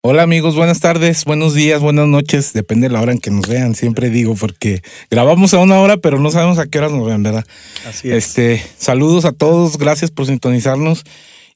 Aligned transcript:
Hola 0.00 0.22
amigos, 0.22 0.54
buenas 0.54 0.78
tardes, 0.78 1.24
buenos 1.24 1.54
días, 1.54 1.80
buenas 1.80 2.06
noches, 2.06 2.52
depende 2.52 2.86
de 2.88 2.92
la 2.94 3.02
hora 3.02 3.10
en 3.12 3.18
que 3.18 3.30
nos 3.32 3.48
vean, 3.48 3.74
siempre 3.74 4.10
digo, 4.10 4.36
porque 4.36 4.80
grabamos 5.10 5.52
a 5.54 5.58
una 5.58 5.80
hora, 5.80 5.96
pero 5.96 6.20
no 6.20 6.30
sabemos 6.30 6.58
a 6.60 6.66
qué 6.68 6.78
hora 6.78 6.88
nos 6.88 7.04
vean, 7.04 7.24
¿verdad? 7.24 7.44
Así 7.86 8.08
es. 8.08 8.28
Este, 8.28 8.62
saludos 8.78 9.24
a 9.24 9.32
todos, 9.32 9.76
gracias 9.76 10.12
por 10.12 10.26
sintonizarnos. 10.26 11.02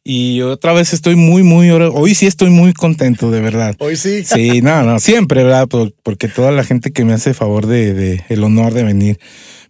Y 0.05 0.41
otra 0.41 0.73
vez 0.73 0.93
estoy 0.93 1.15
muy, 1.15 1.45
muy, 1.45 1.71
hoy 1.71 2.17
sí 2.17 2.27
estoy 2.27 2.51
muy 2.51 2.73
contento, 2.73 3.31
de 3.31 3.41
verdad. 3.41 3.77
Hoy 3.79 3.95
sí. 3.95 4.25
Sí, 4.25 4.61
no, 4.61 4.83
no, 4.83 4.99
siempre, 4.99 5.45
¿verdad? 5.45 5.69
Por- 5.69 5.95
porque 6.03 6.27
toda 6.27 6.50
la 6.50 6.64
gente 6.64 6.91
que 6.91 7.05
me 7.05 7.13
hace 7.13 7.35
favor 7.35 7.67
de, 7.69 7.95
de 7.95 8.25
el 8.29 8.43
honor 8.43 8.75
de 8.75 8.83
venir. 8.83 9.21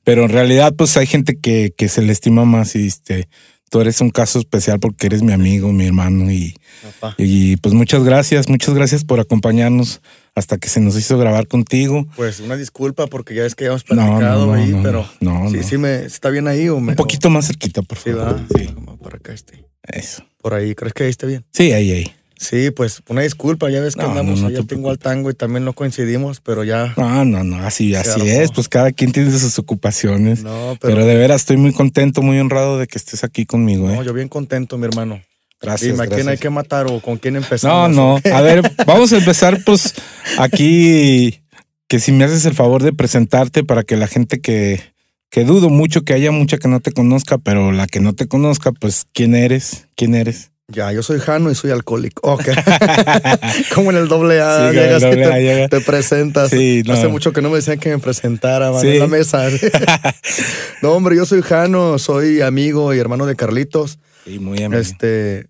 Pero 0.03 0.25
en 0.25 0.31
realidad, 0.31 0.73
pues 0.75 0.97
hay 0.97 1.07
gente 1.07 1.37
que, 1.39 1.75
que 1.77 1.89
se 1.91 2.01
le 2.01 2.13
estima 2.13 2.47
más 2.47 2.75
y 2.75 2.87
este, 2.87 3.29
tú 3.73 3.81
eres 3.81 4.03
un 4.03 4.11
caso 4.11 4.39
especial 4.39 4.79
porque 4.81 5.07
eres 5.07 5.23
mi 5.23 5.33
amigo, 5.33 5.73
mi 5.73 5.87
hermano 5.87 6.31
y, 6.31 6.55
y 7.17 7.57
pues 7.57 7.75
muchas 7.75 8.05
gracias, 8.05 8.51
muchas 8.51 8.75
gracias 8.75 9.03
por 9.03 9.19
acompañarnos 9.19 10.03
hasta 10.35 10.59
que 10.59 10.69
se 10.69 10.79
nos 10.81 10.95
hizo 10.99 11.17
grabar 11.17 11.47
contigo. 11.49 12.07
Pues 12.15 12.41
una 12.41 12.57
disculpa 12.57 13.07
porque 13.07 13.35
ya 13.35 13.47
es 13.47 13.55
que 13.55 13.65
ya 13.65 13.71
hemos 13.71 13.85
no, 13.89 13.97
platicado 13.97 14.45
no, 14.47 14.53
ahí, 14.53 14.69
no, 14.69 14.83
pero 14.83 15.09
no, 15.21 15.49
sí, 15.51 15.57
no. 15.57 15.63
sí 15.63 15.79
me 15.79 16.05
está 16.05 16.29
bien 16.29 16.49
ahí 16.49 16.69
o 16.69 16.81
me 16.81 16.91
Un 16.93 16.97
poquito 16.97 17.31
más 17.31 17.47
cerquita, 17.47 17.81
por 17.81 17.97
o- 17.97 18.01
sí, 18.03 18.11
favor. 18.11 18.35
va. 18.35 18.47
Sí, 18.59 18.67
Como 18.67 18.99
para 18.99 19.17
acá 19.17 19.33
este. 19.33 19.65
eso. 19.85 20.23
Por 20.43 20.53
ahí, 20.53 20.75
¿crees 20.75 20.93
que 20.93 21.05
ahí 21.05 21.11
esté 21.11 21.27
bien? 21.27 21.47
Sí, 21.53 21.73
ahí, 21.73 21.93
ahí. 21.93 22.13
Sí, 22.43 22.73
pues 22.73 23.03
una 23.09 23.23
disculpa, 23.23 23.71
ya 23.71 23.81
ves 23.81 23.95
que 23.95 24.03
No, 24.03 24.09
andamos 24.09 24.41
no, 24.41 24.51
no 24.51 24.61
te 24.61 24.65
tengo 24.67 24.91
al 24.91 24.99
tango 24.99 25.31
y 25.31 25.35
también 25.35 25.65
no 25.65 25.75
coincidimos, 25.75 26.41
pero 26.41 26.65
ya 26.65 26.93
No, 26.97 27.25
no, 27.25 27.45
no, 27.45 27.65
así, 27.65 27.95
así 27.95 28.11
armó. 28.11 28.25
es. 28.25 28.51
Pues 28.51 28.69
cada 28.69 28.91
quien 28.91 29.13
tiene 29.13 29.31
sus 29.31 29.59
ocupaciones. 29.61 30.43
no, 30.43 30.77
pero, 30.81 30.95
pero, 30.97 31.07
de 31.07 31.15
veras 31.15 31.43
estoy 31.43 31.57
muy 31.57 31.73
contento, 31.73 32.21
muy 32.21 32.41
honrado 32.41 32.79
de 32.79 32.89
que 32.89 32.99
estés 32.99 33.23
aquí 33.23 33.47
conmigo. 33.47 33.89
¿eh? 33.91 33.95
no, 33.95 34.03
yo 34.03 34.13
bien 34.13 34.29
contento, 34.29 34.77
mi 34.77 34.87
hermano. 34.87 35.23
Gracias. 35.61 35.93
Dime, 35.93 36.03
¿a 36.03 36.07
quién 36.09 36.29
hay 36.29 36.39
que 36.39 36.51
matar 36.51 36.87
o 36.89 36.99
con 36.99 37.19
quién 37.19 37.35
No, 37.35 37.41
empezamos? 37.41 37.91
no. 37.95 38.19
A 38.35 38.41
ver, 38.41 38.63
vamos 38.85 39.13
a 39.13 39.19
empezar 39.19 39.63
pues 39.65 39.95
aquí 40.39 41.41
que 41.87 42.01
si 42.01 42.11
me 42.11 42.25
haces 42.25 42.45
el 42.47 42.55
favor 42.55 42.83
de 42.83 42.93
presentarte 42.93 43.63
para 43.63 43.85
que 43.85 43.97
la 43.97 44.09
gente 44.09 44.41
que, 44.41 44.81
que 45.31 45.45
dudo 45.45 45.69
mucho 45.71 46.03
que 46.03 46.15
haya 46.15 46.33
mucha 46.33 46.59
que 46.59 46.67
no 46.67 46.81
te 46.81 46.91
conozca, 46.93 47.39
pero 47.39 47.71
la 47.71 47.87
que 47.87 48.01
no 48.01 48.15
te 48.15 48.27
conozca, 48.27 48.73
pues 48.73 49.07
quién 49.13 49.35
eres, 49.35 49.87
quién 49.95 50.15
eres. 50.15 50.51
Ya, 50.69 50.91
yo 50.93 51.03
soy 51.03 51.19
Jano 51.21 51.51
y 51.51 51.55
soy 51.55 51.71
alcohólico. 51.71 52.31
Ok. 52.33 52.45
Como 53.75 53.91
en 53.91 53.97
el 53.99 54.09
doble 54.09 54.41
A, 54.41 54.71
Sí, 54.71 54.77
llegas 54.77 55.03
doble 55.03 55.21
y 55.21 55.25
te, 55.31 55.43
llega. 55.43 55.69
te 55.69 55.81
presentas. 55.81 56.51
Sí, 56.51 56.83
no. 56.87 56.95
Hace 56.95 57.09
mucho 57.09 57.33
que 57.33 57.43
no 57.43 57.51
me 57.51 57.57
decían 57.57 57.79
que 57.79 57.91
me 57.91 57.99
presentara 57.99 58.71
man, 58.71 58.81
Sí. 58.81 58.89
en 58.89 58.99
la 59.01 59.07
mesa. 59.07 59.49
no, 60.83 60.93
hombre, 60.93 61.17
yo 61.17 61.27
soy 61.27 61.43
Jano, 61.43 61.99
soy 61.99 62.41
amigo 62.41 62.95
y 62.95 62.99
hermano 62.99 63.27
de 63.27 63.37
Carlitos. 63.37 63.99
Sí, 64.25 64.39
muy 64.39 64.59
amable. 64.63 64.81
Este, 64.81 65.39
eh, 65.41 65.47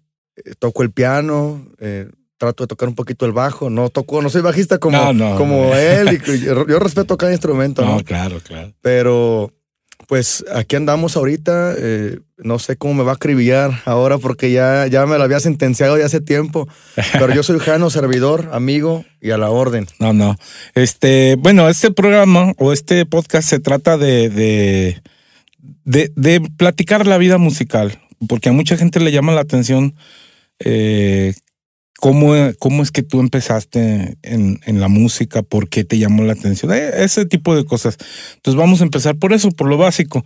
toco 0.59 0.83
el 0.83 0.91
piano, 0.91 1.67
eh, 1.79 2.09
trato 2.39 2.65
de 2.65 2.69
tocar 2.69 2.89
un 2.89 2.95
poquito 2.95 3.27
el 3.27 3.33
bajo. 3.33 3.71
No 3.71 3.91
toco, 3.91 4.23
no 4.23 4.31
soy 4.31 4.41
bajista 4.43 4.79
como, 4.79 4.97
No, 4.97 5.13
no, 5.13 5.37
como 5.37 5.75
él. 5.75 6.21
y 6.35 6.41
yo, 6.45 6.67
yo 6.67 6.79
respeto 6.81 7.17
cada 7.17 7.33
instrumento, 7.33 7.83
no, 7.85 7.99
¿no? 7.99 8.05
claro, 8.05 8.41
claro. 8.43 8.73
Pero, 8.81 9.53
pues 10.09 10.45
aquí 10.53 10.77
andamos 10.77 11.17
ahorita. 11.17 11.75
eh, 11.79 12.19
no 12.45 12.59
sé 12.59 12.77
cómo 12.77 12.95
me 12.95 13.03
va 13.05 13.13
a 13.13 13.15
acribillar 13.15 13.83
ahora 13.85 14.19
porque 14.19 14.51
ya, 14.51 14.87
ya 14.89 15.07
me 15.07 15.17
lo 15.17 15.25
había 15.25 15.41
sentenciado 15.41 15.95
de 15.97 16.05
hace 16.05 16.21
tiempo. 16.21 16.69
Pero 17.13 17.33
yo 17.35 17.43
soy 17.43 17.59
Jano, 17.59 17.91
servidor, 17.91 18.51
amigo 18.53 19.05
y 19.21 19.31
a 19.31 19.39
la 19.39 19.51
orden. 19.51 19.87
No, 19.99 20.13
no. 20.13 20.37
Este, 20.75 21.37
bueno, 21.39 21.69
este 21.69 21.91
programa 21.91 22.53
o 22.59 22.73
este 22.73 23.07
podcast 23.07 23.49
se 23.49 23.61
trata 23.61 23.97
de, 23.97 24.29
de, 24.29 25.03
de, 25.85 26.13
de 26.17 26.41
platicar 26.57 27.07
la 27.07 27.19
vida 27.19 27.39
musical, 27.39 27.99
porque 28.29 28.49
a 28.49 28.53
mucha 28.53 28.77
gente 28.77 29.01
le 29.01 29.13
llama 29.13 29.33
la 29.33 29.43
atención 29.43 29.95
eh, 30.59 31.35
cómo, 32.03 32.35
cómo 32.59 32.83
es 32.83 32.91
que 32.91 33.05
tú 33.05 33.21
empezaste 33.21 34.19
en, 34.23 34.59
en 34.67 34.81
la 34.81 34.89
música, 34.89 35.43
por 35.43 35.69
qué 35.69 35.85
te 35.85 35.99
llamó 35.99 36.25
la 36.25 36.33
atención, 36.33 36.73
eh, 36.73 36.91
ese 36.97 37.27
tipo 37.27 37.55
de 37.55 37.65
cosas. 37.65 37.97
Entonces 38.35 38.59
vamos 38.59 38.81
a 38.81 38.85
empezar 38.85 39.15
por 39.15 39.33
eso, 39.33 39.53
por 39.53 39.69
lo 39.69 39.77
básico. 39.77 40.25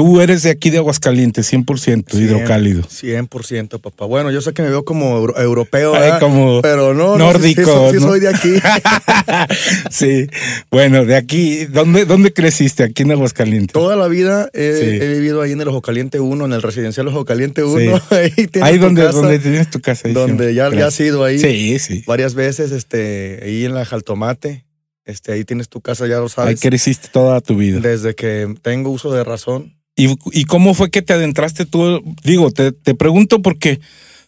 Tú 0.00 0.18
eres 0.22 0.42
de 0.44 0.50
aquí 0.50 0.70
de 0.70 0.78
Aguascalientes, 0.78 1.52
100% 1.52 2.14
hidrocálido. 2.18 2.80
100%, 2.84 3.80
papá. 3.82 4.06
Bueno, 4.06 4.30
yo 4.30 4.40
sé 4.40 4.54
que 4.54 4.62
me 4.62 4.70
veo 4.70 4.82
como 4.82 5.14
euro- 5.18 5.38
europeo, 5.38 5.92
como 6.20 6.62
pero 6.62 6.94
no, 6.94 7.18
no, 7.18 7.32
sí- 7.34 7.54
sí, 7.54 7.60
nórdico, 7.60 7.64
soy- 7.70 7.90
sí 7.98 8.02
¿no? 8.02 8.08
soy 8.08 8.20
de 8.20 8.28
aquí. 8.28 8.54
sí, 9.90 10.26
bueno, 10.70 11.04
de 11.04 11.16
aquí, 11.16 11.66
¿dónde, 11.66 12.06
dónde 12.06 12.32
creciste? 12.32 12.82
Aquí 12.84 13.02
en 13.02 13.12
Aguascalientes. 13.12 13.74
Toda 13.74 13.94
la 13.94 14.08
vida 14.08 14.48
he, 14.54 15.06
vivido 15.06 15.42
ahí 15.42 15.52
en 15.52 15.60
el 15.60 15.68
Ojo 15.68 15.82
Caliente 15.82 16.18
1, 16.18 16.46
en 16.46 16.52
el 16.54 16.62
residencial 16.62 17.06
Ojo 17.08 17.26
Caliente 17.26 17.62
1. 17.62 18.00
Ahí, 18.10 18.30
tienes 18.46 18.62
Ahí 18.62 18.78
tu 18.78 18.84
donde, 18.86 19.02
casa, 19.04 19.18
donde 19.18 19.38
tienes 19.38 19.68
tu 19.70 19.80
casa. 19.80 20.08
ahí 20.08 20.14
donde 20.14 20.54
ya, 20.54 20.70
ya 20.74 20.86
has 20.86 20.98
ido 21.00 21.24
ahí 21.24 21.38
Sí, 21.38 21.78
sí. 21.78 22.04
varias 22.06 22.32
veces, 22.34 22.72
este, 22.72 23.40
ahí 23.42 23.66
en 23.66 23.74
la 23.74 23.84
Jaltomate. 23.84 24.64
Este, 25.04 25.32
ahí 25.32 25.44
tienes 25.44 25.68
tu 25.68 25.82
casa, 25.82 26.06
ya 26.06 26.16
lo 26.16 26.22
Ahí 26.24 26.28
sabes. 26.30 26.60
creciste 26.62 27.08
toda 27.12 27.40
tu 27.42 27.56
vida. 27.56 27.80
Desde 27.80 28.14
que 28.14 28.54
tengo 28.62 28.88
uso 28.90 29.12
de 29.12 29.24
razón. 29.24 29.74
¿Y, 29.96 30.14
y 30.32 30.44
cómo 30.44 30.74
fue 30.74 30.90
que 30.90 31.02
te 31.02 31.12
adentraste 31.12 31.66
tú? 31.66 32.02
Digo, 32.24 32.50
te, 32.50 32.72
te 32.72 32.94
pregunto 32.94 33.42
porque 33.42 33.80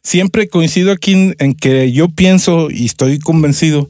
siempre 0.03 0.49
coincido 0.49 0.93
aquí 0.93 1.12
en, 1.12 1.37
en 1.39 1.55
que 1.55 1.93
yo 1.93 2.09
pienso 2.09 2.71
y 2.71 2.87
estoy 2.87 3.19
convencido 3.19 3.89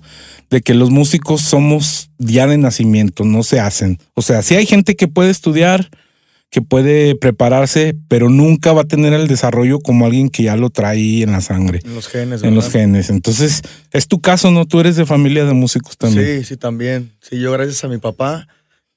de 0.50 0.60
que 0.60 0.74
los 0.74 0.90
músicos 0.90 1.40
somos 1.40 2.10
ya 2.18 2.46
de 2.46 2.58
nacimiento, 2.58 3.24
no 3.24 3.42
se 3.42 3.58
hacen. 3.58 3.98
O 4.14 4.22
sea, 4.22 4.42
sí 4.42 4.54
hay 4.54 4.66
gente 4.66 4.96
que 4.96 5.08
puede 5.08 5.30
estudiar, 5.30 5.88
que 6.50 6.60
puede 6.60 7.16
prepararse, 7.16 7.96
pero 8.08 8.28
nunca 8.28 8.74
va 8.74 8.82
a 8.82 8.84
tener 8.84 9.14
el 9.14 9.26
desarrollo 9.26 9.80
como 9.80 10.04
alguien 10.04 10.28
que 10.28 10.42
ya 10.42 10.56
lo 10.56 10.68
trae 10.68 11.22
en 11.22 11.32
la 11.32 11.40
sangre. 11.40 11.80
En 11.82 11.94
los 11.94 12.06
genes, 12.06 12.42
En 12.42 12.54
los 12.54 12.68
genes. 12.68 13.08
Entonces, 13.08 13.62
es 13.90 14.06
tu 14.06 14.20
caso, 14.20 14.50
¿no? 14.50 14.66
Tú 14.66 14.78
eres 14.78 14.96
de 14.96 15.06
familia 15.06 15.46
de 15.46 15.54
músicos 15.54 15.96
también. 15.96 16.40
Sí, 16.40 16.44
sí, 16.44 16.56
también. 16.58 17.10
Sí, 17.22 17.40
yo 17.40 17.50
gracias 17.52 17.82
a 17.84 17.88
mi 17.88 17.96
papá. 17.96 18.46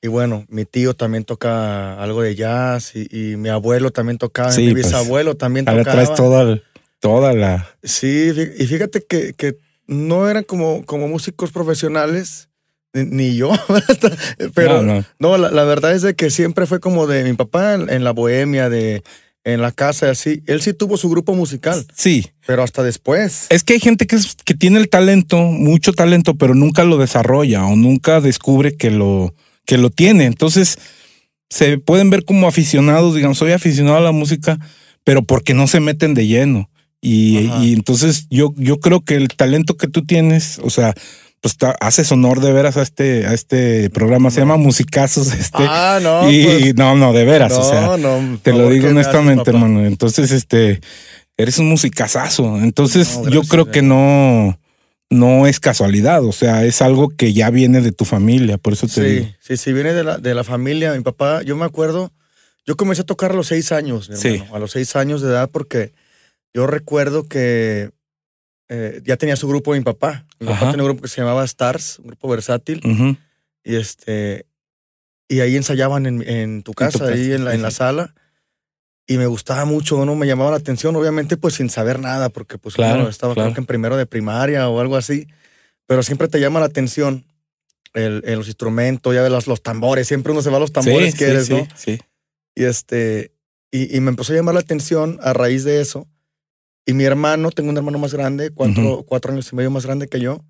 Y 0.06 0.08
bueno, 0.08 0.46
mi 0.50 0.66
tío 0.66 0.94
también 0.94 1.24
toca 1.24 2.00
algo 2.00 2.22
de 2.22 2.36
jazz 2.36 2.92
y, 2.96 3.08
y 3.12 3.38
mi 3.38 3.50
abuelo 3.50 3.90
también 3.90 4.20
tocaba, 4.20 4.52
Sí, 4.52 4.68
mi 4.68 4.74
pues, 4.74 4.86
bisabuelo 4.86 5.36
también 5.36 5.68
Ahora 5.68 5.84
tocaba. 5.84 6.04
traes 6.04 6.16
toda, 6.16 6.60
toda 7.00 7.34
la. 7.34 7.68
Sí, 7.82 8.32
y 8.60 8.68
fíjate 8.68 9.04
que, 9.04 9.34
que 9.34 9.58
no 9.88 10.30
eran 10.30 10.44
como, 10.44 10.86
como 10.86 11.08
músicos 11.08 11.52
profesionales, 11.52 12.50
ni, 12.94 13.04
ni 13.06 13.36
yo, 13.36 13.52
pero 14.54 14.84
No, 14.84 14.94
no. 15.00 15.06
no, 15.18 15.38
la, 15.38 15.50
la 15.50 15.64
verdad 15.64 15.94
es 15.94 16.04
de 16.04 16.16
que 16.16 16.30
siempre 16.30 16.68
fue 16.68 16.80
como 16.80 17.08
de 17.08 17.24
mi 17.24 17.34
papá 17.34 17.74
en, 17.74 17.90
en 17.90 18.04
la 18.04 18.12
bohemia, 18.12 18.70
de 18.70 19.02
en 19.44 19.62
la 19.62 19.72
casa, 19.72 20.10
así. 20.12 20.42
Él 20.48 20.62
sí 20.62 20.74
tuvo 20.74 20.98
su 20.98 21.10
grupo 21.10 21.34
musical, 21.36 21.86
Sí. 21.96 22.28
pero 22.48 22.62
hasta 22.64 22.82
después. 22.84 23.46
Es 23.50 23.64
que 23.64 23.74
hay 23.74 23.80
gente 23.80 24.08
que, 24.08 24.16
es- 24.18 24.36
que 24.46 24.54
tiene 24.54 24.80
el 24.80 24.90
talento, 24.90 25.38
mucho 25.38 25.94
talento, 25.94 26.36
pero 26.36 26.54
nunca 26.56 26.84
lo 26.84 26.98
desarrolla 26.98 27.66
o 27.66 27.76
nunca 27.76 28.22
descubre 28.22 28.76
que 28.76 28.90
lo, 28.92 29.36
que 29.66 29.78
lo 29.78 29.90
tiene. 29.90 30.26
Entonces, 30.26 30.78
se 31.50 31.78
pueden 31.78 32.10
ver 32.10 32.26
como 32.26 32.48
aficionados, 32.48 33.16
digamos, 33.16 33.38
soy 33.38 33.52
aficionado 33.52 33.98
a 33.98 34.02
la 34.02 34.12
música, 34.12 34.60
pero 35.04 35.24
porque 35.24 35.54
no 35.54 35.68
se 35.68 35.80
meten 35.80 36.14
de 36.14 36.28
lleno. 36.28 36.70
Y, 37.02 37.74
entonces 37.74 38.26
yo, 38.32 38.52
yo 38.58 38.80
creo 38.80 39.02
que 39.02 39.16
el 39.16 39.28
talento 39.28 39.78
que 39.78 39.88
tú 39.88 40.04
tienes, 40.04 40.60
o 40.64 40.72
sea, 40.72 40.96
pues 41.40 41.56
haces 41.80 42.12
honor 42.12 42.42
de 42.42 42.52
veras 42.52 42.78
a 42.78 42.82
este, 42.82 43.28
a 43.28 43.34
este 43.36 43.92
programa, 43.92 44.32
se 44.32 44.40
llama 44.40 44.58
Musicazos. 44.58 45.32
Este, 45.32 45.60
ah, 45.60 46.00
no. 46.02 46.32
y 46.32 46.44
pues, 46.44 46.76
no, 46.76 46.96
no, 46.96 47.14
de 47.14 47.24
veras, 47.24 47.54
o 47.54 47.64
sea, 47.64 47.82
no, 47.98 47.98
no, 47.98 48.40
te 48.40 48.54
lo 48.54 48.70
digo 48.72 48.88
¿qué 48.88 48.94
me 48.94 49.02
haces, 49.02 49.14
honestamente, 49.14 49.52
hermano. 49.52 49.86
Entonces, 49.86 50.32
este, 50.32 50.82
eres 51.38 51.60
un 51.60 51.70
musicazazo. 51.70 52.58
Entonces, 52.58 53.20
yo 53.30 53.44
creo 53.44 53.70
que 53.70 53.84
no, 53.84 54.58
no 55.10 55.48
es 55.48 55.60
casualidad. 55.60 56.24
O 56.26 56.32
sea, 56.32 56.66
es 56.66 56.82
algo 56.82 57.10
que 57.10 57.34
ya 57.34 57.50
viene 57.50 57.82
de 57.82 57.92
tu 57.92 58.06
familia. 58.06 58.58
Por 58.58 58.74
eso 58.74 58.88
te 58.88 59.04
digo. 59.04 59.26
Sí, 59.26 59.36
sí, 59.40 59.58
sí, 59.58 59.74
viene 59.74 59.94
de 59.94 60.04
la, 60.04 60.18
de 60.18 60.34
la 60.36 60.44
familia. 60.44 60.94
Mi 60.94 61.02
papá, 61.04 61.42
yo 61.44 61.56
me 61.56 61.66
acuerdo, 61.66 62.12
yo 62.66 62.76
comencé 62.76 63.04
a 63.04 63.06
tocar 63.06 63.32
a 63.32 63.36
los 63.36 63.48
seis 63.48 63.72
años, 63.72 64.10
mi 64.10 64.18
Sí. 64.18 64.28
hermano, 64.36 64.56
a 64.56 64.60
los 64.60 64.72
seis 64.72 64.96
años 64.96 65.22
de 65.22 65.30
edad, 65.30 65.50
porque 65.52 65.94
yo 66.54 66.68
recuerdo 66.68 67.24
que 67.24 67.92
eh, 68.70 69.02
ya 69.06 69.16
tenía 69.18 69.36
su 69.36 69.48
grupo 69.48 69.74
mi 69.74 69.82
papá. 69.82 70.26
Mi 70.40 70.48
Ajá. 70.48 70.60
papá 70.60 70.72
tenía 70.72 70.84
un 70.84 70.90
grupo 70.90 71.04
que 71.04 71.08
se 71.10 71.22
llamaba 71.22 71.44
Stars, 71.46 72.00
un 72.00 72.08
grupo 72.08 72.28
versátil, 72.30 72.82
y 73.64 73.76
este 73.76 74.46
y 75.28 75.40
ahí 75.40 75.56
ensayaban 75.56 76.06
en, 76.06 76.22
en 76.28 76.62
tu 76.64 76.74
casa, 76.74 77.00
casa, 77.00 77.12
ahí 77.14 77.32
en 77.32 77.46
la, 77.46 77.54
en 77.56 77.62
la 77.64 77.72
sí. 77.72 77.78
sala. 77.78 78.14
Y 79.08 79.18
me 79.18 79.28
gustaba 79.28 79.66
mucho, 79.66 80.04
no 80.06 80.16
me 80.16 80.26
llamaba 80.26 80.52
la 80.52 80.58
atención, 80.58 80.96
obviamente, 80.96 81.38
pues 81.38 81.54
sin 81.56 81.70
saber 81.70 82.00
nada, 82.00 82.30
porque 82.30 82.58
pues 82.58 82.76
Claro, 82.76 83.08
estaba 83.08 83.34
claro. 83.36 83.50
creo 83.50 83.54
que 83.56 83.62
en 83.62 83.68
primero 83.68 83.98
de 83.98 84.06
primaria 84.08 84.68
o 84.70 84.80
algo 84.80 84.96
así. 84.98 85.28
Pero 85.86 86.02
siempre 86.02 86.28
te 86.28 86.40
llama 86.40 86.60
la 86.60 86.66
atención 86.66 87.24
el, 87.94 88.24
el- 88.26 88.38
los 88.40 88.48
instrumentos, 88.48 89.14
ya 89.14 89.22
de 89.24 89.30
los, 89.30 89.46
los 89.48 89.62
tambores, 89.62 90.08
siempre 90.08 90.32
uno 90.32 90.42
se 90.42 90.50
va 90.50 90.58
a 90.58 90.60
los 90.60 90.72
tambores 90.74 91.12
sí, 91.12 91.18
que 91.20 91.26
sí, 91.26 91.32
eres, 91.32 91.46
sí, 91.46 91.54
¿no? 91.54 91.68
sí. 91.76 92.00
Y 92.56 92.64
este, 92.64 93.32
y, 93.72 93.96
y 93.96 94.00
me 94.02 94.10
empezó 94.10 94.34
a 94.34 94.38
llamar 94.38 94.56
la 94.56 94.62
atención 94.62 95.20
a 95.22 95.34
raíz 95.34 95.64
de 95.64 95.82
eso. 95.82 96.08
Y 96.88 96.94
mi 96.94 97.04
hermano, 97.04 97.52
tengo 97.52 97.70
un 97.70 97.78
hermano 97.78 98.00
más 98.00 98.14
grande, 98.14 98.50
cuatro, 98.52 99.04
cuatro 99.08 99.32
años 99.34 99.50
y 99.52 99.56
medio 99.56 99.70
más 99.72 99.86
grande 99.86 100.08
que 100.08 100.20
yo. 100.20 100.44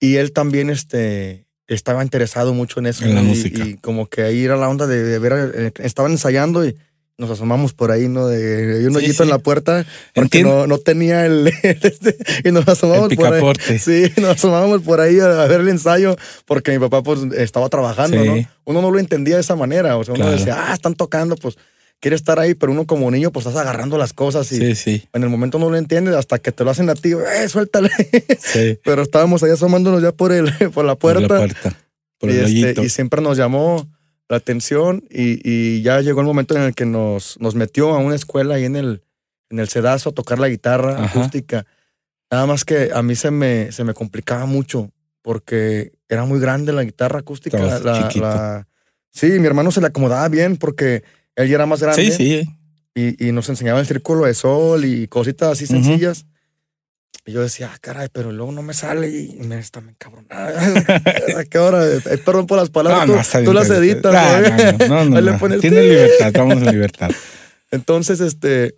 Y 0.00 0.16
él 0.16 0.32
también 0.32 0.70
este, 0.70 1.46
estaba 1.66 2.02
interesado 2.02 2.52
mucho 2.54 2.80
en 2.80 2.86
eso. 2.86 3.04
En 3.04 3.14
la 3.14 3.22
y, 3.22 3.24
música. 3.26 3.64
Y 3.64 3.74
como 3.74 4.06
que 4.08 4.22
ahí 4.22 4.44
era 4.44 4.56
la 4.56 4.68
onda 4.68 4.86
de, 4.86 5.02
de 5.02 5.18
ver, 5.18 5.52
eh, 5.54 5.72
estaban 5.78 6.12
ensayando 6.12 6.64
y 6.66 6.76
nos 7.20 7.30
asomamos 7.30 7.74
por 7.74 7.90
ahí, 7.90 8.08
¿no? 8.08 8.26
De, 8.26 8.78
hay 8.78 8.86
un 8.86 8.96
hoyito 8.96 9.12
sí. 9.12 9.22
en 9.24 9.28
la 9.28 9.38
puerta 9.38 9.84
porque 10.14 10.42
no, 10.42 10.66
no 10.66 10.78
tenía 10.78 11.26
el... 11.26 11.52
este, 11.62 12.16
y 12.42 12.50
nos 12.50 12.66
asomamos 12.66 13.10
El 13.10 13.18
por 13.18 13.34
ahí. 13.34 13.78
Sí, 13.78 14.10
nos 14.20 14.30
asomábamos 14.36 14.80
por 14.80 15.00
ahí 15.00 15.20
a, 15.20 15.28
ver 15.46 15.60
el 15.60 15.68
ensayo 15.68 16.16
porque 16.46 16.72
mi 16.72 16.78
papá 16.78 17.02
pues 17.02 17.20
estaba 17.36 17.68
trabajando, 17.68 18.20
Sí. 18.22 18.26
¿no? 18.26 18.48
Uno 18.64 18.82
no 18.82 18.90
lo 18.90 18.98
entendía 18.98 19.34
de 19.34 19.42
esa 19.42 19.54
manera, 19.54 19.98
o 19.98 20.04
sea, 20.04 20.14
uno 20.14 20.24
Claro. 20.24 20.38
decía, 20.38 20.56
ah, 20.70 20.74
están 20.74 20.94
tocando, 20.94 21.36
pues 21.36 21.56
quiere 22.00 22.16
estar 22.16 22.38
ahí, 22.38 22.54
pero 22.54 22.72
uno 22.72 22.86
como 22.86 23.10
niño 23.10 23.30
pues 23.30 23.44
estás 23.44 23.60
agarrando 23.60 23.98
las 23.98 24.14
cosas 24.14 24.50
y 24.52 24.56
Sí, 24.56 24.74
sí, 24.74 25.08
en 25.12 25.22
el 25.22 25.28
momento 25.28 25.58
no 25.58 25.68
lo 25.68 25.76
entiendes 25.76 26.14
hasta 26.14 26.38
que 26.38 26.52
te 26.52 26.64
lo 26.64 26.70
hacen 26.70 26.88
a 26.88 26.94
ti, 26.94 27.12
eh, 27.12 27.48
suéltale. 27.48 27.90
sí. 28.40 28.78
pero 28.82 29.02
estábamos 29.02 29.42
ahí 29.42 29.50
asomándonos 29.50 30.02
ya 30.02 30.12
por, 30.12 30.32
el, 30.32 30.50
por 30.72 30.86
la 30.86 30.94
Por 30.94 31.12
puerta 31.12 31.34
la 31.34 31.38
puerta. 31.40 31.76
Por 32.18 32.30
y, 32.30 32.36
el 32.36 32.64
este, 32.64 32.82
y 32.82 32.88
siempre 32.88 33.20
nos 33.20 33.36
llamó 33.36 33.86
la 34.30 34.36
atención 34.36 35.02
y, 35.10 35.40
y 35.44 35.82
ya 35.82 36.00
llegó 36.00 36.20
el 36.20 36.26
momento 36.26 36.54
en 36.56 36.62
el 36.62 36.74
que 36.74 36.86
nos, 36.86 37.38
nos 37.40 37.56
metió 37.56 37.90
a 37.90 37.98
una 37.98 38.14
escuela 38.14 38.54
ahí 38.54 38.64
en 38.64 38.76
el, 38.76 39.02
en 39.50 39.58
el 39.58 39.68
Cedazo 39.68 40.10
a 40.10 40.12
tocar 40.12 40.38
la 40.38 40.48
guitarra 40.48 40.92
Ajá. 40.94 41.04
acústica. 41.06 41.66
Nada 42.30 42.46
más 42.46 42.64
que 42.64 42.90
a 42.94 43.02
mí 43.02 43.16
se 43.16 43.32
me, 43.32 43.72
se 43.72 43.82
me 43.82 43.92
complicaba 43.92 44.46
mucho 44.46 44.92
porque 45.20 45.92
era 46.08 46.24
muy 46.24 46.38
grande 46.38 46.72
la 46.72 46.84
guitarra 46.84 47.18
acústica. 47.18 47.58
La, 47.58 48.66
Sí, 49.12 49.26
mi 49.40 49.46
hermano 49.48 49.72
se 49.72 49.80
le 49.80 49.88
acomodaba 49.88 50.28
bien 50.28 50.56
porque 50.56 51.02
él 51.34 51.48
ya 51.48 51.56
era 51.56 51.66
más 51.66 51.82
grande 51.82 52.12
Sí, 52.12 52.12
sí. 52.12 52.48
y, 52.94 53.26
y 53.28 53.32
nos 53.32 53.48
enseñaba 53.48 53.80
el 53.80 53.86
círculo 53.86 54.26
de 54.26 54.34
sol 54.34 54.84
y 54.84 55.08
cositas 55.08 55.50
así 55.50 55.66
sencillas. 55.66 56.26
Y 57.26 57.32
yo 57.32 57.42
decía, 57.42 57.70
ah, 57.72 57.78
caray, 57.80 58.08
pero 58.12 58.32
luego 58.32 58.50
no 58.50 58.62
me 58.62 58.72
sale 58.72 59.08
y 59.08 59.38
me 59.40 59.58
está 59.58 59.80
me. 59.80 59.94
¿A 60.30 61.44
qué 61.48 61.58
hora? 61.58 61.86
Eh, 61.86 62.00
perdón 62.24 62.46
por 62.46 62.58
las 62.58 62.70
palabras, 62.70 63.30
tú, 63.44 63.52
las 63.52 63.68
editas. 63.70 64.14
Ah, 64.14 64.40
¿no? 64.78 64.88
No, 64.88 65.04
no, 65.04 65.20
no, 65.20 65.20
le 65.48 65.58
Tiene 65.58 65.80
ti. 65.82 65.88
libertad, 65.88 66.26
estamos 66.28 66.56
en 66.56 66.70
libertad. 66.70 67.10
Entonces, 67.70 68.20
este, 68.20 68.76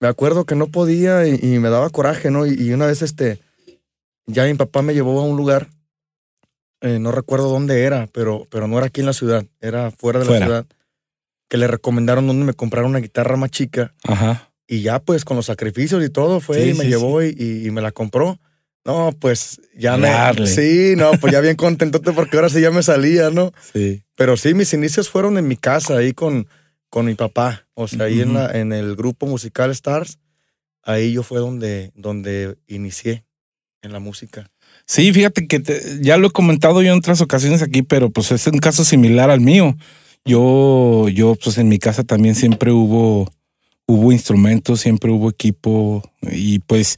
me 0.00 0.08
acuerdo 0.08 0.46
que 0.46 0.54
no 0.54 0.68
podía 0.68 1.26
y, 1.28 1.38
y 1.40 1.58
me 1.58 1.68
daba 1.68 1.90
coraje, 1.90 2.30
¿no? 2.30 2.46
Y, 2.46 2.54
y 2.54 2.72
una 2.72 2.86
vez, 2.86 3.02
este, 3.02 3.38
ya 4.26 4.44
mi 4.44 4.54
papá 4.54 4.82
me 4.82 4.94
llevó 4.94 5.20
a 5.20 5.24
un 5.24 5.36
lugar, 5.36 5.68
eh, 6.80 6.98
no 6.98 7.12
recuerdo 7.12 7.48
dónde 7.50 7.84
era, 7.84 8.08
pero, 8.12 8.46
pero 8.50 8.66
no 8.66 8.78
era 8.78 8.86
aquí 8.86 9.00
en 9.00 9.06
la 9.06 9.12
ciudad, 9.12 9.44
era 9.60 9.90
fuera 9.90 10.18
de 10.20 10.24
Fuera. 10.24 10.40
la 10.40 10.46
ciudad, 10.46 10.66
que 11.48 11.56
le 11.58 11.66
recomendaron 11.66 12.26
donde 12.26 12.46
me 12.46 12.54
comprara 12.54 12.86
una 12.86 12.98
guitarra 13.00 13.36
más 13.36 13.50
chica. 13.50 13.94
Ajá. 14.04 14.50
Y 14.72 14.80
ya 14.82 15.00
pues 15.00 15.24
con 15.24 15.36
los 15.36 15.46
sacrificios 15.46 16.02
y 16.04 16.08
todo 16.08 16.40
fue 16.40 16.62
Sí, 16.62 16.70
y 16.70 16.74
me 16.74 16.84
sí, 16.84 16.88
llevó 16.90 17.22
y, 17.22 17.34
y- 17.38 17.66
y 17.66 17.70
me 17.70 17.82
la 17.82 17.92
compró. 17.92 18.38
No, 18.84 19.14
pues 19.18 19.60
ya 19.76 19.96
Darle. 19.98 20.40
me... 20.42 20.46
Sí, 20.46 20.94
no, 20.96 21.12
pues 21.20 21.32
ya 21.32 21.40
bien 21.40 21.56
contentote 21.56 22.12
porque 22.12 22.36
ahora 22.36 22.48
sí 22.48 22.60
ya 22.60 22.70
me 22.70 22.82
salía, 22.82 23.30
¿no? 23.30 23.52
Sí. 23.72 24.02
Pero 24.16 24.36
sí, 24.36 24.54
mis 24.54 24.72
inicios 24.72 25.08
fueron 25.10 25.36
en 25.38 25.46
mi 25.46 25.56
casa, 25.56 25.98
ahí 25.98 26.12
con, 26.14 26.46
con 26.88 27.04
mi 27.06 27.14
papá. 27.14 27.66
O 27.74 27.86
sea, 27.86 28.06
ahí 28.06 28.20
en, 28.22 28.32
la, 28.34 28.50
en 28.58 28.72
el 28.72 28.96
grupo 28.96 29.26
musical 29.26 29.70
Stars, 29.70 30.18
ahí 30.82 31.12
yo 31.12 31.22
fue 31.22 31.38
donde, 31.38 31.92
donde 31.94 32.56
inicié 32.66 33.24
en 33.82 33.92
la 33.92 34.00
música. 34.00 34.50
Sí, 34.86 35.12
fíjate 35.12 35.46
que 35.46 35.60
te- 35.60 35.98
ya 36.00 36.16
lo 36.16 36.28
he 36.28 36.30
comentado 36.32 36.82
yo 36.82 36.92
en 36.92 36.98
otras 36.98 37.20
ocasiones 37.20 37.62
aquí, 37.62 37.82
pero 37.82 38.10
pues 38.10 38.32
es 38.32 38.46
un 38.46 38.58
caso 38.58 38.84
similar 38.84 39.30
al 39.30 39.40
mío. 39.40 39.76
Yo, 40.24 41.08
yo, 41.08 41.34
pues 41.36 41.58
en 41.58 41.68
mi 41.68 41.78
casa 41.78 42.04
también 42.04 42.34
siempre 42.34 42.72
hubo, 42.72 43.30
hubo 43.86 44.12
instrumentos, 44.12 44.80
siempre 44.80 45.10
hubo 45.10 45.28
equipo 45.30 46.02
y 46.22 46.58
pues 46.60 46.96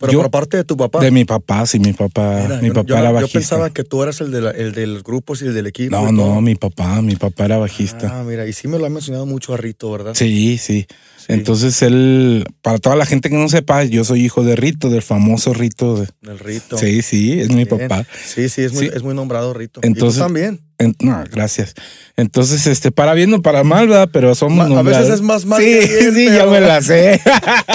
Pero 0.00 0.12
Yo- 0.12 0.20
por 0.20 0.30
parte 0.30 0.56
de 0.58 0.62
tu 0.62 0.76
papá. 0.76 1.00
de 1.00 1.10
mi 1.10 1.24
papá, 1.24 1.66
sí, 1.66 1.80
mi 1.80 1.92
papá, 1.92 2.42
Mira, 2.44 2.60
mi 2.60 2.68
yo- 2.68 2.74
papá 2.74 2.86
yo, 2.86 2.96
era 2.98 3.08
yo 3.08 3.14
bajista. 3.14 3.38
pensaba 3.40 3.70
que 3.70 3.82
tú 3.82 4.00
eras 4.00 4.20
el 4.20 4.30
de, 4.30 4.40
la, 4.42 4.50
el 4.52 4.70
de 4.72 4.86
los 4.86 5.02
grupos 5.02 5.42
y 5.42 5.46
el 5.46 5.54
del 5.54 5.66
equipo. 5.66 5.90
no, 5.96 6.12
no, 6.12 6.40
mi 6.40 6.54
papá, 6.54 7.02
mi 7.02 7.16
papá 7.16 7.46
era 7.46 7.56
bajista. 7.58 8.20
Ah, 8.20 8.22
mira, 8.22 8.46
y 8.46 8.52
sí 8.52 8.68
me 8.68 8.78
lo 8.78 8.86
ha 8.86 8.90
mencionado 8.90 9.26
mucho 9.26 9.54
a 9.54 9.56
Rito, 9.56 9.90
¿verdad? 9.90 10.14
Sí, 10.14 10.56
sí. 10.56 10.86
Sí, 11.16 11.26
Entonces 11.32 11.82
él, 11.82 12.46
para 12.62 12.78
toda 12.78 12.94
la 12.94 13.06
gente 13.06 13.28
que 13.28 13.34
no 13.34 13.48
sepa, 13.48 13.82
yo 13.82 14.04
soy 14.04 14.24
hijo 14.24 14.44
de 14.44 14.54
Rito, 14.54 14.88
del 14.88 15.02
famoso 15.02 15.52
Rito. 15.52 15.96
de- 15.96 16.08
Del 16.22 16.38
Rito. 16.38 16.78
Sí, 16.78 17.02
sí, 17.02 17.40
es 17.40 17.50
mi 17.50 17.64
papá. 17.64 18.06
Sí, 18.24 18.48
sí, 18.48 18.62
es 18.62 18.72
muy, 18.72 18.84
Sí. 18.86 18.92
es 18.94 19.02
muy 19.02 19.14
nombrado 19.14 19.52
Rito. 19.52 19.80
Entonces- 19.82 20.14
y 20.14 20.20
tú 20.20 20.24
también. 20.24 20.60
En- 20.78 20.94
no, 21.00 21.24
gracias. 21.30 21.74
Entonces, 22.16 22.66
este, 22.68 22.92
para 22.92 23.14
bien 23.14 23.34
o 23.34 23.42
para 23.42 23.64
mal, 23.64 23.88
¿verdad? 23.88 24.08
Pero 24.12 24.34
somos 24.34 24.68
Ma- 24.70 24.78
a 24.78 24.82
veces 24.82 25.08
es 25.08 25.20
más 25.22 25.44
mal 25.44 25.60
Sí, 25.60 25.66
que 25.66 25.86
bien, 25.86 26.14
sí, 26.14 26.24
ya 26.26 26.30
pero- 26.38 26.50
me 26.52 26.60
la 26.60 26.80
sé. 26.82 27.20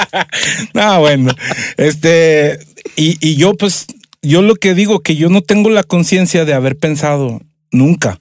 no, 0.73 0.99
bueno. 1.01 1.33
Este, 1.77 2.59
y, 2.95 3.17
y 3.25 3.35
yo, 3.35 3.53
pues, 3.55 3.87
yo 4.21 4.41
lo 4.41 4.55
que 4.55 4.73
digo, 4.73 5.01
que 5.01 5.15
yo 5.15 5.29
no 5.29 5.41
tengo 5.41 5.69
la 5.69 5.83
conciencia 5.83 6.45
de 6.45 6.53
haber 6.53 6.77
pensado 6.77 7.41
nunca. 7.71 8.19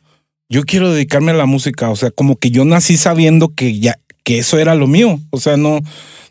Yo 0.48 0.62
quiero 0.64 0.92
dedicarme 0.92 1.30
a 1.30 1.34
la 1.34 1.46
música. 1.46 1.88
O 1.90 1.96
sea, 1.96 2.10
como 2.10 2.36
que 2.36 2.50
yo 2.50 2.64
nací 2.64 2.96
sabiendo 2.96 3.54
que 3.54 3.78
ya, 3.78 3.98
que 4.24 4.38
eso 4.38 4.58
era 4.58 4.74
lo 4.74 4.86
mío. 4.86 5.18
O 5.30 5.38
sea, 5.40 5.56
no, 5.56 5.80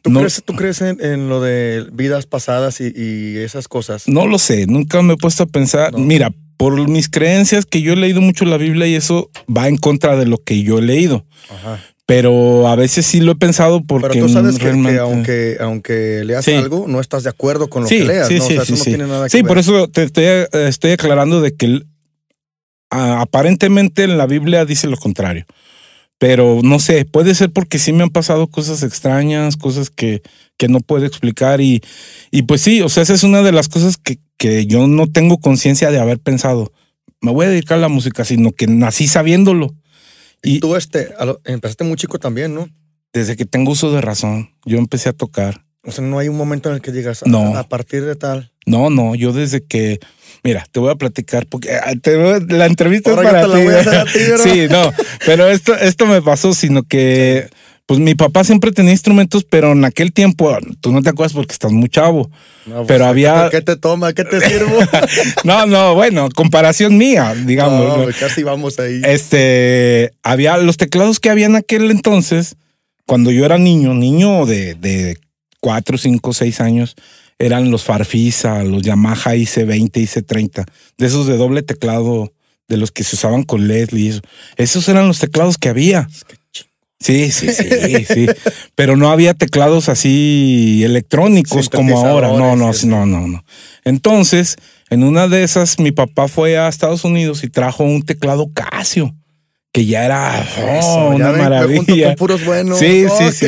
¿Tú 0.02 0.10
no, 0.12 0.20
crees, 0.20 0.44
tú 0.46 0.56
crees 0.56 0.82
en, 0.82 1.04
en 1.04 1.30
lo 1.30 1.42
de 1.42 1.88
vidas 1.94 2.26
pasadas 2.26 2.82
y, 2.82 2.92
y 2.96 3.38
esas 3.38 3.68
cosas? 3.68 4.08
no 4.08 4.28
lo 4.28 4.38
sé. 4.40 4.66
Nunca 4.68 5.02
me 5.02 5.14
he 5.14 5.18
puesto 5.18 5.44
a 5.44 5.48
pensar. 5.48 5.94
No. 5.94 6.00
Mira, 6.00 6.32
por 6.62 6.88
mis 6.88 7.10
creencias, 7.10 7.66
que 7.66 7.82
yo 7.82 7.94
he 7.94 7.96
leído 7.96 8.22
mucho 8.22 8.46
la 8.46 8.58
Biblia 8.58 8.86
y 8.86 8.94
eso 8.94 9.32
va 9.50 9.68
en 9.68 9.78
contra 9.78 10.16
de 10.16 10.28
lo 10.28 10.38
que 10.38 10.62
yo 10.62 10.78
he 10.78 10.84
leído. 10.84 11.26
Ajá. 11.50 11.84
Pero 12.06 12.68
a 12.68 12.76
veces 12.76 13.04
sí 13.04 13.20
lo 13.20 13.32
he 13.32 13.36
pensado 13.36 13.82
porque 13.84 14.10
Pero 14.10 14.28
tú 14.28 14.32
sabes 14.32 14.54
que, 14.56 14.60
que 14.60 14.66
realmente- 14.66 15.00
aunque, 15.00 15.58
aunque 15.60 16.22
leas 16.24 16.46
Sí. 16.46 16.52
algo, 16.54 16.86
no 16.88 17.00
estás 17.00 17.24
de 17.24 17.30
acuerdo 17.32 17.68
con 17.68 17.82
lo 17.82 17.90
sí, 17.90 17.98
que 17.98 18.06
leas, 18.06 18.28
sí, 18.28 18.36
¿no? 18.38 18.42
sí, 18.46 18.52
o 18.52 18.54
sea, 18.58 18.62
eso 18.64 18.72
no 18.74 18.78
sí. 18.78 18.90
tiene 18.92 19.08
nada 19.08 19.26
que 19.26 19.30
Sí, 19.32 19.38
ver. 19.42 19.48
por 19.48 19.58
eso 19.58 19.88
te 19.88 20.04
estoy, 20.04 20.26
eh, 20.26 20.48
estoy 20.68 20.92
aclarando 20.92 21.42
de 21.42 21.56
que 21.56 21.66
el- 21.66 21.88
a- 22.92 23.22
aparentemente 23.22 24.04
en 24.04 24.20
la 24.20 24.28
Biblia 24.28 24.64
dice 24.64 24.86
lo 24.88 24.98
contrario. 24.98 25.46
Pero 26.20 26.60
no 26.62 26.78
sé, 26.80 27.06
puede 27.06 27.34
ser 27.34 27.50
porque 27.50 27.80
sí 27.80 27.92
me 27.92 28.04
han 28.04 28.12
pasado 28.12 28.46
cosas 28.46 28.84
extrañas, 28.84 29.58
cosas 29.58 29.90
que, 29.90 30.22
que 30.62 30.68
no 30.68 30.80
puedo 30.80 31.08
explicar. 31.08 31.60
Y, 31.60 31.82
y 32.30 32.44
pues 32.44 32.62
sí, 32.62 32.82
o 32.84 32.90
sea, 32.90 33.02
esa 33.02 33.16
es 33.16 33.24
una 33.24 33.42
de 33.42 33.52
las 33.52 33.68
cosas 33.68 33.98
que, 33.98 34.20
que 34.38 34.68
yo 34.68 34.86
no 34.86 35.08
tengo 35.12 35.40
conciencia 35.40 35.90
de 35.90 36.00
haber 36.00 36.20
pensado. 36.20 36.72
Me 37.20 37.32
voy 37.32 37.48
a 37.48 37.50
dedicar 37.50 37.80
a 37.80 37.82
la 37.82 37.88
música, 37.88 38.24
sino 38.26 38.52
que 38.52 38.68
nací 38.68 39.08
sabiéndolo. 39.08 39.74
Y 40.44 40.58
Y 40.58 40.60
tú 40.60 40.76
este, 40.76 41.10
a 41.18 41.26
lo- 41.26 41.42
empezaste 41.46 41.84
muy 41.84 41.96
chico 41.98 42.20
también, 42.20 42.54
¿no? 42.54 42.68
desde 43.14 43.36
que 43.36 43.46
tengo 43.46 43.72
uso 43.74 43.92
de 43.92 44.00
razón, 44.02 44.52
yo 44.66 44.78
empecé 44.78 45.10
a 45.10 45.14
tocar. 45.14 45.66
O 45.84 45.92
sea, 45.92 46.02
no 46.04 46.18
hay 46.20 46.30
un 46.30 46.38
momento 46.38 46.70
en 46.70 46.76
el 46.76 46.82
que 46.82 46.92
digas, 46.94 47.24
a- 47.24 47.26
No. 47.30 47.58
a, 47.58 47.68
partir 47.68 48.06
de 48.06 48.16
tal. 48.16 48.52
No, 48.68 48.90
no, 48.92 49.16
yo 49.16 49.34
desde 49.34 49.62
que, 49.64 50.00
mira, 50.44 50.66
te 50.72 50.80
voy 50.80 50.92
a 50.92 50.96
platicar 50.96 51.46
porque 51.48 51.74
ah, 51.76 51.92
te 52.02 52.16
la 52.48 52.68
entrevista 52.68 53.10
Ahora 53.10 53.42
es 53.42 53.48
para 53.48 53.60
ti. 53.84 53.90
a 53.90 54.02
a 54.02 54.06
ti, 54.06 54.20
sí, 54.44 54.68
no, 54.70 54.94
pero 55.26 55.48
esto, 55.50 55.76
esto 55.76 56.06
me 56.06 56.22
pasó, 56.22 56.54
sino 56.54 56.84
que, 56.84 57.50
pues 57.92 58.00
mi 58.00 58.16
papá 58.16 58.46
siempre 58.46 58.72
tenía 58.72 58.94
instrumentos, 58.94 59.44
pero 59.44 59.74
en 59.74 59.84
aquel 59.84 60.14
tiempo, 60.14 60.58
tú 60.80 60.94
no 60.94 61.02
te 61.02 61.10
acuerdas 61.10 61.34
porque 61.34 61.52
estás 61.52 61.74
muy 61.74 61.90
chavo. 61.90 62.32
No, 62.66 62.76
pues, 62.76 62.88
Pero 62.88 63.04
¿qué 63.04 63.10
había- 63.10 63.50
¿Qué 63.52 63.62
te 63.62 63.76
toma? 63.76 64.14
¿Qué 64.14 64.24
te 64.24 64.40
sirvo? 64.40 64.78
No, 65.44 65.66
no, 65.66 65.94
bueno, 65.94 66.30
comparación 66.34 66.98
mía, 66.98 67.36
digamos. 67.46 67.86
no, 67.98 68.06
¿no? 68.06 68.12
casi 68.18 68.44
vamos 68.44 68.80
ahí. 68.80 69.02
Este, 69.04 70.14
había 70.24 70.56
los 70.56 70.78
teclados 70.78 71.20
que 71.20 71.30
había 71.30 71.48
en 71.48 71.58
aquel 71.58 71.92
entonces, 71.92 72.56
cuando 73.06 73.30
yo 73.30 73.44
era 73.44 73.58
niño, 73.58 73.94
niño 73.94 74.46
de, 74.46 74.76
de 74.76 75.18
4, 75.60 75.98
5, 75.98 76.32
6 76.32 76.62
años, 76.62 76.96
eran 77.40 77.72
los 77.72 77.84
Farfisa, 77.84 78.64
los 78.64 78.84
Yamaha 78.84 79.36
IC20, 79.36 79.92
IC30, 79.92 80.64
de 80.98 81.06
esos 81.08 81.28
de 81.28 81.36
doble 81.36 81.62
teclado, 81.62 82.32
de 82.70 82.78
los 82.78 82.92
que 82.94 83.04
se 83.04 83.18
usaban 83.18 83.44
con 83.44 83.68
Leslie. 83.68 84.12
eso. 84.12 84.22
Esos 84.56 84.88
eran 84.88 85.10
los 85.10 85.20
teclados 85.20 85.58
que 85.58 85.68
había. 85.68 86.08
Sí, 87.02 87.32
sí, 87.32 87.48
sí, 87.52 88.06
sí. 88.06 88.28
Pero 88.76 88.96
no 88.96 89.10
había 89.10 89.34
teclados 89.34 89.90
así 89.90 90.82
electrónicos 90.84 91.68
como 91.70 91.98
ahora. 92.06 92.28
No, 92.30 92.56
no, 92.56 92.72
no, 92.86 93.06
no, 93.06 93.28
no. 93.28 93.44
Entonces, 93.84 94.56
en 94.90 95.04
una 95.04 95.28
de 95.28 95.44
esas, 95.44 95.80
mi 95.80 95.92
papá 95.92 96.28
fue 96.28 96.58
a 96.58 96.68
Estados 96.68 97.04
Unidos 97.04 97.44
y 97.44 97.50
trajo 97.50 97.84
un 97.84 98.04
teclado 98.04 98.52
Casio, 98.54 99.16
que 99.74 99.86
ya 99.86 100.06
era 100.06 100.46
oh, 100.60 101.12
ya 101.12 101.16
una 101.16 101.32
Me 101.32 101.38
maravilla. 101.40 102.08
con 102.10 102.16
puros 102.16 102.46
buenos. 102.46 102.78
Sí, 102.78 103.06
Oh, 103.10 103.32
sí, 103.32 103.48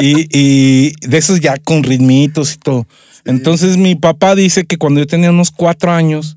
Y, 0.00 0.26
y 0.30 0.92
de 1.08 1.16
esos 1.18 1.40
ya 1.40 1.56
con 1.56 1.82
ritmitos 1.84 2.54
y 2.54 2.58
todo. 2.58 2.86
Entonces 3.24 3.78
mi 3.78 3.94
papá 3.94 4.34
dice 4.34 4.64
que 4.66 4.76
cuando 4.76 5.00
yo 5.00 5.06
tenía 5.06 5.30
unos 5.30 5.50
cuatro 5.50 5.90
años, 5.90 6.36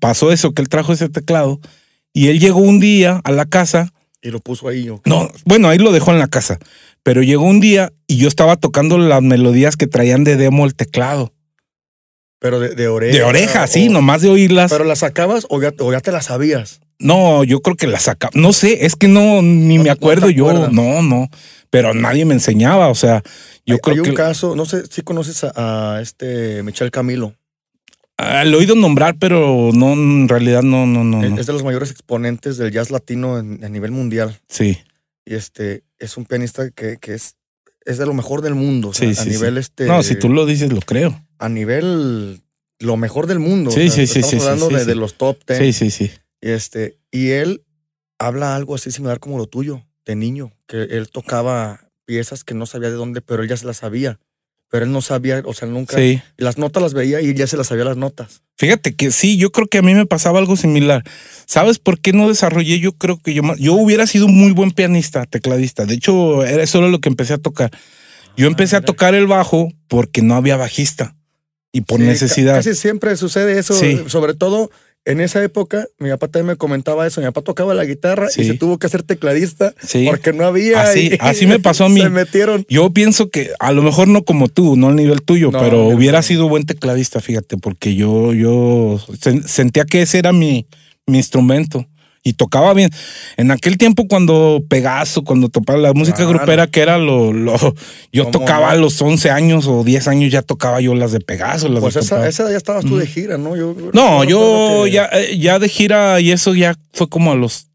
pasó 0.00 0.30
eso, 0.32 0.52
que 0.52 0.60
él 0.60 0.68
trajo 0.68 0.92
ese 0.92 1.08
teclado 1.08 1.60
y 2.12 2.28
él 2.28 2.40
llegó 2.40 2.58
un 2.60 2.80
día 2.80 3.20
a 3.24 3.32
la 3.32 3.46
casa. 3.46 3.92
Y 4.26 4.30
lo 4.30 4.40
puso 4.40 4.68
ahí. 4.68 4.88
¿o? 4.88 5.00
No, 5.04 5.30
bueno, 5.44 5.68
ahí 5.68 5.78
lo 5.78 5.92
dejó 5.92 6.10
en 6.10 6.18
la 6.18 6.26
casa, 6.26 6.58
pero 7.02 7.22
llegó 7.22 7.44
un 7.44 7.60
día 7.60 7.92
y 8.08 8.16
yo 8.16 8.26
estaba 8.28 8.56
tocando 8.56 8.98
las 8.98 9.22
melodías 9.22 9.76
que 9.76 9.86
traían 9.86 10.24
de 10.24 10.36
demo 10.36 10.64
el 10.66 10.74
teclado. 10.74 11.32
Pero 12.38 12.60
de, 12.60 12.74
de 12.74 12.88
oreja. 12.88 13.16
De 13.16 13.22
oreja, 13.24 13.66
sí, 13.66 13.88
nomás 13.88 14.22
de 14.22 14.28
oírlas. 14.28 14.70
Pero 14.70 14.84
las 14.84 14.98
sacabas 15.00 15.46
o 15.48 15.60
ya, 15.62 15.72
o 15.78 15.92
ya 15.92 16.00
te 16.00 16.12
las 16.12 16.26
sabías. 16.26 16.80
No, 16.98 17.44
yo 17.44 17.60
creo 17.60 17.76
que 17.76 17.86
la 17.86 17.98
saca. 17.98 18.30
No 18.34 18.52
sé, 18.52 18.84
es 18.86 18.96
que 18.96 19.08
no, 19.08 19.42
ni 19.42 19.76
No- 19.78 19.84
me 19.84 19.90
acuerdo 19.90 20.28
yo. 20.30 20.48
acuerdas. 20.48 20.72
No, 20.72 21.02
no. 21.02 21.28
Pero 21.70 21.94
nadie 21.94 22.24
me 22.24 22.34
enseñaba. 22.34 22.88
O 22.88 22.94
sea, 22.94 23.22
yo 23.64 23.74
hay, 23.74 23.80
creo 23.80 23.96
hay 23.96 24.02
que 24.02 24.10
un 24.10 24.16
caso, 24.16 24.54
no 24.56 24.64
sé 24.66 24.84
si 24.90 25.02
conoces 25.02 25.44
a, 25.44 25.96
a 25.96 26.02
este 26.02 26.62
Michel 26.62 26.90
Camilo. 26.90 27.34
Lo 28.18 28.56
he 28.56 28.56
oído 28.56 28.74
nombrar, 28.74 29.16
pero 29.18 29.70
no, 29.74 29.92
en 29.92 30.28
realidad 30.28 30.62
no, 30.62 30.86
no, 30.86 31.04
no. 31.04 31.22
Es- 31.38 31.46
de 31.46 31.52
los 31.52 31.64
mayores 31.64 31.90
exponentes 31.90 32.56
del 32.56 32.72
jazz 32.72 32.90
latino 32.90 33.38
en- 33.38 33.62
a 33.64 33.68
nivel 33.68 33.90
mundial. 33.92 34.40
Sí. 34.48 34.78
Y 35.24 35.34
este, 35.34 35.84
es 35.98 36.16
un 36.16 36.24
pianista 36.24 36.70
que, 36.70 36.96
que 37.00 37.14
es, 37.14 37.36
es 37.84 37.98
de 37.98 38.06
lo 38.06 38.14
mejor 38.14 38.42
del 38.42 38.54
mundo. 38.54 38.88
o 38.88 38.94
sea, 38.94 39.12
Sí, 39.12 39.18
a 39.20 39.22
sí, 39.24 39.30
sí. 39.30 39.36
nivel 39.36 39.58
este. 39.58 39.86
No, 39.86 40.02
si 40.02 40.16
tú 40.18 40.28
lo 40.28 40.46
dices, 40.46 40.72
lo 40.72 40.80
creo. 40.80 41.20
A 41.38 41.48
nivel 41.48 42.42
lo 42.78 42.96
mejor 42.96 43.26
del 43.26 43.38
mundo. 43.38 43.70
Sí, 43.70 43.88
o 43.88 43.90
sea, 43.90 44.06
sí, 44.06 44.06
sí, 44.06 44.18
Estamos 44.36 44.46
hablando 44.46 44.68
de 44.84 44.94
los 44.94 45.14
top 45.18 45.44
ten. 45.44 45.58
Sí, 45.58 45.72
sí, 45.72 45.90
sí. 45.90 46.10
Y 46.40 46.50
este, 46.50 46.98
y 47.10 47.30
él 47.30 47.64
habla 48.18 48.54
algo 48.56 48.74
así 48.74 48.90
similar 48.90 49.18
como 49.20 49.36
lo 49.38 49.46
tuyo, 49.46 49.82
de 50.04 50.14
niño, 50.16 50.52
que 50.66 50.82
él 50.82 51.10
tocaba 51.10 51.90
piezas 52.06 52.44
que 52.44 52.54
no 52.54 52.66
sabía 52.66 52.88
de 52.90 52.94
dónde, 52.94 53.20
pero 53.20 53.42
él 53.42 53.48
ya 53.48 53.56
se 53.56 53.66
las 53.66 53.78
sabía. 53.78 54.18
Pero 54.68 54.84
él 54.84 54.92
no 54.92 55.00
sabía, 55.00 55.42
o 55.44 55.54
sea, 55.54 55.68
nunca. 55.68 55.96
Sí. 55.96 56.20
Las 56.36 56.58
notas 56.58 56.82
las 56.82 56.92
veía 56.92 57.20
y 57.20 57.32
ya 57.34 57.46
se 57.46 57.56
las 57.56 57.68
sabía 57.68 57.84
las 57.84 57.96
notas. 57.96 58.42
Fíjate 58.58 58.94
que 58.96 59.12
sí, 59.12 59.36
yo 59.36 59.52
creo 59.52 59.68
que 59.68 59.78
a 59.78 59.82
mí 59.82 59.94
me 59.94 60.06
pasaba 60.06 60.38
algo 60.38 60.56
similar. 60.56 61.04
¿Sabes 61.46 61.78
por 61.78 62.00
qué 62.00 62.12
no 62.12 62.28
desarrollé? 62.28 62.80
Yo 62.80 62.92
creo 62.92 63.18
que 63.18 63.32
yo, 63.32 63.42
yo 63.58 63.74
hubiera 63.74 64.06
sido 64.06 64.26
un 64.26 64.36
muy 64.36 64.52
buen 64.52 64.72
pianista, 64.72 65.24
tecladista. 65.26 65.84
De 65.86 65.94
hecho, 65.94 66.44
era 66.44 66.64
era 66.64 66.88
lo 66.88 67.00
que 67.00 67.08
empecé 67.08 67.34
a 67.34 67.38
tocar. 67.38 67.70
Yo 68.36 68.46
Ah, 68.46 68.50
empecé 68.50 68.76
a 68.76 68.80
tocar 68.80 69.14
el 69.14 69.26
bajo 69.26 69.68
porque 69.88 70.20
no 70.22 70.34
había 70.34 70.56
bajista 70.56 71.14
y 71.72 71.82
por 71.82 72.00
Sí, 72.00 72.06
necesidad. 72.06 72.56
Casi 72.56 72.74
siempre 72.74 73.16
sucede 73.16 73.58
eso, 73.58 73.74
Sí. 73.74 74.02
sobre 74.08 74.34
todo 74.34 74.70
en 75.06 75.20
esa 75.22 75.42
época. 75.42 75.86
Mi 75.98 76.10
papá 76.10 76.28
también 76.28 76.48
me 76.48 76.56
comentaba 76.56 77.06
eso. 77.06 77.20
Mi 77.22 77.26
papá 77.28 77.40
tocaba 77.42 77.72
la 77.74 77.84
guitarra 77.84 78.28
Sí. 78.28 78.42
y 78.42 78.44
se 78.44 78.54
tuvo 78.54 78.78
que 78.78 78.86
hacer 78.88 79.02
tecladista 79.02 79.72
Sí. 79.80 80.04
porque 80.06 80.32
no 80.34 80.44
había. 80.44 80.82
Así- 80.82 81.12
y- 81.14 81.18
así 81.20 81.46
me 81.46 81.58
pasó 81.58 81.84
a 81.84 81.88
mí. 81.88 82.00
Se 82.02 82.10
metieron. 82.10 82.66
Yo 82.68 82.90
pienso 82.92 83.30
que 83.30 83.50
a 83.58 83.72
lo 83.72 83.82
mejor 83.82 84.08
no 84.08 84.24
como 84.24 84.48
tú, 84.48 84.76
no 84.76 84.88
al 84.88 84.96
nivel 84.96 85.22
tuyo, 85.22 85.50
No, 85.50 85.60
pero 85.60 85.86
hubiera 85.86 86.18
no. 86.18 86.22
sido 86.22 86.48
buen 86.48 86.66
tecladista, 86.66 87.20
fíjate, 87.20 87.56
porque 87.56 87.94
yo, 87.94 88.34
yo 88.34 88.98
sen- 89.20 89.42
sentía 89.44 89.84
que 89.86 90.02
ese 90.02 90.18
era 90.18 90.32
mi, 90.32 90.66
mi 91.06 91.18
instrumento 91.18 91.86
y 92.26 92.32
tocaba 92.32 92.74
bien. 92.74 92.90
En 93.36 93.52
aquel 93.52 93.78
tiempo 93.78 94.08
cuando 94.08 94.60
Pegaso, 94.68 95.22
cuando 95.22 95.48
tocaba 95.48 95.78
la 95.78 95.92
música 95.92 96.16
Claro. 96.16 96.30
grupera, 96.32 96.66
que 96.66 96.80
era 96.80 96.98
lo, 96.98 97.32
lo 97.32 97.56
yo 98.12 98.24
¿Cómo 98.24 98.30
tocaba 98.32 98.66
no? 98.66 98.72
a 98.72 98.74
los 98.74 99.00
11 99.00 99.30
años 99.30 99.66
o 99.68 99.84
10 99.84 100.08
años, 100.08 100.32
ya 100.32 100.42
tocaba 100.42 100.80
yo 100.80 100.94
las 100.96 101.12
de 101.12 101.20
Pegaso. 101.20 101.68
Las 101.68 101.80
Pues 101.80 101.94
de 101.94 102.00
esa, 102.00 102.26
esa 102.28 102.50
ya 102.50 102.56
estabas 102.56 102.84
tú 102.84 102.96
de 102.96 103.06
gira, 103.06 103.38
¿no? 103.38 103.54
Yo, 103.56 103.76
No, 103.92 104.24
yo 104.24 104.82
que- 104.84 104.90
ya, 104.90 105.08
eh, 105.12 105.38
ya 105.38 105.58
de 105.60 105.68
gira 105.68 106.20
y 106.20 106.32
eso 106.32 106.54
ya 106.54 106.74
fue 106.92 107.08
como 107.08 107.30
a 107.30 107.36
los 107.36 107.68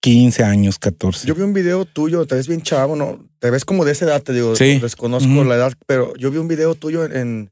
15 0.00 0.44
años, 0.44 0.78
14. 0.78 1.26
Yo 1.26 1.34
vi 1.34 1.42
un 1.42 1.52
video 1.52 1.84
tuyo, 1.84 2.26
te 2.26 2.34
ves 2.36 2.48
bien 2.48 2.62
chavo, 2.62 2.96
¿no? 2.96 3.24
Te 3.40 3.50
ves 3.50 3.64
como 3.64 3.84
de 3.84 3.92
esa 3.92 4.04
edad, 4.04 4.22
te 4.22 4.32
digo, 4.32 4.54
Sí. 4.56 4.78
desconozco 4.78 5.44
la 5.44 5.54
edad, 5.56 5.72
pero 5.86 6.12
yo 6.16 6.30
vi 6.30 6.38
un 6.38 6.48
video 6.48 6.74
tuyo 6.74 7.04
en, 7.04 7.50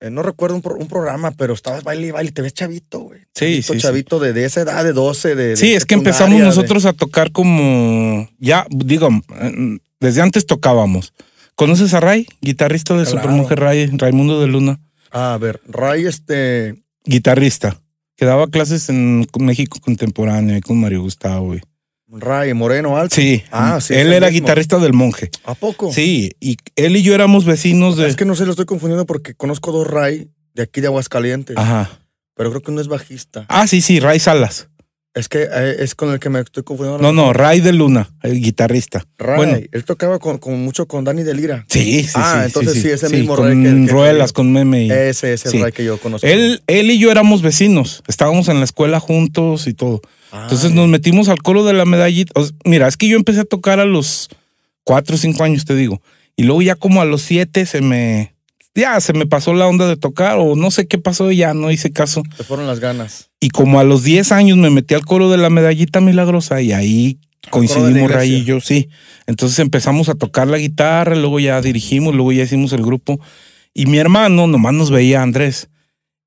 en- 0.00 0.14
no 0.14 0.22
recuerdo 0.22 0.56
un, 0.56 0.62
pro- 0.62 0.76
un 0.76 0.88
programa, 0.88 1.30
pero 1.32 1.54
estabas 1.54 1.82
baile 1.84 2.08
y 2.08 2.10
baile, 2.10 2.32
te 2.32 2.42
ves 2.42 2.54
chavito, 2.54 3.00
güey. 3.00 3.20
Sí, 3.34 3.62
Chavito, 3.62 3.72
sí. 3.74 3.78
Chavito 3.80 4.18
de, 4.18 4.32
de 4.32 4.44
esa 4.44 4.60
edad, 4.62 4.84
de 4.84 4.92
12, 4.92 5.34
de... 5.34 5.46
de 5.48 5.56
Sí, 5.56 5.74
es 5.74 5.84
que 5.84 5.94
empezamos 5.94 6.38
de- 6.38 6.44
nosotros 6.44 6.84
a 6.86 6.92
tocar 6.92 7.32
como, 7.32 8.28
ya, 8.38 8.66
digo, 8.70 9.10
mm, 9.10 9.78
desde 10.00 10.22
antes 10.22 10.46
tocábamos. 10.46 11.12
¿Conoces 11.54 11.94
a 11.94 12.00
Ray? 12.00 12.26
Guitarrista 12.42 12.94
de 12.96 13.04
Claro. 13.04 13.18
Supermujer 13.18 13.58
Ray, 13.60 13.86
Raimundo 13.86 14.40
de 14.40 14.46
Luna. 14.46 14.78
A 15.10 15.38
ver, 15.38 15.60
Ray, 15.68 16.04
este... 16.06 16.82
Guitarrista. 17.04 17.80
Que 18.16 18.24
daba 18.26 18.46
clases 18.48 18.88
en 18.88 19.26
México 19.40 19.78
contemporáneo 19.80 20.56
y 20.56 20.60
con 20.60 20.80
Mario 20.80 21.02
Gustavo. 21.02 21.54
y- 21.54 21.60
Ray 22.18 22.52
Moreno 22.54 22.96
Alto. 22.96 23.14
Sí, 23.14 23.42
Ah, 23.50 23.80
sí, 23.80 23.94
él 23.94 24.12
era 24.12 24.28
mismo. 24.28 24.40
guitarrista 24.42 24.78
del 24.78 24.92
monje. 24.92 25.30
¿A 25.44 25.54
poco? 25.54 25.92
Sí, 25.92 26.32
y 26.40 26.56
él 26.76 26.96
y 26.96 27.02
yo 27.02 27.14
éramos 27.14 27.44
vecinos 27.44 27.96
de... 27.96 28.08
Es 28.08 28.16
que 28.16 28.24
no 28.24 28.34
sé, 28.34 28.44
lo 28.44 28.50
estoy 28.52 28.66
confundiendo 28.66 29.06
porque 29.06 29.34
conozco 29.34 29.72
dos 29.72 29.86
Ray 29.86 30.28
de 30.54 30.62
aquí 30.62 30.80
de 30.80 30.86
Aguascalientes, 30.88 31.56
Ajá. 31.56 32.00
pero 32.34 32.50
creo 32.50 32.62
que 32.62 32.70
uno 32.70 32.80
es 32.80 32.88
bajista. 32.88 33.44
Ah, 33.48 33.66
sí, 33.66 33.80
sí, 33.80 34.00
Ray 34.00 34.18
Salas. 34.18 34.68
Es 35.14 35.30
que 35.30 35.44
eh, 35.50 35.76
es 35.78 35.94
con 35.94 36.12
el 36.12 36.18
que 36.18 36.28
me 36.28 36.40
estoy 36.40 36.62
confundiendo. 36.62 37.02
No, 37.02 37.10
no, 37.10 37.32
Ray 37.32 37.60
de 37.60 37.72
Luna, 37.72 38.10
el 38.22 38.38
guitarrista. 38.38 39.06
Ray, 39.16 39.36
Bueno. 39.36 39.58
él 39.72 39.84
tocaba 39.86 40.18
con, 40.18 40.36
con 40.36 40.62
mucho 40.62 40.86
con 40.86 41.04
Dani 41.04 41.22
Delira. 41.22 41.64
Sí, 41.70 42.02
sí, 42.04 42.10
Ah, 42.16 42.40
sí. 42.40 42.46
entonces 42.48 42.82
sí, 42.82 42.90
es 42.90 43.02
el 43.02 43.12
mismo 43.12 43.34
con 43.34 43.46
Ray 43.46 43.62
que- 43.80 43.86
que- 43.86 43.92
Ruelas, 43.92 44.34
con 44.34 44.52
Meme. 44.52 44.84
y- 44.84 44.90
Ese 44.90 45.32
es 45.32 45.46
el 45.46 45.52
Sí. 45.52 45.62
Ray 45.62 45.72
que 45.72 45.84
yo 45.86 45.96
conozco. 45.98 46.26
Él, 46.26 46.62
él 46.66 46.90
y 46.90 46.98
yo 46.98 47.10
éramos 47.10 47.40
vecinos, 47.40 48.02
estábamos 48.06 48.48
en 48.48 48.58
la 48.58 48.64
escuela 48.64 49.00
juntos 49.00 49.66
y 49.66 49.72
todo. 49.72 50.02
Ah, 50.32 50.42
Entonces 50.42 50.72
nos 50.72 50.88
metimos 50.88 51.28
al 51.28 51.42
coro 51.42 51.64
de 51.64 51.72
la 51.72 51.84
medallita. 51.84 52.32
O 52.34 52.44
sea, 52.44 52.56
mira, 52.64 52.88
es 52.88 52.96
que 52.96 53.08
yo 53.08 53.16
empecé 53.16 53.40
a 53.40 53.44
tocar 53.44 53.80
a 53.80 53.84
los 53.84 54.28
cuatro 54.84 55.16
o 55.16 55.18
cinco 55.18 55.44
años, 55.44 55.64
te 55.64 55.74
digo. 55.74 56.00
Y 56.36 56.44
luego 56.44 56.62
ya 56.62 56.74
como 56.74 57.00
a 57.00 57.04
los 57.04 57.22
siete 57.22 57.66
se 57.66 57.80
me... 57.80 58.34
Ya 58.74 59.00
se 59.00 59.14
me 59.14 59.24
pasó 59.24 59.54
la 59.54 59.66
onda 59.66 59.88
de 59.88 59.96
tocar 59.96 60.36
o 60.38 60.54
no 60.54 60.70
sé 60.70 60.86
qué 60.86 60.98
pasó 60.98 61.32
y 61.32 61.38
ya 61.38 61.54
no 61.54 61.70
hice 61.70 61.92
caso. 61.92 62.22
Te 62.36 62.44
fueron 62.44 62.66
las 62.66 62.78
ganas. 62.78 63.30
Y 63.40 63.48
como 63.48 63.80
a 63.80 63.84
los 63.84 64.02
10 64.02 64.32
años 64.32 64.58
me 64.58 64.68
metí 64.68 64.92
al 64.92 65.06
coro 65.06 65.30
de 65.30 65.38
la 65.38 65.48
medallita 65.48 66.02
milagrosa 66.02 66.60
y 66.60 66.72
ahí 66.72 67.18
coincidimos 67.50 68.10
Ray 68.10 68.34
y 68.34 68.44
yo, 68.44 68.60
sí. 68.60 68.90
Entonces 69.26 69.58
empezamos 69.60 70.10
a 70.10 70.14
tocar 70.14 70.48
la 70.48 70.58
guitarra, 70.58 71.14
luego 71.14 71.40
ya 71.40 71.60
dirigimos, 71.62 72.14
luego 72.14 72.32
ya 72.32 72.42
hicimos 72.42 72.74
el 72.74 72.82
grupo. 72.82 73.18
Y 73.72 73.86
mi 73.86 73.96
hermano 73.98 74.46
nomás 74.46 74.74
nos 74.74 74.90
veía 74.90 75.20
a 75.20 75.22
Andrés. 75.22 75.70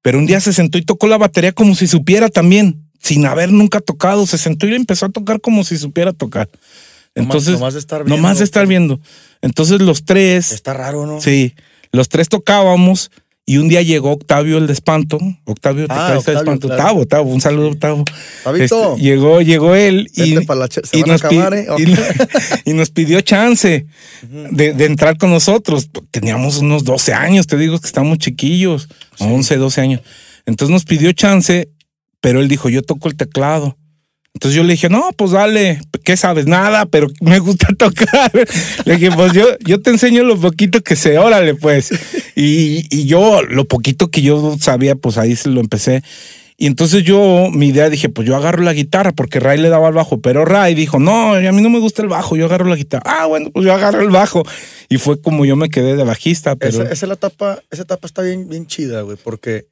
Pero 0.01 0.18
un 0.18 0.25
día 0.25 0.39
se 0.39 0.53
sentó 0.53 0.77
y 0.77 0.82
tocó 0.82 1.08
la 1.08 1.18
batería 1.18 1.51
como 1.51 1.75
si 1.75 1.88
supiera 1.88 2.29
también, 2.29 2.88
sin 3.01 3.25
haber 3.25 3.51
nunca 3.51 3.79
tocado. 3.82 4.25
Se 4.27 4.38
sentó 4.38 4.68
y 4.68 4.75
empezó 4.75 5.06
a 5.08 5.10
tocar 5.10 5.41
como 5.41 5.63
si 5.63 5.77
supiera 5.77 6.13
tocar. 6.13 6.50
Entonces, 7.15 7.53
nomás, 7.60 7.60
nomás 7.60 7.74
de 7.74 7.79
estar 7.79 8.03
viendo. 8.03 8.15
nomás 8.18 8.38
de 8.38 8.44
estar 8.44 8.68
viendo. 8.68 9.00
Entonces 9.41 9.82
los 9.82 10.06
tres, 10.06 10.51
Está 10.51 10.74
raro, 10.74 11.06
¿no? 11.06 11.20
sí, 11.22 11.53
los 11.91 12.08
tres 12.10 12.29
tocábamos 12.29 13.10
y 13.46 13.58
un 13.58 13.68
día 13.68 13.82
llegó 13.82 14.12
Octavio 14.12 14.60
el 14.60 14.68
de 14.68 14.74
Espanto. 14.74 15.18
Octavio, 15.46 15.86
Ah, 15.89 15.96
tecladista 15.96 16.12
de 16.12 16.18
Octavio, 16.20 16.39
Espanto. 16.39 16.68
claro. 16.68 16.82
Octavo, 16.84 17.01
Octavo, 17.01 17.29
un 17.32 17.41
saludo, 17.41 17.70
Octavo. 17.70 18.03
Este, 18.58 18.75
llegó, 19.01 19.41
llegó 19.41 19.74
él 19.74 20.12
y, 20.13 20.34
nos, 20.36 20.46
pi- 20.46 21.38
acabar, 21.38 21.53
¿eh? 21.56 21.68
y- 21.79 22.70
y 22.70 22.74
nos 22.74 22.91
pidió 22.91 23.22
chance 23.22 23.88
de, 24.51 24.74
de 24.74 24.86
entrar 24.86 25.18
con 25.18 25.32
nosotros. 25.32 25.89
Teníamos 26.12 26.60
unos 26.60 26.84
12 26.84 27.12
años, 27.13 27.48
te 27.48 27.58
digo 27.58 27.79
que 27.79 27.88
estamos 27.88 28.20
chiquillos, 28.20 28.88
11, 29.18 29.58
12 29.58 29.82
años. 29.82 30.01
Entonces 30.46 30.72
nos 30.72 30.84
pidió 30.86 31.12
chance, 31.13 31.70
pero 32.22 32.40
él 32.40 32.48
dijo, 32.48 32.70
yo 32.70 32.82
toco 32.82 33.08
el 33.08 33.16
teclado. 33.16 33.78
Entonces 34.34 34.56
yo 34.56 34.64
le 34.64 34.74
dije, 34.74 34.90
no, 34.90 35.10
pues 35.18 35.32
dale, 35.32 35.82
¿qué 36.04 36.16
sabes? 36.16 36.46
Nada, 36.46 36.86
pero 36.86 37.08
me 37.20 37.40
gusta 37.40 37.68
tocar. 37.78 38.32
Le 38.86 38.96
dije, 38.98 39.12
pues 39.12 39.34
yo, 39.34 39.46
yo 39.66 39.82
te 39.82 39.90
enseño 39.90 40.24
lo 40.24 40.40
poquito 40.40 40.82
que 40.82 40.96
sé, 40.96 41.18
órale, 41.18 41.56
pues. 41.56 41.92
Y, 42.36 42.86
y 42.96 43.06
yo, 43.06 43.42
lo 43.42 43.66
poquito 43.66 44.10
que 44.10 44.22
yo 44.22 44.56
sabía, 44.60 44.96
pues 44.96 45.18
ahí 45.18 45.36
se 45.36 45.50
lo 45.50 45.60
empecé. 45.60 46.04
Y 46.62 46.68
entonces 46.68 47.04
yo, 47.04 47.48
mi 47.54 47.68
idea 47.68 47.90
dije, 47.90 48.10
pues 48.10 48.28
yo 48.28 48.36
agarro 48.36 48.62
la 48.64 48.74
guitarra, 48.74 49.14
porque 49.14 49.40
Ray 49.40 49.58
le 49.58 49.70
daba 49.70 49.88
al 49.88 49.94
bajo, 49.94 50.20
pero 50.20 50.44
Ray 50.44 50.76
dijo, 50.76 51.00
no, 51.00 51.34
a 51.34 51.40
mí 51.40 51.62
no 51.62 51.70
me 51.70 51.80
gusta 51.80 52.02
el 52.02 52.10
bajo, 52.10 52.36
yo 52.36 52.46
agarro 52.46 52.66
la 52.66 52.76
guitarra. 52.76 53.04
Ah, 53.06 53.28
bueno, 53.28 53.50
pues 53.50 53.66
yo 53.66 53.74
agarro 53.74 54.02
el 54.02 54.10
bajo. 54.10 54.44
Y 54.90 54.98
fue 54.98 55.22
como 55.22 55.46
yo 55.46 55.56
me 55.56 55.70
quedé 55.70 55.96
de 55.96 56.04
bajista, 56.04 56.58
pero... 56.58 56.84
esa, 56.84 56.84
esa 56.84 57.06
es 57.06 57.08
la 57.08 57.14
etapa, 57.14 57.60
esa 57.72 57.84
etapa 57.84 58.06
está 58.06 58.24
bien, 58.24 58.50
bien 58.50 58.68
chida, 58.68 59.02
güey, 59.04 59.18
porque 59.24 59.68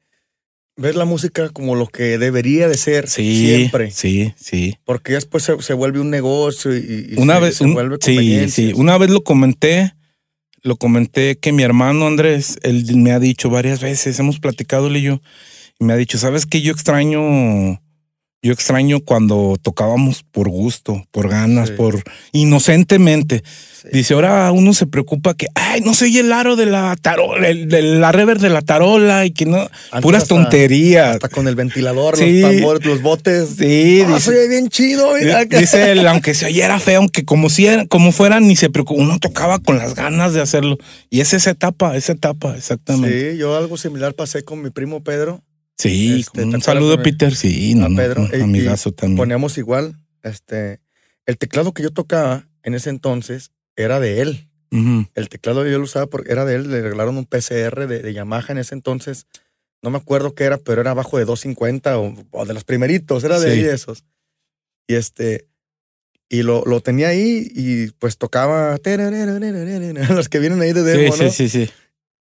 ves 0.78 0.94
la 0.96 1.04
música 1.04 1.50
como 1.50 1.74
lo 1.74 1.86
que 1.88 2.16
debería 2.16 2.68
de 2.68 2.76
ser 2.78 3.08
sí, 3.08 3.46
siempre. 3.46 3.90
sí, 3.90 4.32
sí. 4.36 4.76
Porque 4.84 5.12
después 5.14 5.44
se, 5.44 5.60
se 5.60 5.74
vuelve 5.74 6.00
un 6.00 6.08
negocio 6.08 6.74
y, 6.74 7.08
y 7.10 7.20
una 7.20 7.34
se, 7.34 7.40
vez, 7.40 7.56
se 7.56 7.64
un- 7.64 7.74
vuelve 7.74 7.96
sí, 8.00 8.48
sí, 8.48 8.72
una 8.74 8.96
vez 8.96 9.10
lo 9.10 9.22
comenté, 9.22 9.92
lo 10.62 10.76
comenté 10.76 11.36
que 11.38 11.52
mi 11.52 11.62
hermano 11.62 12.06
Andrés, 12.06 12.58
él 12.62 12.84
me 12.96 13.12
ha 13.12 13.18
dicho 13.20 13.50
varias 13.50 13.80
veces, 13.80 14.18
hemos 14.18 14.38
platicado 14.40 14.86
él 14.86 14.96
y 14.96 15.02
yo, 15.02 15.20
y 15.78 15.84
me 15.84 15.92
ha 15.92 15.96
dicho, 15.96 16.16
¿sabes 16.16 16.46
qué? 16.46 16.62
Yo 16.62 16.72
extraño, 16.72 17.80
yo 18.40 18.52
extraño 18.52 19.00
cuando 19.00 19.56
tocábamos 19.60 20.22
por 20.22 20.48
gusto, 20.48 21.02
por 21.10 21.28
ganas, 21.28 21.70
Sí. 21.70 21.74
por 21.76 22.02
inocentemente. 22.32 23.42
Sí. 23.82 23.88
Dice, 23.92 24.14
ahora 24.14 24.50
uno 24.52 24.72
se 24.74 24.86
preocupa 24.86 25.34
que, 25.34 25.46
ay, 25.54 25.80
no 25.82 25.94
se 25.94 26.06
oye 26.06 26.20
el 26.20 26.32
aro 26.32 26.56
de 26.56 26.66
la 26.66 26.96
tarola, 27.00 27.48
el- 27.48 27.68
de 27.68 27.82
la 27.82 28.10
rever 28.12 28.38
de 28.38 28.48
la 28.48 28.60
tarola 28.62 29.24
y 29.24 29.30
que 29.32 29.44
no, 29.46 29.58
Antes 29.90 30.02
puras 30.02 30.22
hasta- 30.22 30.34
tonterías. 30.34 31.14
Hasta 31.14 31.28
con 31.28 31.46
el 31.48 31.54
ventilador, 31.54 32.16
Sí. 32.16 32.40
los 32.40 32.50
tambores, 32.52 32.86
los 32.86 33.02
botes. 33.02 33.48
Sí, 33.58 34.02
Ah, 34.04 34.08
dice- 34.14 34.20
se 34.20 34.30
oye 34.30 34.48
bien 34.48 34.68
chido, 34.68 35.14
mira. 35.14 35.44
Di- 35.44 35.56
Dice 35.58 35.92
él, 35.92 36.06
aunque 36.06 36.34
se 36.34 36.46
oyera 36.46 36.78
feo, 36.80 36.98
aunque 36.98 37.24
como 37.24 37.50
si 37.50 37.66
era- 37.66 37.86
como 37.86 38.12
fuera, 38.12 38.40
ni 38.40 38.56
se 38.56 38.70
preocupó. 38.70 39.00
Uno 39.00 39.18
tocaba 39.18 39.58
con 39.58 39.78
las 39.78 39.94
ganas 39.94 40.32
de 40.32 40.40
hacerlo. 40.40 40.76
Y 41.10 41.20
es 41.20 41.32
esa 41.34 41.50
etapa, 41.50 41.96
esa 41.96 42.12
etapa, 42.12 42.56
exactamente. 42.56 43.32
Sí, 43.32 43.38
yo 43.38 43.56
algo 43.56 43.76
similar 43.76 44.14
pasé 44.14 44.42
con 44.42 44.62
mi 44.62 44.70
primo 44.70 45.02
Pedro. 45.02 45.42
Sí, 45.78 46.20
Este, 46.20 46.40
¿te 46.40 46.44
un 46.44 46.60
saludo, 46.62 46.96
de- 46.96 47.02
Peter. 47.04 47.34
Sí, 47.34 47.74
no, 47.74 47.86
a 47.86 47.88
Pedro, 47.88 48.28
amigazo 48.42 48.92
también. 48.92 49.16
Poníamos 49.16 49.56
igual, 49.58 49.94
este, 50.22 50.80
el 51.26 51.38
teclado 51.38 51.72
que 51.72 51.82
yo 51.82 51.90
tocaba 51.92 52.48
en 52.62 52.74
ese 52.74 52.90
entonces 52.90 53.52
era 53.76 54.00
de 54.00 54.20
él. 54.20 54.44
El 55.14 55.28
teclado 55.30 55.66
yo 55.66 55.78
lo 55.78 55.84
usaba 55.84 56.06
porque 56.06 56.30
era 56.32 56.44
de 56.44 56.56
él, 56.56 56.70
le 56.70 56.82
regalaron 56.82 57.16
un 57.16 57.24
PCR 57.24 57.86
de, 57.86 58.02
de 58.02 58.12
Yamaha 58.12 58.52
en 58.52 58.58
ese 58.58 58.74
entonces. 58.74 59.26
No 59.82 59.90
me 59.90 59.96
acuerdo 59.96 60.34
qué 60.34 60.44
era, 60.44 60.58
pero 60.58 60.80
era 60.82 60.90
abajo 60.90 61.16
de 61.16 61.24
250 61.24 61.98
o, 61.98 62.14
o 62.32 62.44
de 62.44 62.52
los 62.52 62.64
primeritos, 62.64 63.24
era 63.24 63.38
de 63.40 63.50
Sí. 63.54 63.60
ahí 63.60 63.64
esos. 63.64 64.04
Y 64.86 64.94
este, 64.96 65.46
y 66.28 66.42
lo, 66.42 66.64
lo 66.66 66.80
tenía 66.80 67.08
ahí 67.08 67.50
y 67.54 67.86
pues 67.92 68.18
tocaba 68.18 68.76
los 70.16 70.28
que 70.28 70.38
vienen 70.40 70.60
ahí 70.60 70.72
de 70.72 70.82
demo, 70.82 71.16
sí, 71.16 71.24
¿no? 71.24 71.30
sí, 71.30 71.48
sí, 71.48 71.66
sí. 71.66 71.72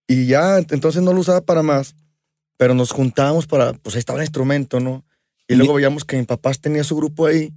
Y 0.08 0.28
ya, 0.28 0.60
ent- 0.60 0.72
entonces 0.72 1.02
no 1.02 1.12
lo 1.12 1.20
usaba 1.20 1.42
para 1.42 1.64
más, 1.64 1.96
pero 2.58 2.74
nos 2.74 2.92
juntábamos 2.92 3.48
para, 3.48 3.74
pues 3.74 3.96
ahí 3.96 4.00
estaba 4.00 4.20
el 4.20 4.26
instrumento, 4.26 4.80
¿no? 4.80 5.06
Y 5.48 5.56
luego 5.56 5.76
veíamos 5.76 6.04
que 6.04 6.18
mi 6.18 6.24
papá 6.26 6.52
tenía 6.54 6.84
su 6.84 6.96
grupo 6.98 7.26
ahí 7.26 7.54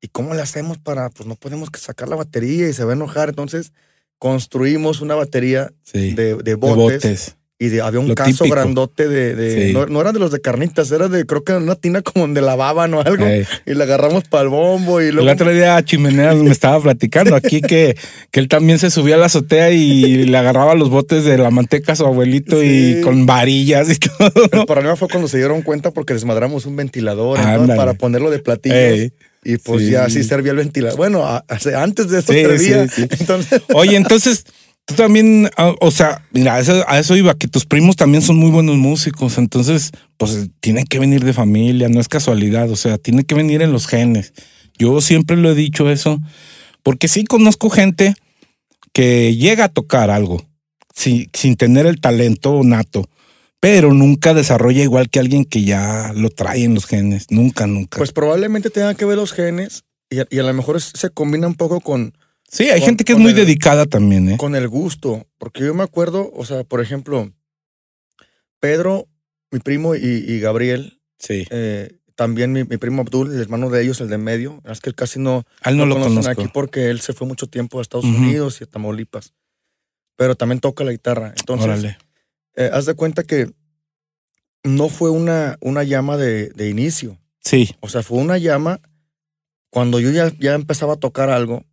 ¿y 0.00 0.08
cómo 0.08 0.34
le 0.34 0.42
hacemos 0.42 0.78
para, 0.78 1.10
pues 1.10 1.26
no 1.28 1.34
podemos 1.36 1.70
sacar 1.76 2.08
la 2.08 2.16
batería 2.16 2.68
y 2.68 2.72
se 2.72 2.84
va 2.84 2.92
a 2.92 2.96
enojar? 2.96 3.28
Entonces 3.30 3.72
construimos 4.18 5.00
una 5.00 5.14
batería 5.14 5.72
Sí. 5.82 6.12
de, 6.14 6.36
de 6.36 6.54
botes. 6.54 7.36
Y 7.60 7.68
de, 7.70 7.80
había 7.80 7.98
un 7.98 8.06
Lo 8.08 8.14
caso 8.14 8.30
típico. 8.44 8.54
grandote 8.54 9.08
de, 9.08 9.34
de- 9.34 9.66
Sí. 9.68 9.72
no, 9.72 9.86
no 9.86 10.00
eran 10.00 10.14
de 10.14 10.20
los 10.20 10.30
de 10.30 10.40
carnitas, 10.40 10.92
era 10.92 11.08
de, 11.08 11.26
creo 11.26 11.42
que 11.42 11.54
una 11.54 11.74
tina 11.74 12.02
como 12.02 12.22
donde 12.24 12.40
lavaban 12.40 12.94
o 12.94 13.00
algo, 13.00 13.26
Ey. 13.26 13.44
y 13.66 13.74
le 13.74 13.82
agarramos 13.82 14.24
para 14.28 14.44
el 14.44 14.48
bombo 14.48 15.00
y 15.02 15.06
El 15.06 15.16
luego... 15.16 15.32
otro 15.32 15.50
día 15.50 15.82
Chimeneas 15.84 16.36
me 16.36 16.50
estaba 16.52 16.80
platicando 16.80 17.34
aquí 17.34 17.60
que, 17.60 17.96
que 18.30 18.38
él 18.40 18.46
también 18.46 18.78
se 18.78 18.90
subía 18.92 19.16
a 19.16 19.18
la 19.18 19.26
azotea 19.26 19.70
y 19.72 20.24
le 20.26 20.38
agarraba 20.38 20.76
los 20.76 20.88
botes 20.88 21.24
de 21.24 21.36
la 21.36 21.50
manteca 21.50 21.94
a 21.94 21.96
su 21.96 22.06
abuelito 22.06 22.60
Sí. 22.60 22.98
y 22.98 23.00
con 23.00 23.26
varillas 23.26 23.90
y 23.90 23.96
todo. 23.96 24.30
El 24.52 24.64
problema 24.66 24.94
fue 24.94 25.08
cuando 25.08 25.26
se 25.26 25.38
dieron 25.38 25.62
cuenta 25.62 25.90
porque 25.90 26.14
desmadramos 26.14 26.64
un 26.64 26.76
ventilador 26.76 27.38
para 27.76 27.94
ponerlo 27.94 28.30
de 28.30 28.38
platillos. 28.38 28.76
Ey. 28.78 29.12
Y 29.44 29.56
pues 29.58 29.82
Sí. 29.84 29.90
ya 29.92 30.04
así 30.04 30.22
servía 30.24 30.50
el 30.52 30.58
ventilador. 30.58 30.96
Bueno, 30.96 31.24
antes 31.76 32.08
de 32.10 32.18
eso 32.20 32.32
servía. 32.32 32.86
Entonces, 33.18 33.62
Oye, 33.72 33.96
entonces 33.96 34.44
tú 34.88 34.94
también, 34.94 35.50
ah, 35.58 35.74
o 35.80 35.90
sea, 35.90 36.24
mira, 36.32 36.54
a 36.54 36.60
eso, 36.60 36.82
a 36.88 36.98
eso 36.98 37.14
iba, 37.14 37.34
que 37.34 37.46
tus 37.46 37.66
primos 37.66 37.94
también 37.94 38.22
son 38.22 38.36
muy 38.36 38.50
buenos 38.50 38.76
músicos, 38.76 39.36
entonces, 39.36 39.90
pues 40.16 40.48
tienen 40.60 40.86
que 40.86 40.98
venir 40.98 41.24
de 41.24 41.34
familia, 41.34 41.90
no 41.90 42.00
es 42.00 42.08
casualidad, 42.08 42.70
o 42.70 42.76
sea, 42.76 42.96
tiene 42.96 43.24
que 43.24 43.34
venir 43.34 43.60
en 43.60 43.70
los 43.70 43.86
genes. 43.86 44.32
Yo 44.78 45.02
siempre 45.02 45.36
lo 45.36 45.50
he 45.50 45.54
dicho 45.54 45.90
eso, 45.90 46.18
porque 46.82 47.06
sí 47.06 47.24
conozco 47.24 47.68
gente 47.68 48.14
que 48.94 49.36
llega 49.36 49.64
a 49.64 49.68
tocar 49.68 50.10
algo 50.10 50.42
sin, 50.94 51.28
sin 51.34 51.56
tener 51.56 51.84
el 51.84 52.00
talento 52.00 52.58
nato, 52.64 53.04
pero 53.60 53.92
nunca 53.92 54.32
desarrolla 54.32 54.82
igual 54.82 55.10
que 55.10 55.18
alguien 55.18 55.44
que 55.44 55.64
ya 55.64 56.12
lo 56.14 56.30
trae 56.30 56.64
en 56.64 56.72
los 56.72 56.86
genes, 56.86 57.26
nunca, 57.28 57.66
nunca. 57.66 57.98
pues 57.98 58.12
probablemente 58.12 58.70
tenga 58.70 58.94
que 58.94 59.04
ver 59.04 59.18
los 59.18 59.32
genes 59.32 59.84
y 60.08 60.20
a, 60.20 60.26
y 60.30 60.38
a 60.38 60.44
lo 60.44 60.54
mejor 60.54 60.80
se 60.80 61.10
combina 61.10 61.46
un 61.46 61.56
poco 61.56 61.82
con, 61.82 62.14
sí, 62.48 62.64
hay 62.70 62.80
con- 62.80 62.86
gente 62.86 63.04
que 63.04 63.12
es 63.12 63.18
muy 63.18 63.30
el- 63.30 63.36
dedicada 63.36 63.86
también, 63.86 64.30
¿eh? 64.30 64.36
con 64.36 64.54
el 64.56 64.68
gusto. 64.68 65.26
Porque 65.38 65.60
yo 65.64 65.74
me 65.74 65.82
acuerdo, 65.84 66.30
o 66.34 66.44
sea, 66.44 66.64
por 66.64 66.80
ejemplo, 66.80 67.30
Pedro, 68.60 69.06
mi 69.50 69.60
primo 69.60 69.94
y, 69.94 70.00
y 70.04 70.40
Gabriel, 70.40 71.00
Sí. 71.18 71.46
eh, 71.50 71.92
también 72.16 72.52
mi, 72.52 72.64
mi 72.64 72.76
primo 72.76 73.02
Abdul, 73.02 73.32
el 73.32 73.40
hermano 73.40 73.70
de 73.70 73.82
ellos, 73.82 74.00
el 74.00 74.08
de 74.08 74.18
medio, 74.18 74.60
es 74.64 74.80
que 74.80 74.90
él 74.90 74.96
casi 74.96 75.20
no, 75.20 75.44
él 75.64 75.76
no, 75.76 75.86
lo 75.86 75.94
conocen 75.94 76.22
conozco. 76.22 76.42
aquí 76.42 76.50
porque 76.52 76.90
él 76.90 77.00
se 77.00 77.12
fue 77.12 77.26
mucho 77.28 77.46
tiempo 77.46 77.78
a 77.78 77.82
Estados. 77.82 78.04
Unidos 78.04 78.60
y 78.60 78.64
a 78.64 78.66
Tamaulipas. 78.66 79.32
Pero 80.16 80.34
también 80.34 80.58
toca 80.60 80.82
la 80.82 80.90
guitarra. 80.90 81.32
Entonces, 81.38 81.96
eh, 82.56 82.70
haz 82.72 82.86
de 82.86 82.94
cuenta 82.94 83.22
que 83.22 83.52
no 84.64 84.88
fue 84.88 85.10
una, 85.10 85.56
una 85.60 85.84
llama 85.84 86.16
de, 86.16 86.48
de 86.50 86.68
inicio. 86.68 87.16
Sí. 87.40 87.70
O 87.78 87.88
sea, 87.88 88.02
fue 88.02 88.18
una 88.18 88.36
llama 88.36 88.80
cuando 89.70 90.00
yo 90.00 90.10
ya, 90.10 90.32
ya 90.40 90.54
empezaba 90.54 90.94
a 90.94 90.98
tocar 90.98 91.30
algo. 91.30 91.64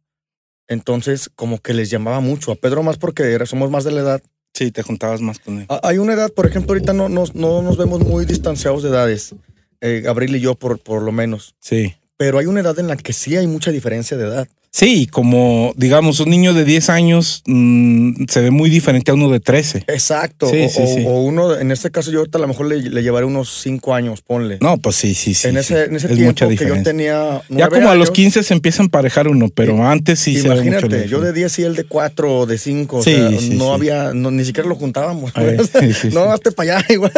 Entonces, 0.68 1.30
como 1.36 1.60
que 1.60 1.74
les 1.74 1.90
llamaba 1.90 2.20
mucho. 2.20 2.52
A 2.52 2.56
Pedro 2.56 2.84
más 2.84 2.98
porque 2.98 3.24
era- 3.32 3.46
somos 3.46 3.70
más 3.70 3.84
de 3.84 3.92
la 3.92 4.02
edad. 4.02 4.22
Sí, 4.54 4.72
te 4.72 4.84
juntabas 4.84 5.22
más 5.22 5.40
con 5.40 5.60
él. 5.60 5.66
Ah, 5.70 5.82
Hay 5.84 5.98
una 5.98 6.14
edad, 6.14 6.32
por 6.32 6.46
ejemplo, 6.48 6.72
ahorita 6.74 6.94
no 6.94 7.10
nos, 7.10 7.36
no 7.36 7.62
nos 7.62 7.78
vemos 7.78 8.00
muy 8.02 8.26
distanciados 8.26 8.84
de 8.84 8.90
edades. 8.90 9.36
eh, 9.82 10.02
Gabriel 10.04 10.36
y 10.38 10.40
yo, 10.40 10.56
por, 10.56 10.80
por 10.80 11.02
lo 11.04 11.12
menos. 11.12 11.54
Sí. 11.60 11.94
Pero 12.18 12.40
hay 12.40 12.46
una 12.46 12.62
edad 12.62 12.80
en 12.80 12.88
la 12.88 12.96
que 12.96 13.12
sí 13.14 13.36
hay 13.36 13.46
mucha 13.46 13.72
diferencia 13.72 14.16
de 14.18 14.24
edad. 14.26 14.48
Sí, 14.78 15.08
como 15.10 15.72
digamos, 15.78 16.20
un 16.20 16.30
niño 16.30 16.54
de 16.54 16.66
10 16.66 16.90
años 16.90 17.44
mm, 17.46 18.26
se 18.28 18.42
ve 18.42 18.52
muy 18.52 18.70
diferente 18.70 19.10
a 19.10 19.14
uno 19.14 19.30
de 19.32 19.40
13. 19.40 19.86
Exacto. 19.88 20.50
Sí, 20.50 20.64
o, 20.66 20.70
sí, 20.70 20.82
o- 20.84 20.88
sí. 20.96 21.04
o 21.08 21.22
uno, 21.22 21.56
en 21.58 21.72
este 21.72 21.92
caso, 21.92 22.12
yo 22.12 22.20
ahorita 22.20 22.40
a 22.40 22.42
lo 22.42 22.50
mejor 22.50 22.66
le, 22.66 22.82
le 22.82 23.02
llevaré 23.02 23.26
unos 23.26 23.62
cinco 23.62 23.94
años, 23.96 24.22
ponle. 24.22 24.58
No, 24.60 24.78
pues 24.78 24.98
sí, 24.98 25.16
sí, 25.16 25.34
sí. 25.34 25.48
en 25.48 25.56
ese, 25.56 25.86
en 25.86 25.96
ese 25.96 26.08
es 26.08 26.14
tiempo 26.16 26.26
mucha 26.32 26.46
que 26.50 26.56
yo 26.56 26.60
diferencia. 26.76 26.92
tenía. 26.92 27.42
Ya 27.48 27.70
como 27.70 27.90
a 27.90 27.96
los 27.96 28.10
años, 28.10 28.16
15 28.18 28.44
se 28.44 28.54
empieza 28.54 28.84
a 28.84 28.86
emparejar 28.86 29.30
uno, 29.30 29.48
pero 29.48 29.82
antes 29.88 30.20
sí 30.20 30.36
se 30.42 30.50
mucho. 30.50 30.62
Imagínate, 30.62 31.08
yo 31.08 31.22
de 31.22 31.32
diferencia. 31.32 31.32
10 31.32 31.60
y 31.60 31.64
él 31.64 31.76
de 31.78 31.84
4 31.86 32.40
o 32.40 32.46
de 32.46 32.58
5. 32.58 33.02
Sí, 33.02 33.14
o 33.14 33.30
sea, 33.30 33.40
sí, 33.40 33.50
no 33.52 33.74
había, 33.74 34.14
no, 34.14 34.30
ni 34.30 34.44
siquiera 34.44 34.68
lo 34.68 34.76
juntábamos. 34.76 35.32
Ay, 35.36 35.56
pues. 35.56 36.04
no, 36.14 36.26
hazte 36.34 36.52
para 36.52 36.80
allá 36.80 36.86
igual. 36.94 37.14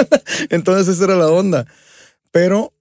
Entonces 0.52 0.93
esa 0.93 1.06
era 1.06 1.15
la 1.15 1.30
onda. 1.32 1.65
Pero 2.32 2.72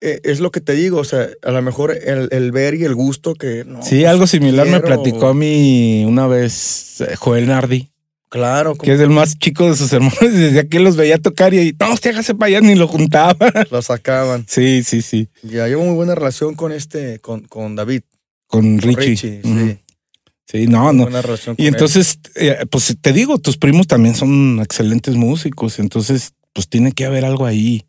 es 0.00 0.40
lo 0.40 0.50
que 0.50 0.60
te 0.60 0.74
digo, 0.74 0.98
o 0.98 1.04
sea, 1.04 1.28
a 1.42 1.50
lo 1.50 1.62
mejor 1.62 1.96
el, 1.96 2.28
el 2.30 2.52
ver 2.52 2.74
y 2.74 2.84
el 2.84 2.94
gusto 2.94 3.34
que... 3.34 3.64
No, 3.64 3.82
Sí, 3.82 4.00
pues, 4.00 4.06
algo 4.06 4.26
similar 4.26 4.66
me 4.68 4.80
platicó 4.80 5.28
a 5.28 5.34
mí 5.34 6.04
una 6.06 6.26
vez 6.26 7.00
eh, 7.00 7.16
Joel 7.16 7.46
Nardi, 7.46 7.90
Claro, 8.28 8.74
que 8.74 8.92
es 8.92 9.00
el 9.00 9.10
más 9.10 9.38
chico 9.38 9.68
de 9.68 9.76
sus 9.76 9.92
hermanos, 9.92 10.18
y 10.22 10.28
desde 10.28 10.60
aquí 10.60 10.78
los 10.78 10.96
veía 10.96 11.18
tocar 11.18 11.54
y 11.54 11.74
no, 11.78 11.92
usted 11.92 12.10
hágase 12.10 12.34
para 12.34 12.48
allá, 12.48 12.60
ni 12.60 12.74
lo 12.74 12.88
juntaba. 12.88 13.36
lo 13.70 13.82
sacaban. 13.82 14.44
Sí, 14.48 14.82
sí, 14.84 15.00
sí. 15.00 15.28
Ya 15.42 15.66
llevo 15.68 15.84
muy 15.84 15.94
buena 15.94 16.14
relación 16.14 16.54
con 16.54 16.72
este, 16.72 17.20
con, 17.20 17.42
con 17.42 17.76
David. 17.76 18.02
Con 18.46 18.78
con 18.78 18.94
Richie. 18.94 19.16
Sí. 19.16 19.78
Sí, 20.48 20.66
no, 20.66 20.92
no. 20.92 21.04
buena 21.04 21.22
relación 21.22 21.56
con 21.56 21.64
Y 21.64 21.68
entonces, 21.68 22.18
eh, 22.34 22.58
pues 22.70 22.96
te 23.00 23.12
digo, 23.12 23.38
tus 23.38 23.56
primos 23.56 23.86
también 23.86 24.14
son 24.14 24.60
excelentes 24.60 25.14
músicos, 25.14 25.78
entonces, 25.78 26.32
pues 26.52 26.68
tiene 26.68 26.92
que 26.92 27.04
haber 27.04 27.24
algo 27.24 27.46
ahí. 27.46 27.86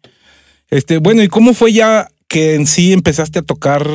Este, 0.69 0.97
bueno, 0.97 1.23
¿y 1.23 1.27
cómo 1.27 1.53
fue 1.53 1.73
ya 1.73 2.09
que 2.27 2.55
en 2.55 2.67
sí 2.67 2.93
empezaste 2.93 3.39
a 3.39 3.43
tocar? 3.43 3.87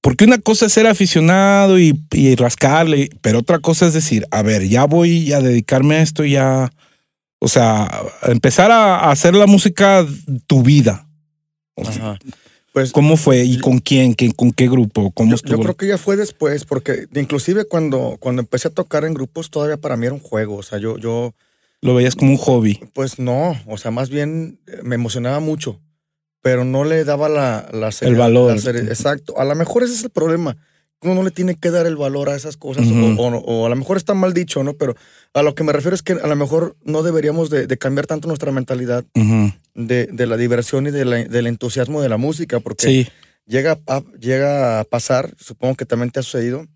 Porque 0.00 0.24
una 0.24 0.38
cosa 0.38 0.66
es 0.66 0.72
ser 0.72 0.86
aficionado 0.86 1.78
y, 1.78 2.00
y 2.12 2.34
rascarle, 2.36 3.10
pero 3.20 3.40
otra 3.40 3.58
cosa 3.58 3.86
es 3.86 3.94
decir, 3.94 4.26
a 4.30 4.42
ver, 4.42 4.68
ya 4.68 4.84
voy 4.84 5.32
a 5.32 5.40
dedicarme 5.40 5.96
a 5.96 6.02
esto, 6.02 6.24
ya, 6.24 6.70
o 7.40 7.48
sea, 7.48 7.88
empezar 8.22 8.70
a, 8.70 9.10
hacer 9.10 9.34
la 9.34 9.46
música 9.46 10.06
tu 10.46 10.62
vida. 10.62 11.08
O 11.74 11.84
sea, 11.84 12.12
Ajá. 12.12 12.18
Pues 12.72 12.92
¿Cómo 12.92 13.16
fue 13.16 13.44
y 13.44 13.58
con 13.58 13.78
quién, 13.78 14.14
¿Qué- 14.14 14.32
con 14.32 14.52
qué 14.52 14.68
grupo? 14.68 15.10
¿Cómo 15.10 15.30
yo, 15.30 15.36
estuvo? 15.36 15.56
yo 15.56 15.62
creo 15.62 15.76
que 15.76 15.88
ya 15.88 15.98
fue 15.98 16.16
después, 16.16 16.64
porque 16.64 17.08
inclusive 17.14 17.64
cuando, 17.64 18.18
cuando 18.20 18.40
empecé 18.40 18.68
a 18.68 18.70
tocar 18.70 19.04
en 19.04 19.14
grupos, 19.14 19.50
todavía 19.50 19.78
para 19.78 19.96
mí 19.96 20.06
era 20.06 20.14
un 20.14 20.20
juego. 20.20 20.56
O 20.56 20.62
sea, 20.62 20.78
yo, 20.78 20.96
yo, 20.98 21.34
Lo 21.80 21.94
veías 21.94 22.16
como 22.16 22.32
un 22.32 22.38
hobby. 22.38 22.80
pues 22.92 23.18
no, 23.18 23.56
o 23.66 23.78
sea, 23.78 23.90
más 23.90 24.10
bien 24.10 24.60
eh, 24.66 24.80
me 24.82 24.96
emocionaba 24.96 25.38
mucho, 25.40 25.80
pero 26.42 26.64
no 26.64 26.84
le 26.84 27.04
daba 27.04 27.28
la, 27.28 27.68
la 27.72 27.88
seri- 27.90 28.16
valor. 28.16 28.50
la 28.54 28.56
seri- 28.60 28.88
exacto. 28.88 29.38
A 29.38 29.44
lo 29.44 29.54
mejor 29.54 29.82
ese 29.84 29.94
es 29.94 30.04
el 30.04 30.10
problema. 30.10 30.56
Uno 31.00 31.14
no 31.14 31.22
le 31.22 31.30
tiene 31.30 31.54
que 31.54 31.70
dar 31.70 31.86
el 31.86 31.94
valor 31.96 32.28
a 32.28 32.34
esas 32.34 32.56
cosas, 32.56 32.84
o- 32.88 32.90
Ujú. 32.90 33.22
o, 33.22 33.28
o 33.38 33.66
a 33.66 33.68
lo 33.68 33.76
mejor 33.76 33.96
está 33.96 34.14
mal 34.14 34.34
dicho, 34.34 34.64
¿no? 34.64 34.74
Pero 34.74 34.96
a 35.32 35.42
lo 35.44 35.54
que 35.54 35.62
me 35.62 35.72
refiero 35.72 35.94
es 35.94 36.02
que 36.02 36.14
a 36.14 36.26
lo 36.26 36.34
mejor 36.34 36.76
no 36.82 37.04
deberíamos 37.04 37.50
de, 37.50 37.68
de 37.68 37.78
cambiar 37.78 38.06
tanto 38.08 38.26
nuestra 38.26 38.50
mentalidad 38.50 39.04
Ujú. 39.14 39.52
de, 39.74 40.06
de 40.12 40.26
la 40.26 40.36
diversión 40.36 40.88
y 40.88 40.90
de 40.90 41.04
la- 41.04 41.24
del 41.24 41.46
entusiasmo 41.46 42.02
de 42.02 42.08
la 42.08 42.16
música, 42.16 42.58
porque 42.58 42.86
Sí, 42.86 43.08
llega 43.46 43.78
a, 43.86 44.02
llega 44.18 44.80
a 44.80 44.84
pasar, 44.84 45.32
supongo 45.38 45.76
que 45.76 45.86
también 45.86 46.10
te 46.10 46.18
ha 46.18 46.22
sucedido, 46.24 46.66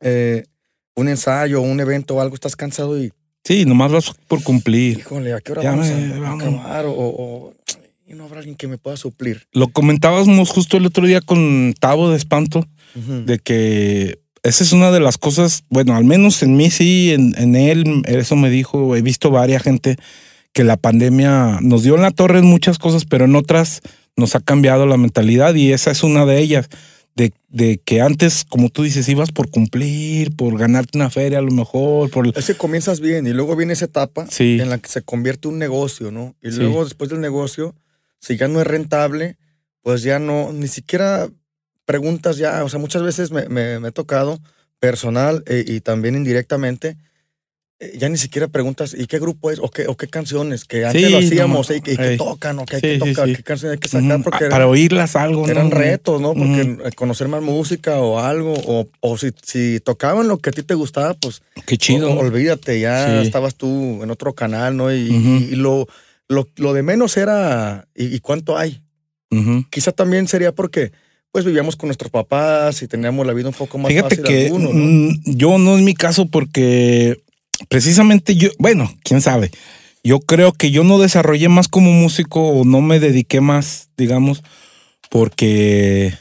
eh, 0.00 0.44
un 0.94 1.08
ensayo, 1.08 1.62
un 1.62 1.80
evento 1.80 2.16
o 2.16 2.20
algo, 2.20 2.34
estás 2.34 2.56
cansado 2.56 3.00
y, 3.02 3.12
sí, 3.44 3.64
nomás 3.64 3.92
vas 3.92 4.12
por 4.26 4.42
cumplir. 4.42 4.98
híjole, 4.98 5.32
¿a 5.34 5.40
qué 5.40 5.52
hora 5.52 5.62
Ya 5.62 5.70
vamos 5.70 5.86
me- 5.88 6.14
a 6.14 6.18
vamos. 6.20 6.42
acabar? 6.42 6.86
O, 6.86 6.92
o- 6.96 7.54
y 8.06 8.14
no 8.14 8.24
habrá 8.24 8.38
alguien 8.38 8.56
que 8.56 8.68
me 8.68 8.78
pueda 8.78 8.96
suplir. 8.96 9.42
Lo 9.52 9.68
comentábamos 9.68 10.48
justo 10.50 10.76
el 10.78 10.86
otro 10.86 11.06
día 11.06 11.20
con 11.20 11.74
Tavo 11.78 12.10
de 12.10 12.16
Espanto, 12.16 12.66
de 12.94 13.38
que 13.38 14.18
esa 14.42 14.64
es 14.64 14.72
una 14.72 14.90
de 14.90 14.98
las 15.00 15.18
cosas, 15.18 15.64
bueno, 15.68 15.94
al 15.94 16.04
menos 16.04 16.42
en 16.42 16.56
mí 16.56 16.70
sí, 16.70 17.12
en, 17.12 17.34
en 17.36 17.54
él, 17.54 18.02
eso 18.06 18.34
me 18.34 18.48
dijo, 18.50 18.96
he 18.96 19.02
visto 19.02 19.30
varias 19.30 19.62
gente 19.62 19.96
que 20.54 20.64
la 20.64 20.76
pandemia 20.78 21.58
nos 21.60 21.82
dio 21.82 21.96
en 21.96 22.02
la 22.02 22.10
torre 22.10 22.38
en 22.38 22.46
muchas 22.46 22.78
cosas, 22.78 23.04
pero 23.04 23.26
en 23.26 23.36
otras 23.36 23.82
nos 24.16 24.34
ha 24.34 24.40
cambiado 24.40 24.86
la 24.86 24.96
mentalidad 24.96 25.54
y 25.54 25.72
esa 25.72 25.90
es 25.90 26.02
una 26.02 26.24
de 26.24 26.40
ellas. 26.40 26.68
De, 27.18 27.32
de 27.48 27.78
que 27.84 28.00
antes, 28.00 28.44
como 28.44 28.68
tú 28.68 28.84
dices, 28.84 29.08
ibas 29.08 29.32
por 29.32 29.50
cumplir, 29.50 30.36
por 30.36 30.56
ganarte 30.56 30.96
una 30.96 31.10
feria 31.10 31.38
a 31.38 31.42
lo 31.42 31.50
mejor, 31.50 32.10
por... 32.10 32.28
Es 32.38 32.46
que 32.46 32.54
comienzas 32.54 33.00
bien 33.00 33.26
y 33.26 33.30
luego 33.32 33.56
viene 33.56 33.72
esa 33.72 33.86
etapa 33.86 34.26
Sí. 34.30 34.58
en 34.60 34.70
la 34.70 34.78
que 34.78 34.88
se 34.88 35.02
convierte 35.02 35.48
un 35.48 35.58
negocio, 35.58 36.12
¿no? 36.12 36.36
Y 36.40 36.52
Sí. 36.52 36.58
luego 36.60 36.84
después 36.84 37.10
del 37.10 37.20
negocio, 37.20 37.74
si 38.20 38.36
ya 38.36 38.46
no 38.46 38.60
es 38.60 38.66
rentable, 38.68 39.36
pues 39.82 40.02
ya 40.02 40.20
no, 40.20 40.52
ni 40.52 40.68
siquiera 40.68 41.28
preguntas 41.84 42.36
ya, 42.36 42.62
o 42.64 42.68
sea, 42.68 42.78
muchas 42.78 43.02
veces 43.02 43.32
me, 43.32 43.48
me- 43.48 43.80
me 43.80 43.88
he 43.88 43.92
tocado 43.92 44.38
personal 44.78 45.42
eh, 45.46 45.64
y 45.66 45.80
también 45.80 46.14
indirectamente, 46.14 46.96
ya 47.94 48.08
ni 48.08 48.16
siquiera 48.18 48.48
preguntas, 48.48 48.94
¿y 48.98 49.06
qué 49.06 49.20
grupo 49.20 49.52
es? 49.52 49.60
¿O 49.60 49.70
qué, 49.70 49.86
o 49.86 49.96
qué 49.96 50.08
canciones? 50.08 50.64
Que 50.64 50.84
antes 50.84 51.00
Sí, 51.00 51.10
lo 51.10 51.20
no 51.20 51.26
hacíamos, 51.26 51.70
¿y, 51.70 51.80
Ey. 52.00 52.16
tocan? 52.16 52.58
¿O 52.58 52.64
qué 52.66 52.76
hay 52.76 52.80
Sí, 52.82 52.88
que 52.88 52.98
tocar? 52.98 53.28
sí. 53.28 53.36
¿Qué 53.36 53.42
canciones 53.44 53.74
hay 53.76 53.78
que 53.80 53.88
sacar? 53.88 54.14
Ujú, 54.16 54.24
Porque 54.24 54.38
para 54.46 54.56
eran, 54.56 54.68
oírlas 54.68 55.14
algo, 55.14 55.46
¿no? 55.46 55.52
eran 55.52 55.70
retos, 55.70 56.20
¿no? 56.20 56.34
Porque 56.34 56.62
Ujú. 56.62 56.86
eh, 56.88 56.92
conocer 56.96 57.28
más 57.28 57.40
música 57.42 58.00
o 58.00 58.18
algo, 58.18 58.52
o, 58.54 58.88
o 59.00 59.16
si, 59.18 59.30
si 59.42 59.78
tocaban 59.80 60.26
lo 60.26 60.38
que 60.38 60.50
a 60.50 60.52
ti 60.52 60.64
te 60.64 60.74
gustaba, 60.74 61.14
pues 61.14 61.42
Qué 61.66 61.76
chido. 61.78 62.10
o- 62.10 62.18
olvídate, 62.18 62.80
ya 62.80 63.22
estabas 63.22 63.54
tú 63.54 64.02
en 64.02 64.10
otro 64.10 64.34
canal, 64.34 64.76
¿no? 64.76 64.92
Y, 64.92 65.54
lo, 65.54 65.86
lo, 66.28 66.48
lo 66.56 66.72
de 66.72 66.82
menos 66.82 67.16
era, 67.16 67.86
¿y, 67.94 68.06
y 68.14 68.18
cuánto 68.18 68.58
hay? 68.58 68.82
Ujú. 69.30 69.64
Quizá 69.70 69.92
también 69.92 70.26
sería 70.26 70.50
porque, 70.52 70.90
pues, 71.30 71.44
vivíamos 71.44 71.76
con 71.76 71.86
nuestros 71.88 72.10
papás 72.10 72.82
y 72.82 72.88
teníamos 72.88 73.24
la 73.24 73.34
vida 73.34 73.48
un 73.48 73.54
poco 73.54 73.78
más 73.78 73.92
Fíjate 73.92 74.16
fácil 74.16 74.24
que 74.24 74.46
algunos, 74.46 74.74
¿no? 74.74 74.82
mm, 74.82 75.20
yo 75.26 75.58
no 75.58 75.76
es 75.76 75.82
mi 75.84 75.94
caso 75.94 76.26
porque 76.26 77.22
precisamente 77.68 78.36
yo, 78.36 78.50
bueno, 78.58 78.90
quién 79.02 79.20
sabe. 79.20 79.50
Yo 80.04 80.20
creo 80.20 80.52
que 80.52 80.70
yo 80.70 80.84
no 80.84 80.98
desarrollé 80.98 81.48
más 81.48 81.68
como 81.68 81.92
músico 81.92 82.48
o 82.48 82.64
no 82.64 82.80
me 82.80 83.00
dediqué 83.00 83.40
más, 83.40 83.90
digamos, 83.96 84.42
porque 85.10 86.14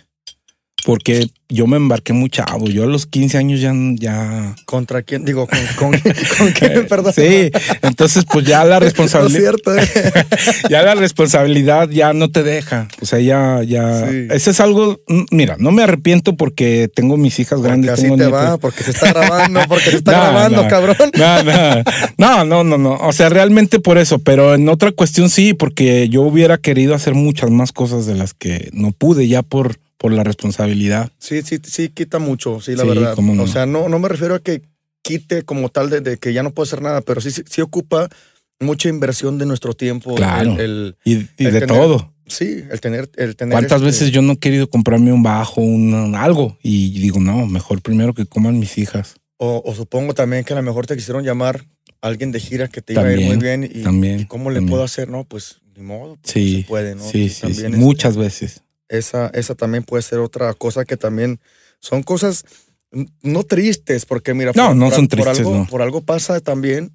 porque 0.86 1.28
yo 1.50 1.66
me 1.66 1.78
embarqué 1.78 2.14
muy 2.14 2.30
chavo. 2.30 2.68
Yo 2.68 2.84
a 2.84 2.88
los 2.88 3.06
15 3.08 3.38
años 3.38 3.60
ya. 3.62 3.74
ya... 3.96 4.56
¿Contra 4.66 5.02
quién? 5.02 5.26
Digo, 5.26 5.48
¿con, 5.48 5.60
con, 5.92 6.00
con 6.38 6.52
quién? 6.58 6.88
Perdón. 6.88 7.14
Sí, 7.14 7.52
entonces 7.82 8.26
pues 8.32 8.46
ya 8.46 8.64
la 8.66 8.80
responsabilidad. 8.82 9.54
No 9.64 9.76
es 9.76 9.90
cierto, 9.92 10.10
¿eh? 10.12 10.12
ya 10.70 10.84
la 10.84 10.96
responsabilidad 10.96 11.90
ya 11.90 12.14
no 12.14 12.30
te 12.30 12.44
deja. 12.44 12.88
O 13.02 13.06
sea, 13.06 13.20
ya, 13.20 13.64
ya. 13.64 14.08
Sí. 14.10 14.28
Ese 14.30 14.52
es 14.52 14.60
algo. 14.60 15.00
mm, 15.08 15.24
Mira, 15.32 15.56
no 15.60 15.72
me 15.72 15.84
arrepiento 15.84 16.36
porque 16.36 16.90
tengo 16.94 17.18
mis 17.18 17.40
hijas 17.40 17.58
Porque 17.60 17.68
grandes. 17.70 17.92
así 17.92 18.04
tengo 18.04 18.18
te 18.18 18.24
nietos. 18.26 18.40
va, 18.42 18.58
porque 18.58 18.84
se 18.84 18.92
está 18.92 19.12
grabando, 19.14 19.60
porque 19.68 19.90
se 19.92 19.98
está 19.98 20.12
No, 20.12 20.18
grabando, 20.22 20.64
no. 20.64 20.68
cabrón. 20.70 20.98
No, 21.18 21.44
no, 21.44 21.84
no, 22.18 22.46
no, 22.46 22.64
no, 22.64 22.78
no. 22.78 22.94
O 23.08 23.14
sea, 23.14 23.30
realmente 23.30 23.80
por 23.80 23.98
eso, 23.98 24.20
pero 24.20 24.54
en 24.54 24.70
otra 24.70 24.92
cuestión 24.92 25.30
sí, 25.30 25.54
porque 25.54 26.08
yo 26.10 26.22
hubiera 26.22 26.58
querido 26.58 26.94
hacer 26.94 27.14
muchas 27.14 27.50
más 27.52 27.72
cosas 27.72 28.06
de 28.06 28.16
las 28.16 28.34
que 28.34 28.70
no 28.74 28.92
pude 28.92 29.28
ya 29.28 29.42
por, 29.44 29.78
por 29.98 30.12
la 30.14 30.24
responsabilidad. 30.24 31.12
Sí, 31.20 31.42
sí, 31.42 31.60
sí, 31.64 31.90
quita 31.90 32.20
mucho, 32.20 32.62
sí, 32.62 32.76
la 32.76 32.84
Sí, 32.84 32.90
verdad. 32.90 33.18
no. 33.18 33.44
O 33.44 33.48
sea, 33.48 33.66
no, 33.66 33.90
no 33.90 34.00
me 34.00 34.08
refiero 34.10 34.36
a 34.36 34.40
que 34.40 34.62
quite 35.02 35.44
como 35.44 35.70
tal 35.70 35.90
de, 35.90 36.02
de 36.02 36.18
que 36.18 36.34
ya 36.34 36.44
no 36.44 36.52
puedo 36.52 36.66
hacer 36.66 36.82
nada, 36.82 37.02
pero 37.02 37.22
sí, 37.22 37.32
sí, 37.32 37.44
sí 37.50 37.62
ocupa 37.62 38.10
mucha 38.60 38.90
inversión 38.90 39.38
de 39.38 39.46
nuestro 39.46 39.74
tiempo. 39.74 40.16
Claro. 40.16 40.54
El, 40.54 40.60
el- 40.60 40.96
Y, 41.04 41.14
y 41.14 41.46
El 41.48 41.54
de 41.54 41.60
tener- 41.62 41.68
todo. 41.68 42.14
sí, 42.28 42.64
el 42.70 42.82
tener, 42.82 43.10
el 43.18 43.36
tener. 43.36 43.54
¿Cuántas 43.54 43.78
este- 43.78 43.86
veces 43.86 44.12
yo 44.12 44.22
no 44.22 44.34
he 44.34 44.38
querido 44.38 44.70
comprarme 44.70 45.12
un 45.14 45.24
bajo, 45.24 45.62
un 45.62 46.14
algo? 46.16 46.58
Y 46.62 47.00
digo, 47.00 47.20
no, 47.20 47.46
mejor 47.48 47.82
primero 47.82 48.14
que 48.14 48.26
coman 48.26 48.60
mis 48.60 48.78
hijas. 48.78 49.16
O, 49.38 49.62
o 49.66 49.76
supongo 49.76 50.14
también 50.14 50.44
que 50.44 50.54
a 50.54 50.56
lo 50.56 50.64
mejor 50.64 50.88
te 50.88 50.96
quisieron 50.96 51.24
llamar 51.24 51.64
alguien 52.02 52.32
de 52.32 52.40
gira 52.40 52.68
que 52.68 52.82
te 52.82 52.94
iba 52.94 53.04
a 53.04 53.14
ir 53.14 53.22
muy 53.22 53.38
bien 53.38 53.64
y, 53.64 53.84
también, 53.84 54.20
y 54.22 54.26
cómo 54.26 54.50
le 54.50 54.56
también. 54.58 54.70
puedo 54.72 54.84
hacer, 54.84 55.10
¿no? 55.10 55.24
Pues 55.24 55.58
ni 55.76 55.84
modo, 55.84 56.18
pues, 56.22 56.34
Sí, 56.34 56.54
no 56.56 56.62
se 56.62 56.68
puede, 56.68 56.96
¿no? 56.96 57.04
sí, 57.04 57.30
sí, 57.30 57.36
sí, 57.36 57.42
también, 57.42 57.66
este, 57.68 57.78
muchas 57.78 58.18
veces. 58.18 58.62
Esa, 58.90 59.28
esa 59.34 59.56
también 59.56 59.84
puede 59.84 60.04
ser 60.04 60.20
otra 60.20 60.54
cosa 60.54 60.86
que 60.86 60.98
también 60.98 61.40
son 61.80 62.04
cosas 62.04 62.46
no 63.22 63.44
tristes, 63.44 64.06
porque 64.06 64.34
mira, 64.34 64.52
No, 64.56 64.74
no 64.74 64.90
son 64.92 65.08
por 65.08 65.20
tristes, 65.20 65.40
algo, 65.40 65.56
no. 65.58 65.68
por 65.68 65.82
algo 65.82 66.02
pasa 66.02 66.40
también 66.40 66.92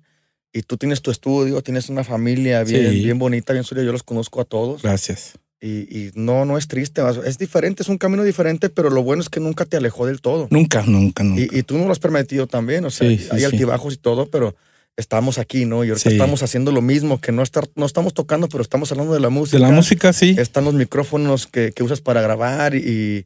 y 0.53 0.63
tú 0.63 0.77
tienes 0.77 1.03
tu 1.03 1.11
estudio, 1.11 1.61
tienes 1.63 1.89
una 1.89 2.03
familia 2.05 2.65
bien, 2.65 2.91
Sí. 2.93 3.05
bien 3.05 3.19
bonita, 3.19 3.53
bien 3.53 3.65
sólida, 3.65 3.85
yo 3.85 3.93
los 3.93 4.03
conozco 4.03 4.41
a 4.41 4.45
todos 4.45 4.83
Gracias. 4.83 5.33
y, 5.61 5.69
y 5.97 6.11
no, 6.15 6.45
no 6.47 6.57
es 6.59 6.67
triste, 6.67 7.03
es 7.27 7.37
diferente, 7.39 7.83
es 7.83 7.89
un 7.91 7.99
camino 7.99 8.25
diferente, 8.25 8.69
pero 8.71 8.89
lo 8.91 9.03
bueno 9.03 9.23
es 9.23 9.29
que 9.29 9.39
nunca 9.41 9.65
te 9.67 9.77
alejó 9.77 10.07
del 10.07 10.21
todo. 10.23 10.49
Nunca, 10.51 10.83
nunca, 10.87 11.23
nunca. 11.23 11.43
Y, 11.43 11.59
y 11.59 11.63
tú 11.63 11.77
no 11.79 11.85
lo 11.85 11.93
has 11.93 11.99
permitido 12.01 12.47
también, 12.47 12.85
o 12.87 12.91
sea, 12.91 13.09
Sí, 13.09 13.19
sí, 13.19 13.29
hay 13.31 13.45
altibajos 13.45 13.95
y 13.95 13.99
todo, 13.99 14.27
pero 14.27 14.57
estamos 14.97 15.39
aquí, 15.39 15.65
¿no? 15.65 15.85
Y 15.85 15.89
ahorita 15.89 16.11
Sí. 16.11 16.15
estamos 16.17 16.43
haciendo 16.43 16.71
lo 16.73 16.83
mismo, 16.83 17.21
que 17.21 17.33
no, 17.33 17.43
estar, 17.43 17.69
no 17.77 17.87
estamos 17.87 18.15
tocando, 18.15 18.49
pero 18.49 18.63
estamos 18.63 18.91
hablando 18.93 19.15
de 19.15 19.21
la 19.21 19.31
música. 19.31 19.57
de 19.59 19.63
la 19.63 19.71
música, 19.71 20.13
sí. 20.13 20.35
Están 20.39 20.65
los 20.65 20.75
micrófonos 20.75 21.47
que, 21.47 21.73
que 21.73 21.83
usas 21.83 22.01
para 22.01 22.21
grabar 22.21 22.75
y, 22.75 23.25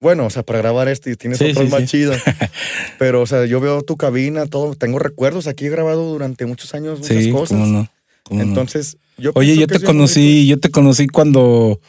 bueno, 0.00 0.26
o 0.26 0.30
sea, 0.30 0.42
para 0.42 0.58
grabar 0.58 0.88
esto 0.88 1.08
y 1.10 1.16
tienes 1.16 1.38
Sí, 1.38 1.46
otros 1.50 1.66
sí, 1.66 1.70
más 1.72 1.84
chidos. 1.86 2.18
Pero, 2.98 3.22
o 3.22 3.26
sea, 3.26 3.46
yo 3.46 3.60
veo 3.60 3.82
tu 3.82 3.96
cabina, 3.96 4.46
todo, 4.46 4.74
tengo 4.74 4.98
recuerdos, 4.98 5.46
aquí 5.46 5.66
he 5.66 5.70
grabado 5.70 6.04
durante 6.12 6.44
muchos 6.46 6.74
años 6.74 7.00
muchas 7.00 7.26
cosas. 7.28 7.58
cómo 7.58 7.66
no. 7.66 7.88
cómo 8.22 8.42
no. 8.42 8.48
Entonces, 8.48 8.98
yo 9.18 9.32
Oye, 9.34 9.56
yo 9.56 9.66
te 9.66 9.80
conocí, 9.80 10.46
yo 10.46 10.58
te 10.60 10.70
conocí 10.70 11.06
cuando, 11.06 11.80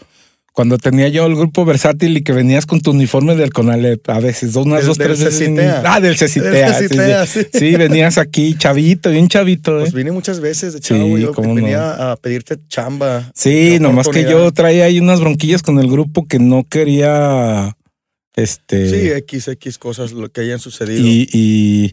cuando 0.58 0.80
tenía 0.80 1.08
yo 1.08 1.28
el 1.28 1.36
grupo 1.36 1.65
versátil 1.65 2.17
y 2.17 2.24
que 2.24 2.32
venías 2.34 2.65
con 2.65 2.82
tu 2.82 2.89
uniforme 2.89 3.36
del 3.36 3.54
Conalep 3.54 4.10
a 4.10 4.20
veces, 4.20 4.54
dos, 4.54 4.65
unas 4.65 4.80
Del- 4.80 4.88
dos, 4.88 4.98
del 4.98 5.08
tres 5.10 5.20
veces. 5.20 5.38
Cecitea. 5.38 5.84
Ah, 5.86 6.00
del 6.00 6.17
Cecitea. 6.17 6.74
sí, 6.74 6.74
sí. 6.74 6.88
Cecitea, 6.96 7.26
sí. 7.28 7.41
Sí, 7.54 7.76
venías 7.76 8.17
aquí, 8.17 8.56
chavito, 8.58 9.12
bien 9.12 9.28
chavito. 9.28 9.78
¿eh? 9.78 9.82
Pues 9.82 9.93
vine 9.93 10.12
muchas 10.12 10.39
veces 10.39 10.74
de 10.74 10.80
Sí, 10.80 10.86
chavo, 10.96 11.15
yo 11.20 11.32
cómo 11.32 11.50
no. 11.50 11.54
venía 11.54 12.12
a 12.12 12.15
pedirte 12.15 12.58
chamba. 12.70 13.32
sí, 13.36 13.78
nomás 13.80 14.08
que 14.10 14.24
yo 14.24 14.52
traía 14.52 14.86
ahí 14.86 15.00
unas 15.00 15.20
bronquillas 15.20 15.62
con 15.62 15.78
el 15.78 15.91
grupo 15.91 16.26
que 16.28 16.39
no 16.39 16.63
quería, 16.67 17.78
este, 18.36 18.89
Sí, 18.89 19.12
X, 19.12 19.50
X 19.50 19.78
cosas 19.78 20.12
lo 20.12 20.28
que 20.32 20.41
hayan 20.41 20.58
sucedido. 20.58 21.06
y, 21.06 21.30
y- 21.34 21.91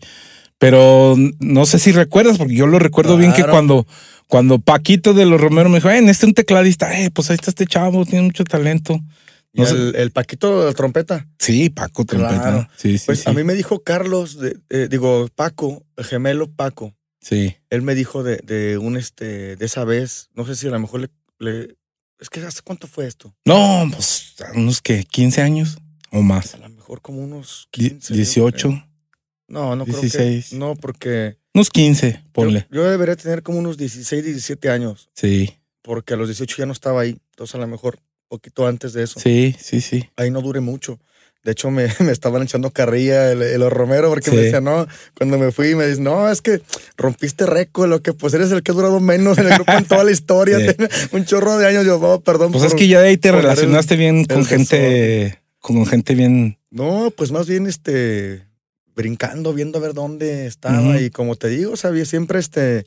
pero 0.59 1.17
no 1.39 1.67
sé 1.67 1.79
si 1.79 1.93
recuerdas, 1.93 2.39
porque 2.39 2.55
yo 2.55 2.67
lo 2.67 2.79
recuerdo 2.79 3.19
bien 3.19 3.35
que 3.35 3.45
cuando, 3.45 3.87
cuando 4.29 4.59
Paquito 4.59 5.15
de 5.15 5.27
los 5.27 5.41
Romero 5.41 5.69
me 5.69 5.77
dijo, 5.79 5.91
eh, 5.91 5.99
en 5.99 6.09
este 6.09 6.27
un 6.27 6.35
tecladista, 6.35 6.99
eh, 7.01 7.11
pues 7.11 7.31
ahí 7.31 7.35
está 7.37 7.51
este 7.51 7.67
chavo, 7.67 8.05
tiene 8.07 8.25
mucho 8.27 8.45
talento. 8.45 8.99
No 9.53 9.69
el, 9.69 9.95
el 9.95 10.11
Paquito 10.11 10.61
de 10.61 10.67
la 10.67 10.73
trompeta. 10.73 11.29
Sí, 11.39 11.71
Paco 11.71 12.05
trompeta. 12.05 12.41
Claro. 12.43 12.69
Sí, 12.77 12.99
sí, 12.99 13.05
Pues 13.07 13.21
sí. 13.21 13.31
a 13.31 13.33
mí 13.33 13.45
me 13.45 13.55
dijo 13.55 13.83
Carlos, 13.85 14.39
de, 14.41 14.59
eh, 14.71 14.89
digo, 14.91 15.29
Paco, 15.37 15.85
el 15.97 16.05
gemelo 16.05 16.51
Paco. 16.51 16.93
Sí. 17.21 17.55
Él 17.71 17.83
me 17.83 17.95
dijo 17.95 18.23
de, 18.25 18.39
de 18.39 18.79
un 18.79 18.97
este, 18.97 19.55
de 19.57 19.65
esa 19.65 19.85
vez, 19.85 20.29
no 20.35 20.45
sé 20.45 20.57
si 20.57 20.67
a 20.67 20.71
lo 20.71 20.81
mejor 20.81 21.01
le, 21.03 21.09
le- 21.39 21.77
es 22.19 22.31
que 22.31 22.41
hace 22.41 22.63
cuánto 22.65 22.87
fue 22.89 23.07
esto. 23.07 23.35
No, 23.45 23.89
pues 23.93 24.35
unos 24.55 24.83
que 24.83 25.05
15 25.05 25.41
años 25.43 25.79
o 26.11 26.23
más. 26.23 26.55
A 26.55 26.59
lo 26.59 26.69
mejor 26.71 27.01
como 27.01 27.23
unos 27.23 27.69
Die- 27.73 27.91
15. 27.91 28.09
yo 28.13 28.17
18, 28.17 28.69
creo. 28.69 28.89
No, 29.47 29.77
no 29.77 29.85
creo 29.85 30.01
16. 30.01 30.49
que. 30.51 30.57
No, 30.57 30.75
porque 30.75 31.39
unos 31.55 31.71
15, 31.71 32.13
yo, 32.13 32.19
ponle. 32.33 32.67
yo 32.71 32.85
debería 32.91 33.17
tener 33.17 33.43
como 33.43 33.59
unos 33.59 33.77
16, 33.79 34.25
17 34.25 34.69
años, 34.71 35.09
Sí, 35.15 35.57
porque 35.83 36.15
a 36.15 36.17
los 36.17 36.29
18 36.29 36.57
ya 36.59 36.67
no 36.67 36.73
estaba 36.73 37.01
ahí. 37.03 37.17
Entonces 37.31 37.55
a 37.55 37.59
lo 37.59 37.67
mejor 37.67 37.99
poquito 38.29 38.67
antes 38.67 38.93
de 38.93 39.03
eso. 39.05 39.21
sí, 39.21 39.55
sí, 39.61 39.81
sí. 39.81 40.09
Ahí 40.17 40.31
no 40.31 40.41
duré 40.41 40.61
mucho. 40.61 40.99
De 41.45 41.53
hecho, 41.53 41.71
me, 41.71 41.87
me 42.01 42.11
estaban 42.11 42.43
echando 42.43 42.71
carrilla 42.71 43.31
el, 43.31 43.43
el 43.43 43.71
Romero 43.71 44.09
porque 44.09 44.31
Sí. 44.31 44.37
me 44.37 44.43
decía, 44.43 44.61
no, 44.63 44.87
cuando 45.15 45.37
me 45.39 45.53
fui, 45.53 45.75
me 45.75 45.87
dice, 45.87 46.01
no, 46.01 46.29
es 46.31 46.41
que 46.41 46.63
rompiste 46.97 47.45
récord, 47.45 47.89
lo 47.91 48.01
que 48.03 48.15
pues 48.15 48.33
eres 48.35 48.51
el 48.51 48.63
que 48.63 48.73
ha 48.73 48.75
durado 48.75 48.99
menos 48.99 49.37
en 49.39 49.47
el 49.49 49.55
grupo 49.55 49.73
en 49.73 49.85
toda 49.85 50.05
la 50.05 50.11
historia, 50.19 50.59
Sí. 50.59 50.75
un 51.13 51.25
chorro 51.27 51.59
de 51.59 51.67
años. 51.67 51.85
Yo, 51.85 51.99
no, 51.99 52.21
perdón. 52.21 52.51
Pues 52.51 52.63
por- 52.65 52.73
es 52.73 52.75
que 52.75 52.89
ya 52.89 53.01
de 53.03 53.09
ahí 53.09 53.17
te 53.19 53.29
el- 53.29 53.37
relacionaste 53.37 53.97
bien 53.97 54.25
con 54.25 54.45
gente, 54.47 55.39
con 55.61 55.85
gente 55.87 56.15
bien. 56.15 56.59
No, 56.71 57.13
pues 57.15 57.31
más 57.31 57.47
bien 57.47 57.67
este 57.67 58.47
brincando, 58.95 59.53
viendo 59.53 59.79
a 59.79 59.83
ver 59.83 59.95
dónde 59.95 60.47
estaba. 60.47 61.01
Y 61.01 61.11
como 61.11 61.37
te 61.37 61.49
digo, 61.49 61.77
sabía 61.77 62.05
siempre 62.05 62.39
este 62.39 62.87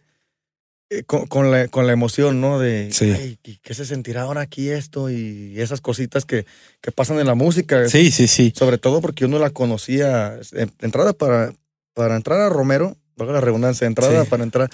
eh, 0.89 1.03
con, 1.03 1.27
con 1.27 1.51
la, 1.51 1.67
con 1.67 1.85
la 1.85 1.91
emoción, 1.93 2.39
¿no? 2.39 2.59
De 2.59 2.89
Sí. 2.93 3.11
"Ay, 3.11 3.37
¿y 3.43 3.57
¿qué 3.57 3.73
se 3.73 3.85
sentirá 3.85 4.21
ahora 4.21 4.39
aquí 4.41 4.69
esto? 4.69 5.09
Y 5.09 5.59
esas 5.59 5.81
cositas 5.81 6.23
que, 6.25 6.45
que 6.81 6.91
pasan 6.93 7.19
en 7.19 7.27
la 7.27 7.35
música. 7.35 7.89
Sí, 7.89 8.09
sí, 8.11 8.27
sí. 8.27 8.53
Sobre 8.55 8.77
todo 8.77 9.01
porque 9.01 9.21
yo 9.21 9.27
no 9.27 9.37
la 9.37 9.49
conocía. 9.49 10.39
Entrada 10.79 11.11
para, 11.13 11.53
para 11.93 12.15
entrar 12.15 12.39
a 12.39 12.47
Romero, 12.49 12.95
valga 13.17 13.33
la 13.33 13.41
redundancia, 13.41 13.85
entrada 13.85 14.23
Sí. 14.23 14.29
para 14.29 14.43
entrar, 14.43 14.69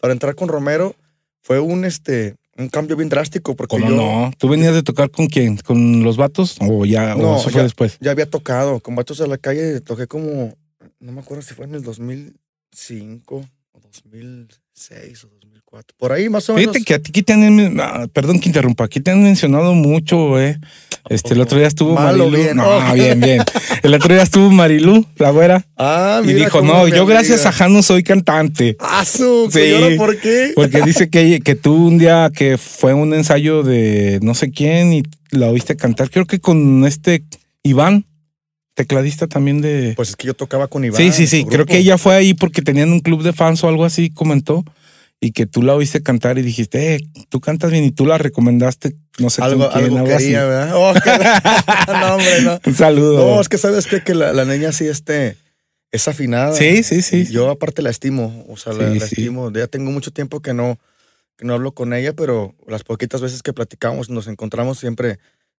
para 0.00 0.12
entrar 0.14 0.34
con 0.34 0.48
Romero 0.48 0.96
fue 1.42 1.60
un 1.60 1.84
este 1.84 2.34
un 2.56 2.68
cambio 2.70 2.96
bien 2.96 3.08
drástico 3.08 3.54
porque 3.54 3.76
¿Cómo 3.76 3.88
yo 3.90 3.94
no? 3.94 4.30
¿Tú 4.38 4.48
venías 4.48 4.74
de 4.74 4.82
tocar 4.82 5.10
con 5.12 5.26
quién? 5.28 5.58
¿Con 5.58 6.02
los 6.02 6.16
vatos? 6.16 6.56
¿O 6.60 6.84
ya? 6.86 7.14
No, 7.14 7.34
¿O 7.34 7.36
eso 7.36 7.50
fue 7.50 7.60
ya- 7.60 7.62
después? 7.62 7.98
ya 8.00 8.10
había 8.10 8.28
tocado 8.28 8.80
con 8.80 8.96
Vatos 8.96 9.18
de 9.18 9.28
la 9.28 9.38
Calle, 9.38 9.80
toqué 9.80 10.08
como, 10.08 10.56
no 11.00 11.12
me 11.12 11.20
acuerdo 11.20 11.42
si 11.42 11.54
fue 11.54 11.66
en 11.66 11.74
el 11.74 11.82
2005 11.82 13.36
o 13.72 13.80
2006 13.80 15.24
o 15.24 15.28
2004, 15.28 15.96
por 15.98 16.12
ahí 16.12 16.28
más 16.28 16.48
o 16.48 16.54
menos. 16.54 16.72
Fíjate 16.72 16.84
que 16.84 16.94
a 16.94 16.98
ti 16.98 17.10
aquí 17.10 17.22
te 17.22 17.32
han, 17.32 17.80
ah, 17.80 18.06
perdón 18.12 18.40
que 18.40 18.48
interrumpa, 18.48 18.84
aquí 18.84 19.00
te 19.00 19.10
han 19.10 19.22
mencionado 19.22 19.74
mucho, 19.74 20.40
eh. 20.40 20.58
Este, 21.08 21.32
el 21.34 21.40
otro 21.40 21.58
día 21.58 21.68
estuvo 21.68 21.94
Mal 21.94 22.20
o 22.20 22.24
Marilu. 22.26 22.36
bien? 22.36 22.56
No, 22.56 22.92
bien, 22.94 23.20
bien. 23.20 23.42
El 23.82 23.94
otro 23.94 24.12
día 24.12 24.22
estuvo 24.24 24.50
Marilu, 24.50 25.06
la 25.16 25.30
güera, 25.30 25.64
Ah, 25.76 26.20
y 26.22 26.26
mira 26.26 26.38
dijo, 26.46 26.58
cómo 26.58 26.72
no, 26.74 26.88
yo 26.88 27.06
gracias 27.06 27.46
a. 27.46 27.52
Jano 27.52 27.82
soy 27.82 28.02
cantante. 28.02 28.76
¡Ah, 28.80 29.04
su! 29.04 29.48
Sí. 29.50 29.60
¿Y 29.60 29.74
ahora 29.74 29.96
por 29.96 30.18
qué? 30.18 30.52
Porque 30.54 30.82
dice 30.82 31.08
que, 31.08 31.40
que 31.40 31.54
tú 31.54 31.74
un 31.74 31.98
día 31.98 32.30
que 32.34 32.58
fue 32.58 32.92
un 32.94 33.14
ensayo 33.14 33.62
de 33.62 34.18
no 34.22 34.34
sé 34.34 34.50
quién 34.50 34.92
y 34.92 35.02
la 35.30 35.48
oíste 35.48 35.76
cantar, 35.76 36.10
creo 36.10 36.26
que 36.26 36.40
con 36.40 36.84
este 36.84 37.24
Iván, 37.62 38.04
tecladista 38.78 39.26
también 39.26 39.60
de... 39.60 39.92
Pues 39.96 40.10
es 40.10 40.16
que 40.16 40.28
yo 40.28 40.34
tocaba 40.34 40.68
con 40.68 40.84
Iván. 40.84 40.96
sí, 40.96 41.10
sí, 41.12 41.26
sí, 41.26 41.44
creo 41.44 41.66
que 41.66 41.78
ella 41.78 41.98
fue 41.98 42.14
ahí 42.14 42.32
porque 42.34 42.62
tenían 42.62 42.92
un 42.92 43.00
club 43.00 43.22
de 43.24 43.32
fans 43.32 43.64
o 43.64 43.68
algo 43.68 43.84
así, 43.84 44.08
comentó, 44.10 44.64
y 45.20 45.32
que 45.32 45.46
tú 45.46 45.62
la 45.62 45.74
oíste 45.74 46.00
cantar 46.00 46.38
y 46.38 46.42
dijiste, 46.42 46.94
eh, 46.94 47.00
tú 47.28 47.40
cantas 47.40 47.72
bien 47.72 47.82
y 47.82 47.90
tú 47.90 48.06
la 48.06 48.18
recomendaste, 48.18 48.94
no 49.18 49.30
sé 49.30 49.42
Algo, 49.42 49.68
quién, 49.70 49.84
algo 49.86 49.98
algo 49.98 50.14
así. 50.14 50.26
quería, 50.26 50.44
¿verdad? 50.44 50.72
Oh, 50.76 50.94
que- 50.94 51.92
no, 51.92 52.14
hombre, 52.14 52.42
no. 52.42 52.60
Un 52.64 52.74
saludo. 52.76 53.18
No, 53.34 53.40
es 53.40 53.48
que 53.48 53.58
sabes 53.58 53.86
qué? 53.88 54.00
que 54.04 54.14
la, 54.14 54.32
la 54.32 54.44
niña 54.44 54.70
sí 54.70 54.86
este, 54.86 55.36
es 55.90 56.06
afinada. 56.06 56.52
Sí, 56.54 56.84
sí, 56.84 57.02
sí. 57.02 57.26
Yo 57.30 57.50
aparte 57.50 57.82
la 57.82 57.90
estimo, 57.90 58.44
o 58.48 58.56
sea, 58.56 58.72
la, 58.74 58.92
Sí, 58.92 58.98
la 59.00 59.06
sí. 59.06 59.14
estimo. 59.22 59.52
Ya 59.52 59.66
tengo 59.66 59.90
mucho 59.90 60.12
tiempo 60.12 60.38
que 60.40 60.54
no, 60.54 60.78
que 61.36 61.44
no 61.44 61.54
hablo 61.54 61.72
con 61.72 61.92
ella, 61.94 62.12
pero 62.12 62.54
las 62.68 62.84
poquitas 62.84 63.20
veces 63.20 63.42
que 63.42 63.52
platicamos, 63.52 64.10
nos 64.10 64.28
encontramos 64.28 64.78
siempre 64.78 65.18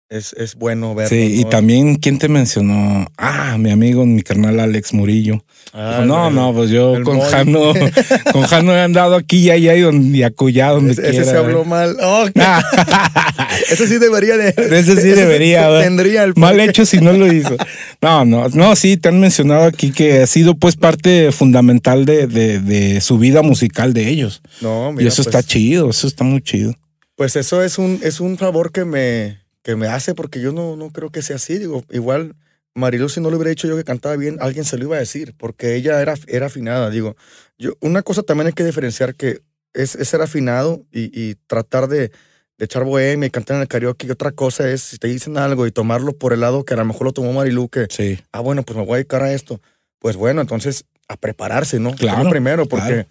es, 0.10 0.34
es 0.34 0.56
bueno 0.56 0.96
vernos. 0.96 1.10
Sí, 1.10 1.40
y 1.42 1.46
también, 1.46 1.96
¿quién 1.96 2.18
te 2.18 2.28
mencionó? 2.30 3.08
Ah, 3.18 3.58
mi 3.60 3.70
amigo, 3.72 4.06
mi 4.06 4.24
carnal 4.24 4.60
Alex 4.60 4.94
Murillo. 4.94 5.44
Ah, 5.72 6.00
Dijo, 6.02 6.06
no, 6.06 6.28
el- 6.30 6.36
no, 6.36 6.54
pues 6.54 6.72
yo 6.72 6.96
con 7.04 7.18
Moy. 7.18 7.30
Jano, 7.30 7.74
con 8.34 8.42
Jano 8.44 8.74
he 8.76 8.82
andado 8.82 9.16
aquí 9.16 9.38
y 9.38 9.50
allá 9.52 9.76
y, 9.76 9.82
donde, 9.82 10.18
y 10.18 10.24
acullá 10.24 10.70
donde 10.70 10.94
Ese, 10.94 11.02
quiera. 11.04 11.22
ese 11.22 11.32
se 11.32 11.38
habló 11.38 11.64
mal. 11.64 11.96
Oh, 12.02 12.26
ese 13.72 13.88
sí 13.88 13.98
debería 14.00 14.36
de. 14.38 14.50
Ese 14.50 15.00
sí 15.00 15.10
debería. 15.10 15.82
Tendría 15.82 16.24
el 16.24 16.34
Mal 16.36 16.60
hecho 16.60 16.86
si 16.86 17.00
no 17.00 17.14
lo 17.14 17.32
hizo. 17.32 17.56
No, 18.02 18.26
no, 18.26 18.48
no, 18.50 18.76
sí, 18.76 18.98
te 18.98 19.10
han 19.10 19.20
mencionado 19.20 19.66
aquí 19.66 19.92
que 19.92 20.22
ha 20.24 20.28
sido 20.28 20.56
pues 20.56 20.76
parte 20.76 21.32
fundamental 21.32 22.06
de, 22.06 22.26
de, 22.28 22.60
de 22.60 23.02
su 23.02 23.18
vida 23.20 23.42
musical 23.44 23.94
de 23.94 24.10
ellos. 24.10 24.42
No, 24.62 24.90
y 24.92 24.96
mira, 24.96 25.10
eso 25.10 25.24
pues, 25.24 25.36
está 25.36 25.44
chido, 25.48 25.90
eso 25.92 26.08
está 26.08 26.24
muy 26.24 26.42
chido. 26.42 26.74
Pues 27.16 27.36
eso 27.36 27.62
es 27.64 27.78
un, 27.78 28.00
es 28.02 28.20
un 28.22 28.38
favor 28.38 28.72
que 28.72 28.86
me, 28.86 29.40
que 29.70 29.76
me 29.76 29.86
hace 29.86 30.16
porque 30.16 30.42
yo 30.42 30.52
no, 30.52 30.76
no 30.76 30.90
creo 30.90 31.12
que 31.12 31.22
sea 31.22 31.36
así. 31.36 31.60
Digo, 31.60 31.84
igual 31.92 32.36
Marilu, 32.74 33.08
si 33.08 33.22
no 33.22 33.30
le 33.30 33.36
hubiera 33.36 33.52
dicho 33.52 33.68
yo 33.68 33.78
que 33.78 33.84
cantaba 33.84 34.16
bien, 34.16 34.38
alguien 34.42 34.66
se 34.66 34.80
lo 34.80 34.86
iba 34.86 34.96
a 34.96 35.00
decir, 35.00 35.36
porque 35.38 35.76
ella 35.76 36.02
era, 36.02 36.16
era 36.26 36.48
afinada. 36.48 36.90
Digo, 36.90 37.16
yo, 37.60 37.74
una 37.80 38.02
cosa 38.02 38.24
también 38.24 38.48
hay 38.48 38.54
que 38.54 38.66
diferenciar 38.66 39.14
que 39.14 39.42
es, 39.76 39.92
ser 39.92 40.24
afinado 40.24 40.88
y, 40.92 41.36
tratar 41.46 41.88
de, 41.88 42.10
de, 42.58 42.66
echar 42.66 42.84
bohemia 42.84 43.28
y 43.28 43.30
cantar 43.30 43.58
en 43.58 43.62
el 43.62 43.68
karaoke. 43.68 44.08
Y 44.08 44.10
otra 44.10 44.32
cosa 44.32 44.68
es, 44.68 44.82
si 44.82 44.98
te 44.98 45.08
dicen 45.08 45.38
algo 45.38 45.68
y 45.68 45.72
tomarlo 45.72 46.14
por 46.14 46.34
el 46.34 46.40
lado 46.40 46.66
que 46.66 46.74
a 46.74 46.78
lo 46.78 46.86
mejor 46.86 47.04
lo 47.04 47.14
tomó 47.14 47.32
Marilu, 47.32 47.70
que, 47.70 47.86
sí. 47.92 48.18
ah, 48.32 48.40
bueno, 48.40 48.64
pues 48.64 48.76
me 48.76 48.84
voy 48.84 48.94
a 48.94 48.96
dedicar 48.96 49.22
a 49.22 49.34
esto. 49.34 49.62
Pues 50.00 50.16
bueno, 50.16 50.42
entonces 50.42 50.86
a 51.08 51.16
prepararse, 51.16 51.80
¿no? 51.80 51.94
Claro. 51.94 52.28
primero, 52.32 52.66
porque 52.66 53.06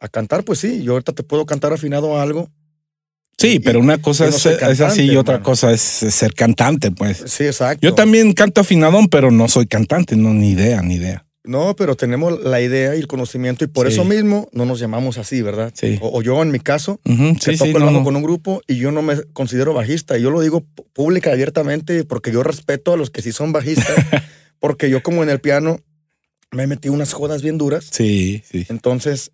a 0.00 0.08
cantar, 0.08 0.42
pues 0.42 0.58
sí, 0.58 0.82
yo 0.82 0.94
ahorita 0.94 1.12
te 1.12 1.22
puedo 1.22 1.46
cantar 1.46 1.72
afinado 1.72 2.18
a 2.18 2.22
algo. 2.22 2.50
Sí, 3.40 3.58
pero 3.58 3.80
una 3.80 3.98
cosa 3.98 4.28
es, 4.28 4.46
así 4.46 5.02
y 5.02 5.16
otra 5.16 5.42
cosa 5.42 5.72
es 5.72 5.80
ser 5.80 6.34
cantante, 6.34 6.90
pues. 6.90 7.22
Sí, 7.26 7.44
exacto. 7.44 7.86
Yo 7.86 7.94
también 7.94 8.32
canto 8.34 8.60
afinadón, 8.60 9.08
pero 9.08 9.30
no 9.30 9.48
soy 9.48 9.66
cantante, 9.66 10.16
no, 10.16 10.34
ni 10.34 10.50
idea, 10.50 10.82
ni 10.82 10.96
idea. 10.96 11.24
No, 11.42 11.74
pero 11.74 11.96
tenemos 11.96 12.38
la 12.44 12.60
idea 12.60 12.94
y 12.94 12.98
el 12.98 13.06
conocimiento 13.06 13.64
y 13.64 13.68
por 13.68 13.86
eso 13.86 14.04
mismo 14.04 14.48
no 14.52 14.66
nos 14.66 14.78
llamamos 14.78 15.16
así, 15.16 15.40
¿verdad? 15.40 15.72
Sí. 15.74 15.98
O, 16.02 16.20
yo 16.20 16.40
en 16.42 16.50
mi 16.50 16.60
caso, 16.60 17.00
que 17.02 17.56
toco 17.56 17.78
el 17.78 17.82
bajo 17.82 18.04
con 18.04 18.14
un 18.14 18.22
grupo 18.22 18.60
y 18.66 18.76
yo 18.76 18.92
no 18.92 19.00
me 19.00 19.22
considero 19.32 19.72
bajista. 19.72 20.18
Y 20.18 20.22
yo 20.22 20.30
lo 20.30 20.42
digo 20.42 20.66
pública 20.92 21.32
abiertamente 21.32 22.04
porque 22.04 22.30
yo 22.30 22.42
respeto 22.42 22.92
a 22.92 22.98
los 22.98 23.10
que 23.10 23.22
sí 23.22 23.32
son 23.32 23.52
bajistas, 23.52 23.96
porque 24.60 24.90
yo 24.90 25.02
como 25.02 25.22
en 25.22 25.30
el 25.30 25.40
piano 25.40 25.80
me 26.52 26.66
metí 26.66 26.90
unas 26.90 27.14
jodas 27.14 27.40
bien 27.40 27.56
duras. 27.56 27.86
Sí, 27.90 28.42
sí. 28.48 28.66
Entonces, 28.68 29.32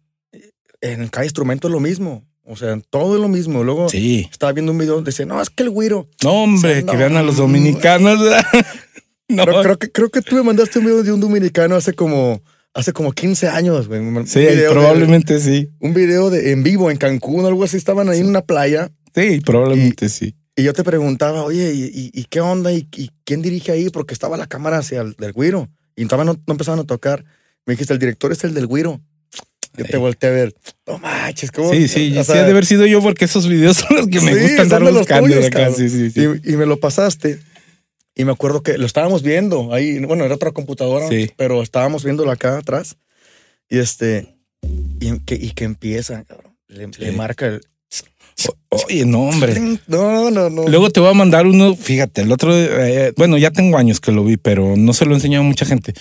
en 0.81 1.09
cada 1.09 1.25
instrumento 1.25 1.67
es 1.67 1.73
lo 1.73 1.81
mismo. 1.81 2.25
O 2.49 2.55
sea, 2.57 2.79
todo 2.91 3.17
es 3.17 3.21
lo 3.21 3.29
mismo. 3.29 3.65
Luego 3.65 3.89
sí. 3.89 4.29
estaba 4.31 4.53
viendo 4.53 4.71
un 4.71 4.79
video 4.79 4.95
donde 4.95 5.11
decía, 5.11 5.27
no, 5.27 5.43
es 5.43 5.51
que 5.51 5.65
el 5.65 5.71
güiro. 5.71 6.09
No, 6.23 6.45
hombre, 6.45 6.85
que 6.85 6.97
vean 6.97 7.17
a 7.17 7.23
los 7.23 7.39
dominicanos. 7.39 8.21
no. 9.29 9.45
creo, 9.45 9.79
que, 9.79 9.91
creo 9.91 10.11
que 10.11 10.23
tú 10.23 10.37
me 10.37 10.45
mandaste 10.45 10.79
un 10.79 10.85
video 10.85 11.03
de 11.03 11.13
un 11.13 11.21
dominicano 11.21 11.75
hace 11.75 11.93
como, 11.93 12.41
hace 12.73 12.93
como 12.93 13.11
15 13.11 13.49
años, 13.49 13.89
güey. 13.89 14.01
Sí, 14.27 14.47
probablemente 14.71 15.41
sí. 15.41 15.71
Un 15.81 15.93
video 15.93 16.31
de, 16.31 16.53
en 16.53 16.63
vivo 16.63 16.89
en 16.91 16.99
Cancún, 16.99 17.45
algo 17.47 17.65
así. 17.65 17.77
Estaban 17.77 18.09
ahí 18.09 18.21
en 18.21 18.29
una 18.29 18.43
playa. 18.43 18.93
Sí, 19.13 19.41
probablemente 19.41 20.09
sí. 20.09 20.37
Y 20.55 20.63
yo 20.63 20.73
te 20.73 20.85
preguntaba, 20.85 21.43
oye, 21.43 21.73
¿y, 21.75 22.25
qué 22.31 22.41
onda? 22.41 22.73
¿Y, 22.73 22.89
quién 23.25 23.43
dirige 23.43 23.73
ahí? 23.73 23.91
Porque 23.91 24.15
estaba 24.15 24.37
la 24.37 24.47
cámara 24.47 24.79
hacia 24.79 25.01
el 25.01 25.15
del 25.15 25.33
güiro. 25.33 25.69
Y 25.97 26.07
todavía 26.07 26.33
no, 26.33 26.41
no 26.47 26.53
empezaban 26.53 26.79
a 26.79 26.85
tocar. 26.85 27.25
Me 27.67 27.73
dijiste, 27.75 27.93
el 27.93 27.99
director 27.99 28.31
es 28.31 28.45
el 28.45 28.55
del 28.55 28.69
güiro. 28.69 29.01
Yo 29.77 29.85
te 29.85 29.97
volteé 29.97 30.31
a 30.31 30.33
ver. 30.33 30.55
No 30.87 30.99
manches, 30.99 31.51
¿cómo? 31.51 31.73
Sí, 31.73 31.89
sí, 31.89 32.13
sí, 32.13 32.33
ha 32.33 32.45
de 32.45 32.51
haber 32.51 32.67
sido 32.67 32.87
yo 32.87 33.01
porque 33.03 33.27
esos 33.27 33.49
videos 33.49 33.77
son 33.79 33.97
los 33.97 34.07
que 34.09 34.21
me 34.21 34.35
gustan 34.35 34.69
dar 34.69 34.83
buscando 34.83 35.29
tuyos, 35.29 35.47
acá. 35.47 35.71
Sí, 35.73 35.89
sí, 35.89 36.11
sí. 36.11 36.21
Y, 36.21 36.53
y, 36.53 36.57
me 36.57 36.67
lo 36.67 36.79
pasaste. 36.79 37.41
Y 38.15 38.25
me 38.25 38.33
acuerdo 38.33 38.63
que 38.63 38.79
lo 38.79 38.87
estábamos 38.87 39.23
viendo 39.23 39.75
ahí. 39.75 39.99
Bueno, 40.01 40.25
era 40.25 40.35
otra 40.35 40.53
computadora, 40.53 41.07
pero 41.37 41.63
estábamos 41.63 42.03
viéndolo 42.03 42.31
acá 42.31 42.59
atrás. 42.59 42.97
Y 43.69 43.79
este. 43.79 44.37
Y 45.01 45.19
que, 45.21 45.35
y 45.35 45.51
que 45.51 45.65
empieza, 45.65 46.25
cabrón. 46.25 46.57
Le, 46.69 47.13
marca 47.13 47.47
el. 47.47 47.61
Oye, 48.89 49.07
no, 49.07 49.23
hombre. 49.23 49.79
No, 49.87 50.31
no, 50.31 50.51
no. 50.51 50.69
Luego 50.69 50.91
te 50.91 51.01
voy 51.01 51.11
a 51.11 51.15
mandar 51.15 51.47
uno, 51.47 51.75
fíjate, 51.75 52.23
el 52.23 52.33
otro, 52.33 52.55
eh, 52.55 53.13
bueno, 53.17 53.39
ya 53.39 53.51
tengo 53.51 53.79
años 53.79 54.01
que 54.01 54.13
lo 54.13 54.25
vi, 54.25 54.37
pero 54.37 54.77
no 54.77 54.93
se 54.93 55.07
lo 55.07 55.13
he 55.13 55.15
enseñado 55.15 55.45
a 55.45 55.47
mucha 55.47 55.65
gente 55.65 55.95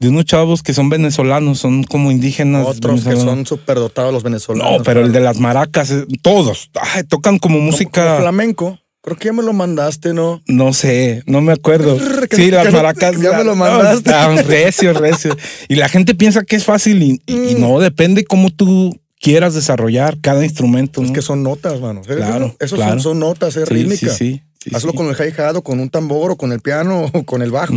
de 0.00 0.08
unos 0.08 0.24
chavos 0.24 0.62
que 0.62 0.72
son 0.72 0.88
venezolanos, 0.88 1.58
son 1.58 1.84
como 1.84 2.10
indígenas. 2.10 2.66
Otros 2.66 3.04
que 3.04 3.16
son 3.16 3.44
superdotados 3.46 4.12
los 4.12 4.22
venezolanos. 4.22 4.78
No, 4.78 4.82
pero 4.82 5.04
el 5.04 5.12
de 5.12 5.20
las 5.20 5.38
maracas, 5.38 5.90
eh, 5.90 6.06
todos, 6.22 6.70
tocan 7.08 7.38
como 7.38 7.60
música. 7.60 8.18
flamenco. 8.18 8.78
Creo 9.02 9.16
que 9.16 9.26
ya 9.26 9.32
me 9.32 9.42
lo 9.42 9.52
mandaste, 9.52 10.12
¿no? 10.12 10.42
No 10.46 10.72
sé, 10.74 11.22
no 11.26 11.40
me 11.40 11.52
acuerdo. 11.52 11.98
sí, 12.30 12.50
las 12.50 12.72
maracas. 12.72 13.18
Ya 13.20 13.32
me 13.32 13.44
lo 13.44 13.56
mandaste. 13.56 14.10
No, 14.10 14.42
recio, 14.42 14.92
recio. 14.92 15.36
Y 15.68 15.76
la 15.76 15.88
gente 15.88 16.14
piensa 16.14 16.44
que 16.44 16.56
es 16.56 16.64
fácil 16.64 17.02
y, 17.02 17.32
mm. 17.32 17.60
no, 17.60 17.78
depende 17.78 18.24
cómo 18.24 18.50
tú 18.50 18.98
quieras 19.20 19.54
desarrollar 19.54 20.18
cada 20.20 20.44
instrumento. 20.44 21.02
Es 21.02 21.12
que 21.12 21.22
son 21.22 21.42
notas, 21.42 21.80
mano. 21.80 22.02
Claro. 22.02 22.56
Eso 22.58 22.76
Son, 22.98 23.18
notas, 23.20 23.56
es 23.56 23.68
rítmica. 23.68 24.12
Sí, 24.12 24.42
sí, 24.58 24.70
Hazlo 24.74 24.92
con 24.94 25.06
el 25.06 25.14
hi-hat 25.14 25.56
o 25.56 25.62
con 25.62 25.78
un 25.78 25.90
tambor 25.90 26.32
o 26.32 26.36
con 26.36 26.52
el 26.52 26.60
piano 26.60 27.04
o 27.12 27.22
con 27.24 27.42
el 27.42 27.50
bajo. 27.50 27.74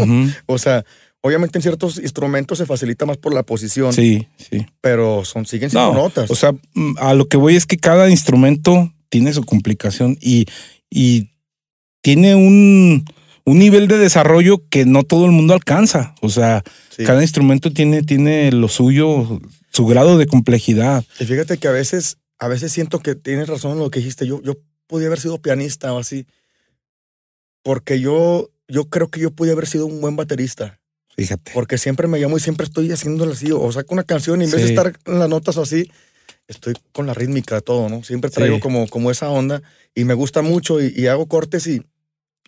O 0.47 0.57
sea, 0.57 0.83
Obviamente 1.25 1.57
en 1.57 1.61
ciertos 1.61 1.99
instrumentos 1.99 2.57
se 2.57 2.65
facilita 2.65 3.05
más 3.05 3.15
por 3.15 3.33
la 3.33 3.43
posición. 3.43 3.93
Sí, 3.93 4.27
sí. 4.37 4.65
Pero 4.81 5.23
son, 5.23 5.45
siguen 5.45 5.69
siendo 5.69 5.93
notas. 5.93 6.29
O 6.29 6.35
sea, 6.35 6.51
mm, 6.51 6.95
a 6.97 7.13
lo 7.13 7.29
que 7.29 7.37
voy 7.37 7.55
es 7.55 7.65
que 7.65 7.77
cada 7.77 8.09
instrumento 8.09 8.91
tiene 9.07 9.31
su 9.31 9.41
complicación 9.43 10.17
y, 10.19 10.47
y 10.89 11.29
tiene 12.01 12.35
un, 12.35 13.05
un, 13.45 13.57
nivel 13.57 13.87
de 13.87 13.99
desarrollo 13.99 14.67
que 14.67 14.85
no 14.85 15.03
todo 15.03 15.25
el 15.25 15.31
mundo 15.31 15.53
alcanza. 15.53 16.13
O 16.19 16.27
sea, 16.27 16.61
cada 17.05 17.21
instrumento 17.21 17.71
tiene, 17.71 18.03
tiene 18.03 18.51
lo 18.51 18.67
suyo, 18.67 19.39
su 19.73 19.85
grado 19.85 20.17
de 20.17 20.27
complejidad. 20.27 21.03
Y 21.19 21.25
fíjate 21.25 21.57
que 21.57 21.67
a 21.67 21.71
veces, 21.71 22.17
a 22.39 22.47
veces 22.47 22.71
siento 22.71 22.99
que 22.99 23.15
tienes 23.15 23.47
razón 23.47 23.73
en 23.73 23.79
lo 23.79 23.89
que 23.89 23.99
dijiste. 23.99 24.27
Yo, 24.27 24.41
yo 24.43 24.57
podía 24.87 25.07
haber 25.07 25.19
sido 25.19 25.41
pianista 25.41 25.93
o 25.93 25.99
así. 25.99 26.27
Porque 27.63 27.99
yo, 27.99 28.51
yo 28.67 28.89
creo 28.89 29.09
que 29.09 29.19
yo 29.19 29.31
podía 29.31 29.53
haber 29.53 29.67
sido 29.67 29.85
un 29.85 29.99
buen 29.99 30.15
baterista. 30.15 30.79
Fíjate. 31.15 31.51
Porque 31.53 31.77
siempre 31.77 32.07
me 32.07 32.19
llamo 32.19 32.37
y 32.37 32.39
siempre 32.39 32.65
estoy 32.65 32.91
haciéndolo 32.91 33.33
así. 33.33 33.51
O 33.51 33.71
saco 33.71 33.93
una 33.93 34.03
canción 34.03 34.41
y 34.41 34.45
en 34.45 34.51
vez 34.51 34.61
de 34.61 34.69
estar 34.69 34.93
en 35.05 35.19
las 35.19 35.29
notas 35.29 35.57
o 35.57 35.63
así, 35.63 35.89
estoy 36.47 36.73
con 36.91 37.07
la 37.07 37.13
rítmica, 37.13 37.61
todo, 37.61 37.89
¿no? 37.89 38.03
Siempre 38.03 38.29
traigo 38.29 38.59
como, 38.59 38.87
como 38.87 39.11
esa 39.11 39.29
onda 39.29 39.61
y 39.95 40.03
me 40.05 40.13
gusta 40.13 40.41
mucho 40.41 40.81
y, 40.81 41.07
hago 41.07 41.27
cortes 41.27 41.67
y 41.67 41.83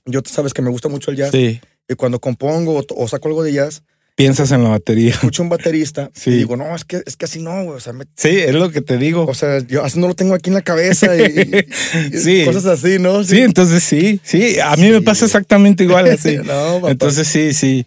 yo 0.06 0.22
sabes 0.26 0.54
que 0.54 0.62
me 0.62 0.70
gusta 0.70 0.90
mucho 0.90 1.12
el 1.12 1.18
jazz. 1.18 1.32
Sí. 1.32 1.62
Y 1.88 1.96
cuando 1.96 2.20
compongo 2.20 2.84
o, 2.96 3.08
saco 3.08 3.28
algo 3.28 3.44
de 3.44 3.54
jazz, 3.54 3.84
piensas 4.16 4.52
en 4.52 4.64
la 4.64 4.70
batería. 4.70 5.12
Escucho 5.12 5.44
un 5.44 5.50
baterista 5.50 6.10
y 6.26 6.32
digo, 6.32 6.56
no, 6.56 6.74
es 6.74 6.86
que, 6.86 7.04
es 7.06 7.16
que 7.18 7.26
así 7.26 7.42
no, 7.42 7.64
güey. 7.64 7.78
O 7.78 7.80
sea, 7.80 7.94
sí, 8.16 8.30
es 8.30 8.54
lo 8.54 8.72
que 8.72 8.82
te 8.82 8.98
digo. 8.98 9.26
O 9.26 9.34
sea, 9.34 9.60
yo 9.60 9.84
así 9.84 10.00
no 10.00 10.08
lo 10.08 10.16
tengo 10.16 10.34
aquí 10.34 10.50
en 10.50 10.56
la 10.56 10.62
cabeza 10.62 11.16
y, 11.16 11.68
sí. 12.18 12.46
cosas 12.46 12.66
así, 12.66 12.98
¿no? 12.98 13.24
Sí. 13.24 13.40
entonces 13.40 13.84
sí, 13.84 14.20
sí. 14.24 14.60
A 14.60 14.76
mí 14.78 14.90
me 14.90 15.02
pasa 15.02 15.26
exactamente 15.26 15.84
igual 15.84 16.08
así. 16.10 16.38
no, 16.44 16.88
Entonces 16.88 17.28
sí, 17.28 17.54
sí. 17.54 17.86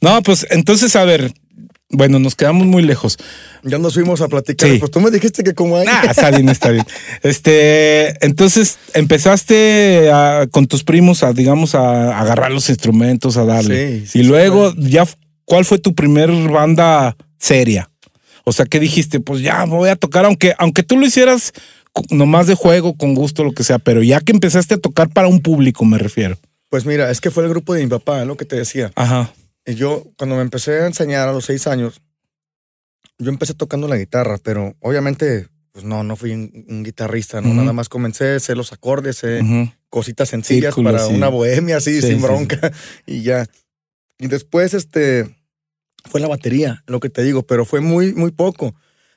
No, 0.00 0.22
pues 0.22 0.46
entonces, 0.50 0.96
a 0.96 1.04
ver, 1.04 1.32
bueno, 1.90 2.18
nos 2.18 2.36
quedamos 2.36 2.66
muy 2.66 2.82
lejos. 2.82 3.18
Ya 3.62 3.78
nos 3.78 3.94
fuimos 3.94 4.20
a 4.20 4.28
platicar. 4.28 4.70
Pues 4.78 4.90
tú 4.90 5.00
me 5.00 5.10
dijiste 5.10 5.42
que 5.42 5.54
como 5.54 5.76
hay. 5.76 5.86
Ah, 5.88 6.06
está 6.10 6.30
bien, 6.30 6.48
está 6.48 6.70
bien. 6.70 6.84
Este, 7.22 8.24
entonces 8.24 8.78
empezaste 8.94 10.10
con 10.50 10.66
tus 10.66 10.84
primos 10.84 11.22
a, 11.22 11.32
digamos, 11.32 11.74
a, 11.74 12.18
agarrar 12.18 12.52
los 12.52 12.68
instrumentos, 12.68 13.36
a 13.36 13.44
darle. 13.44 14.06
Sí, 14.06 14.20
y 14.20 14.22
luego, 14.22 14.72
ya, 14.76 15.06
¿cuál 15.44 15.64
fue 15.64 15.78
tu 15.78 15.94
primer 15.94 16.30
banda 16.50 17.16
seria? 17.38 17.90
O 18.44 18.52
sea, 18.52 18.66
¿qué 18.66 18.80
dijiste? 18.80 19.20
Pues 19.20 19.42
ya 19.42 19.64
voy 19.64 19.90
a 19.90 19.96
tocar, 19.96 20.24
aunque, 20.24 20.54
aunque 20.58 20.82
tú 20.82 20.96
lo 20.96 21.06
hicieras 21.06 21.52
nomás 22.10 22.46
de 22.46 22.54
juego, 22.54 22.96
con 22.96 23.14
gusto, 23.14 23.44
lo 23.44 23.52
que 23.52 23.64
sea, 23.64 23.78
pero 23.78 24.02
ya 24.02 24.20
que 24.20 24.32
empezaste 24.32 24.74
a 24.74 24.78
tocar 24.78 25.10
para 25.10 25.28
un 25.28 25.40
público, 25.40 25.84
me 25.84 25.98
refiero. 25.98 26.38
Pues 26.68 26.86
mira, 26.86 27.10
es 27.10 27.20
que 27.20 27.30
fue 27.30 27.42
el 27.44 27.50
grupo 27.50 27.74
de 27.74 27.82
mi 27.82 27.88
papá, 27.88 28.24
lo 28.24 28.36
que 28.36 28.44
te 28.44 28.56
decía. 28.56 28.92
Ajá. 28.94 29.32
Y 29.66 29.74
yo, 29.74 30.04
cuando 30.16 30.36
me 30.36 30.42
empecé 30.42 30.82
a 30.82 30.86
enseñar 30.86 31.28
a 31.28 31.32
los 31.32 31.44
seis 31.44 31.66
años, 31.66 32.00
yo 33.18 33.30
empecé 33.30 33.54
tocando 33.54 33.88
la 33.88 33.96
guitarra, 33.96 34.38
pero 34.42 34.74
obviamente, 34.80 35.48
pues 35.72 35.84
no, 35.84 36.02
no 36.02 36.16
fui 36.16 36.32
un, 36.32 36.82
guitarrista, 36.82 37.40
¿no? 37.40 37.52
Nada 37.52 37.72
más 37.72 37.88
comencé, 37.88 38.40
sé 38.40 38.54
los 38.54 38.72
acordes, 38.72 39.18
sé 39.18 39.42
cositas 39.90 40.28
sencillas 40.28 40.74
para 40.74 41.06
una 41.08 41.28
bohemia 41.28 41.76
así, 41.76 42.00
sin 42.00 42.22
bronca, 42.22 42.72
y 43.06 43.22
ya. 43.22 43.46
Y 44.20 44.28
después, 44.28 44.74
este, 44.74 45.34
fue 46.04 46.20
la 46.20 46.28
batería, 46.28 46.84
lo 46.86 47.00
que 47.00 47.08
te 47.08 47.24
digo, 47.24 47.42
pero 47.42 47.64
fue 47.64 47.80
muy, 47.80 48.12
muy 48.14 48.30
poco. 48.30 48.74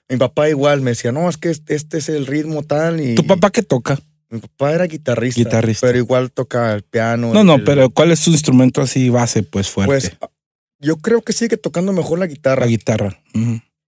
Mi 0.10 0.18
papá 0.18 0.50
igual 0.50 0.82
me 0.82 0.92
decía, 0.92 1.12
no, 1.12 1.30
es 1.30 1.38
que 1.38 1.50
este, 1.50 1.76
este 1.76 1.98
es 1.98 2.10
el 2.10 2.26
ritmo 2.26 2.64
tal 2.64 3.02
y... 3.02 3.16
¿Tu 3.16 3.28
papá 3.28 3.52
qué 3.52 3.64
toca? 3.64 4.00
Mi 4.30 4.40
papá 4.40 4.72
era 4.74 4.86
guitarrista, 4.86 5.40
guitarrista. 5.40 5.86
pero 5.86 6.00
igual 6.00 6.32
toca 6.32 6.74
el 6.74 6.82
piano. 6.82 7.34
No, 7.34 7.44
no, 7.44 7.64
pero 7.64 7.90
¿cuál 7.90 8.12
es 8.12 8.20
su 8.20 8.32
instrumento 8.32 8.82
así 8.82 9.10
base, 9.10 9.44
pues 9.44 9.70
fuerte? 9.70 10.18
Pues 10.18 10.32
yo 10.80 10.98
creo 10.98 11.22
que 11.22 11.34
sigue 11.34 11.58
tocando 11.58 11.94
mejor 11.94 12.18
la 12.20 12.26
guitarra. 12.26 12.62
La 12.62 12.68
guitarra. 12.68 13.22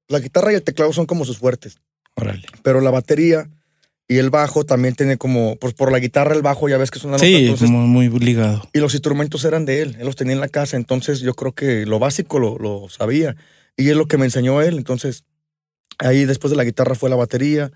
La 0.07 0.19
guitarra 0.19 0.51
y 0.51 0.55
el 0.55 0.63
teclado 0.63 0.93
son 0.93 1.07
como 1.07 1.25
sus 1.25 1.39
fuertes. 1.39 1.79
Órale. 2.15 2.45
Pero 2.61 2.79
la 2.81 2.91
batería 2.91 3.49
y 4.07 4.17
el 4.17 4.29
bajo 4.29 4.65
también 4.65 4.95
tiene 4.95 5.17
como, 5.17 5.55
pues 5.55 5.73
por 5.73 5.91
la 5.91 5.99
guitarra 5.99 6.35
el 6.35 6.41
bajo 6.41 6.69
ya 6.69 6.77
ves 6.77 6.91
que 6.91 6.99
es 6.99 7.05
una 7.05 7.17
sí, 7.17 7.53
como 7.59 7.87
muy 7.87 8.09
ligado. 8.09 8.67
Y 8.73 8.79
los 8.79 8.93
instrumentos 8.93 9.43
eran 9.45 9.65
de 9.65 9.81
él, 9.81 9.95
él 9.99 10.05
los 10.05 10.15
tenía 10.15 10.33
en 10.33 10.39
la 10.39 10.49
casa, 10.49 10.77
entonces 10.77 11.19
yo 11.21 11.33
creo 11.33 11.53
que 11.53 11.85
lo 11.85 11.99
básico 11.99 12.39
lo, 12.39 12.57
lo 12.57 12.87
sabía. 12.89 13.35
Y 13.77 13.89
es 13.89 13.95
lo 13.95 14.07
que 14.07 14.17
me 14.17 14.25
enseñó 14.25 14.61
él, 14.61 14.77
entonces 14.77 15.23
ahí 15.97 16.25
después 16.25 16.51
de 16.51 16.57
la 16.57 16.63
guitarra 16.63 16.95
fue 16.95 17.09
la 17.09 17.15
batería, 17.15 17.71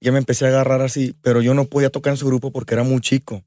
ya 0.00 0.12
me 0.12 0.18
empecé 0.18 0.46
a 0.46 0.48
agarrar 0.48 0.82
así, 0.82 1.14
pero 1.22 1.42
yo 1.42 1.54
no 1.54 1.64
podía 1.64 1.90
tocar 1.90 2.12
en 2.12 2.16
su 2.16 2.26
grupo 2.26 2.50
porque 2.50 2.74
era 2.74 2.84
muy 2.84 3.00
chico 3.00 3.42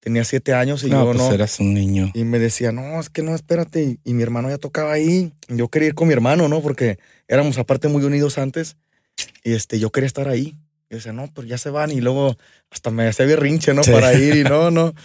tenía 0.00 0.24
siete 0.24 0.54
años 0.54 0.84
y 0.84 0.90
no, 0.90 1.00
yo 1.00 1.12
pues 1.12 1.18
no. 1.18 1.32
eras 1.32 1.60
un 1.60 1.74
niño. 1.74 2.10
Y 2.14 2.24
me 2.24 2.38
decía, 2.38 2.72
no, 2.72 3.00
es 3.00 3.10
que 3.10 3.22
no, 3.22 3.34
espérate. 3.34 3.98
Y, 4.04 4.14
mi 4.14 4.22
hermano 4.22 4.48
ya 4.48 4.58
tocaba 4.58 4.92
ahí. 4.92 5.32
Yo 5.48 5.68
quería 5.68 5.88
ir 5.88 5.94
con 5.94 6.08
mi 6.08 6.14
hermano, 6.14 6.48
¿no? 6.48 6.62
Porque 6.62 6.98
éramos 7.26 7.58
aparte 7.58 7.88
muy 7.88 8.04
unidos 8.04 8.38
antes. 8.38 8.76
Y 9.44 9.52
este, 9.52 9.78
yo 9.78 9.90
quería 9.90 10.06
estar 10.06 10.28
ahí. 10.28 10.56
Y 10.90 10.96
decía, 10.96 11.12
no, 11.12 11.28
pues 11.32 11.48
ya 11.48 11.58
se 11.58 11.70
van. 11.70 11.90
Y 11.90 12.00
luego 12.00 12.36
hasta 12.70 12.90
me 12.90 13.06
hacía 13.06 13.26
berrinche, 13.26 13.74
¿no? 13.74 13.82
Para 13.82 14.14
ir 14.14 14.36
y 14.36 14.44
no, 14.44 14.70
no. 14.70 14.94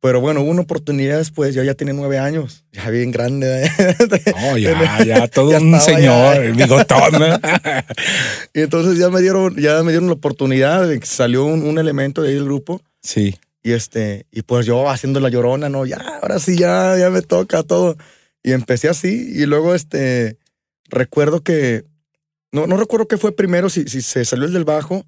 Pero 0.00 0.20
bueno, 0.20 0.42
hubo 0.42 0.50
una 0.50 0.62
oportunidad 0.62 1.18
después, 1.18 1.54
yo 1.54 1.62
ya 1.62 1.74
tenía 1.74 1.94
nueve 1.94 2.18
años, 2.18 2.64
ya 2.72 2.88
bien 2.90 3.10
grande. 3.10 3.68
Oh, 4.44 4.56
ya, 4.56 5.04
ya, 5.04 5.28
todo 5.28 5.56
un 5.56 5.80
señor, 5.80 6.44
ya. 6.44 6.50
bigotón. 6.66 7.40
y 8.54 8.60
entonces 8.60 8.98
ya 8.98 9.10
me 9.10 9.20
dieron, 9.20 9.56
ya 9.56 9.82
me 9.82 9.90
dieron 9.90 10.08
la 10.08 10.14
oportunidad, 10.14 10.88
de 10.88 11.00
que 11.00 11.06
salió 11.06 11.44
un, 11.44 11.64
un 11.64 11.78
elemento 11.78 12.22
de 12.22 12.28
ahí 12.28 12.34
del 12.34 12.44
grupo. 12.44 12.80
Sí. 13.02 13.36
Y 13.62 13.72
este, 13.72 14.26
y 14.30 14.42
pues 14.42 14.66
yo 14.66 14.88
haciendo 14.88 15.20
la 15.20 15.28
llorona, 15.28 15.68
no, 15.68 15.86
ya, 15.86 15.98
ahora 16.20 16.38
sí, 16.38 16.56
ya, 16.56 16.96
ya 16.98 17.10
me 17.10 17.22
toca 17.22 17.62
todo. 17.62 17.96
Y 18.42 18.52
empecé 18.52 18.88
así, 18.88 19.32
y 19.34 19.46
luego 19.46 19.74
este, 19.74 20.38
recuerdo 20.88 21.42
que, 21.42 21.84
no, 22.52 22.66
no 22.66 22.76
recuerdo 22.76 23.08
qué 23.08 23.16
fue 23.18 23.32
primero, 23.34 23.68
si, 23.70 23.84
si 23.88 24.02
se 24.02 24.24
salió 24.24 24.44
el 24.46 24.52
del 24.52 24.64
bajo, 24.64 25.04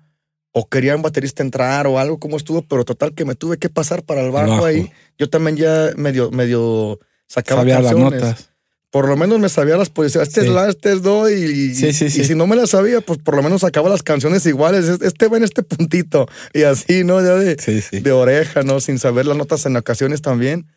o 0.52 0.66
quería 0.68 0.96
un 0.96 1.02
baterista 1.02 1.42
entrar 1.42 1.86
o 1.86 1.98
algo, 1.98 2.18
como 2.18 2.36
estuvo, 2.36 2.62
pero 2.62 2.84
total 2.84 3.14
que 3.14 3.24
me 3.24 3.34
tuve 3.34 3.58
que 3.58 3.68
pasar 3.68 4.02
para 4.04 4.22
el 4.22 4.30
bajo, 4.30 4.50
bajo. 4.52 4.64
ahí. 4.66 4.90
Yo 5.18 5.28
también 5.28 5.56
ya 5.56 5.90
medio, 5.96 6.30
medio 6.30 7.00
sacaba 7.26 7.62
Sabía 7.62 7.76
canciones. 7.82 8.20
las 8.20 8.22
notas. 8.22 8.50
Por 8.90 9.08
lo 9.08 9.16
menos 9.16 9.40
me 9.40 9.48
sabía 9.48 9.76
las 9.76 9.90
posiciones. 9.90 10.28
Este 10.28 10.42
Sí. 10.42 10.46
es 10.46 10.52
la, 10.52 10.68
este 10.68 10.92
es 10.92 11.02
do, 11.02 11.28
y, 11.28 11.74
Sí, 11.74 11.92
sí, 11.92 12.04
y 12.04 12.24
si 12.24 12.36
no 12.36 12.46
me 12.46 12.54
las 12.54 12.70
sabía, 12.70 13.00
pues 13.00 13.18
por 13.18 13.34
lo 13.34 13.42
menos 13.42 13.62
sacaba 13.62 13.88
las 13.88 14.04
canciones 14.04 14.46
iguales. 14.46 14.84
Este 15.02 15.26
va 15.26 15.36
en 15.36 15.42
este 15.42 15.64
puntito. 15.64 16.28
Y 16.52 16.62
así, 16.62 17.02
¿no? 17.02 17.20
Ya 17.20 17.34
de, 17.34 17.56
de 17.56 18.12
oreja, 18.12 18.62
¿no? 18.62 18.78
Sin 18.80 19.00
saber 19.00 19.26
las 19.26 19.36
notas 19.36 19.66
en 19.66 19.76
ocasiones 19.76 20.22
también. 20.22 20.68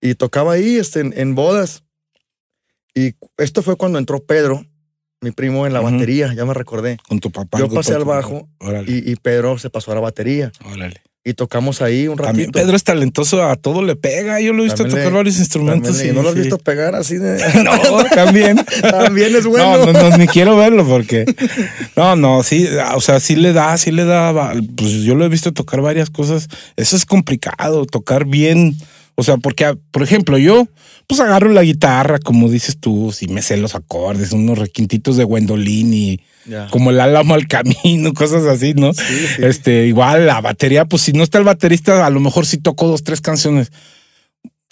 Y 0.00 0.14
tocaba 0.14 0.54
ahí 0.54 0.76
este, 0.78 1.00
en, 1.00 1.12
en 1.14 1.34
bodas. 1.34 1.82
Y 2.94 3.12
esto 3.36 3.62
fue 3.62 3.76
cuando 3.76 3.98
entró 3.98 4.24
Pedro, 4.24 4.64
mi 5.20 5.30
primo, 5.32 5.66
en 5.66 5.72
la 5.72 5.80
batería, 5.80 6.32
ya 6.34 6.44
me 6.44 6.54
recordé. 6.54 6.96
Con 7.08 7.20
tu 7.20 7.30
papá. 7.30 7.58
Yo 7.58 7.68
pasé 7.68 7.94
al 7.94 8.04
bajo 8.04 8.48
Y, 8.86 9.10
y 9.10 9.16
Pedro 9.16 9.58
se 9.58 9.68
pasó 9.70 9.92
a 9.92 9.94
la 9.94 10.00
batería. 10.00 10.50
órale. 10.64 11.00
Y 11.22 11.34
tocamos 11.34 11.82
ahí 11.82 12.08
un 12.08 12.16
ratito. 12.16 12.28
También 12.28 12.50
Pedro 12.50 12.74
es 12.74 12.82
talentoso, 12.82 13.42
a 13.44 13.54
todo 13.56 13.82
le 13.82 13.94
pega. 13.94 14.40
Yo 14.40 14.54
lo 14.54 14.62
he 14.62 14.64
visto 14.64 14.78
También 14.84 14.96
tocar 15.00 15.12
le- 15.12 15.16
varios 15.18 15.38
instrumentos. 15.38 15.90
También, 15.98 16.06
y- 16.06 16.10
¿y 16.10 16.14
¿No 16.16 16.22
lo 16.22 16.30
has 16.30 16.34
visto 16.34 16.56
pegar 16.56 16.94
así 16.94 17.18
de.? 17.18 17.38
No, 17.62 18.04
también. 18.14 18.56
También 18.90 19.36
es 19.36 19.44
bueno. 19.44 19.84
No, 19.84 19.92
no, 19.92 20.08
no, 20.10 20.16
ni 20.16 20.26
quiero 20.26 20.56
verlo 20.56 20.86
porque. 20.88 21.26
No, 21.94 22.16
no, 22.16 22.42
sí, 22.42 22.66
o 22.94 23.00
sea, 23.02 23.20
sí 23.20 23.36
le 23.36 23.52
da, 23.52 23.76
sí 23.76 23.90
le 23.92 24.06
da. 24.06 24.54
Pues 24.78 24.92
yo 25.02 25.14
lo 25.14 25.26
he 25.26 25.28
visto 25.28 25.52
tocar 25.52 25.82
varias 25.82 26.08
cosas. 26.08 26.48
Eso 26.76 26.96
es 26.96 27.04
complicado, 27.04 27.84
tocar 27.84 28.24
bien. 28.24 28.74
O 29.16 29.22
sea, 29.22 29.36
porque, 29.36 29.76
por 29.90 30.02
ejemplo, 30.02 30.38
yo, 30.38 30.68
pues 31.10 31.18
agarro 31.18 31.48
la 31.48 31.64
guitarra, 31.64 32.20
como 32.20 32.48
dices 32.48 32.78
tú, 32.78 33.10
si 33.10 33.26
me 33.26 33.42
sé 33.42 33.56
los 33.56 33.74
acordes, 33.74 34.30
unos 34.30 34.56
requintitos 34.56 35.16
de 35.16 35.24
Gwendolyn 35.24 35.92
y 35.92 36.20
como 36.70 36.90
el 36.90 37.00
álamo 37.00 37.34
al 37.34 37.48
camino, 37.48 38.14
cosas 38.14 38.44
así, 38.44 38.74
¿no? 38.74 38.94
Sí, 38.94 39.02
sí. 39.02 39.42
Este, 39.42 39.88
igual 39.88 40.28
la 40.28 40.40
batería, 40.40 40.84
pues 40.84 41.02
si 41.02 41.10
no 41.10 41.24
está 41.24 41.38
el 41.38 41.44
baterista, 41.44 42.06
a 42.06 42.10
lo 42.10 42.20
mejor 42.20 42.46
sí 42.46 42.58
toco 42.58 42.86
dos, 42.86 43.02
tres 43.02 43.20
canciones. 43.20 43.72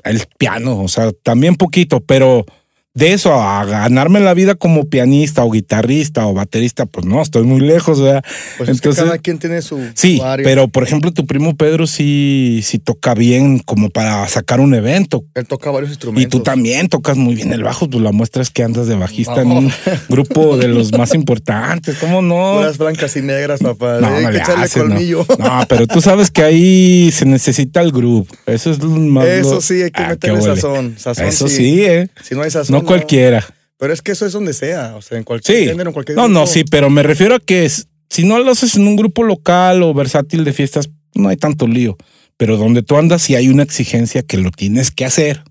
El 0.05 0.23
piano, 0.39 0.81
o 0.81 0.87
sea, 0.87 1.11
también 1.25 1.57
poquito, 1.57 1.99
pero 1.99 2.47
de 2.95 3.13
eso 3.13 3.33
a 3.35 3.65
ganarme 3.65 4.19
la 4.19 4.35
vida 4.35 4.57
como 4.57 4.87
pianista 4.87 5.45
o 5.45 5.51
guitarrista 5.53 6.27
o 6.27 6.35
baterista, 6.35 6.85
pues 6.87 7.07
no, 7.07 7.23
estoy 7.23 7.45
muy 7.45 7.61
lejos, 7.61 8.01
¿verdad? 8.01 8.25
Pues 8.57 8.71
es 8.71 8.77
Entonces, 8.77 9.03
que 9.05 9.07
cada 9.09 9.19
quien 9.19 9.39
tiene 9.39 9.63
su. 9.63 9.79
sí, 9.95 10.21
área. 10.25 10.43
pero 10.43 10.67
por 10.67 10.83
ejemplo, 10.83 11.13
tu 11.13 11.25
primo 11.25 11.55
Pedro 11.57 11.87
sí, 11.87 12.61
sí 12.65 12.81
toca 12.81 13.15
bien 13.15 13.61
como 13.61 13.91
para 13.91 14.27
sacar 14.27 14.59
un 14.59 14.75
evento. 14.75 15.25
Él 15.37 15.47
toca 15.47 15.71
varios 15.71 15.91
Y 15.91 15.93
instrumentos. 15.93 16.31
tú 16.31 16.43
también 16.43 16.89
tocas 16.89 17.17
muy 17.17 17.37
bien 17.37 17.53
el 17.53 17.63
bajo, 17.63 17.89
pues 17.89 18.03
la 18.03 18.11
muestra 18.11 18.43
es 18.43 18.51
que 18.51 18.65
andas 18.65 18.89
de 18.89 18.97
bajista 18.97 19.43
en 19.43 19.53
un 19.53 19.73
grupo 20.09 20.57
de 20.57 20.67
los 20.67 20.91
más 20.93 21.15
importantes, 21.15 21.97
¿cómo 22.01 22.21
no? 22.21 22.55
Puras 22.57 22.79
blancas 22.79 23.17
y 23.17 23.23
negras, 23.23 23.61
papá. 23.61 23.99
No, 24.01 24.09
que 24.31 24.39
no. 24.39 24.69
colmillo. 24.75 25.27
No, 25.39 25.61
pero 25.69 25.87
tú 25.87 26.01
sabes 26.01 26.31
que 26.33 26.43
ahí 26.43 27.11
se 27.13 27.27
necesita 27.27 27.81
el 27.81 27.93
grupo. 27.93 28.35
Eso 28.47 28.73
es 28.73 28.81
lo 28.81 28.89
más. 28.91 29.25
Eso 29.27 29.55
lo- 29.57 29.61
sí, 29.61 29.83
hay 29.83 29.91
que 29.93 30.03
Ah, 30.03 30.09
meterle 30.09 30.43
sazón. 30.43 30.95
Sazón 30.99 31.27
Eso 31.27 31.47
sí, 31.47 31.85
¿eh? 31.85 32.09
Si 32.25 32.35
no 32.35 32.43
hay 32.43 32.51
sazón. 32.51 32.88
No 32.91 32.97
cualquiera. 32.97 33.47
Pero 33.79 33.93
es 33.93 34.03
que 34.03 34.13
eso 34.13 34.27
es 34.27 34.33
donde 34.33 34.53
sea. 34.53 34.97
O 34.97 35.03
sea, 35.03 35.19
en 35.19 35.25
cualquier 35.25 35.59
Sí. 35.59 35.65
género, 35.67 35.91
en 35.91 35.95
cualquier 35.95 36.17
No, 36.17 36.27
no, 36.29 36.41
grupo. 36.41 36.47
sí, 36.53 36.65
pero 36.65 36.91
me 36.91 37.03
refiero 37.03 37.35
a 37.37 37.41
que 37.41 37.65
es- 37.65 37.87
si 38.11 38.25
no 38.25 38.39
lo 38.39 38.51
haces 38.51 38.75
en 38.77 38.87
un 38.89 38.97
grupo 38.97 39.23
local 39.23 39.83
o 39.83 39.95
versátil 39.95 40.45
de 40.45 40.53
fiestas, 40.53 40.91
no 41.15 41.29
hay 41.29 41.37
tanto 41.37 41.67
lío. 41.67 41.97
Pero 42.37 42.57
donde 42.57 42.83
tú 42.83 42.97
andas, 42.97 43.23
sí 43.23 43.35
hay 43.35 43.49
una 43.49 43.63
exigencia 43.63 44.23
que 44.23 44.37
lo 44.39 44.51
tienes 44.51 44.91
que 44.91 45.05
hacer. 45.05 45.43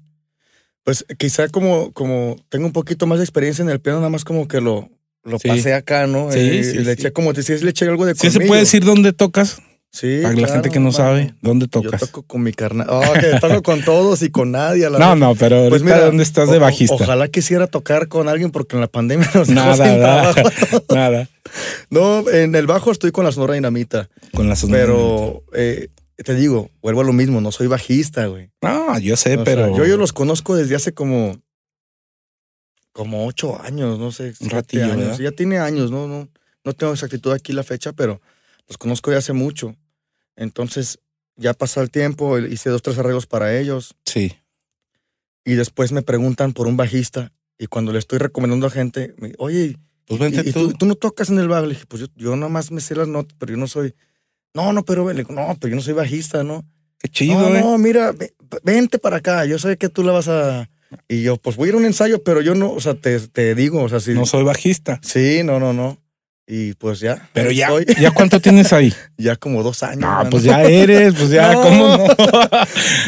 Pues 0.83 1.05
quizá 1.17 1.49
como, 1.49 1.91
como 1.91 2.37
tengo 2.49 2.65
un 2.65 2.71
poquito 2.73 3.07
más 3.07 3.19
de 3.19 3.25
experiencia 3.25 3.61
en 3.61 3.69
el 3.69 3.79
piano, 3.81 3.99
nada 3.99 4.09
más 4.09 4.23
como 4.23 4.47
que 4.47 4.61
lo, 4.61 4.89
lo 5.23 5.37
Sí. 5.39 5.49
pasé 5.49 5.73
acá, 5.73 6.07
¿no? 6.07 6.31
Sí, 6.31 6.39
Eh, 6.39 6.63
sí, 6.63 6.77
le 6.77 6.83
sí. 6.85 6.91
eché 6.91 7.11
como 7.11 7.33
te 7.33 7.41
decías, 7.41 7.61
le 7.61 7.71
eché 7.71 7.85
algo 7.85 8.05
de 8.05 8.13
¿Sí 8.13 8.19
se 8.21 8.27
colmillo. 8.33 8.47
puede 8.47 8.61
decir 8.61 8.85
dónde 8.85 9.11
tocas? 9.11 9.57
Sí, 9.89 10.19
Para 10.21 10.35
la 10.35 10.47
gente 10.47 10.69
que 10.69 10.79
no 10.79 10.91
sabe, 10.91 11.33
¿dónde 11.41 11.65
Yo 11.71 11.81
tocas? 11.81 11.99
toco 12.01 12.21
con 12.23 12.43
mi 12.43 12.51
carnal. 12.53 12.85
Oh, 12.89 13.01
que 13.13 13.39
toco 13.39 13.63
con 13.63 13.81
todos 13.83 14.21
y 14.21 14.29
con 14.29 14.51
nadie. 14.51 14.85
a 14.85 14.89
la 14.89 14.99
No, 14.99 15.11
vez. 15.11 15.19
no, 15.19 15.35
pero 15.35 15.69
Pues 15.69 15.81
mira, 15.81 16.01
¿dónde 16.05 16.23
estás 16.23 16.51
de 16.51 16.59
bajista? 16.59 16.93
Ojalá 16.95 17.27
quisiera 17.29 17.67
tocar 17.67 18.07
con 18.07 18.27
alguien 18.29 18.51
porque 18.51 18.75
en 18.75 18.81
la 18.81 18.87
pandemia 18.87 19.27
nos 19.33 19.47
dejó 19.47 19.53
Nada, 19.59 19.75
sin 19.89 19.99
nada, 19.99 20.33
trabajo. 20.33 20.83
nada. 20.93 21.29
No, 21.89 22.29
en 22.29 22.53
el 22.55 22.67
bajo 22.67 22.91
estoy 22.91 23.11
con 23.11 23.23
la 23.25 23.31
Sonora 23.31 23.53
Dinamita, 23.55 24.09
Con 24.35 24.49
las 24.49 24.63
pero 24.65 25.43
eh, 25.53 25.87
te 26.17 26.35
digo, 26.35 26.69
vuelvo 26.81 27.01
a 27.01 27.05
lo 27.05 27.13
mismo, 27.13 27.39
no 27.41 27.51
soy 27.51 27.67
bajista, 27.67 28.25
güey. 28.27 28.51
No, 28.61 28.99
yo 28.99 29.15
sé, 29.15 29.31
O 29.31 29.35
sea, 29.35 29.43
pero. 29.45 29.75
yo, 29.77 29.85
yo 29.85 29.97
los 29.97 30.13
conozco 30.13 30.55
desde 30.55 30.75
hace 30.75 30.93
como 30.93 31.39
como 32.91 33.25
ocho 33.27 33.61
años, 33.61 33.99
no 33.99 34.11
sé, 34.11 34.33
siete 34.35 34.55
ratillo, 34.55 34.91
años. 34.93 35.17
Ya 35.19 35.31
tiene 35.31 35.59
años, 35.59 35.91
no, 35.91 36.07
no, 36.07 36.27
no 36.63 36.73
tengo 36.73 36.93
exactitud 36.93 37.31
aquí 37.31 37.53
la 37.53 37.63
fecha, 37.63 37.93
pero 37.93 38.21
los 38.67 38.77
conozco 38.77 39.11
de 39.11 39.17
hace 39.17 39.33
mucho. 39.33 39.75
Entonces, 40.35 40.99
ya 41.35 41.53
pasó 41.53 41.81
el 41.81 41.89
tiempo, 41.91 42.37
hice 42.39 42.69
dos, 42.69 42.81
tres 42.81 42.97
arreglos 42.97 43.25
para 43.27 43.57
ellos 43.57 43.95
Sí. 44.05 44.33
y 45.45 45.53
después 45.55 45.91
me 45.91 46.01
preguntan 46.01 46.53
por 46.53 46.67
un 46.67 46.77
bajista 46.77 47.31
y 47.57 47.67
cuando 47.67 47.91
le 47.91 47.99
estoy 47.99 48.19
recomendando 48.19 48.67
a 48.67 48.71
gente, 48.71 49.13
me, 49.17 49.33
oye, 49.37 49.77
Pues 50.05 50.19
¿y, 50.19 50.23
vente 50.23 50.49
y 50.49 50.51
tú. 50.53 50.69
tú, 50.71 50.73
tú 50.79 50.85
no 50.85 50.95
tocas 50.95 51.29
en 51.29 51.39
el 51.39 51.47
bajo? 51.47 51.65
Le 51.65 51.73
dije, 51.73 51.85
pues 51.87 52.01
yo, 52.01 52.07
yo 52.15 52.35
nada 52.35 52.49
más 52.49 52.71
me 52.71 52.81
sé 52.81 52.95
las 52.95 53.07
notas, 53.07 53.35
pero 53.39 53.51
yo 53.51 53.57
no 53.57 53.67
soy... 53.67 53.95
No, 54.53 54.73
no, 54.73 54.83
pero 54.83 55.07
Le 55.11 55.15
digo, 55.23 55.33
no, 55.33 55.55
pero 55.59 55.69
yo 55.71 55.75
no 55.75 55.81
soy 55.81 55.93
bajista, 55.93 56.43
¿no? 56.43 56.65
Qué 56.99 57.09
chido, 57.09 57.49
no, 57.49 57.55
¿eh? 57.55 57.61
no, 57.61 57.77
mira, 57.77 58.11
ve- 58.11 58.33
vente 58.63 58.97
para 58.99 59.17
acá, 59.17 59.45
yo 59.45 59.59
sé 59.59 59.77
que 59.77 59.89
tú 59.89 60.03
la 60.03 60.11
vas 60.11 60.27
a... 60.27 60.69
Y 61.07 61.21
yo, 61.21 61.37
pues 61.37 61.55
voy 61.57 61.67
a 61.67 61.69
ir 61.69 61.75
a 61.75 61.77
un 61.77 61.85
ensayo, 61.85 62.23
pero 62.23 62.41
yo 62.41 62.55
no, 62.55 62.71
o 62.71 62.79
sea, 62.79 62.93
te, 62.95 63.19
te 63.19 63.53
digo, 63.55 63.83
o 63.83 63.89
sea, 63.89 63.99
sí. 63.99 64.13
No 64.13 64.25
soy 64.25 64.43
bajista. 64.43 64.99
Sí, 65.03 65.41
no, 65.43 65.59
no, 65.59 65.73
no. 65.73 66.01
Y 66.49 66.73
pues 66.75 67.01
ya. 67.01 67.27
Pero 67.33 67.51
ya, 67.51 67.67
estoy. 67.67 67.85
¿ya 68.01 68.11
cuánto 68.11 68.39
tienes 68.39 68.71
ahí? 68.71 68.93
ya 69.17 69.35
como 69.35 69.63
dos 69.63 69.83
años. 69.83 69.97
No, 69.99 70.07
mano. 70.07 70.29
pues 70.29 70.43
ya 70.43 70.63
eres, 70.63 71.13
pues 71.13 71.29
ya, 71.29 71.51
No. 71.53 71.61
¿cómo 71.61 71.87
no? 71.97 72.07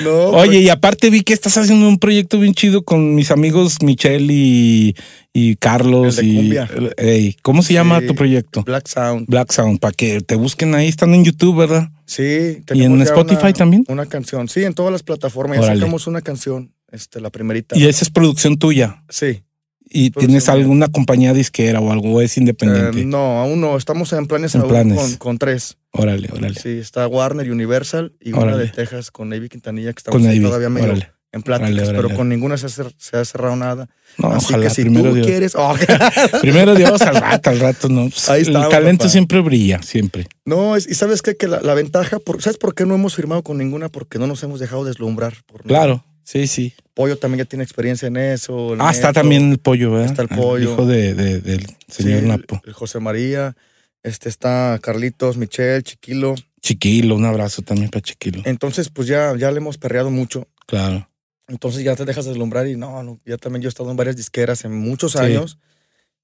No, 0.04 0.20
Oye, 0.38 0.60
y 0.60 0.68
aparte 0.70 1.10
vi 1.10 1.22
que 1.22 1.32
estás 1.34 1.58
haciendo 1.58 1.88
un 1.88 2.00
proyecto 2.00 2.38
bien 2.40 2.54
chido 2.54 2.84
con 2.84 3.16
mis 3.16 3.32
amigos 3.32 3.78
Michelle 3.82 4.28
y, 4.34 4.94
y 5.34 5.56
Carlos. 5.56 6.20
Y, 6.22 6.36
cumbia. 6.36 6.70
Ey, 6.98 7.38
¿Cómo 7.42 7.64
se 7.64 7.74
llama 7.74 8.02
Sí. 8.02 8.08
tu 8.08 8.16
proyecto? 8.16 8.64
Black 8.64 8.88
Sound. 8.88 9.26
Black 9.30 9.52
Sound, 9.54 9.80
para 9.80 9.94
que 9.94 10.20
te 10.20 10.36
busquen 10.36 10.76
ahí, 10.76 10.88
están 10.90 11.14
en 11.14 11.24
YouTube, 11.24 11.58
¿verdad? 11.60 11.90
Sí. 12.06 12.62
¿Y 12.74 12.84
en 12.84 12.98
ya 12.98 13.04
Spotify 13.06 13.42
una- 13.44 13.54
también? 13.54 13.86
Una 13.88 14.06
canción. 14.06 14.50
Sí, 14.50 14.64
en 14.66 14.74
todas 14.74 14.92
las 14.92 15.04
plataformas. 15.04 15.58
Ya 15.60 15.64
Órale. 15.64 15.80
sacamos 15.80 16.08
una 16.08 16.22
canción, 16.22 16.74
este, 16.92 17.22
la 17.22 17.30
primerita. 17.30 17.78
Y 17.78 17.88
esa 17.88 18.04
es 18.04 18.10
producción 18.12 18.58
tuya. 18.58 19.02
Sí. 19.08 19.44
¿Y 19.92 20.12
tienes 20.12 20.50
alguna 20.50 20.88
compañía 20.88 21.34
disquera 21.34 21.80
o 21.80 21.92
algo? 21.92 22.14
¿O 22.14 22.22
es 22.22 22.38
independiente? 22.38 23.02
Eh, 23.02 23.06
no, 23.06 23.40
aún 23.42 23.60
no. 23.60 23.76
Estamos 23.76 24.14
en 24.14 24.28
planes 24.28 24.54
En 24.56 24.62
aún 24.62 24.70
planes. 24.70 24.98
Con, 25.00 25.16
con 25.18 25.38
tres. 25.40 25.78
órale, 25.92 26.30
órale. 26.32 26.60
Sí, 26.60 26.70
está 26.78 27.08
Warner, 27.08 27.52
Universal 27.52 28.14
y 28.22 28.34
una 28.34 28.56
de 28.56 28.68
Texas 28.68 29.10
con 29.12 29.30
Navy 29.30 29.50
Quintanilla 29.50 29.92
que 29.94 30.00
estamos 30.00 30.24
ahí 30.26 30.40
todavía 30.40 30.70
medio 30.70 30.90
Órale. 30.90 31.10
en 31.32 31.42
pláticas, 31.42 31.72
Órale, 31.90 32.04
pero 32.04 32.16
con 32.16 32.30
ninguna 32.30 32.58
se 32.58 32.68
ha, 32.68 32.70
cer- 32.70 32.94
se 32.98 33.18
ha 33.18 33.26
cerrado 33.26 33.56
nada. 33.56 33.90
No, 34.20 34.30
Así 34.34 34.46
ojalá, 34.48 34.64
que 34.68 34.70
si 34.76 34.82
primero 34.84 35.10
tú 35.10 35.16
Dios. 35.16 35.26
quieres... 35.28 35.56
Oh, 35.56 35.74
Primero 36.42 36.76
Dios, 36.76 37.02
al 37.02 37.16
rato, 37.16 37.50
al 37.50 37.60
rato, 37.60 37.90
no. 37.90 38.04
El 38.06 38.52
talento 38.70 39.04
papá. 39.04 39.10
siempre 39.10 39.42
brilla, 39.42 39.82
siempre. 39.82 40.28
no, 40.46 40.76
es- 40.76 40.88
y 40.88 40.94
sabes 40.94 41.22
qué? 41.24 41.36
que 41.36 41.48
la, 41.48 41.62
la 41.62 41.74
ventaja, 41.74 42.20
por, 42.20 42.42
¿sabes 42.44 42.58
por 42.60 42.76
qué 42.76 42.86
no 42.86 42.94
hemos 42.94 43.16
firmado 43.16 43.42
con 43.44 43.58
ninguna? 43.58 43.90
Porque 43.90 44.20
no 44.20 44.28
nos 44.28 44.44
hemos 44.44 44.60
dejado 44.60 44.84
deslumbrar. 44.86 45.34
Por 45.48 45.66
nada. 45.66 45.68
Claro, 45.86 46.06
sí, 46.24 46.46
sí. 46.48 46.74
Pollo 47.00 47.18
también 47.18 47.46
ya 47.46 47.46
tiene 47.46 47.64
experiencia 47.64 48.10
en 48.10 48.18
eso. 48.18 48.74
el 48.74 48.82
Ah, 48.82 48.92
está 48.92 49.14
también 49.14 49.52
el 49.54 49.58
pollo, 49.58 49.92
¿verdad? 49.94 50.08
Está 50.08 50.22
el 50.24 50.28
Ah, 50.32 50.36
pollo. 50.36 50.74
hijo 50.74 50.86
de, 50.86 51.14
de- 51.14 51.40
del 51.40 51.66
sí, 51.88 52.04
señor 52.04 52.20
el- 52.20 52.28
Napo. 52.28 52.62
el 52.66 52.74
José 52.74 53.00
María, 53.00 53.56
este 54.04 54.28
está 54.28 54.78
Carlitos, 54.82 55.38
Michelle, 55.38 55.82
Chiquilo. 55.82 56.36
Chiquilo, 56.62 57.16
un 57.16 57.24
abrazo 57.24 57.62
también 57.62 57.90
para 57.90 58.02
Chiquilo. 58.02 58.42
Entonces, 58.44 58.90
pues 58.90 59.08
ya, 59.08 59.34
ya 59.38 59.50
le 59.50 59.60
hemos 59.60 59.78
perreado 59.78 60.10
mucho. 60.12 60.50
Claro. 60.68 61.10
Entonces 61.48 61.86
ya 61.86 61.96
te 61.96 62.04
dejas 62.04 62.26
deslumbrar 62.26 62.68
y 62.68 62.76
no, 62.76 63.02
no, 63.02 63.18
ya 63.26 63.38
también 63.38 63.62
yo 63.62 63.70
he 63.70 63.72
estado 63.72 63.90
en 63.92 63.96
varias 63.96 64.18
disqueras 64.18 64.66
en 64.66 64.76
muchos 64.76 65.14
Sí. 65.14 65.20
años 65.20 65.58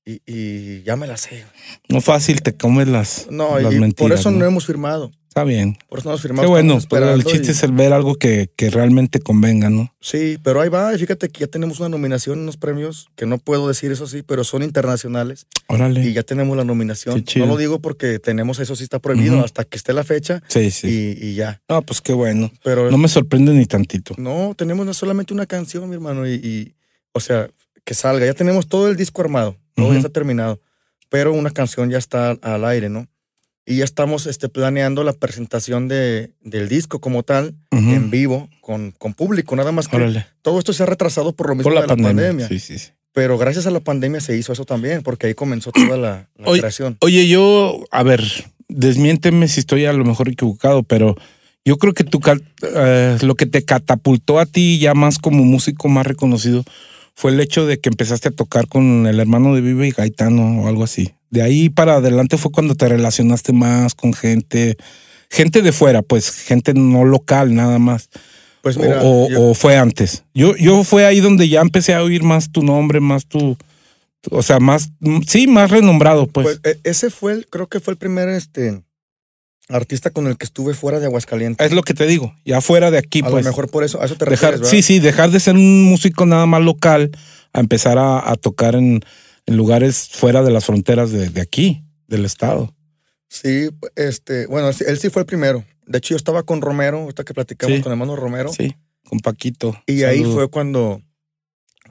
y, 0.05 0.19
y 0.25 0.83
ya 0.83 0.97
me 0.97 1.07
las 1.07 1.21
sé. 1.21 1.45
No 1.87 2.01
fácil, 2.01 2.41
te 2.41 2.53
comes 2.53 2.89
las, 2.89 3.27
No, 3.31 3.57
las 3.59 3.73
y 3.73 3.79
mentiras. 3.79 4.09
por 4.09 4.11
eso 4.11 4.29
no 4.29 4.39
¿no? 4.39 4.45
hemos 4.45 4.65
firmado. 4.65 5.09
Está 5.35 5.43
bien. 5.43 5.77
Por 5.89 5.99
eso 5.99 6.09
nos 6.09 6.21
firmamos. 6.21 6.45
Qué 6.45 6.47
bueno, 6.49 6.79
pero 6.89 7.07
el 7.13 7.19
esperando 7.19 7.29
chiste 7.29 7.47
y- 7.47 7.51
es 7.51 7.63
el 7.63 7.73
ver 7.73 7.91
algo 7.91 8.15
que, 8.15 8.49
que 8.55 8.69
realmente 8.69 9.19
convenga, 9.19 9.69
¿no? 9.69 9.93
Sí, 9.99 10.37
pero 10.41 10.61
ahí 10.61 10.69
va. 10.69 10.95
y 10.95 10.97
Fíjate 10.97 11.27
que 11.27 11.41
ya 11.41 11.47
tenemos 11.47 11.81
una 11.81 11.89
nominación 11.89 12.37
en 12.37 12.43
unos 12.43 12.55
premios, 12.55 13.09
que 13.17 13.25
no 13.25 13.37
puedo 13.37 13.67
decir 13.67 13.91
eso 13.91 14.07
sí, 14.07 14.21
pero 14.21 14.45
son 14.45 14.63
internacionales. 14.63 15.45
Órale. 15.67 16.05
Y 16.05 16.13
ya 16.13 16.23
tenemos 16.23 16.55
la 16.55 16.63
nominación. 16.63 17.15
Qué 17.15 17.23
chido. 17.25 17.47
No 17.47 17.51
lo 17.51 17.57
digo 17.57 17.81
porque 17.81 18.17
tenemos 18.19 18.59
eso 18.59 18.77
sí 18.77 18.83
está 18.83 18.99
prohibido 18.99 19.43
hasta 19.43 19.65
que 19.65 19.75
esté 19.75 19.91
la 19.91 20.05
fecha 20.05 20.41
Sí, 20.47 20.71
sí. 20.71 21.17
y, 21.19 21.25
y 21.31 21.35
ya. 21.35 21.61
No, 21.67 21.81
pues 21.81 21.99
qué 21.99 22.13
bueno. 22.13 22.49
Pero 22.63 22.89
No 22.89 22.97
me 22.97 23.09
sorprende 23.09 23.51
ni 23.51 23.65
tantito. 23.65 24.15
no, 24.17 24.53
tenemos 24.57 24.95
solamente 24.95 25.33
una 25.33 25.45
canción, 25.47 25.89
mi 25.89 25.95
hermano, 25.95 26.25
y, 26.25 26.35
y, 26.35 26.75
o 27.11 27.19
sea, 27.19 27.49
que 27.83 27.93
salga. 27.93 28.25
Ya 28.25 28.35
tenemos 28.35 28.69
todo 28.69 28.87
el 28.87 28.95
disco 28.95 29.21
armado, 29.21 29.57
todo 29.75 29.91
ya 29.91 29.97
está 29.97 30.09
terminado, 30.09 30.61
pero 31.09 31.33
una 31.33 31.49
canción 31.51 31.89
ya 31.89 31.97
está 31.97 32.37
al 32.41 32.63
aire, 32.63 32.87
¿no? 32.87 33.05
Y 33.65 33.77
ya 33.77 33.83
estamos 33.83 34.27
este, 34.27 34.47
planeando 34.47 35.03
la 35.03 35.13
presentación 35.13 35.87
de, 35.87 36.31
del 36.41 36.69
disco 36.69 36.99
como 36.99 37.23
tal, 37.23 37.55
en 37.71 38.11
vivo, 38.11 38.47
con, 38.61 38.91
con 38.91 39.13
público. 39.15 39.55
Nada 39.55 39.71
más 39.71 39.87
que 39.87 39.95
Órale. 39.95 40.27
todo 40.43 40.59
esto 40.59 40.71
se 40.71 40.83
ha 40.83 40.85
retrasado 40.85 41.33
por 41.33 41.49
lo 41.49 41.55
mismo 41.55 41.63
Por 41.71 41.73
la 41.73 41.81
de 41.81 41.87
la 41.87 41.95
pandemia. 41.95 42.27
pandemia. 42.27 42.47
Sí, 42.47 42.59
sí, 42.59 42.77
sí. 42.77 42.91
Pero 43.11 43.37
gracias 43.37 43.65
a 43.65 43.71
la 43.71 43.79
pandemia 43.79 44.19
se 44.21 44.37
hizo 44.37 44.53
eso 44.53 44.65
también, 44.65 45.01
porque 45.01 45.27
ahí 45.27 45.33
comenzó 45.33 45.71
toda 45.71 45.97
la, 45.97 46.29
la 46.37 46.47
Oye, 46.47 46.59
creación. 46.59 46.97
Oye, 46.99 47.27
yo, 47.27 47.83
a 47.89 48.03
ver, 48.03 48.21
desmiénteme 48.67 49.47
si 49.47 49.61
estoy 49.61 49.85
a 49.85 49.93
lo 49.93 50.05
mejor 50.05 50.29
equivocado, 50.29 50.83
pero 50.83 51.15
yo 51.63 51.77
creo 51.77 51.93
que 51.93 52.03
tu, 52.03 52.19
eh, 52.61 53.17
lo 53.21 53.33
que 53.35 53.47
te 53.47 53.63
catapultó 53.65 54.37
a 54.39 54.45
ti 54.45 54.77
ya 54.77 54.93
más 54.93 55.17
como 55.17 55.43
músico 55.43 55.87
más 55.87 56.05
reconocido 56.05 56.63
fue 57.15 57.31
el 57.31 57.39
hecho 57.39 57.65
de 57.65 57.79
que 57.79 57.89
empezaste 57.89 58.27
a 58.27 58.31
tocar 58.31 58.67
con 58.67 59.07
el 59.07 59.19
hermano 59.19 59.55
de 59.55 59.61
Vive 59.61 59.87
y 59.87 59.91
Gaetano 59.91 60.61
o 60.61 60.67
algo 60.67 60.83
así. 60.83 61.13
De 61.29 61.41
ahí 61.41 61.69
para 61.69 61.95
adelante 61.95 62.37
fue 62.37 62.51
cuando 62.51 62.75
te 62.75 62.87
relacionaste 62.87 63.51
más 63.53 63.93
con 63.95 64.13
gente, 64.13 64.77
gente 65.29 65.61
de 65.61 65.71
fuera, 65.71 66.01
pues 66.01 66.31
gente 66.31 66.73
no 66.73 67.03
local 67.03 67.53
nada 67.55 67.79
más. 67.79 68.09
Pues 68.61 68.77
O- 68.77 68.79
mira, 68.81 68.99
o, 69.03 69.29
yo- 69.29 69.41
o 69.49 69.53
fue 69.53 69.77
antes. 69.77 70.23
Yo, 70.33 70.55
yo 70.55 70.83
fue 70.83 71.05
ahí 71.05 71.19
donde 71.19 71.49
ya 71.49 71.61
empecé 71.61 71.93
a 71.93 72.03
oír 72.03 72.23
más 72.23 72.51
tu 72.51 72.63
nombre, 72.63 72.99
más 72.99 73.25
tu, 73.25 73.57
o 74.31 74.41
sea, 74.43 74.59
más, 74.59 74.89
sí, 75.27 75.47
más 75.47 75.69
renombrado, 75.71 76.27
pues. 76.27 76.59
pues, 76.61 76.75
e- 76.75 76.79
ese 76.89 77.09
fue, 77.09 77.33
el, 77.33 77.47
creo 77.47 77.67
que 77.67 77.79
fue 77.79 77.91
el 77.93 77.97
primer 77.97 78.29
este, 78.29 78.81
artista 79.69 80.09
con 80.11 80.27
el 80.27 80.37
que 80.37 80.45
estuve 80.45 80.73
fuera 80.73 80.99
de 80.99 81.05
Aguascalientes. 81.07 81.65
Es 81.65 81.73
lo 81.73 81.83
que 81.83 81.93
te 81.93 82.05
digo, 82.07 82.33
ya 82.45 82.61
fuera 82.61 82.91
de 82.91 82.97
aquí, 82.97 83.19
a 83.23 83.29
pues. 83.29 83.43
lo 83.45 83.49
mejor 83.51 83.69
por 83.69 83.83
eso, 83.83 84.01
a 84.01 84.05
eso 84.05 84.15
te 84.15 84.25
dejar, 84.25 84.53
refieres, 84.53 84.59
¿verdad? 84.61 84.71
sí, 84.71 84.81
sí, 84.81 84.99
dejar 84.99 85.31
de 85.31 85.39
ser 85.39 85.55
un 85.55 85.83
músico 85.83 86.25
nada 86.25 86.45
más 86.45 86.61
local 86.63 87.11
a 87.53 87.59
empezar 87.59 87.97
a, 87.97 88.29
a 88.31 88.35
tocar 88.35 88.75
en, 88.75 89.01
en 89.45 89.57
lugares 89.57 90.09
fuera 90.11 90.41
de 90.43 90.51
las 90.51 90.65
fronteras 90.65 91.11
de, 91.11 91.29
de 91.29 91.41
aquí, 91.41 91.83
del 92.07 92.25
estado. 92.25 92.73
Sí, 93.27 93.69
este, 93.95 94.47
bueno, 94.47 94.69
él 94.69 94.73
sí- 94.75 94.85
él 94.87 94.97
sí 94.99 95.09
fue 95.09 95.21
el 95.23 95.25
primero. 95.25 95.65
De 95.85 95.97
hecho, 95.99 96.11
yo 96.11 96.17
estaba 96.17 96.43
con 96.43 96.61
Romero, 96.61 96.99
ahorita 97.01 97.23
que 97.23 97.33
platicamos 97.33 97.77
Sí. 97.77 97.81
con 97.83 97.91
hermano 97.91 98.15
Romero, 98.15 98.51
Sí, 98.51 98.75
con 99.07 99.19
Paquito. 99.19 99.75
y 99.85 100.03
ahí 100.03 100.23
fue 100.23 100.47
cuando, 100.49 101.01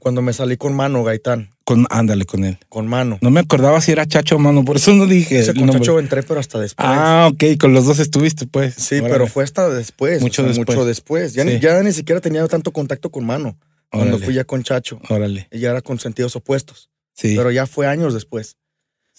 cuando 0.01 0.21
me 0.23 0.33
salí 0.33 0.57
con 0.57 0.75
Mano 0.75 1.05
Gaitán, 1.05 1.51
Con, 1.65 1.87
ándale 1.91 2.25
con 2.25 2.45
él. 2.45 2.59
con 2.69 2.87
Mano. 2.89 3.19
No 3.23 3.31
me 3.31 3.41
acordaba 3.41 3.81
si 3.81 3.93
era 3.93 4.07
Chacho 4.07 4.37
o 4.37 4.39
Mano, 4.39 4.65
por 4.65 4.77
eso 4.77 4.93
no 4.95 5.07
dije. 5.07 5.39
Ese 5.39 5.55
nombre. 5.55 5.79
muchacho 5.79 5.99
entré, 6.01 6.23
pero 6.25 6.41
hasta 6.41 6.59
después. 6.59 6.87
Ah, 6.89 7.29
ok, 7.33 7.45
con 7.61 7.73
los 7.73 7.87
dos 7.87 7.99
estuviste, 8.01 8.47
pues. 8.47 8.75
sí, 8.75 8.97
Órale. 8.97 9.13
pero 9.13 9.27
fue 9.29 9.45
hasta 9.45 9.69
después. 9.71 10.21
Mucho 10.23 10.43
o 10.43 10.45
sea, 10.47 10.55
después. 10.55 10.77
Mucho 10.77 10.87
después. 10.87 11.33
Ya, 11.35 11.45
ni, 11.45 11.53
Sí. 11.53 11.61
ya 11.61 11.81
ni 11.83 11.93
siquiera 11.93 12.21
tenía 12.21 12.47
tanto 12.49 12.73
contacto 12.73 13.11
con 13.11 13.25
Mano 13.25 13.57
cuando 13.91 14.19
fui 14.19 14.35
ya 14.35 14.45
con 14.45 14.63
Chacho. 14.65 15.01
Órale. 15.09 15.47
Y 15.53 15.61
ya 15.61 15.71
era 15.71 15.81
con 15.83 15.99
sentidos 16.01 16.35
opuestos. 16.37 16.91
Sí. 17.15 17.35
Pero 17.37 17.51
ya 17.51 17.67
fue 17.67 17.87
años 17.87 18.13
después. 18.13 18.57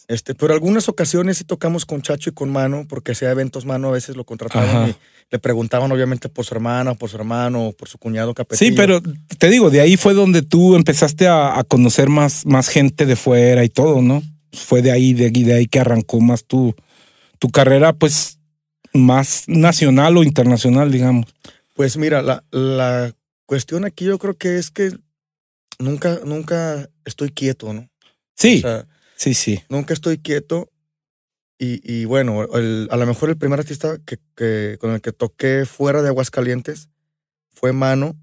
Este, 0.07 0.35
pero 0.35 0.53
algunas 0.53 0.87
ocasiones 0.87 1.37
sí 1.37 1.45
tocamos 1.45 1.85
con 1.85 2.01
Chacho 2.01 2.29
y 2.29 2.33
con 2.33 2.51
Mano, 2.51 2.85
porque 2.87 3.13
hacía 3.13 3.31
eventos 3.31 3.65
Mano, 3.65 3.89
a 3.89 3.91
veces 3.91 4.15
lo 4.15 4.23
contrataban 4.23 4.69
Ajá. 4.69 4.89
y 4.89 4.95
le 5.31 5.39
preguntaban 5.39 5.91
obviamente 5.91 6.29
por 6.29 6.45
su 6.45 6.53
hermana, 6.53 6.93
por 6.93 7.09
su 7.09 7.17
hermano, 7.17 7.73
por 7.75 7.87
su 7.87 7.97
cuñado 7.97 8.33
Capetillo. 8.33 8.69
Sí, 8.69 8.75
pero 8.75 9.01
te 9.39 9.49
digo, 9.49 9.71
de 9.71 9.81
ahí 9.81 9.97
fue 9.97 10.13
donde 10.13 10.43
tú 10.43 10.75
empezaste 10.75 11.27
a, 11.27 11.57
a 11.57 11.63
conocer 11.63 12.09
más, 12.09 12.45
más 12.45 12.67
gente 12.67 13.05
de 13.07 13.15
fuera 13.15 13.63
y 13.63 13.69
todo, 13.69 14.01
¿no? 14.01 14.21
Fue 14.53 14.81
de 14.81 14.91
ahí, 14.91 15.13
de 15.13 15.31
de 15.31 15.53
ahí 15.53 15.65
que 15.65 15.79
arrancó 15.79 16.19
más 16.21 16.45
tu, 16.45 16.75
tu 17.39 17.49
carrera, 17.49 17.93
pues, 17.93 18.37
más 18.93 19.45
nacional 19.47 20.17
o 20.17 20.23
internacional, 20.23 20.91
digamos. 20.91 21.25
Pues 21.73 21.97
mira, 21.97 22.21
la, 22.21 22.43
la 22.51 23.13
cuestión 23.45 23.85
aquí 23.85 24.05
yo 24.05 24.17
creo 24.19 24.37
que 24.37 24.57
es 24.57 24.71
que 24.71 24.91
nunca, 25.79 26.19
nunca 26.23 26.89
estoy 27.05 27.29
quieto, 27.29 27.73
¿no? 27.73 27.89
Sí, 28.35 28.57
O 28.57 28.61
sea, 28.61 28.87
sí, 29.15 29.33
sí. 29.33 29.61
nunca 29.69 29.93
estoy 29.93 30.17
quieto. 30.17 30.69
Y, 31.57 31.79
y 31.89 32.03
bueno, 32.05 32.43
el- 32.57 32.89
a 32.91 32.97
lo 32.97 33.05
mejor 33.05 33.29
el 33.29 33.37
primer 33.37 33.59
artista 33.59 33.97
que, 34.05 34.17
que- 34.35 34.77
con 34.79 34.91
el 34.91 35.01
que 35.01 35.13
toqué 35.13 35.65
fuera 35.65 36.01
de 36.01 36.09
Aguascalientes 36.09 36.89
fue 37.51 37.71
Mano, 37.71 38.15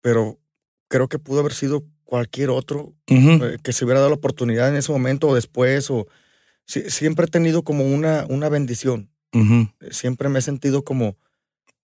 pero 0.00 0.40
creo 0.88 1.08
que 1.08 1.18
pudo 1.20 1.40
haber 1.40 1.52
sido 1.52 1.84
cualquier 2.04 2.50
otro 2.50 2.94
eh, 3.06 3.58
que 3.62 3.72
se 3.72 3.84
hubiera 3.84 4.00
dado 4.00 4.10
la 4.10 4.16
oportunidad 4.16 4.68
en 4.68 4.74
ese 4.76 4.90
momento 4.90 5.28
o 5.28 5.34
después. 5.36 5.88
O, 5.90 6.08
siempre 6.66 7.26
he 7.26 7.28
tenido 7.30 7.62
como 7.62 7.84
una, 7.84 8.26
una 8.28 8.48
bendición. 8.48 9.08
ujú. 9.32 9.68
Siempre 9.92 10.28
me 10.28 10.40
he 10.40 10.42
sentido 10.42 10.82
como, 10.82 11.16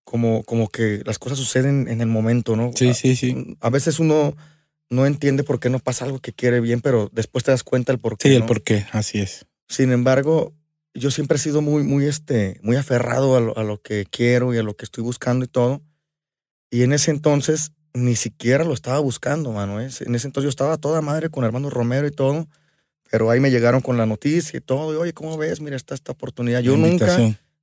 como, 0.03 0.43
como 0.43 0.69
que 0.69 1.03
las 1.07 1.21
cosas 1.21 1.39
suceden 1.39 1.87
en 1.89 2.01
el 2.01 2.09
momento, 2.09 2.57
¿no? 2.57 2.73
Sí, 2.75 2.89
A- 2.89 2.95
sí, 2.95 3.14
sí. 3.14 3.57
A 3.61 3.71
veces 3.71 4.01
uno 4.01 4.35
no 4.91 5.07
entiende 5.07 5.45
por 5.45 5.61
qué 5.61 5.70
no 5.70 5.78
pasa 5.78 6.05
algo 6.05 6.20
que 6.20 6.32
quiere 6.32 6.61
bien, 6.61 6.80
pero 6.80 7.11
después 7.12 7.45
te 7.45 7.51
das 7.51 7.64
cuenta 7.64 7.93
el 7.93 7.99
por 7.99 8.16
qué. 8.18 8.28
Sí, 8.28 8.34
el 8.34 8.41
¿no? 8.41 8.47
por 8.47 8.62
qué, 8.62 8.87
así 8.93 9.18
es. 9.18 9.47
Sin 9.68 9.93
embargo, 9.93 10.53
yo 10.95 11.11
siempre 11.11 11.37
he 11.37 11.41
sido 11.41 11.61
muy, 11.61 11.82
muy, 11.82 12.07
este, 12.07 12.61
muy 12.62 12.76
aferrado 12.76 13.37
a 13.37 13.41
lo, 13.41 13.57
a 13.59 13.64
lo 13.64 13.80
que 13.80 14.07
quiero 14.11 14.55
y 14.55 14.59
a 14.59 14.62
lo 14.62 14.76
que 14.76 14.84
estoy 14.84 15.03
buscando 15.03 15.45
y 15.45 15.49
todo. 15.49 15.82
Y 16.70 16.82
en 16.82 16.93
ese 16.93 17.11
entonces 17.11 17.72
ni 17.97 18.14
siquiera 18.14 18.64
lo 18.64 18.74
estaba 18.74 18.99
buscando, 18.99 19.53
mano. 19.53 19.80
¿eh? 19.80 19.89
En 20.01 20.14
ese 20.14 20.26
entonces 20.28 20.45
yo 20.45 20.51
estaba 20.51 20.76
toda 20.76 21.01
madre 21.01 21.30
con 21.30 21.45
hermano 21.45 21.70
Romero 21.70 22.07
y 22.07 22.11
todo. 22.11 22.47
Pero 23.11 23.30
ahí 23.30 23.41
me 23.41 23.51
llegaron 23.51 23.80
con 23.80 23.97
la 23.97 24.05
noticia 24.05 24.59
y 24.59 24.61
todo. 24.61 24.93
Y, 24.93 24.97
oye, 24.97 25.12
¿cómo 25.12 25.37
ves? 25.39 25.61
Mira, 25.61 25.76
está 25.76 25.95
esta 25.95 26.12
oportunidad. 26.12 26.61
Yo 26.61 26.76
nunca, 26.76 27.16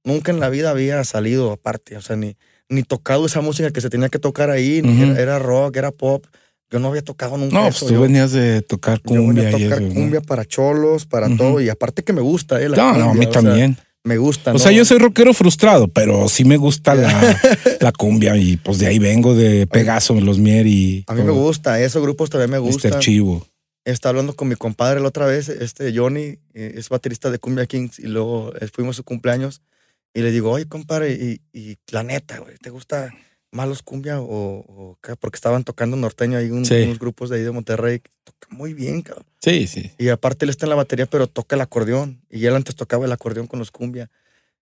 nunca 0.03 0.31
en 0.31 0.39
la 0.39 0.49
vida 0.49 0.69
había 0.69 1.03
salido 1.03 1.51
aparte. 1.51 1.97
O 1.97 2.01
sea, 2.01 2.15
ni, 2.15 2.37
ni 2.69 2.83
tocado 2.83 3.25
esa 3.25 3.41
música 3.41 3.71
que 3.71 3.81
se 3.81 3.89
tenía 3.89 4.09
que 4.09 4.19
tocar 4.19 4.49
ahí. 4.49 4.81
ni 4.81 4.93
Ujú. 4.93 5.11
era, 5.11 5.21
era 5.21 5.39
rock, 5.39 5.75
era 5.75 5.91
pop. 5.91 6.25
Yo 6.73 6.79
no 6.79 6.87
había 6.89 7.03
tocado 7.03 7.37
nunca 7.37 7.53
No, 7.55 7.67
eso. 7.67 7.81
pues 7.81 7.89
tú 7.89 7.93
Yo- 7.93 8.01
venías 8.01 8.31
de 8.31 8.63
tocar 8.63 8.99
yo 9.05 9.11
venía 9.13 9.25
cumbia 9.25 9.47
a 9.47 9.59
y 9.59 9.63
tocar 9.65 9.79
cumbia 9.93 10.21
para 10.21 10.43
cholos, 10.43 11.05
para 11.05 11.29
todo. 11.37 11.61
Y 11.61 11.69
aparte 11.69 12.03
que 12.03 12.13
me 12.13 12.21
gusta, 12.21 12.59
¿eh? 12.59 12.67
la 12.67 12.75
No, 12.77 12.93
no, 12.97 13.03
a 13.05 13.07
cumbia, 13.09 13.13
mí 13.27 13.31
sea, 13.33 13.41
también. 13.43 13.77
me 14.03 14.17
gusta. 14.17 14.49
O 14.49 14.53
¿no? 14.53 14.59
sea, 14.59 14.71
yo 14.71 14.83
soy 14.83 14.97
rockero 14.97 15.35
frustrado, 15.35 15.87
pero 15.87 16.27
sí 16.27 16.43
me 16.45 16.57
gusta 16.57 16.95
la, 16.95 17.39
la 17.79 17.91
cumbia 17.91 18.35
y 18.37 18.57
pues 18.57 18.79
de 18.79 18.87
ahí 18.87 18.97
vengo 18.97 19.35
de 19.35 19.67
Pegaso, 19.67 20.19
Los 20.19 20.39
Mier 20.39 20.65
y 20.65 21.03
A 21.07 21.13
mí 21.13 21.21
me 21.21 21.31
gusta, 21.31 21.79
esos 21.79 22.01
grupos 22.01 22.31
también 22.31 22.49
me 22.49 22.57
gustan. 22.57 22.99
Chivo. 22.99 23.45
Estaba 23.85 24.09
hablando 24.11 24.33
con 24.35 24.47
mi 24.47 24.55
compadre 24.55 24.99
la 24.99 25.09
otra 25.09 25.25
vez, 25.27 25.49
este 25.49 25.95
Johnny, 25.95 26.37
eh, 26.55 26.73
es 26.75 26.89
baterista 26.89 27.29
de 27.29 27.37
Cumbia 27.37 27.65
Kings, 27.67 27.99
y 27.99 28.07
luego 28.07 28.51
eh, 28.59 28.67
fuimos 28.73 28.95
a 28.95 28.97
su 28.97 29.03
cumpleaños 29.03 29.61
y 30.13 30.21
le 30.21 30.31
digo, 30.31 30.49
oye, 30.51 30.65
compadre, 30.67 31.11
y, 31.13 31.41
y 31.53 31.77
la 31.91 32.01
neta, 32.03 32.39
güey, 32.39 32.55
¿te 32.57 32.69
gusta 32.69 33.13
más 33.53 33.67
los 33.67 33.81
cumbia 33.83 34.19
o? 34.19 34.97
Porque 35.19 35.35
estaban 35.35 35.63
tocando 35.63 35.95
norteño 35.95 36.37
ahí 36.37 36.49
un- 36.49 36.65
Sí. 36.65 36.81
unos 36.83 36.99
grupos 36.99 37.29
de 37.29 37.37
ahí 37.37 37.43
de 37.43 37.51
Monterrey 37.51 37.99
que 37.99 38.09
tocan 38.23 38.57
muy 38.57 38.73
bien, 38.73 39.01
cabrón. 39.01 39.25
Sí, 39.41 39.67
sí. 39.67 39.91
Y 39.97 40.09
aparte 40.09 40.45
él 40.45 40.49
está 40.49 40.65
en 40.65 40.71
la 40.71 40.75
batería, 40.75 41.05
pero 41.05 41.27
toca 41.27 41.55
el 41.55 41.61
acordeón. 41.61 42.21
Y 42.29 42.45
él 42.45 42.55
antes 42.55 42.75
tocaba 42.75 43.05
el 43.05 43.11
acordeón 43.11 43.47
con 43.47 43.59
los 43.59 43.71
cumbia. 43.71 44.09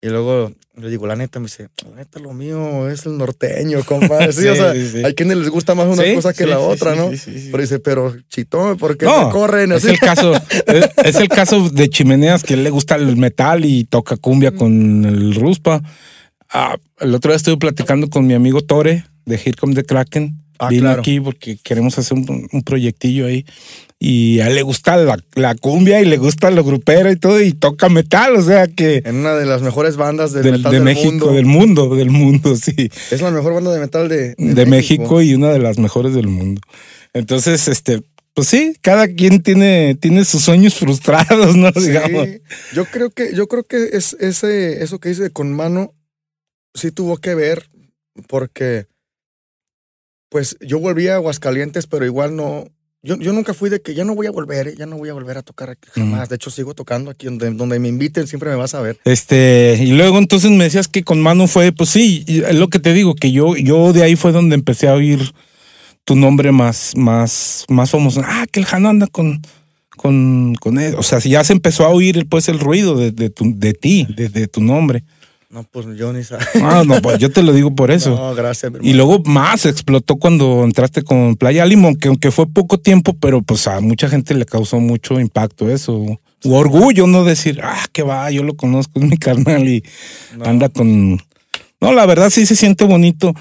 Y 0.02 0.08
luego 0.10 0.52
le 0.76 0.90
digo, 0.90 1.06
la 1.06 1.16
neta, 1.16 1.40
me 1.40 1.46
dice, 1.46 1.68
la 1.88 1.96
neta, 1.96 2.20
lo 2.20 2.34
mío 2.34 2.90
es 2.90 3.06
el 3.06 3.16
norteño, 3.16 3.82
compadre. 3.84 4.32
Sí, 4.34 4.42
Sí, 4.42 4.48
o 4.48 4.54
sea, 4.54 4.72
sí, 4.74 4.86
sí. 4.90 5.02
hay 5.02 5.14
quienes 5.14 5.38
les 5.38 5.48
gusta 5.48 5.74
más 5.74 5.86
una 5.86 6.02
Sí, 6.04 6.14
cosa 6.14 6.34
que 6.34 6.44
sí, 6.44 6.50
la 6.50 6.56
sí, 6.56 6.62
otra, 6.66 6.92
sí, 6.92 6.98
¿no? 6.98 7.10
sí, 7.10 7.16
sí, 7.16 7.38
sí. 7.40 7.48
Pero 7.50 7.62
dice, 7.62 7.78
pero 7.78 8.14
chitón, 8.28 8.76
¿por 8.76 8.98
qué 8.98 9.06
No, 9.06 9.26
me 9.28 9.32
corren 9.32 9.72
Es 9.72 9.78
así? 9.84 9.94
el 9.94 9.98
caso, 10.00 10.34
es, 10.34 10.90
es 11.04 11.16
el 11.16 11.28
caso 11.28 11.70
de 11.70 11.88
Chimeneas 11.88 12.42
que 12.42 12.56
le 12.58 12.68
gusta 12.68 12.96
el 12.96 13.16
metal 13.16 13.64
y 13.64 13.84
toca 13.84 14.18
cumbia 14.18 14.52
con 14.52 15.06
el 15.06 15.34
Ruspa. 15.36 15.80
Ah, 16.54 16.76
el 17.00 17.14
otro 17.14 17.32
día 17.32 17.36
estuve 17.36 17.56
platicando 17.56 18.08
con 18.08 18.26
mi 18.26 18.34
amigo 18.34 18.62
Tore 18.62 19.04
de 19.26 19.34
Here 19.34 19.54
Come 19.58 19.74
the 19.74 19.84
Kraken. 19.84 20.40
Ah, 20.60 20.68
Vino 20.68 20.82
claro. 20.82 21.00
aquí 21.00 21.18
porque 21.20 21.58
queremos 21.62 21.98
hacer 21.98 22.16
un, 22.16 22.48
un 22.52 22.62
proyectillo 22.62 23.26
ahí. 23.26 23.44
Y 23.98 24.38
a 24.40 24.46
él 24.48 24.54
le 24.54 24.62
gusta 24.62 24.96
la, 24.96 25.18
la 25.34 25.54
cumbia 25.56 26.00
y 26.00 26.04
le 26.04 26.16
gusta 26.16 26.50
lo 26.50 26.62
grupero 26.62 27.10
y 27.10 27.16
todo, 27.16 27.40
y 27.40 27.52
toca 27.52 27.88
metal, 27.88 28.36
o 28.36 28.42
sea 28.42 28.66
que 28.68 29.02
En 29.04 29.16
una 29.16 29.34
de 29.34 29.46
las 29.46 29.62
mejores 29.62 29.96
bandas 29.96 30.32
de 30.32 30.42
del- 30.42 30.52
metal 30.58 30.70
de 30.72 30.76
del 30.78 30.84
México, 30.84 31.10
mundo. 31.10 31.32
del 31.32 31.46
mundo, 31.46 31.96
del 31.96 32.10
mundo, 32.10 32.54
sí. 32.62 32.90
Es 33.10 33.20
la 33.20 33.30
mejor 33.32 33.54
banda 33.54 33.72
de 33.72 33.80
metal 33.80 34.08
de, 34.08 34.34
de 34.36 34.66
México 34.66 35.22
y 35.22 35.34
una 35.34 35.50
de 35.50 35.58
las 35.58 35.78
mejores 35.78 36.14
del 36.14 36.28
mundo. 36.28 36.60
Entonces, 37.14 37.66
este, 37.66 38.02
pues 38.34 38.46
sí, 38.48 38.76
cada 38.80 39.08
quien 39.08 39.42
tiene, 39.42 39.96
tiene 40.00 40.24
sus 40.24 40.42
sueños 40.42 40.74
frustrados, 40.74 41.56
¿no? 41.56 41.70
Sí, 41.74 41.88
Digamos. 41.88 42.28
yo 42.74 42.84
creo 42.84 43.10
que, 43.10 43.34
yo 43.34 43.48
creo 43.48 43.64
que 43.64 43.88
es 43.92 44.14
ese, 44.20 44.84
eso 44.84 44.98
que 45.00 45.08
dice 45.08 45.30
con 45.30 45.52
mano 45.52 45.94
sí 46.74 46.90
tuvo 46.90 47.16
que 47.18 47.34
ver, 47.34 47.70
porque 48.28 48.86
pues 50.28 50.56
yo 50.60 50.80
volví 50.80 51.08
a 51.08 51.14
Aguascalientes, 51.14 51.86
pero 51.86 52.04
igual 52.04 52.34
no, 52.34 52.66
yo, 53.04 53.16
yo 53.18 53.32
nunca 53.32 53.54
fui 53.54 53.70
de 53.70 53.82
que 53.82 53.94
ya 53.94 54.04
no 54.04 54.14
voy 54.14 54.26
a 54.26 54.30
volver, 54.30 54.68
¿eh? 54.68 54.74
ya 54.76 54.86
no 54.86 54.96
voy 54.96 55.10
a 55.10 55.12
volver 55.12 55.36
a 55.36 55.42
tocar 55.42 55.70
aquí 55.70 55.88
jamás. 55.94 56.30
De 56.30 56.36
hecho, 56.36 56.50
sigo 56.50 56.74
tocando 56.74 57.10
aquí 57.10 57.26
donde, 57.26 57.50
donde 57.50 57.78
me 57.78 57.88
inviten, 57.88 58.26
siempre 58.26 58.48
me 58.48 58.56
vas 58.56 58.74
a 58.74 58.80
ver. 58.80 58.98
Este, 59.04 59.78
y 59.78 59.92
luego 59.92 60.18
entonces 60.18 60.50
me 60.50 60.64
decías 60.64 60.88
que 60.88 61.04
con 61.04 61.20
Manu 61.20 61.46
fue, 61.46 61.70
pues 61.70 61.90
sí, 61.90 62.24
es 62.26 62.54
lo 62.54 62.68
que 62.68 62.78
te 62.78 62.94
digo, 62.94 63.14
que 63.14 63.30
yo, 63.30 63.56
yo 63.56 63.92
de 63.92 64.02
ahí 64.02 64.16
fue 64.16 64.32
donde 64.32 64.54
empecé 64.54 64.88
a 64.88 64.94
oír 64.94 65.34
tu 66.04 66.16
nombre 66.16 66.50
más, 66.50 66.94
más, 66.96 67.66
más 67.68 67.90
famoso. 67.90 68.22
Ah, 68.24 68.46
que 68.50 68.60
el 68.60 68.66
Jano 68.66 68.88
anda 68.88 69.06
con, 69.06 69.42
con, 69.96 70.54
con 70.54 70.78
él. 70.78 70.94
O 70.96 71.02
sea, 71.02 71.18
ya 71.18 71.44
se 71.44 71.52
empezó 71.52 71.84
a 71.84 71.90
oír 71.90 72.26
pues 72.28 72.48
el 72.48 72.58
ruido 72.58 72.96
de, 72.96 73.10
de, 73.10 73.30
tu, 73.30 73.52
de 73.54 73.74
ti, 73.74 74.06
de, 74.16 74.30
de 74.30 74.48
tu 74.48 74.62
nombre. 74.62 75.04
No, 75.54 75.62
pues 75.62 75.86
yo 75.96 76.12
ni 76.12 76.24
sabía. 76.24 76.46
Ah, 76.62 76.82
no, 76.84 77.00
pues 77.00 77.18
yo 77.20 77.30
te 77.30 77.40
lo 77.44 77.52
digo 77.52 77.72
por 77.76 77.90
eso. 77.92 78.10
No, 78.10 78.34
gracias. 78.34 78.72
mi 78.72 78.88
Y 78.88 78.92
luego 78.94 79.20
más 79.24 79.66
explotó 79.66 80.16
cuando 80.16 80.64
entraste 80.64 81.02
con 81.02 81.36
Playa 81.36 81.64
Limón, 81.64 81.94
que 81.94 82.08
aunque 82.08 82.32
fue 82.32 82.48
poco 82.48 82.78
tiempo, 82.78 83.14
pero 83.20 83.40
pues 83.40 83.68
a 83.68 83.80
mucha 83.80 84.08
gente 84.08 84.34
le 84.34 84.46
causó 84.46 84.80
mucho 84.80 85.20
impacto 85.20 85.70
eso. 85.70 85.94
U 86.42 86.54
orgullo, 86.54 87.06
no 87.06 87.22
decir, 87.24 87.60
ah, 87.62 87.86
que 87.92 88.02
va, 88.02 88.30
yo 88.32 88.42
lo 88.42 88.54
conozco, 88.56 88.98
es 88.98 89.06
mi 89.08 89.16
carnal 89.16 89.68
y 89.68 89.84
No. 90.36 90.44
anda 90.44 90.68
con. 90.68 91.18
No, 91.80 91.92
la 91.92 92.04
verdad 92.04 92.30
sí 92.30 92.46
se 92.46 92.56
siente 92.56 92.84
bonito. 92.84 93.32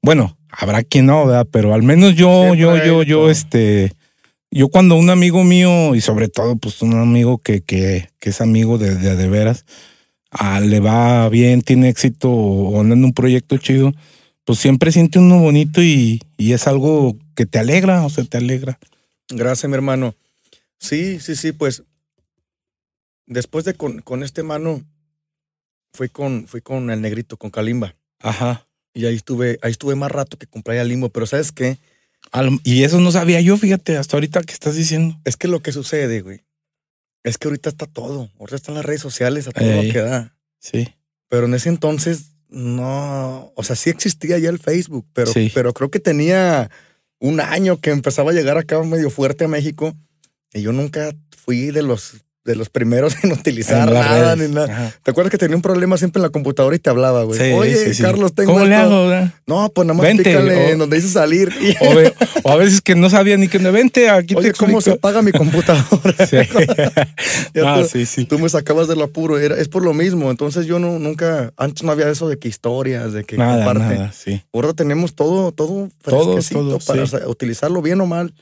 Bueno, 0.00 0.38
habrá 0.50 0.82
quien 0.82 1.04
no, 1.06 1.26
¿verdad? 1.26 1.46
Pero 1.52 1.74
al 1.74 1.82
menos 1.82 2.14
yo, 2.14 2.54
Siempre 2.54 2.60
yo, 2.60 2.76
yo, 2.78 3.02
yo, 3.02 3.30
este. 3.30 3.92
Yo 4.50 4.68
cuando 4.70 4.94
un 4.96 5.10
amigo 5.10 5.44
mío, 5.44 5.94
y 5.94 6.00
sobre 6.00 6.28
todo, 6.28 6.56
pues 6.56 6.80
un 6.80 6.94
amigo 6.94 7.36
que, 7.36 7.60
que, 7.60 8.08
que 8.18 8.30
es 8.30 8.40
amigo 8.40 8.78
de, 8.78 8.94
de, 8.94 9.14
de 9.14 9.28
veras, 9.28 9.66
ah, 10.30 10.60
le 10.60 10.80
va 10.80 11.28
bien, 11.28 11.62
tiene 11.62 11.88
éxito 11.88 12.30
o 12.30 12.80
anda 12.80 12.94
en 12.94 13.04
un 13.04 13.12
proyecto 13.12 13.56
chido, 13.58 13.92
pues 14.44 14.58
siempre 14.58 14.92
siente 14.92 15.18
uno 15.18 15.38
bonito 15.40 15.82
y, 15.82 16.22
y 16.36 16.52
es 16.52 16.66
algo 16.66 17.16
que 17.34 17.46
te 17.46 17.58
alegra, 17.58 18.04
o 18.04 18.10
sea, 18.10 18.24
te 18.24 18.38
alegra. 18.38 18.78
Gracias, 19.28 19.68
mi 19.68 19.74
hermano. 19.74 20.14
Sí, 20.78 21.20
sí, 21.20 21.36
sí, 21.36 21.52
pues 21.52 21.82
después 23.26 23.64
de 23.64 23.74
con, 23.74 24.00
con 24.00 24.22
este 24.22 24.42
mano, 24.42 24.82
fui 25.92 26.08
con, 26.08 26.46
fui 26.46 26.60
con 26.60 26.90
el 26.90 27.00
negrito, 27.00 27.36
con 27.36 27.50
Kalimba. 27.50 27.94
Ajá. 28.20 28.64
Y 28.94 29.06
ahí 29.06 29.14
estuve, 29.14 29.58
ahí 29.62 29.70
estuve 29.70 29.94
más 29.94 30.10
rato 30.10 30.38
que 30.38 30.46
con 30.46 30.62
Playa 30.62 30.82
Limbo. 30.84 31.10
Pero 31.10 31.26
¿sabes 31.26 31.52
qué? 31.52 31.78
Al- 32.32 32.60
y 32.64 32.82
eso 32.84 33.00
no 33.00 33.12
sabía 33.12 33.40
yo, 33.40 33.56
fíjate, 33.56 33.96
hasta 33.96 34.16
ahorita 34.16 34.42
que 34.42 34.52
estás 34.52 34.74
diciendo. 34.74 35.20
Es 35.24 35.36
que 35.36 35.46
lo 35.46 35.60
que 35.60 35.72
sucede, 35.72 36.20
güey, 36.22 36.40
es 37.28 37.38
que 37.38 37.48
ahorita 37.48 37.68
está 37.70 37.86
todo. 37.86 38.30
Ahorita 38.38 38.56
están 38.56 38.74
las 38.74 38.84
redes 38.84 39.00
sociales 39.00 39.46
a 39.48 39.52
todo 39.52 39.64
Ey. 39.68 39.86
lo 39.88 39.92
que 39.92 40.00
da. 40.00 40.34
Sí. 40.58 40.88
Pero 41.28 41.46
en 41.46 41.54
ese 41.54 41.68
entonces, 41.68 42.32
no. 42.48 43.52
O 43.54 43.62
sea, 43.62 43.76
sí 43.76 43.90
existía 43.90 44.38
ya 44.38 44.48
el 44.50 44.58
Facebook, 44.58 45.06
pero, 45.12 45.32
Sí. 45.32 45.50
pero 45.54 45.72
creo 45.72 45.90
que 45.90 46.00
tenía 46.00 46.70
un 47.20 47.40
año 47.40 47.80
que 47.80 47.90
empezaba 47.90 48.30
a 48.30 48.34
llegar 48.34 48.58
acá 48.58 48.82
medio 48.82 49.10
fuerte 49.10 49.44
a 49.44 49.48
México. 49.48 49.94
Y 50.52 50.62
yo 50.62 50.72
nunca 50.72 51.14
fui 51.36 51.70
de 51.70 51.82
los, 51.82 52.24
de 52.48 52.56
los 52.56 52.70
primeros 52.70 53.14
en 53.22 53.32
utilizar 53.32 53.86
En 53.88 53.94
nada 53.94 54.34
redes. 54.34 54.48
ni 54.48 54.54
nada. 54.54 54.72
Ajá. 54.72 54.92
¿Te 55.02 55.10
acuerdas 55.12 55.30
que 55.30 55.38
tenía 55.38 55.54
un 55.54 55.62
problema 55.62 55.96
siempre 55.98 56.18
en 56.18 56.22
la 56.24 56.30
computadora 56.30 56.74
y 56.74 56.78
te 56.80 56.90
hablaba, 56.90 57.22
güey? 57.24 57.38
Sí, 57.38 57.52
Oye, 57.52 57.94
sí. 57.94 58.02
Carlos, 58.02 58.34
tengo 58.34 58.54
¿Cómo 58.54 58.64
le 58.64 58.74
esto". 58.74 58.86
hago? 58.86 59.08
verdad? 59.08 59.34
No, 59.46 59.68
pues 59.68 59.86
nada 59.86 59.96
más 59.98 60.06
Vente, 60.06 60.24
pícale 60.24 60.54
o- 60.56 60.68
en 60.70 60.78
donde 60.78 60.96
dice 60.96 61.08
salir. 61.08 61.52
O, 62.44 62.50
a 62.50 62.56
veces 62.56 62.80
que 62.80 62.94
no 62.94 63.10
sabía 63.10 63.36
ni 63.36 63.48
que 63.48 63.58
me 63.58 63.70
vente 63.70 64.08
aquí 64.08 64.34
Oye, 64.34 64.52
te 64.52 64.58
¿cómo 64.58 64.80
se 64.80 64.92
apaga 64.92 65.22
mi 65.22 65.32
computadora? 65.32 65.86
Sí. 66.28 66.36
Ah, 67.64 67.80
tú- 67.82 67.88
sí, 67.88 68.06
sí. 68.06 68.24
Tú 68.24 68.38
me 68.38 68.48
sacabas 68.48 68.88
del 68.88 69.02
apuro, 69.02 69.38
era, 69.38 69.56
es 69.56 69.68
por 69.68 69.82
lo 69.84 69.92
mismo. 69.92 70.30
Entonces 70.30 70.66
yo 70.66 70.78
no, 70.78 70.98
nunca, 70.98 71.52
antes 71.56 71.82
no 71.82 71.92
había 71.92 72.08
eso 72.08 72.28
de 72.28 72.38
que 72.38 72.48
historias, 72.48 73.12
de 73.12 73.24
que 73.24 73.36
Nada, 73.36 73.64
comparte. 73.64 73.94
nada, 73.94 74.12
sí. 74.12 74.42
Ahora 74.52 74.72
tenemos 74.72 75.14
todo, 75.14 75.52
todo 75.52 75.88
Todo, 76.02 76.38
para 76.86 77.06
sí. 77.06 77.16
utilizarlo 77.26 77.82
bien 77.82 78.00
o 78.00 78.06
mal. 78.06 78.32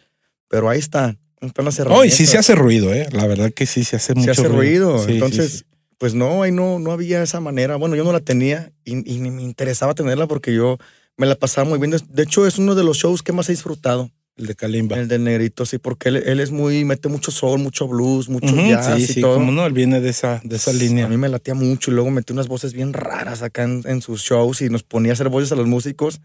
Pero 0.49 0.69
ahí 0.69 0.79
está, 0.79 1.17
están 1.49 1.64
las 1.64 1.78
Oh, 1.78 1.82
y 1.82 1.86
herramientas. 1.86 2.16
sí 2.16 2.26
se 2.26 2.38
hace 2.38 2.55
ruido, 2.55 2.92
¿eh? 2.94 3.09
La 3.12 3.26
verdad 3.26 3.53
que 3.53 3.66
sí 3.66 3.84
se 3.84 3.97
hace 3.97 4.14
mucho 4.14 4.34
Se 4.34 4.40
hace 4.42 4.49
ruido. 4.49 4.99
Sí, 4.99 5.05
sí, 5.07 5.12
Entonces, 5.14 5.53
sí. 5.53 5.64
pues 5.99 6.14
no, 6.14 6.42
ahí 6.42 6.53
no, 6.53 6.78
no 6.78 6.92
había 6.92 7.22
esa 7.22 7.40
manera. 7.40 7.76
Bueno, 7.76 7.97
yo 7.97 8.05
no 8.05 8.12
la 8.12 8.20
tenía 8.20 8.72
y, 8.84 8.92
y 9.11 9.18
ni 9.18 9.30
me 9.30 9.42
interesaba 9.42 9.94
tenerla 9.94 10.26
porque 10.26 10.55
yo 10.55 10.78
me 11.16 11.26
la 11.26 11.34
pasaba 11.34 11.68
muy 11.68 11.78
bien. 11.78 11.90
De- 12.09 12.22
hecho, 12.22 12.47
es 12.47 12.59
uno 12.59 12.74
de 12.74 12.84
los 12.84 12.99
shows 12.99 13.22
que 13.22 13.32
más 13.32 13.49
he 13.49 13.53
disfrutado. 13.53 14.11
El 14.36 14.47
de 14.49 14.55
Kalimba. 14.55 14.99
El 14.99 15.09
del 15.09 15.24
negrito, 15.24 15.64
sí, 15.64 15.78
porque 15.78 16.11
él, 16.11 16.16
él 16.16 16.40
es 16.40 16.51
muy, 16.51 16.84
mete 16.84 17.09
mucho 17.09 17.30
soul, 17.30 17.59
mucho 17.59 17.88
blues, 17.88 18.28
mucho 18.28 18.55
Ujú, 18.55 18.66
jazz 18.68 18.97
sí, 18.99 19.03
y 19.05 19.07
sí, 19.07 19.20
todo. 19.22 19.36
como 19.36 19.51
no, 19.51 19.64
él 19.64 19.72
viene 19.72 20.03
de 20.03 20.11
esa, 20.11 20.42
de 20.44 20.57
esa 20.57 20.74
línea. 20.74 21.07
A 21.07 21.09
mí 21.09 21.16
me 21.16 21.30
latía 21.30 21.55
mucho 21.55 21.90
y 21.90 21.94
luego 21.94 22.11
metió 22.11 22.34
unas 22.34 22.47
voces 22.47 22.74
bien 22.74 22.92
raras 22.92 23.40
acá 23.40 23.62
en, 23.62 23.82
en 23.86 24.03
sus 24.03 24.20
shows 24.20 24.61
y 24.61 24.68
nos 24.68 24.82
ponía 24.82 25.12
a 25.12 25.14
hacer 25.14 25.30
voces 25.30 25.53
a 25.53 25.57
los 25.57 25.66
músicos. 25.66 26.20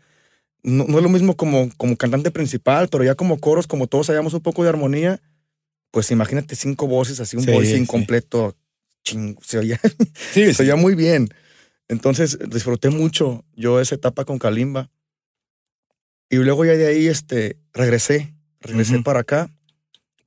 No, 0.64 0.86
no 0.86 0.97
es 0.97 1.03
lo 1.03 1.09
mismo 1.09 1.36
como, 1.36 1.70
como 1.78 1.95
cantante 1.97 2.30
principal, 2.32 2.88
pero 2.89 3.03
ya 3.03 3.16
como 3.16 3.39
coros, 3.39 3.68
como 3.68 3.88
todos 3.88 4.07
sabíamos 4.07 4.34
un 4.34 4.41
poco 4.41 4.64
de 4.64 4.70
armonía, 4.70 5.22
pues 5.91 6.12
imagínate 6.12 6.55
cinco 6.55 6.88
voces, 6.88 7.20
así 7.20 7.36
un 7.38 7.43
Sí, 7.43 7.51
voice 7.51 7.72
sí. 7.76 7.78
incompleto. 7.82 8.55
ching, 9.03 9.36
se, 9.41 9.57
oía, 9.57 9.80
Sí, 10.32 10.53
se 10.53 10.64
oía 10.64 10.76
muy 10.76 10.93
bien. 10.95 11.30
Entonces 11.88 12.38
disfruté 12.49 12.89
mucho 12.89 13.43
yo 13.55 13.82
esa 13.82 13.95
etapa 13.95 14.24
con 14.26 14.38
Kalimba. 14.39 14.89
Y 16.30 16.38
luego 16.38 16.64
ya 16.64 16.74
de 16.74 16.88
ahí 16.88 17.07
este, 17.07 17.57
regresé, 17.74 18.34
regresé 18.62 19.01
para 19.01 19.20
acá, 19.22 19.49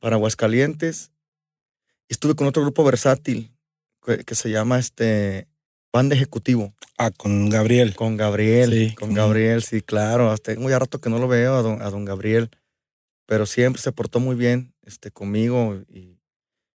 para 0.01 0.17
Aguascalientes. 0.17 1.13
Y 2.09 2.13
estuve 2.15 2.35
con 2.35 2.47
otro 2.47 2.63
grupo 2.63 2.85
versátil 2.85 3.51
que, 4.05 4.19
que 4.25 4.35
se 4.35 4.51
llama 4.51 4.79
este, 4.79 5.49
Banda 5.95 6.17
Ejecutivo, 6.17 6.75
Ah, 6.99 7.11
con 7.13 7.49
Gabriel. 7.51 7.95
con 7.95 8.17
Gabriel. 8.17 8.71
Sí, 8.91 8.95
con. 8.97 9.15
Gabriel, 9.15 9.63
sí, 9.63 9.81
claro. 9.81 10.31
Hasta 10.33 10.53
tengo 10.55 10.69
ya 10.69 10.79
rato 10.81 11.01
que 11.01 11.09
no 11.09 11.19
lo 11.21 11.29
veo 11.29 11.55
a 11.55 11.63
don, 11.63 11.81
a 11.83 11.89
don 11.91 12.05
Gabriel. 12.05 12.51
Pero 13.27 13.47
siempre 13.47 13.81
se 13.81 13.93
portó 13.93 14.19
muy 14.21 14.35
bien 14.37 14.75
este, 14.85 15.11
conmigo 15.13 15.81
y, 15.89 16.19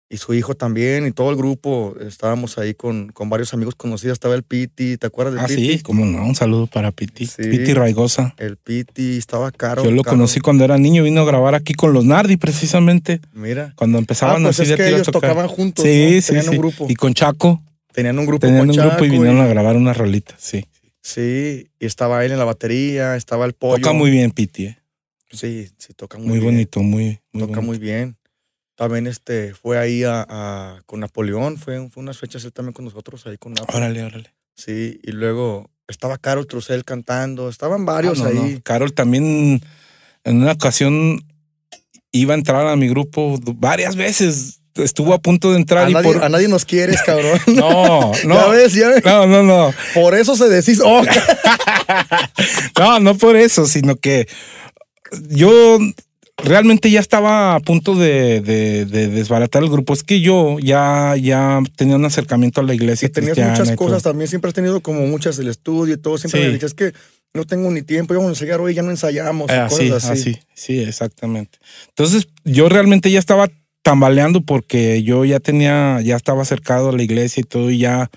y 0.10 0.18
su 0.18 0.34
hijo 0.36 0.54
también 0.56 1.06
y 1.08 1.12
todo 1.12 1.30
el 1.32 1.36
grupo. 1.36 1.96
Estábamos 2.00 2.58
ahí 2.60 2.74
con, 2.76 3.10
con 3.10 3.30
varios 3.30 3.54
amigos 3.56 3.74
conocidos. 3.76 4.14
Estaba 4.14 4.36
el 4.36 4.44
Piti, 4.44 4.98
¿te 4.98 5.08
acuerdas 5.08 5.34
del 5.36 5.44
Ah, 5.44 5.48
Piti? 5.48 5.78
sí, 5.78 5.80
cómo 5.84 6.06
no. 6.06 6.24
Un 6.26 6.36
saludo 6.36 6.68
para 6.68 6.92
Piti. 6.92 7.26
Sí. 7.26 7.42
Piti 7.44 7.74
Raigosa. 7.74 8.34
El 8.38 8.58
Piti, 8.58 9.18
estaba 9.18 9.52
caro. 9.52 9.84
Yo 9.84 9.92
lo 9.92 10.04
Caro. 10.04 10.16
conocí 10.18 10.40
cuando 10.40 10.64
era 10.64 10.78
niño, 10.78 11.04
vino 11.04 11.22
a 11.22 11.26
grabar 11.26 11.54
aquí 11.56 11.74
con 11.74 11.92
los 11.92 12.06
Nardi 12.06 12.38
precisamente, 12.38 13.20
Mira. 13.34 13.74
cuando 13.76 13.98
Ah, 13.98 14.02
empezaban 14.02 14.44
pues 14.44 14.60
así 14.60 14.64
es 14.64 14.70
de 14.70 14.76
que 14.84 14.88
ellos 14.90 15.08
tocar. 15.08 15.22
tocaban 15.32 15.48
juntos. 15.48 15.84
Sí, 15.84 16.16
¿no? 16.16 16.22
sí, 16.22 16.28
Tenían 16.28 16.44
sí. 16.46 16.50
un 16.52 16.58
grupo. 16.60 16.86
Y 16.90 16.96
con 16.96 17.14
Chaco, 17.14 17.62
Tenían 17.98 18.20
un 18.20 18.28
grupo 18.28 18.46
tenían 18.46 18.70
un 18.70 18.76
grupo 18.78 19.06
y 19.06 19.10
vinieron 19.10 19.42
a 19.42 19.48
grabar 19.48 19.76
unas 19.76 19.98
rolitas, 19.98 20.36
sí. 20.40 20.64
Sí, 21.02 21.72
y 21.80 21.86
estaba 21.88 22.24
él 22.24 22.32
en 22.32 22.38
la 22.38 22.44
batería, 22.46 23.16
estaba 23.16 23.44
el 23.48 23.54
pollo. 23.54 23.78
Toca 23.82 23.92
muy 23.92 24.12
bien 24.12 24.30
Piti, 24.30 24.66
eh. 24.68 24.78
Sí, 25.32 25.68
sí, 25.80 25.96
toca 25.96 26.20
muy, 26.20 26.28
muy, 26.28 26.40
bien. 26.40 26.52
bonito, 26.54 26.80
muy, 26.84 27.04
muy 27.32 27.42
toca 27.42 27.46
bonito. 27.56 27.62
muy 27.64 27.80
bien. 27.80 28.16
También 28.76 29.08
este, 29.08 29.56
fue 29.56 29.80
ahí 29.80 30.04
a, 30.04 30.24
a- 30.30 30.82
con 30.86 31.00
Napoleón, 31.00 31.58
fue, 31.58 31.90
fue 31.90 32.04
unas 32.04 32.20
fechas 32.20 32.46
él 32.46 32.54
también 32.54 32.74
con 32.74 32.86
nosotros 32.86 33.26
ahí 33.26 33.38
con 33.40 33.54
Napoleón. 33.56 33.82
Órale, 33.84 34.04
órale. 34.04 34.34
Sí, 34.56 35.00
y 35.04 35.12
luego 35.12 35.72
estaba 35.88 36.20
Carol 36.20 36.46
Trussell 36.46 36.84
cantando, 36.86 37.50
estaban 37.50 37.84
varios 37.84 38.20
Ah, 38.22 38.26
no, 38.26 38.30
ahí. 38.44 38.54
no. 38.54 38.62
Carol 38.62 38.94
también 38.94 39.60
en 40.24 40.36
una 40.38 40.52
ocasión 40.52 41.20
iba 42.12 42.36
a 42.36 42.38
entrar 42.38 42.68
a 42.68 42.76
mi 42.76 42.90
grupo 42.90 43.40
varias 43.56 43.96
veces. 43.96 44.57
Estuvo 44.84 45.14
a 45.14 45.20
punto 45.20 45.52
de 45.52 45.58
entrar 45.58 45.86
A 45.86 45.90
y 45.90 45.94
nadie, 45.94 46.14
por... 46.14 46.24
a 46.24 46.30
nadie 46.30 46.48
nos 46.48 46.66
quieres, 46.66 47.02
cabrón. 47.04 47.40
No, 47.48 48.14
ya 48.14 48.24
no. 48.26 48.50
ves, 48.50 48.74
ya 48.74 48.90
ves. 48.90 49.04
No, 49.06 49.26
no, 49.28 49.44
no. 49.44 49.74
Por 49.94 50.16
eso 50.16 50.36
se 50.36 50.48
decís, 50.50 50.80
oh, 50.84 51.02
No, 52.80 53.00
no 53.00 53.16
por 53.18 53.36
eso, 53.36 53.66
sino 53.66 53.96
que 53.96 54.28
yo 55.30 55.80
realmente 56.38 56.92
ya 56.92 57.00
estaba 57.00 57.56
a 57.56 57.60
punto 57.60 57.96
de, 57.96 58.42
de- 58.42 58.86
de 58.86 59.08
desbaratar 59.08 59.64
el 59.64 59.70
grupo. 59.70 59.94
Es 59.94 60.04
que 60.04 60.22
yo 60.22 60.58
ya, 60.60 61.16
ya 61.20 61.60
tenía 61.76 61.96
un 61.96 62.06
acercamiento 62.06 62.62
a 62.62 62.64
la 62.64 62.74
iglesia. 62.76 63.08
si 63.08 63.12
tenías 63.14 63.38
muchas 63.38 63.72
y 63.72 63.76
cosas 63.76 64.04
también, 64.04 64.28
siempre 64.28 64.50
has 64.50 64.54
tenido 64.56 64.82
como 64.82 65.02
muchas 65.08 65.40
el 65.40 65.48
estudio 65.48 65.96
y 65.96 65.98
todo, 65.98 66.18
siempre 66.18 66.42
Sí. 66.42 66.48
me 66.48 66.54
dices 66.54 66.74
que 66.74 66.94
no 67.34 67.46
tengo 67.46 67.70
ni 67.72 67.82
tiempo, 67.82 68.14
íbamos 68.14 68.30
a 68.30 68.32
enseñar 68.34 68.62
hoy, 68.62 68.74
ya 68.74 68.82
no 68.84 68.90
ensayamos, 68.92 69.50
y 69.50 69.54
Eh, 69.54 69.58
así, 69.58 69.90
cosas 69.90 70.10
así. 70.12 70.30
así, 70.32 70.40
sí, 70.54 70.80
exactamente. 70.82 71.60
Entonces, 71.90 72.28
yo 72.44 72.70
realmente 72.70 73.12
ya 73.12 73.20
estaba 73.20 73.50
tambaleando 73.92 74.42
porque 74.42 75.02
yo 75.04 75.24
ya 75.24 75.40
tenía, 75.40 76.02
ya 76.04 76.18
estaba 76.18 76.42
acercado 76.42 76.90
a 76.90 76.92
la 76.92 77.04
iglesia 77.04 77.40
y 77.42 77.44
todo, 77.46 77.72
y 77.72 77.78
ya 77.78 78.10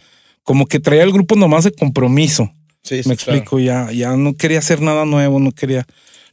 como 0.43 0.67
que 0.67 0.81
traía 0.81 1.05
el 1.05 1.13
grupo 1.13 1.37
nomás 1.37 1.63
de 1.63 1.71
compromiso. 1.73 2.51
Sí, 2.83 3.03
sí, 3.05 3.09
Me 3.09 3.17
claro. 3.17 3.39
explico, 3.39 3.59
ya, 3.61 3.93
ya 3.93 4.17
no 4.17 4.35
quería 4.35 4.59
hacer 4.59 4.81
nada 4.81 5.05
nuevo, 5.05 5.39
no 5.39 5.53
quería. 5.53 5.87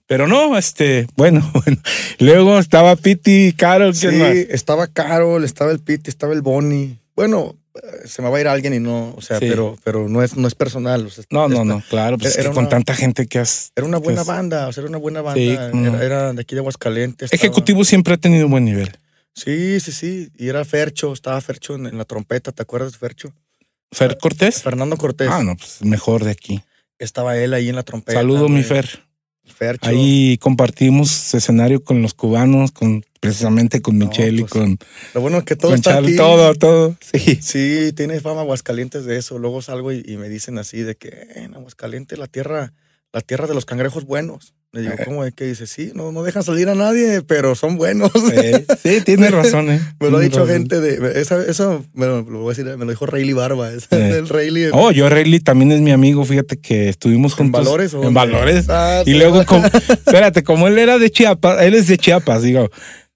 Pero 0.07 0.25
no, 0.27 0.57
este, 0.57 1.05
bueno, 1.15 1.47
bueno. 1.53 1.77
Luego 2.17 2.57
estaba 2.57 2.95
Piti, 2.95 3.53
Carol, 3.55 3.93
Sí, 3.93 4.07
estaba 4.49 4.87
Carol, 4.87 5.43
estaba 5.43 5.71
el 5.71 5.79
Pete, 5.81 6.09
estaba 6.09 6.33
el 6.33 6.41
Bonnie. 6.41 6.97
Bueno, 7.15 7.53
eh, 7.75 8.07
se 8.07 8.21
me 8.23 8.29
va 8.31 8.37
a 8.37 8.41
ir 8.41 8.47
alguien 8.47 8.73
y 8.73 8.79
no, 8.79 9.13
o 9.15 9.21
sea, 9.21 9.37
Sí. 9.39 9.45
pero, 9.49 9.77
pero 9.83 10.07
no 10.09 10.23
es, 10.23 10.35
no 10.35 10.47
es 10.47 10.55
personal. 10.55 11.05
o 11.05 11.09
sea, 11.11 11.25
No, 11.29 11.47
no, 11.47 11.63
no, 11.63 11.83
claro, 11.89 12.17
pues 12.17 12.31
es 12.31 12.39
Era 12.39 12.49
que 12.49 12.55
con 12.55 12.63
una- 12.63 12.69
tanta 12.69 12.95
gente 12.95 13.27
que 13.27 13.37
has. 13.37 13.71
Era 13.75 13.85
una 13.85 13.97
buena 13.99 14.23
banda, 14.23 14.67
o 14.67 14.71
sea, 14.73 14.81
era 14.81 14.89
una 14.89 14.97
buena 14.97 15.21
banda. 15.21 15.39
Sí, 15.39 15.55
no. 15.77 15.95
era, 15.97 16.03
era 16.05 16.33
de 16.33 16.41
aquí 16.41 16.55
de 16.55 16.61
Aguascalientes. 16.61 17.31
estaba- 17.31 17.37
Ejecutivo 17.39 17.83
siempre 17.85 18.15
ha 18.15 18.17
tenido 18.17 18.47
buen 18.47 18.65
nivel. 18.65 18.89
Sí, 19.37 19.79
sí, 19.79 19.91
sí. 19.91 20.29
Y 20.35 20.47
era 20.49 20.65
Fercho, 20.65 21.13
estaba 21.13 21.39
Fercho 21.41 21.75
en, 21.75 21.85
en 21.85 21.97
la 21.97 22.05
trompeta, 22.05 22.51
¿te 22.51 22.61
acuerdas 22.63 22.93
de 22.93 22.97
Fercho? 22.97 23.33
Fer 23.91 24.17
Cortés. 24.17 24.63
Fernando 24.63 24.97
Cortés. 24.97 25.29
Ah, 25.31 25.43
no, 25.43 25.55
pues 25.55 25.81
mejor 25.83 26.23
de 26.23 26.31
aquí. 26.31 26.61
Estaba 26.99 27.37
él 27.37 27.53
ahí 27.53 27.69
en 27.69 27.75
la 27.75 27.83
trompeta. 27.83 28.19
Saludo, 28.19 28.49
mi. 28.49 28.63
Fer. 28.63 29.03
Fercho. 29.45 29.87
Ahí 29.89 30.37
compartimos 30.39 31.33
escenario 31.33 31.81
con 31.83 32.01
los 32.01 32.13
cubanos, 32.13 32.71
con 32.73 33.05
precisamente 33.21 33.81
con 33.81 33.97
Michelle 33.97 34.39
y 34.39 34.41
pues, 34.41 34.51
con, 34.51 34.77
Lo 35.13 35.21
bueno 35.21 35.37
es 35.37 35.43
que 35.45 35.55
todo 35.55 35.73
está 35.73 35.91
Charlie, 35.93 36.09
aquí. 36.09 36.17
todo, 36.17 36.53
todo. 36.55 36.97
Sí. 36.99 37.39
Sí, 37.41 37.93
tiene 37.95 38.19
fama 38.19 38.41
Aguascalientes 38.41 39.05
de 39.05 39.17
eso. 39.17 39.37
Luego 39.39 39.61
salgo 39.61 39.93
y, 39.93 40.03
y 40.05 40.17
me 40.17 40.27
dicen 40.27 40.57
así 40.57 40.81
de 40.81 40.95
que 40.95 41.07
"Eh, 41.09 41.27
en 41.43 41.53
Aguascalientes 41.55 42.19
la 42.19 42.27
tierra, 42.27 42.73
la 43.13 43.21
tierra 43.21 43.47
de 43.47 43.53
los 43.53 43.65
cangrejos 43.65 44.03
buenos. 44.03 44.53
Le 44.77 44.83
digo, 44.83 44.93
Eh. 44.99 45.01
¿cómo 45.05 45.25
es 45.25 45.33
que 45.33 45.45
dice? 45.45 45.65
Sí, 45.65 45.91
no, 45.95 46.11
no 46.11 46.21
dejan 46.21 46.43
salir 46.43 46.69
a 46.69 46.75
nadie, 46.75 47.23
pero 47.23 47.55
son 47.55 47.77
buenos. 47.77 48.11
Eh, 48.31 48.63
sí, 48.83 49.01
tienes 49.05 49.31
razón, 49.31 49.71
eh. 49.71 49.81
Me 49.99 50.11
lo 50.11 50.17
ha 50.17 50.21
dicho 50.21 50.41
razón. 50.41 50.53
gente 50.53 50.79
de. 50.79 51.19
Esa, 51.19 51.43
eso, 51.43 51.83
bueno, 51.93 52.17
lo 52.29 52.39
voy 52.41 52.53
a 52.53 52.55
decir, 52.55 52.77
me 52.77 52.85
lo 52.85 52.91
dijo 52.91 53.07
Rayleigh 53.07 53.33
Barba. 53.33 53.71
Es 53.73 53.87
Eh. 53.89 54.17
el 54.19 54.29
Rayleigh. 54.29 54.69
Oh, 54.73 54.91
yo 54.91 55.09
Rayleigh 55.09 55.39
también 55.43 55.71
es 55.71 55.81
mi 55.81 55.89
amigo, 55.91 56.23
fíjate 56.25 56.57
que 56.57 56.89
estuvimos 56.89 57.31
¿En 57.33 57.37
juntos. 57.37 57.65
valores 57.65 57.93
o 57.95 58.03
En 58.03 58.13
valores. 58.13 58.69
Ah, 58.69 59.01
Y 59.05 59.13
sí. 59.13 59.17
luego, 59.17 59.43
como, 59.45 59.65
espérate, 59.89 60.43
como 60.43 60.67
él 60.67 60.77
era 60.77 60.99
de 60.99 61.09
Chiapas, 61.09 61.63
él 61.63 61.73
es 61.73 61.87
de 61.87 61.97
Chiapas, 61.97 62.43
digo, 62.43 62.69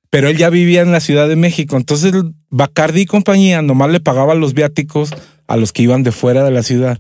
pero 0.10 0.28
él 0.30 0.38
ya 0.38 0.50
vivía 0.50 0.82
en 0.82 0.92
la 0.92 1.00
Ciudad 1.00 1.30
de 1.30 1.36
México. 1.36 1.78
Entonces, 1.78 2.12
Bacardi 2.50 3.02
y 3.02 3.06
compañía 3.06 3.62
nomás 3.62 3.92
le 3.92 4.00
pagaba 4.00 4.34
los 4.36 4.54
viáticos 4.56 5.12
a 5.48 5.58
los 5.58 5.72
que 5.72 5.84
iban 5.84 6.02
de 6.04 6.12
fuera 6.12 6.44
de 6.44 6.52
la 6.52 6.64
ciudad. 6.64 6.98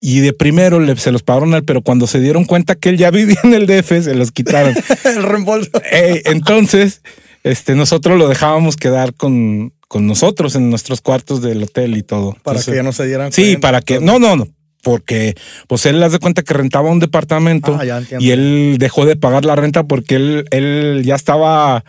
Y 0.00 0.20
de 0.20 0.32
primero 0.32 0.78
le, 0.80 0.96
se 0.96 1.10
los 1.10 1.22
pagaron 1.22 1.54
a 1.54 1.56
él, 1.58 1.64
pero 1.64 1.82
cuando 1.82 2.06
se 2.06 2.20
dieron 2.20 2.44
cuenta 2.44 2.74
que 2.76 2.88
él 2.90 2.98
ya 2.98 3.10
vivía 3.12 3.38
en 3.44 3.54
el 3.54 3.66
DF, 3.66 3.88
se 4.04 4.14
los 4.14 4.30
quitaron. 4.32 4.74
el 5.04 5.22
reembolso. 5.22 5.70
Ey, 5.90 6.22
entonces, 6.24 7.02
este, 7.42 7.74
nosotros 7.74 8.18
lo 8.18 8.28
dejábamos 8.28 8.76
quedar 8.76 9.14
con, 9.14 9.72
con 9.88 10.06
nosotros 10.06 10.54
en 10.54 10.70
nuestros 10.70 11.00
cuartos 11.00 11.42
del 11.42 11.62
hotel 11.64 11.96
y 11.96 12.02
todo. 12.02 12.32
Para 12.42 12.58
Entonces, 12.58 12.72
que 12.72 12.76
ya 12.76 12.82
no 12.82 12.92
se 12.92 13.06
dieran 13.06 13.32
Sí, 13.32 13.42
cuenta. 13.42 13.60
para 13.60 13.80
que. 13.82 14.00
No, 14.00 14.18
no, 14.18 14.36
no. 14.36 14.46
Porque 14.80 15.34
pues 15.66 15.84
él 15.86 16.00
hace 16.04 16.20
cuenta 16.20 16.42
que 16.42 16.54
rentaba 16.54 16.88
un 16.90 17.00
departamento 17.00 17.76
Ah, 17.78 17.84
ya 17.84 18.00
y 18.20 18.30
él 18.30 18.76
dejó 18.78 19.04
de 19.06 19.16
pagar 19.16 19.44
la 19.44 19.56
renta 19.56 19.82
porque 19.82 20.14
él, 20.14 20.44
él 20.52 21.02
ya 21.04 21.16
estaba 21.16 21.84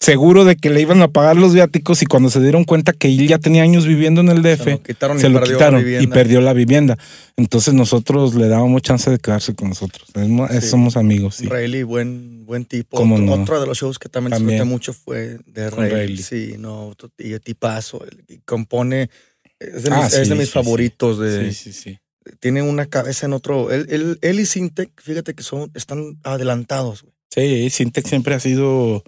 seguro 0.00 0.44
de 0.46 0.56
que 0.56 0.70
le 0.70 0.80
iban 0.80 1.02
a 1.02 1.08
pagar 1.08 1.36
los 1.36 1.52
viáticos 1.52 2.00
y 2.02 2.06
cuando 2.06 2.30
se 2.30 2.40
dieron 2.40 2.64
cuenta 2.64 2.92
que 2.94 3.08
él 3.08 3.28
ya 3.28 3.38
tenía 3.38 3.62
años 3.62 3.86
viviendo 3.86 4.22
en 4.22 4.30
el 4.30 4.40
DF, 4.42 4.64
Se 4.64 4.70
lo 4.70 4.82
quitaron 4.82 5.18
y 5.18 5.22
lo 5.22 5.40
perdió 5.40 5.40
la 5.40 5.46
quitaron 5.58 5.80
y 5.80 5.84
vivienda. 5.84 6.14
perdió 6.14 6.40
la 6.40 6.52
vivienda. 6.54 6.98
Entonces 7.36 7.74
nosotros 7.74 8.34
le 8.34 8.48
dábamos 8.48 8.80
chance 8.82 9.10
de 9.10 9.18
quedarse 9.18 9.54
con 9.54 9.68
nosotros. 9.68 10.08
Es 10.50 10.64
Sí. 10.64 10.70
Somos 10.70 10.96
amigos, 10.96 11.36
sí. 11.36 11.46
Rayleigh, 11.46 11.82
buen, 11.84 12.46
buen 12.46 12.64
tipo. 12.64 12.96
¿Cómo 12.96 13.16
otro, 13.16 13.26
no? 13.26 13.32
otro 13.42 13.60
de 13.60 13.66
los 13.66 13.78
shows 13.78 13.98
que 13.98 14.08
también, 14.08 14.32
También. 14.32 14.58
disfruté 14.60 14.70
mucho 14.70 14.92
fue 14.94 15.38
de 15.46 15.68
Rayleigh. 15.70 15.92
Rayleigh. 15.92 16.22
Sí, 16.22 16.54
no, 16.58 16.86
otro 16.88 17.10
tipazo. 17.44 18.02
compone. 18.46 19.10
Es 19.58 19.82
de 19.82 19.90
Ah, 19.92 20.04
mis, 20.04 20.14
es 20.14 20.28
de 20.30 20.34
mis 20.34 20.50
favoritos. 20.50 21.18
De, 21.18 21.52
Sí, 21.52 21.72
sí, 21.72 21.72
sí. 21.74 21.98
Tiene 22.38 22.62
una 22.62 22.86
cabeza 22.86 23.26
en 23.26 23.34
otro. 23.34 23.70
Él, 23.70 23.86
él, 23.90 24.18
él 24.22 24.40
y 24.40 24.46
Sintec, 24.46 24.90
fíjate 25.02 25.34
que 25.34 25.42
son, 25.42 25.70
están 25.74 26.18
adelantados. 26.22 27.02
güey. 27.02 27.14
Sí, 27.30 27.68
Sintec 27.70 28.06
siempre 28.06 28.34
ha 28.34 28.40
sido. 28.40 29.02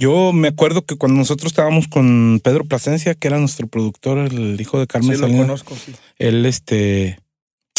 Yo 0.00 0.32
me 0.32 0.48
acuerdo 0.48 0.82
que 0.86 0.96
cuando 0.96 1.18
nosotros 1.18 1.52
estábamos 1.52 1.86
con 1.86 2.40
Pedro 2.42 2.64
Plasencia, 2.64 3.14
que 3.14 3.28
era 3.28 3.38
nuestro 3.38 3.66
productor, 3.68 4.16
el 4.18 4.58
hijo 4.58 4.80
de 4.80 4.86
Carmen 4.86 5.14
Sí, 5.14 5.20
lo 5.20 5.26
Salinas, 5.26 5.46
conozco, 5.46 5.76
sí. 5.76 5.92
él 6.18 6.46
este 6.46 7.18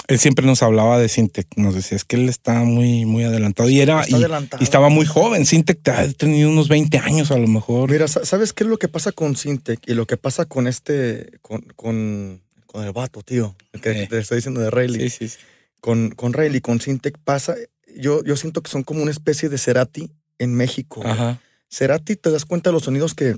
él 0.07 0.19
siempre 0.19 0.45
nos 0.45 0.61
hablaba 0.61 0.99
de 0.99 1.07
Sintec, 1.09 1.47
nos 1.55 1.74
decía, 1.74 1.95
es 1.95 2.03
que 2.05 2.17
él 2.17 2.30
está 2.30 2.63
muy 2.63 3.05
muy 3.05 3.24
adelantado 3.24 3.69
y 3.69 3.80
era 3.80 4.03
y, 4.07 4.13
adelantado. 4.13 4.61
y 4.61 4.65
estaba 4.65 4.89
muy 4.89 5.05
joven, 5.07 5.45
Sintec 5.47 5.88
ha 5.89 6.07
tenido 6.13 6.49
unos 6.49 6.67
20 6.67 6.99
años 6.99 7.32
a 7.32 7.38
lo 7.38 7.47
mejor. 7.47 7.89
Mira, 7.89 8.07
sa- 8.07 8.24
¿sabes 8.26 8.53
qué 8.53 8.65
es 8.65 8.69
lo 8.69 8.78
que 8.78 8.88
pasa 8.88 9.11
con 9.13 9.36
Sintec 9.36 9.80
y 9.88 9.93
lo 9.95 10.05
que 10.05 10.17
pasa 10.17 10.45
con 10.45 10.67
este, 10.67 11.39
con, 11.41 11.61
con, 11.76 12.41
con 12.67 12.84
el 12.84 12.91
vato, 12.91 13.24
tío? 13.24 13.55
El 13.74 13.82
que 13.82 13.93
Sí. 14.03 14.07
te 14.09 14.19
estoy 14.19 14.36
diciendo 14.38 14.61
de 14.61 14.69
Rayleigh. 14.69 15.09
sí, 15.09 15.28
sí, 15.28 15.30
sí. 15.30 15.38
Con, 15.80 16.11
con 16.11 16.34
Rayleigh, 16.34 16.61
con 16.61 16.80
Sintec 16.82 17.17
pasa, 17.24 17.55
yo, 17.97 18.24
yo 18.24 18.36
siento 18.36 18.61
que 18.61 18.69
son 18.69 18.84
como 18.84 19.01
una 19.01 19.09
especie 19.11 19.49
de 19.49 19.57
Cerati 19.57 20.11
en 20.38 20.53
México. 20.53 21.01
güey. 21.01 21.38
Cerati, 21.72 22.15
te 22.15 22.32
das 22.32 22.45
cuenta 22.45 22.69
de 22.69 22.74
los 22.74 22.84
sonidos 22.84 23.13
que, 23.15 23.38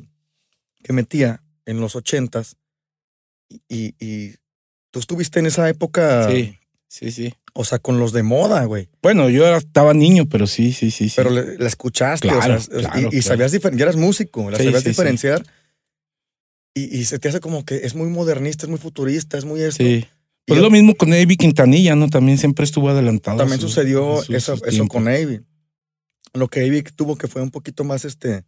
que 0.83 0.93
metía 0.93 1.41
en 1.65 1.79
los 1.79 1.95
ochentas 1.95 2.57
y, 3.69 3.93
y, 3.99 4.35
tú 4.91 4.99
estuviste 4.99 5.39
en 5.39 5.45
esa 5.45 5.69
época, 5.69 6.29
Sí, 6.31 6.57
sí, 6.87 7.11
sí. 7.11 7.33
o 7.53 7.63
sea, 7.63 7.79
con 7.79 7.99
los 7.99 8.11
de 8.13 8.23
moda, 8.23 8.65
güey. 8.65 8.89
Bueno, 9.01 9.29
yo 9.29 9.55
estaba 9.55 9.93
niño, 9.93 10.27
pero 10.27 10.47
sí, 10.47 10.73
sí, 10.73 10.89
sí, 10.91 11.09
sí. 11.09 11.13
Pero 11.15 11.29
le- 11.29 11.57
la 11.57 11.67
escuchaste, 11.67 12.27
Claro, 12.27 12.55
o 12.55 12.59
sea, 12.59 12.79
claro, 12.79 13.09
y, 13.11 13.21
sabías 13.21 13.51
diferenciar, 13.51 13.79
ya 13.79 13.83
eras 13.91 13.95
músico, 13.95 14.49
la 14.49 14.57
Sí, 14.57 14.63
sabías 14.65 14.81
sí, 14.81 14.85
sí. 14.85 14.89
diferenciar. 14.89 15.45
Y, 16.75 16.97
y 16.97 17.05
se 17.05 17.19
te 17.19 17.29
hace 17.29 17.39
como 17.39 17.63
que 17.65 17.75
es 17.83 17.93
muy 17.93 18.09
modernista, 18.09 18.65
es 18.65 18.69
muy 18.69 18.79
futurista, 18.79 19.37
es 19.37 19.45
muy 19.45 19.61
esto. 19.61 19.83
sí. 19.83 20.05
Y 20.45 20.51
Pues 20.51 20.57
yo- 20.57 20.63
lo 20.63 20.71
mismo 20.71 20.95
con 20.95 21.13
Avi 21.13 21.37
Quintanilla, 21.37 21.95
¿no? 21.95 22.09
También 22.09 22.37
siempre 22.37 22.65
estuvo 22.65 22.89
adelantado. 22.89 23.37
también 23.37 23.61
su- 23.61 23.69
sucedió 23.69 24.21
su- 24.23 24.33
eso, 24.35 24.57
su 24.57 24.65
eso 24.65 24.87
con 24.87 25.07
Avi. 25.07 25.39
Lo 26.33 26.47
que 26.47 26.61
Avi 26.65 26.81
tuvo 26.83 27.15
que 27.17 27.27
fue 27.27 27.41
un 27.41 27.51
poquito 27.51 27.83
más 27.83 28.05
este. 28.05 28.43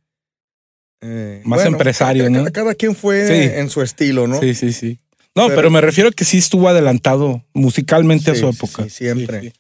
eh, 1.02 1.42
Más 1.46 1.64
empresario, 1.66 2.24
cada, 2.26 2.44
¿no? 2.44 2.52
Cada, 2.52 2.76
quien 2.76 2.96
fue 2.96 3.28
Sí. 3.28 3.50
en 3.60 3.70
su 3.70 3.82
estilo, 3.82 4.28
¿no? 4.28 4.40
Sí, 4.40 4.56
sí, 4.56 4.74
sí. 4.74 5.00
No, 5.36 5.44
Pero- 5.48 5.56
pero, 5.58 5.70
me 5.70 5.82
refiero 5.82 6.10
a 6.10 6.14
que 6.14 6.26
sí 6.26 6.38
estuvo 6.38 6.68
adelantado 6.70 7.44
musicalmente 7.54 8.32
a 8.32 8.36
su 8.36 8.48
época. 8.48 8.84
sí, 8.86 8.90
siempre. 8.90 9.54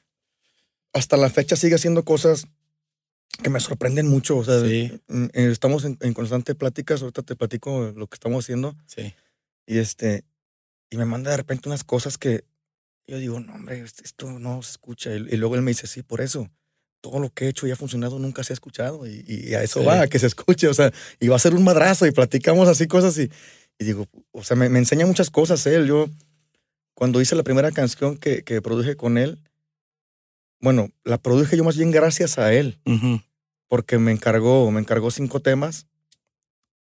Hasta 0.93 1.17
la 1.17 1.29
fecha 1.29 1.55
sigue 1.57 1.75
haciendo 1.75 2.05
cosas 2.05 2.47
que 3.43 3.49
me 3.49 3.59
sorprenden 3.59 4.07
mucho. 4.07 4.37
O 4.37 4.45
sea, 4.45 4.55
mm, 4.55 5.25
eh, 5.33 5.49
estamos 5.51 5.83
en, 5.83 5.97
en 5.99 6.13
constante 6.13 6.55
pláticas. 6.55 7.01
Ahorita 7.01 7.21
te 7.23 7.35
platico 7.35 7.91
lo 7.95 8.07
que 8.07 8.15
estamos 8.15 8.45
haciendo. 8.45 8.75
sí. 8.87 9.13
Y 9.67 9.79
este, 9.79 10.23
y 10.91 10.97
me 10.97 11.05
manda 11.05 11.31
de 11.31 11.37
repente 11.37 11.67
unas 11.67 11.83
cosas 11.83 12.17
que 12.19 12.43
yo 13.07 13.17
digo, 13.17 13.39
no, 13.39 13.55
hombre, 13.55 13.81
esto- 13.81 14.03
esto 14.05 14.39
no 14.39 14.61
se 14.61 14.71
escucha. 14.71 15.11
Y, 15.13 15.17
y 15.31 15.37
luego 15.37 15.55
él 15.55 15.63
me 15.63 15.71
dice, 15.71 15.87
sí, 15.87 16.01
por 16.03 16.21
eso. 16.21 16.49
Todo 17.05 17.19
lo 17.19 17.29
que 17.29 17.45
he 17.45 17.49
hecho 17.49 17.67
y 17.67 17.71
ha 17.71 17.75
funcionado 17.75 18.17
nunca 18.17 18.43
se 18.43 18.51
ha 18.53 18.55
escuchado. 18.55 19.05
Y, 19.05 19.23
y 19.27 19.53
a 19.53 19.61
eso 19.61 19.81
Sí. 19.81 19.85
va, 19.85 20.01
a 20.01 20.07
que 20.07 20.17
se 20.17 20.25
escuche. 20.25 20.67
O 20.67 20.73
sea, 20.73 20.91
y 21.19 21.27
va 21.27 21.35
a 21.35 21.39
ser 21.39 21.53
un 21.53 21.63
madrazo. 21.63 22.07
Y 22.07 22.11
platicamos 22.11 22.67
así 22.67 22.87
cosas. 22.87 23.15
Y, 23.19 23.29
y 23.77 23.85
digo, 23.85 24.07
o 24.31 24.43
sea, 24.43 24.57
me, 24.57 24.69
me 24.69 24.79
enseña 24.79 25.05
muchas 25.05 25.29
cosas 25.29 25.63
él. 25.67 25.85
Yo, 25.85 26.09
cuando 26.95 27.21
hice 27.21 27.35
la 27.35 27.43
primera 27.43 27.71
canción 27.71 28.17
que, 28.17 28.43
que 28.43 28.59
produje 28.59 28.95
con 28.95 29.19
él, 29.19 29.37
bueno, 30.59 30.89
la 31.03 31.19
produje 31.19 31.55
yo 31.57 31.63
más 31.63 31.77
bien 31.77 31.91
gracias 31.91 32.39
a 32.39 32.51
él 32.53 32.79
Ujú. 32.85 33.21
porque 33.67 33.99
me 33.99 34.11
encargó, 34.11 34.71
me 34.71 34.79
encargó 34.79 35.11
cinco 35.11 35.41
temas 35.41 35.85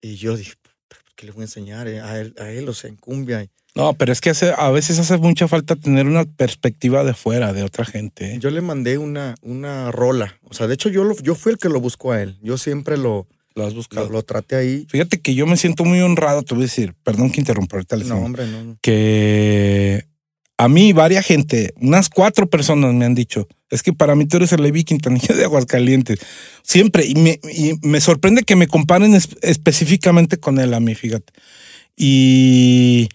y 0.00 0.16
yo 0.16 0.36
dije, 0.36 0.54
"Pero, 0.86 1.02
¿qué 1.16 1.26
le 1.26 1.32
voy 1.32 1.40
a 1.40 1.44
enseñar 1.46 1.88
eh? 1.88 2.00
a 2.00 2.20
él, 2.20 2.32
a 2.38 2.50
él 2.50 2.68
o 2.68 2.74
sea, 2.74 2.90
en 2.90 2.96
cumbia? 2.96 3.48
No, 3.74 3.94
pero 3.94 4.12
es 4.12 4.20
que 4.20 4.30
hace, 4.30 4.52
a 4.56 4.70
veces 4.70 4.98
hace 4.98 5.16
mucha 5.16 5.48
falta 5.48 5.76
tener 5.76 6.06
una 6.06 6.24
perspectiva 6.24 7.04
de 7.04 7.14
fuera, 7.14 7.52
de 7.54 7.62
otra 7.62 7.84
gente. 7.86 8.34
¿eh? 8.34 8.38
Yo 8.38 8.50
le 8.50 8.60
mandé 8.60 8.98
una, 8.98 9.34
una 9.40 9.90
rola, 9.90 10.38
o 10.44 10.52
sea, 10.54 10.66
de 10.66 10.74
hecho 10.74 10.90
yo, 10.90 11.04
lo, 11.04 11.16
yo 11.22 11.34
fui 11.34 11.52
el 11.52 11.58
que 11.58 11.70
lo 11.70 11.80
buscó 11.80 12.12
a 12.12 12.20
él, 12.22 12.38
yo 12.42 12.58
siempre 12.58 12.98
lo, 12.98 13.26
Lo 13.54 13.66
has 13.66 13.74
buscado. 13.74 14.10
lo 14.10 14.22
traté 14.22 14.56
ahí. 14.56 14.86
Fíjate 14.90 15.20
que 15.20 15.34
yo 15.34 15.46
me 15.46 15.56
siento 15.56 15.84
muy 15.86 16.00
honrado, 16.00 16.42
te 16.42 16.54
voy 16.54 16.64
a 16.64 16.66
decir, 16.66 16.94
perdón 17.02 17.30
que 17.30 17.40
interrumpa 17.40 17.76
ahorita. 17.76 17.96
No, 17.96 18.16
hombre, 18.18 18.46
no. 18.46 18.62
no. 18.62 18.76
que 18.82 20.04
a 20.58 20.68
mí, 20.68 20.92
varias 20.92 21.24
gente, 21.26 21.72
unas 21.80 22.08
cuatro 22.10 22.46
personas 22.48 22.92
me 22.92 23.06
han 23.06 23.14
dicho, 23.14 23.48
es 23.70 23.82
que 23.82 23.94
para 23.94 24.14
mí 24.14 24.26
tú 24.26 24.36
eres 24.36 24.52
el 24.52 24.62
Levi 24.62 24.84
Quintanilla 24.84 25.34
de 25.34 25.44
Aguascalientes. 25.44 26.18
Siempre, 26.62 27.06
y 27.06 27.14
me, 27.14 27.40
y 27.52 27.72
me 27.80 28.02
sorprende 28.02 28.42
que 28.42 28.54
me 28.54 28.66
comparen 28.68 29.14
es- 29.14 29.30
específicamente 29.40 30.36
con 30.36 30.58
él 30.60 30.74
a 30.74 30.78
mí, 30.80 30.94
fíjate. 30.94 31.32
Y, 31.96 33.08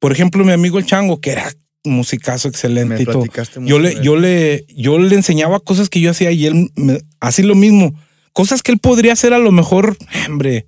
por 0.00 0.10
ejemplo, 0.10 0.44
mi 0.44 0.50
amigo 0.52 0.78
el 0.78 0.86
Chango, 0.86 1.20
que 1.20 1.30
era 1.30 1.48
un 1.84 1.92
musicazo 1.94 2.48
excelente 2.48 2.94
Me 2.96 3.02
y 3.02 3.04
todo. 3.04 3.24
Yo 3.64 3.78
le, 3.78 4.02
yo 4.02 4.16
le, 4.16 4.66
yo 4.68 4.98
le 4.98 5.14
enseñaba 5.14 5.60
cosas 5.60 5.88
que 5.88 6.00
yo 6.00 6.10
hacía 6.10 6.32
y 6.32 6.46
él 6.46 6.70
me- 6.74 7.00
así 7.20 7.42
lo 7.44 7.54
mismo. 7.54 7.94
Cosas 8.32 8.62
que 8.62 8.72
él 8.72 8.78
podría 8.78 9.12
hacer 9.12 9.32
a 9.32 9.38
lo 9.38 9.52
mejor, 9.52 9.96
hombre, 10.28 10.66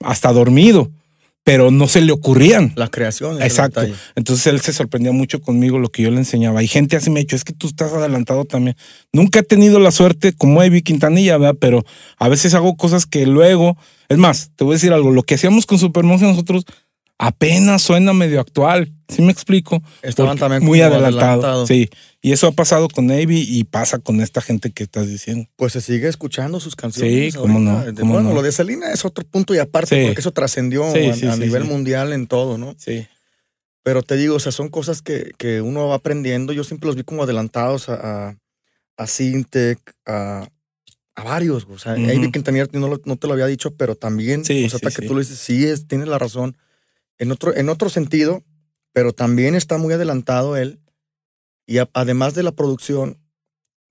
hasta 0.00 0.32
dormido, 0.32 0.90
pero 1.44 1.70
no 1.70 1.88
se 1.88 2.00
le 2.02 2.12
ocurrían. 2.12 2.72
La 2.76 2.88
creación. 2.88 3.32
es 3.32 3.40
el 3.40 3.46
Exacto. 3.46 3.82
Entonces 4.16 4.46
él 4.46 4.60
se 4.60 4.72
sorprendía 4.72 5.12
mucho 5.12 5.40
conmigo 5.40 5.78
lo 5.78 5.88
que 5.88 6.02
yo 6.02 6.10
le 6.10 6.18
enseñaba. 6.18 6.62
Y 6.62 6.68
gente 6.68 6.96
así 6.96 7.10
me 7.10 7.20
ha 7.20 7.22
dicho, 7.22 7.36
es 7.36 7.44
que 7.44 7.52
tú 7.54 7.66
estás 7.66 7.92
adelantado 7.92 8.44
también. 8.44 8.76
Nunca 9.12 9.40
he 9.40 9.42
tenido 9.42 9.80
la 9.80 9.90
suerte 9.90 10.32
como 10.34 10.62
Evi 10.62 10.82
Quintanilla, 10.82 11.38
¿verdad? 11.38 11.56
Pero 11.58 11.84
a 12.18 12.28
veces 12.28 12.54
hago 12.54 12.76
cosas 12.76 13.06
que 13.06 13.26
luego, 13.26 13.76
es 14.08 14.18
más, 14.18 14.50
te 14.56 14.64
voy 14.64 14.74
a 14.74 14.76
decir 14.76 14.92
algo, 14.92 15.10
lo 15.10 15.22
que 15.22 15.34
hacíamos 15.34 15.66
con 15.66 15.78
Supermonja 15.78 16.26
nosotros 16.26 16.64
apenas 17.22 17.82
suena 17.82 18.12
medio 18.14 18.40
actual. 18.40 18.92
¿Sí 19.08 19.20
me 19.22 19.30
explico? 19.30 19.82
Estaban 20.02 20.30
Porque 20.32 20.40
también 20.40 20.64
muy 20.64 20.80
adelantado. 20.80 21.66
Sí. 21.66 21.90
Y 22.22 22.32
eso 22.32 22.46
ha 22.46 22.52
pasado 22.52 22.88
con 22.88 23.10
Evi 23.10 23.40
y 23.46 23.64
pasa 23.64 23.98
con 23.98 24.20
esta 24.20 24.40
gente 24.40 24.70
que 24.70 24.84
estás 24.84 25.06
diciendo. 25.08 25.46
Pues 25.56 25.72
se 25.74 25.80
sigue 25.82 26.08
escuchando 26.08 26.60
sus 26.60 26.76
canciones. 26.76 27.34
Sí, 27.34 27.38
cómo 27.38 27.58
no, 27.58 27.84
cómo 27.98 28.14
bueno, 28.14 28.30
no. 28.30 28.34
lo 28.36 28.42
de 28.42 28.52
Selena 28.52 28.90
es 28.92 29.04
otro 29.04 29.24
punto 29.26 29.54
y 29.54 29.58
aparte, 29.58 30.00
Sí. 30.00 30.06
porque 30.06 30.20
eso 30.20 30.30
trascendió 30.32 30.90
Sí, 30.92 31.06
a, 31.08 31.14
sí, 31.14 31.26
a 31.26 31.34
sí, 31.34 31.40
nivel 31.40 31.64
mundial 31.64 32.12
en 32.12 32.26
todo, 32.26 32.56
¿no? 32.56 32.74
Sí. 32.78 33.06
Pero 33.82 34.02
te 34.02 34.16
digo, 34.16 34.36
o 34.36 34.40
sea, 34.40 34.52
son 34.52 34.68
cosas 34.68 35.02
que, 35.02 35.32
que 35.38 35.60
uno 35.60 35.88
va 35.88 35.96
aprendiendo. 35.96 36.52
Yo 36.54 36.64
siempre 36.64 36.86
los 36.86 36.96
vi 36.96 37.02
como 37.02 37.24
adelantados 37.24 37.88
a, 37.88 38.28
a, 38.28 38.36
a 38.96 39.06
Sintec, 39.06 39.78
a, 40.06 40.48
a 41.16 41.24
varios. 41.24 41.66
O 41.68 41.78
sea, 41.78 41.94
Ujú. 41.94 42.04
Avi 42.04 42.30
Quintanilla 42.30 42.66
no, 42.72 42.88
lo- 42.88 43.00
no 43.04 43.16
te 43.16 43.26
lo 43.26 43.32
había 43.34 43.46
dicho, 43.46 43.74
pero 43.74 43.94
también, 43.96 44.44
Sí, 44.44 44.64
o 44.64 44.68
sea, 44.70 44.76
hasta 44.76 44.90
que 45.00 45.06
tú 45.06 45.14
lo 45.14 45.20
dices, 45.20 45.38
sí, 45.38 45.64
es, 45.66 45.86
tienes 45.88 46.08
la 46.08 46.18
razón. 46.18 46.56
En 47.20 47.30
otro, 47.30 47.54
en 47.56 47.68
otro 47.68 47.88
sentido, 47.88 48.42
pero 48.92 49.12
también 49.12 49.54
está 49.54 49.78
muy 49.78 49.94
adelantado 49.94 50.56
él. 50.56 50.80
Y 51.66 51.78
a- 51.78 51.88
además 51.94 52.34
de 52.34 52.42
la 52.42 52.50
producción, 52.52 53.16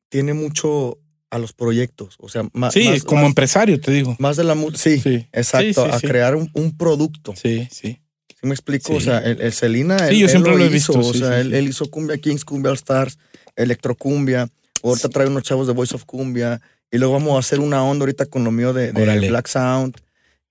tiene 0.10 0.34
mucho, 0.34 0.98
a 1.32 1.38
los 1.40 1.54
proyectos. 1.54 2.16
O 2.20 2.28
sea, 2.28 2.44
más. 2.54 2.74
Sí, 2.74 2.84
más- 2.90 3.04
como 3.04 3.22
más- 3.22 3.30
empresario, 3.30 3.80
te 3.80 3.92
digo. 3.92 4.16
Más 4.20 4.36
de 4.36 4.44
la 4.44 4.56
música. 4.56 4.80
Sí, 4.80 5.00
Sí. 5.00 5.28
exacto. 5.32 5.86
Sí, 5.86 5.92
sí, 5.92 5.96
a 6.06 6.10
crear 6.10 6.36
un, 6.36 6.50
un 6.54 6.76
producto. 6.76 7.34
Sí, 7.36 7.68
sí. 7.72 8.02
¿Sí 8.30 8.48
me 8.48 8.52
explico? 8.54 8.94
O 8.94 9.00
sea, 9.02 9.20
el, 9.20 9.40
el 9.42 9.54
Celina, 9.54 10.00
Sí, 10.00 10.16
él, 10.16 10.20
yo 10.22 10.26
él 10.26 10.30
siempre 10.32 10.52
lo 10.58 10.64
he 10.64 10.76
hizo, 10.76 10.94
visto, 10.94 11.00
O 11.08 11.14
sea, 11.14 11.40
él, 11.40 11.68
hizo 11.68 11.90
Cumbia 11.92 12.18
Kings, 12.18 12.44
Cumbia 12.46 12.72
All 12.72 12.78
Stars, 12.78 13.20
Electrocumbia. 13.56 14.50
Ahorita 14.82 15.10
trae 15.10 15.28
unos 15.28 15.44
chavos 15.44 15.68
de 15.68 15.74
Voice 15.74 15.94
of 15.96 16.06
Cumbia. 16.06 16.62
Y 16.92 16.98
luego 16.98 17.14
vamos 17.14 17.36
a 17.36 17.40
hacer 17.40 17.60
una 17.60 17.84
onda 17.84 18.04
ahorita 18.04 18.26
con 18.26 18.44
lo 18.44 18.52
mío 18.52 18.74
de, 18.74 18.92
de. 18.94 19.30
Black 19.30 19.48
Sound. 19.48 19.96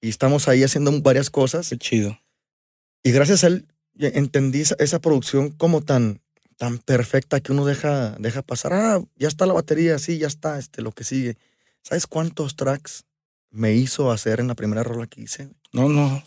Y 0.00 0.08
estamos 0.10 0.46
ahí 0.48 0.62
haciendo 0.62 0.92
varias 1.00 1.30
cosas. 1.30 1.68
Qué 1.70 1.78
chido. 1.78 2.16
Y 3.02 3.12
gracias 3.12 3.44
a 3.44 3.48
él 3.48 3.66
ya 3.94 4.08
entendí 4.08 4.60
esa, 4.60 4.76
esa 4.78 5.00
producción 5.00 5.50
como 5.50 5.82
tan, 5.82 6.20
tan 6.56 6.78
perfecta 6.78 7.40
que 7.40 7.52
uno 7.52 7.64
deja, 7.64 8.16
deja 8.18 8.42
pasar. 8.42 8.72
Ah, 8.72 9.02
ya 9.16 9.28
está 9.28 9.46
la 9.46 9.52
batería, 9.54 9.98
sí, 9.98 10.18
ya 10.18 10.26
está, 10.26 10.58
este, 10.58 10.82
lo 10.82 10.92
que 10.92 11.04
sigue. 11.04 11.36
¿Sabes 11.82 12.06
cuántos 12.06 12.56
tracks 12.56 13.04
me 13.50 13.74
hizo 13.74 14.10
hacer 14.10 14.40
en 14.40 14.48
la 14.48 14.54
primera 14.54 14.82
rola 14.82 15.06
que 15.06 15.22
hice? 15.22 15.48
No, 15.72 15.88
no. 15.88 16.22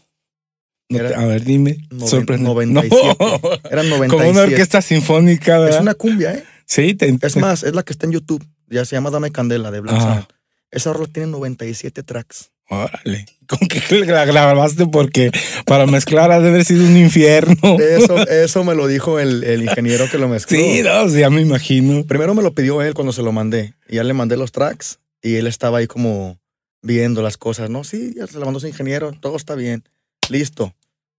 No 0.90 0.98
Era 1.00 1.10
te- 1.10 1.16
a 1.16 1.26
ver, 1.26 1.44
dime. 1.44 1.78
Sorprende. 2.06 2.44
97. 2.50 3.16
No. 3.20 3.70
Eran 3.70 3.90
97. 3.90 4.08
Como 4.10 4.30
una 4.30 4.42
orquesta 4.42 4.82
sinfónica, 4.82 5.70
Es 5.70 5.80
una 5.80 5.94
cumbia, 5.94 6.34
¿eh? 6.34 6.44
Sí, 6.66 6.94
te 6.96 7.16
Es 7.22 7.38
más, 7.38 7.64
es 7.64 7.74
la 7.74 7.84
que 7.84 7.94
está 7.94 8.06
en 8.06 8.14
YouTube. 8.14 8.46
Ya 8.68 8.84
se 8.86 8.96
llama 8.96 9.10
Dame 9.10 9.32
Candela 9.32 9.72
de 9.72 9.82
Black. 9.82 10.28
Esa 10.72 10.94
rola 10.94 11.08
tiene 11.08 11.28
97 11.32 12.04
tracks. 12.04 12.52
Órale. 12.72 13.26
¿Con 13.48 13.68
qué 13.68 13.82
la 14.06 14.24
grabaste? 14.24 14.88
Porque 14.88 15.30
para 15.66 15.86
mezclar 15.86 16.32
ha 16.32 16.40
de 16.40 16.48
haber 16.48 16.64
sido 16.64 16.86
un 16.86 16.96
infierno. 16.96 17.78
Eso, 17.78 18.18
eso 18.30 18.64
me 18.64 18.76
lo 18.76 18.88
dijo 18.88 19.20
el, 19.20 19.44
el 19.44 19.64
ingeniero 19.64 20.06
que 20.10 20.18
lo 20.18 20.30
mezcló. 20.30 20.58
Sí, 20.58 20.82
no, 20.82 21.06
ya 21.10 21.30
me 21.30 21.42
imagino. 21.42 22.06
Primero 22.06 22.34
me 22.34 22.42
lo 22.42 22.54
pidió 22.56 22.82
él 22.82 22.94
cuando 22.94 23.12
se 23.12 23.24
lo 23.24 23.34
mandé. 23.34 23.74
Y 23.90 23.98
ya 23.98 24.06
le 24.06 24.14
mandé 24.14 24.38
los 24.38 24.54
tracks. 24.54 25.00
Y 25.22 25.36
él 25.36 25.48
estaba 25.48 25.80
ahí 25.80 25.88
como 25.88 26.40
viendo 26.82 27.22
las 27.22 27.36
cosas. 27.36 27.70
No, 27.70 27.84
sí, 27.84 28.14
ya 28.16 28.26
se 28.26 28.40
lo 28.40 28.46
mandó 28.46 28.62
su 28.62 28.68
ingeniero. 28.68 29.12
Todo 29.20 29.36
está 29.36 29.56
bien. 29.56 29.84
Listo. 30.30 30.74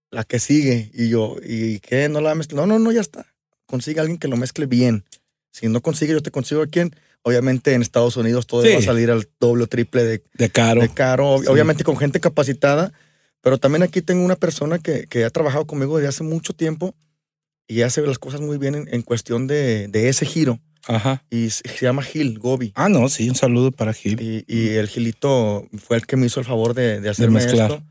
La 0.09 0.23
que 0.23 0.39
sigue. 0.39 0.89
Y 0.91 1.09
yo, 1.09 1.35
¿y 1.45 1.81
qué? 1.81 2.09
¿No 2.09 2.19
la 2.19 2.33
mezcla? 2.33 2.61
No, 2.61 2.65
no, 2.65 2.79
no, 2.79 2.91
ya 2.91 3.01
está. 3.01 3.27
Consigue 3.67 3.99
a 3.99 4.01
alguien 4.01 4.17
que 4.17 4.27
lo 4.27 4.37
mezcle 4.37 4.65
bien. 4.65 5.05
Si 5.51 5.67
no 5.67 5.81
consigue, 5.81 6.13
yo 6.13 6.23
te 6.23 6.31
consigo 6.31 6.63
a 6.63 6.67
quién. 6.67 6.95
Obviamente 7.23 7.73
en 7.73 7.81
Estados 7.81 8.17
Unidos 8.17 8.45
todo 8.47 8.63
Sí. 8.63 8.73
va 8.73 8.79
a 8.79 8.81
salir 8.81 9.09
al 9.09 9.27
doble 9.39 9.63
o 9.63 9.67
triple 9.67 10.03
de, 10.03 10.23
De 10.33 10.49
caro. 10.49 10.81
de 10.81 10.89
caro. 10.89 11.37
Sí. 11.41 11.47
Obviamente 11.47 11.83
con 11.83 11.97
gente 11.97 12.19
capacitada. 12.19 12.91
Pero 13.41 13.57
también 13.57 13.83
aquí 13.83 14.01
tengo 14.01 14.23
una 14.23 14.35
persona 14.37 14.79
que, 14.79 15.05
que 15.07 15.25
ha 15.25 15.29
trabajado 15.29 15.65
conmigo 15.67 15.97
desde 15.97 16.09
hace 16.09 16.23
mucho 16.23 16.53
tiempo 16.53 16.95
y 17.67 17.81
hace 17.81 18.01
las 18.05 18.19
cosas 18.19 18.39
muy 18.41 18.57
bien 18.57 18.75
en, 18.75 18.87
en 18.93 19.01
cuestión 19.01 19.47
de, 19.47 19.87
de 19.89 20.09
ese 20.09 20.25
giro. 20.25 20.59
Ajá. 20.87 21.23
Y 21.29 21.49
se 21.49 21.63
se 21.69 21.85
llama 21.85 22.03
Gil 22.03 22.39
Gobi. 22.39 22.71
Ah, 22.75 22.89
no, 22.89 23.07
sí, 23.09 23.29
un 23.29 23.35
saludo 23.35 23.71
para 23.71 23.93
Gil. 23.93 24.19
Y, 24.21 24.43
y 24.47 24.69
el 24.75 24.87
Gilito 24.89 25.67
fue 25.77 25.95
el 25.97 26.05
que 26.05 26.17
me 26.17 26.25
hizo 26.27 26.39
el 26.41 26.45
favor 26.45 26.73
de, 26.73 26.99
de 26.99 27.09
hacerme 27.09 27.41
mezclar. 27.41 27.71
esto. 27.71 27.83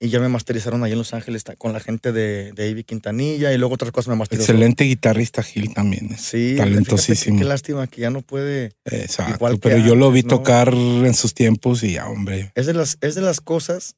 Y 0.00 0.10
ya 0.10 0.20
me 0.20 0.28
masterizaron 0.28 0.84
ahí 0.84 0.92
en 0.92 0.98
Los 0.98 1.12
Ángeles 1.12 1.42
con 1.58 1.72
la 1.72 1.80
gente 1.80 2.12
de, 2.12 2.52
de 2.52 2.68
Ivy 2.68 2.84
Quintanilla 2.84 3.52
y 3.52 3.58
luego 3.58 3.74
otras 3.74 3.90
cosas 3.90 4.08
me 4.08 4.16
masterizaron. 4.16 4.56
Excelente 4.56 4.84
guitarrista 4.84 5.42
Gil 5.42 5.74
también. 5.74 6.16
Sí, 6.16 6.54
talentosísimo. 6.56 7.38
que 7.38 7.42
Qué 7.42 7.48
lástima 7.48 7.86
que 7.88 8.02
ya 8.02 8.10
no 8.10 8.22
puede. 8.22 8.72
Exacto. 8.84 9.34
Igual 9.34 9.58
pero 9.58 9.78
yo 9.78 9.96
lo 9.96 10.12
vi 10.12 10.22
¿no? 10.22 10.28
tocar 10.28 10.72
en 10.72 11.14
sus 11.14 11.34
tiempos 11.34 11.82
y 11.82 11.94
ya, 11.94 12.08
hombre. 12.08 12.52
Es 12.54 12.66
de 12.66 12.74
las, 12.74 12.96
es 13.00 13.16
de 13.16 13.22
las 13.22 13.40
cosas 13.40 13.96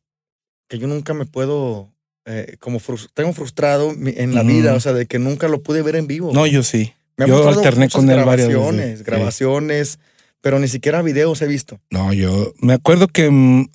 que 0.68 0.78
yo 0.78 0.86
nunca 0.86 1.12
me 1.12 1.26
puedo. 1.26 1.92
eh, 2.24 2.56
como 2.60 2.80
tengo 3.12 3.32
frustrado 3.32 3.92
en 3.92 4.34
la 4.34 4.42
vida, 4.42 4.74
o 4.74 4.80
sea, 4.80 4.92
de 4.94 5.04
que 5.06 5.18
nunca 5.18 5.48
lo 5.48 5.62
pude 5.62 5.82
ver 5.82 5.96
en 5.96 6.06
vivo. 6.06 6.32
No, 6.32 6.46
yo 6.46 6.62
sí. 6.62 6.94
me 7.16 7.26
yo 7.26 7.46
alterné 7.46 7.90
con 7.90 8.08
él 8.08 8.24
varias 8.24 8.48
veces, 8.48 8.54
grabaciones, 8.54 8.98
sí. 8.98 9.04
grabaciones, 9.04 9.98
pero 10.40 10.58
ni 10.58 10.68
siquiera 10.68 11.02
videos 11.02 11.42
he 11.42 11.46
visto. 11.46 11.78
No, 11.90 12.12
yo 12.12 12.54
me 12.60 12.72
acuerdo 12.72 13.08
que 13.08 13.30
mm, 13.30 13.68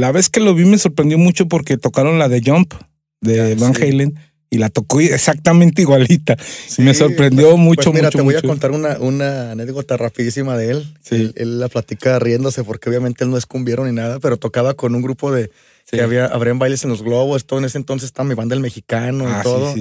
la 0.00 0.12
vez 0.12 0.28
que 0.30 0.40
lo 0.40 0.54
vi 0.54 0.64
me 0.64 0.78
sorprendió 0.78 1.18
mucho 1.18 1.46
porque 1.46 1.76
tocaron 1.76 2.18
la 2.18 2.28
de 2.28 2.42
Jump 2.44 2.74
de 3.20 3.54
Van 3.54 3.74
sí. 3.74 3.82
Halen 3.82 4.14
y 4.52 4.58
la 4.58 4.68
tocó 4.68 5.00
exactamente 5.00 5.82
igualita. 5.82 6.36
Sí, 6.66 6.82
me 6.82 6.92
sorprendió 6.92 7.56
mucho, 7.56 7.92
Pues 7.92 7.94
mira, 7.94 8.08
mucho, 8.08 8.18
te 8.18 8.22
voy 8.24 8.34
mucho. 8.34 8.46
a 8.46 8.50
contar 8.50 8.72
una, 8.72 8.98
una 8.98 9.52
anécdota 9.52 9.96
rapidísima 9.96 10.56
de 10.56 10.70
él. 10.72 10.94
Sí. 11.02 11.14
Él, 11.14 11.32
él 11.36 11.60
la 11.60 11.68
platica 11.68 12.18
riéndose 12.18 12.64
porque 12.64 12.88
obviamente 12.88 13.22
él 13.22 13.30
no 13.30 13.36
es 13.36 13.46
cumbiero 13.46 13.86
ni 13.86 13.92
nada, 13.92 14.18
pero 14.18 14.38
tocaba 14.38 14.74
con 14.74 14.94
un 14.96 15.02
grupo 15.02 15.30
de 15.32 15.50
Sí. 15.84 15.96
que 15.96 16.02
había, 16.02 16.26
habrían 16.26 16.58
bailes 16.60 16.84
en 16.84 16.90
los 16.90 17.02
globos, 17.02 17.46
todo 17.46 17.58
en 17.58 17.64
ese 17.64 17.76
entonces 17.78 18.06
estaba 18.06 18.28
mi 18.28 18.34
banda 18.36 18.54
el 18.54 18.60
mexicano 18.60 19.24
y 19.24 19.32
Ah, 19.32 19.40
todo. 19.42 19.74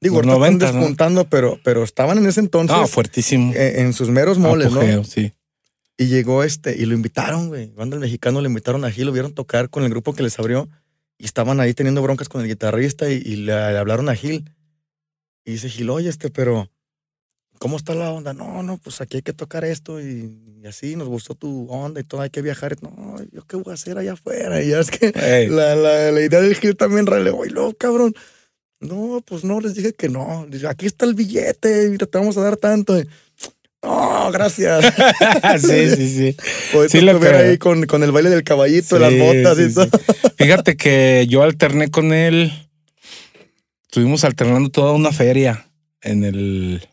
Digo, 0.00 0.22
Los 0.22 0.30
ahorita 0.34 0.36
están 0.36 0.38
90, 0.38 0.66
¿no? 0.66 0.72
despuntando, 0.78 1.24
pero, 1.28 1.58
pero 1.64 1.82
estaban 1.82 2.18
en 2.18 2.26
ese 2.26 2.38
entonces 2.38 2.76
No, 2.76 2.86
fuertísimo. 2.86 3.52
en 3.56 3.92
sus 3.92 4.08
meros 4.08 4.38
moles, 4.38 4.68
Apogeo, 4.68 4.98
¿no? 4.98 5.04
sí. 5.04 5.32
Y 5.98 6.06
llegó 6.06 6.44
este, 6.44 6.76
y 6.76 6.84
lo 6.84 6.94
invitaron, 6.94 7.48
güey. 7.48 7.70
Banda 7.70 7.96
el 7.96 8.00
mexicano 8.00 8.40
le 8.40 8.48
invitaron 8.48 8.84
a 8.84 8.90
Gil, 8.90 9.06
lo 9.06 9.12
vieron 9.12 9.32
tocar 9.32 9.70
con 9.70 9.82
el 9.82 9.90
grupo 9.90 10.14
que 10.14 10.22
les 10.22 10.38
abrió. 10.38 10.68
Y 11.18 11.24
estaban 11.24 11.60
ahí 11.60 11.72
teniendo 11.72 12.02
broncas 12.02 12.28
con 12.28 12.42
el 12.42 12.48
guitarrista 12.48 13.10
y, 13.10 13.14
y 13.14 13.36
le, 13.36 13.52
le 13.52 13.78
hablaron 13.78 14.08
a 14.08 14.14
Gil. 14.14 14.52
Y 15.44 15.52
dice 15.52 15.70
Gil, 15.70 15.88
oye, 15.88 16.10
este, 16.10 16.30
pero 16.30 16.70
¿cómo 17.58 17.76
está 17.76 17.94
la 17.94 18.12
onda? 18.12 18.34
No, 18.34 18.62
no, 18.62 18.78
pues 18.78 19.00
aquí 19.00 19.16
hay 19.16 19.22
que 19.22 19.32
tocar 19.32 19.64
esto 19.64 20.00
y, 20.00 20.58
y 20.62 20.66
así, 20.66 20.96
nos 20.96 21.08
gustó 21.08 21.34
tu 21.34 21.66
onda 21.70 22.00
y 22.00 22.04
todo, 22.04 22.20
hay 22.20 22.30
que 22.30 22.42
viajar. 22.42 22.76
No, 22.82 23.16
¿yo 23.32 23.42
qué 23.46 23.56
voy 23.56 23.70
a 23.70 23.74
hacer 23.74 23.96
allá 23.96 24.12
afuera? 24.12 24.62
Y 24.62 24.68
ya 24.68 24.80
es 24.80 24.90
que 24.90 25.12
Ey, 25.14 25.48
la, 25.48 25.74
la, 25.76 26.12
la 26.12 26.20
idea 26.20 26.40
del 26.40 26.56
Gil 26.56 26.76
también 26.76 27.06
relevó. 27.06 27.46
Y 27.46 27.50
luego, 27.50 27.72
cabrón, 27.74 28.14
no, 28.80 29.22
pues 29.24 29.44
no, 29.44 29.60
les 29.60 29.74
dije 29.74 29.94
que 29.94 30.08
no. 30.08 30.46
Aquí 30.68 30.86
está 30.86 31.06
el 31.06 31.14
billete, 31.14 31.88
mira, 31.88 32.06
te 32.06 32.18
vamos 32.18 32.36
a 32.36 32.42
dar 32.42 32.56
tanto. 32.56 32.98
Y, 32.98 33.08
no, 33.82 34.30
gracias. 34.32 34.84
sí, 35.60 35.90
sí, 35.96 36.08
sí. 36.16 36.36
Podés 36.72 36.90
Sí, 36.92 37.00
lo 37.00 37.12
estuviera 37.12 37.38
creo. 37.38 37.50
ahí 37.50 37.58
con, 37.58 37.86
con 37.86 38.02
el 38.02 38.12
baile 38.12 38.30
del 38.30 38.42
caballito, 38.44 38.98
las 38.98 39.12
Sí, 39.12 39.18
botas 39.18 39.58
y 39.58 39.68
sí, 39.68 39.74
todo. 39.74 39.88
Fíjate 40.36 40.76
que 40.76 41.26
yo 41.28 41.42
alterné 41.42 41.90
con 41.90 42.12
él. 42.12 42.52
Estuvimos 43.82 44.24
alternando 44.24 44.68
toda 44.70 44.92
una 44.92 45.12
feria 45.12 45.66
en 46.02 46.24
el. 46.24 46.88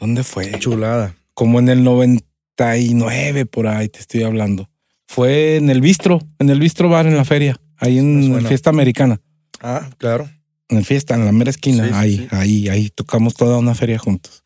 ¿Dónde 0.00 0.24
fue? 0.24 0.50
Chulada. 0.58 1.14
Como 1.34 1.58
en 1.58 1.68
el 1.68 1.84
99, 1.84 3.46
por 3.46 3.66
ahí 3.66 3.88
te 3.88 4.00
estoy 4.00 4.22
hablando. 4.22 4.68
Fue 5.06 5.56
en 5.56 5.70
el 5.70 5.80
bistro, 5.80 6.20
en 6.38 6.50
el 6.50 6.58
bistro 6.60 6.88
bar 6.88 7.06
en 7.06 7.16
la 7.16 7.24
feria, 7.24 7.60
ahí 7.76 7.98
en 7.98 8.26
suena. 8.26 8.48
Fiesta 8.48 8.70
Americana. 8.70 9.20
Ah, 9.60 9.88
claro. 9.98 10.28
En 10.68 10.78
el 10.78 10.84
Fiesta, 10.84 11.14
en 11.14 11.24
la 11.26 11.32
mera 11.32 11.50
esquina. 11.50 11.90
Ahí, 12.00 12.26
ahí, 12.30 12.68
ahí 12.68 12.88
tocamos 12.88 13.34
toda 13.34 13.58
una 13.58 13.74
feria 13.74 13.98
juntos. 13.98 14.42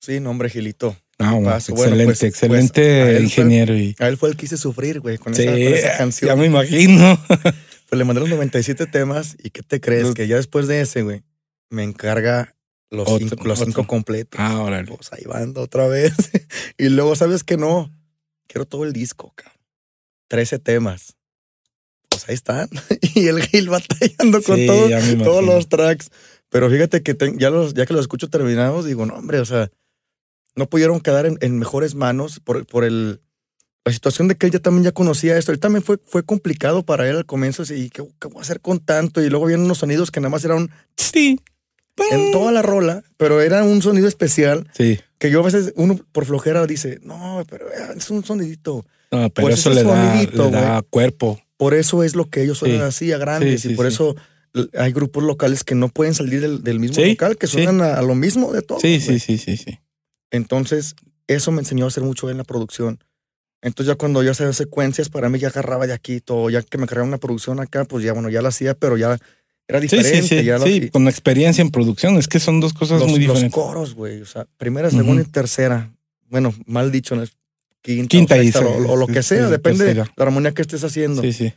Sí, 0.00 0.20
no, 0.20 0.30
hombre, 0.30 0.50
Gilito. 0.50 0.96
Ah, 1.18 1.32
bueno, 1.32 1.54
excelente, 1.56 2.04
pues- 2.04 2.18
pues, 2.18 2.22
excelente 2.24 3.02
fue- 3.16 3.22
ingeniero. 3.22 3.74
y, 3.76 3.96
A 3.98 4.08
él 4.08 4.16
fue 4.18 4.28
el 4.28 4.36
que 4.36 4.46
hice 4.46 4.56
sufrir, 4.58 5.00
güey, 5.00 5.16
con, 5.18 5.34
sí, 5.34 5.42
esa, 5.42 5.50
con 5.52 5.60
esa 5.62 5.98
canción. 5.98 6.28
ya 6.28 6.36
me 6.36 6.46
imagino. 6.46 7.18
Pues 7.88 7.98
le 8.00 8.04
mandé 8.04 8.18
los 8.20 8.28
97 8.30 8.86
temas 8.88 9.36
y 9.40 9.50
¿qué 9.50 9.62
te 9.62 9.80
crees? 9.80 10.02
Los- 10.02 10.14
Que 10.16 10.26
ya 10.26 10.34
después 10.34 10.66
de 10.66 10.80
ese, 10.80 11.02
güey, 11.02 11.22
me 11.70 11.84
encarga 11.84 12.56
los, 12.90 13.06
Otro, 13.06 13.18
cinco, 13.28 13.44
los 13.44 13.60
otro. 13.60 13.66
cinco 13.72 13.86
completos. 13.86 14.40
Ah, 14.42 14.60
órale. 14.60 14.88
Pues 14.88 15.12
ahí 15.12 15.22
van 15.24 15.54
otra 15.56 15.86
vez. 15.86 16.12
y 16.78 16.88
luego, 16.88 17.14
¿sabes 17.14 17.44
qué? 17.44 17.56
No, 17.56 17.92
quiero 18.48 18.64
todo 18.66 18.82
el 18.82 18.92
disco, 18.92 19.32
cabrón. 19.36 19.56
13 20.26 20.58
temas. 20.58 21.14
Pues 22.08 22.28
ahí 22.28 22.34
están. 22.34 22.68
y 23.14 23.28
el 23.28 23.40
Gil 23.42 23.68
batallando 23.68 24.42
con 24.42 24.56
Sí, 24.56 24.66
todo- 24.66 24.88
todos 25.22 25.44
los 25.44 25.68
tracks. 25.68 26.10
Pero 26.48 26.68
fíjate 26.68 27.04
que 27.04 27.16
ya, 27.38 27.50
los, 27.50 27.72
ya 27.74 27.86
que 27.86 27.92
los 27.92 28.00
escucho 28.02 28.28
terminados, 28.28 28.84
digo, 28.84 29.06
no, 29.06 29.14
hombre, 29.14 29.38
o 29.38 29.44
sea, 29.44 29.70
no 30.56 30.68
pudieron 30.68 31.00
quedar 31.00 31.26
en, 31.26 31.38
en 31.40 31.58
mejores 31.58 31.94
manos 31.94 32.40
por, 32.40 32.66
por 32.66 32.84
el, 32.84 33.20
la 33.84 33.92
situación 33.92 34.26
de 34.28 34.34
que 34.36 34.46
él 34.46 34.52
ya 34.52 34.58
también 34.58 34.84
ya 34.84 34.92
conocía 34.92 35.36
esto. 35.38 35.52
Él 35.52 35.60
también 35.60 35.82
fue, 35.82 35.98
fue 36.04 36.24
complicado 36.24 36.82
para 36.84 37.08
él 37.08 37.16
al 37.16 37.26
comienzo. 37.26 37.62
Así, 37.62 37.90
¿qué, 37.90 38.02
qué 38.20 38.28
voy 38.28 38.38
a 38.38 38.42
hacer 38.42 38.60
con 38.60 38.80
tanto? 38.80 39.22
Y 39.22 39.28
luego 39.30 39.46
vienen 39.46 39.66
unos 39.66 39.78
sonidos 39.78 40.10
que 40.10 40.20
nada 40.20 40.30
más 40.30 40.44
eran 40.44 40.70
Sí. 40.96 41.38
en 42.10 42.32
toda 42.32 42.52
la 42.52 42.62
rola, 42.62 43.02
pero 43.16 43.40
era 43.40 43.62
un 43.64 43.80
sonido 43.82 44.06
especial 44.08 44.68
Sí. 44.76 44.98
que 45.18 45.30
yo 45.30 45.40
a 45.40 45.44
veces, 45.44 45.72
uno 45.76 45.98
por 46.12 46.24
flojera 46.26 46.66
dice, 46.66 46.98
no, 47.02 47.44
pero 47.48 47.68
eh, 47.68 47.94
es 47.96 48.10
un 48.10 48.24
sonidito. 48.24 48.84
No, 49.12 49.30
pero 49.30 49.46
Pues 49.48 49.60
eso 49.60 49.70
le 49.70 49.82
da, 49.84 50.10
sonidito, 50.12 50.44
le 50.46 50.50
da 50.50 50.82
cuerpo. 50.82 51.40
Por 51.56 51.72
eso 51.74 52.02
es 52.02 52.14
lo 52.16 52.28
que 52.28 52.42
ellos 52.42 52.58
suenan 52.58 52.78
Sí. 52.80 52.84
así 53.06 53.12
a 53.12 53.18
grandes 53.18 53.62
Sí, 53.62 53.72
y 53.72 53.74
por 53.76 53.86
sí. 53.86 53.94
eso 53.94 54.16
hay 54.78 54.92
grupos 54.92 55.22
locales 55.22 55.64
que 55.64 55.74
no 55.74 55.88
pueden 55.88 56.14
salir 56.14 56.40
del, 56.40 56.62
del 56.64 56.80
mismo 56.80 56.96
Sí, 56.96 57.10
local, 57.10 57.36
que 57.38 57.46
sí. 57.46 57.52
suenan 57.54 57.80
a, 57.82 57.94
a 57.94 58.02
lo 58.02 58.14
mismo 58.14 58.52
de 58.52 58.62
todo. 58.62 58.80
Sí, 58.80 59.00
sí, 59.00 59.18
sí, 59.20 59.38
sí, 59.38 59.56
sí. 59.56 59.78
Entonces, 60.30 60.94
eso 61.26 61.52
me 61.52 61.60
enseñó 61.60 61.84
a 61.84 61.88
hacer 61.88 62.02
mucho 62.02 62.30
en 62.30 62.38
la 62.38 62.44
producción. 62.44 63.02
Entonces, 63.62 63.92
ya 63.92 63.96
cuando 63.98 64.22
yo 64.22 64.30
hacía 64.32 64.52
secuencias, 64.52 65.08
para 65.08 65.28
mí 65.28 65.38
ya 65.38 65.48
agarraba 65.48 65.86
de 65.86 65.92
aquí 65.92 66.20
todo. 66.20 66.50
Ya 66.50 66.62
que 66.62 66.78
me 66.78 66.86
cargaba 66.86 67.08
una 67.08 67.18
producción 67.18 67.58
acá, 67.60 67.84
pues 67.84 68.04
ya, 68.04 68.12
bueno, 68.12 68.28
ya 68.28 68.42
la 68.42 68.48
hacía, 68.50 68.74
pero 68.74 68.96
ya 68.96 69.18
era 69.68 69.80
Sí, 69.80 69.88
diferente. 69.88 70.22
sí, 70.22 70.38
sí, 70.40 70.44
ya 70.44 70.58
lo- 70.58 70.64
sí, 70.66 70.72
y 70.84 70.90
con 70.90 71.08
experiencia 71.08 71.62
en 71.62 71.70
producción. 71.70 72.16
Es 72.16 72.28
que 72.28 72.38
son 72.38 72.60
dos 72.60 72.72
cosas 72.72 73.00
los, 73.00 73.10
muy 73.10 73.18
los 73.20 73.28
diferentes. 73.34 73.52
coros, 73.54 73.94
güey. 73.94 74.20
O 74.20 74.26
sea, 74.26 74.46
primera, 74.56 74.90
segunda 74.90 75.22
y 75.22 75.24
tercera. 75.26 75.92
Bueno, 76.28 76.54
mal 76.66 76.92
dicho, 76.92 77.16
quinta, 77.82 78.08
Quinta 78.08 78.34
o, 78.36 78.42
y 78.42 78.52
sexta, 78.52 78.66
o, 78.68 78.92
o 78.92 78.96
lo 78.96 79.06
que 79.06 79.22
sí, 79.22 79.30
sea, 79.36 79.46
sí, 79.46 79.50
depende 79.50 79.84
de 79.84 79.94
la 79.94 80.12
armonía 80.16 80.52
que 80.52 80.62
estés 80.62 80.84
haciendo. 80.84 81.22
Sí, 81.22 81.32
sí. 81.32 81.52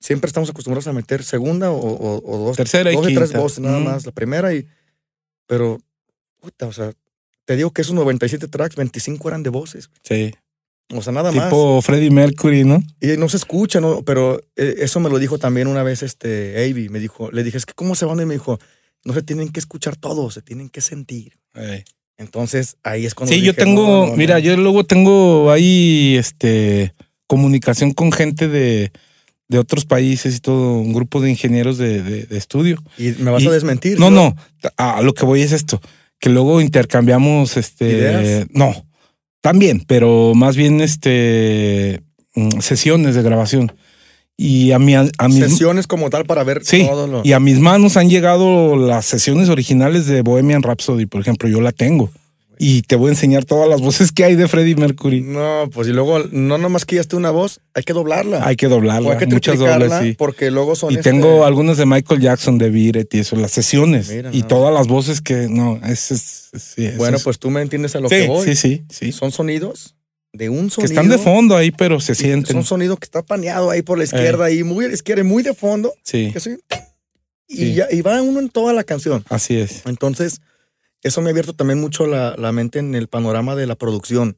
Siempre 0.00 0.28
estamos 0.28 0.48
acostumbrados 0.50 0.86
a 0.88 0.92
meter 0.92 1.22
segunda 1.22 1.70
o, 1.70 1.76
o- 1.78 2.38
dos, 2.46 2.56
Tercera 2.56 2.92
y 2.92 2.96
dos 2.96 3.10
y 3.10 3.14
tres 3.14 3.32
voces 3.32 3.60
nada 3.60 3.78
más. 3.80 4.06
La 4.06 4.12
primera 4.12 4.52
y. 4.54 4.66
Pero, 5.46 5.80
puta, 6.40 6.66
o 6.66 6.72
sea, 6.72 6.92
te 7.50 7.56
digo 7.56 7.72
que 7.72 7.82
esos 7.82 7.96
97 7.96 8.46
tracks, 8.46 8.76
25 8.76 9.26
eran 9.26 9.42
de 9.42 9.50
voces. 9.50 9.90
Sí. 10.04 10.32
O 10.94 11.02
sea, 11.02 11.12
nada 11.12 11.32
más. 11.32 11.46
Tipo 11.46 11.82
Freddie 11.82 12.12
Mercury, 12.12 12.62
¿no? 12.62 12.80
Y 13.00 13.08
no 13.16 13.28
se 13.28 13.38
escucha, 13.38 13.80
¿no? 13.80 14.04
Pero 14.04 14.40
eh, 14.54 14.76
eso 14.78 15.00
me 15.00 15.10
lo 15.10 15.18
dijo 15.18 15.36
también 15.36 15.66
una 15.66 15.82
vez 15.82 16.04
este 16.04 16.64
Avi. 16.64 16.88
Me 16.90 17.00
dijo, 17.00 17.32
le 17.32 17.42
dije, 17.42 17.58
es 17.58 17.66
que 17.66 17.74
¿cómo 17.74 17.96
se 17.96 18.04
van? 18.04 18.20
Y 18.20 18.24
me 18.24 18.34
dijo, 18.34 18.60
no 19.04 19.14
se 19.14 19.22
tienen 19.22 19.48
que 19.48 19.58
escuchar 19.58 19.96
todos, 19.96 20.34
se 20.34 20.42
tienen 20.42 20.68
que 20.68 20.80
sentir. 20.80 21.40
Entonces, 22.16 22.76
ahí 22.84 23.04
es 23.04 23.16
cuando. 23.16 23.34
Sí, 23.34 23.40
yo 23.40 23.52
tengo, 23.52 24.14
mira, 24.14 24.38
yo 24.38 24.56
luego 24.56 24.84
tengo 24.84 25.50
ahí 25.50 26.14
este 26.16 26.94
comunicación 27.26 27.94
con 27.94 28.12
gente 28.12 28.46
de, 28.46 28.92
de 29.48 29.58
otros 29.58 29.86
países 29.86 30.36
y 30.36 30.38
todo, 30.38 30.78
un 30.78 30.92
grupo 30.92 31.20
de 31.20 31.30
ingenieros 31.30 31.78
de, 31.78 32.00
de, 32.26 32.38
estudio. 32.38 32.80
¿Y 32.96 33.10
me 33.18 33.32
vas 33.32 33.44
a 33.44 33.50
desmentir? 33.50 33.98
No, 33.98 34.08
no, 34.08 34.36
a 34.76 35.02
lo 35.02 35.14
que 35.14 35.24
voy 35.24 35.42
es 35.42 35.50
esto, 35.50 35.80
que 36.20 36.30
luego 36.30 36.60
intercambiamos 36.60 37.56
este. 37.56 38.46
No, 38.52 38.74
también, 39.40 39.82
pero 39.86 40.34
más 40.34 40.54
bien 40.54 40.80
este 40.80 42.02
mm, 42.34 42.60
sesiones 42.60 43.14
de 43.14 43.22
grabación. 43.22 43.72
Y 44.36 44.72
a 44.72 44.78
mi, 44.78 44.94
a 44.94 45.06
Sesiones 45.30 45.86
como 45.86 46.08
tal 46.08 46.24
para 46.24 46.44
ver 46.44 46.64
sí, 46.64 46.88
Y 47.24 47.32
a 47.32 47.40
mis 47.40 47.58
manos 47.58 47.98
han 47.98 48.08
llegado 48.08 48.74
las 48.74 49.04
sesiones 49.04 49.50
originales 49.50 50.06
de 50.06 50.22
Bohemian 50.22 50.62
Rhapsody, 50.62 51.04
por 51.04 51.20
ejemplo, 51.20 51.46
yo 51.46 51.60
la 51.60 51.72
tengo. 51.72 52.10
Y 52.62 52.82
te 52.82 52.94
voy 52.94 53.06
a 53.06 53.12
enseñar 53.12 53.46
todas 53.46 53.66
las 53.70 53.80
voces 53.80 54.12
que 54.12 54.22
hay 54.22 54.34
de 54.34 54.46
Freddie 54.46 54.76
Mercury. 54.76 55.22
No, 55.22 55.70
pues 55.72 55.88
y 55.88 55.92
luego, 55.92 56.18
no 56.30 56.58
nomás 56.58 56.84
que 56.84 56.96
ya 56.96 57.00
esté 57.00 57.16
una 57.16 57.30
voz, 57.30 57.62
hay 57.72 57.84
que 57.84 57.94
doblarla. 57.94 58.46
Hay 58.46 58.56
que 58.56 58.68
doblarla. 58.68 59.12
hay 59.12 59.16
que 59.16 59.26
muchas 59.28 59.58
dobles, 59.58 59.90
sí. 60.02 60.12
Porque 60.12 60.50
luego 60.50 60.76
son. 60.76 60.92
Y 60.92 60.96
este 60.96 61.10
tengo 61.10 61.46
algunas 61.46 61.78
de 61.78 61.86
Michael 61.86 62.20
Jackson, 62.20 62.58
de 62.58 62.68
Biret 62.68 63.14
y 63.14 63.20
eso, 63.20 63.36
las 63.36 63.52
sesiones. 63.52 64.12
y 64.30 64.42
todas 64.42 64.74
las 64.74 64.88
voces 64.88 65.22
que. 65.22 65.48
No, 65.48 65.80
es. 65.82 66.10
es, 66.12 66.96
bueno, 66.98 67.16
pues 67.24 67.38
tú 67.38 67.48
me 67.48 67.62
entiendes 67.62 67.96
a 67.96 68.00
lo 68.00 68.10
que 68.10 68.26
voy. 68.26 68.46
Sí, 68.48 68.54
sí, 68.54 68.84
sí. 68.90 69.10
Son 69.12 69.32
sonidos 69.32 69.96
de 70.34 70.50
un 70.50 70.70
sonido. 70.70 70.80
Que 70.80 70.92
están 70.92 71.08
de 71.08 71.16
fondo 71.16 71.56
ahí, 71.56 71.70
pero 71.70 71.98
se 71.98 72.14
sienten. 72.14 72.54
Es 72.54 72.60
un 72.60 72.66
sonido 72.66 72.98
que 72.98 73.06
está 73.06 73.22
paneado 73.22 73.70
ahí 73.70 73.80
por 73.80 73.96
la 73.96 74.04
izquierda, 74.04 74.44
ahí 74.44 74.64
muy 74.64 74.84
a 74.84 74.88
la 74.88 74.94
izquierda 74.94 75.22
y 75.22 75.26
muy 75.26 75.42
de 75.42 75.54
fondo. 75.54 75.94
Sí. 76.02 76.30
y, 77.48 77.72
Ya, 77.72 77.88
y 77.90 78.02
va 78.02 78.20
uno 78.20 78.38
en 78.38 78.50
toda 78.50 78.74
la 78.74 78.84
canción. 78.84 79.24
Así 79.30 79.56
es. 79.56 79.86
Entonces, 79.86 80.42
eso 81.02 81.20
me 81.20 81.28
ha 81.28 81.30
abierto 81.30 81.54
también 81.54 81.80
mucho 81.80 82.06
la, 82.06 82.34
la 82.36 82.52
mente 82.52 82.78
en 82.78 82.94
el 82.94 83.08
panorama 83.08 83.56
de 83.56 83.66
la 83.66 83.76
producción 83.76 84.36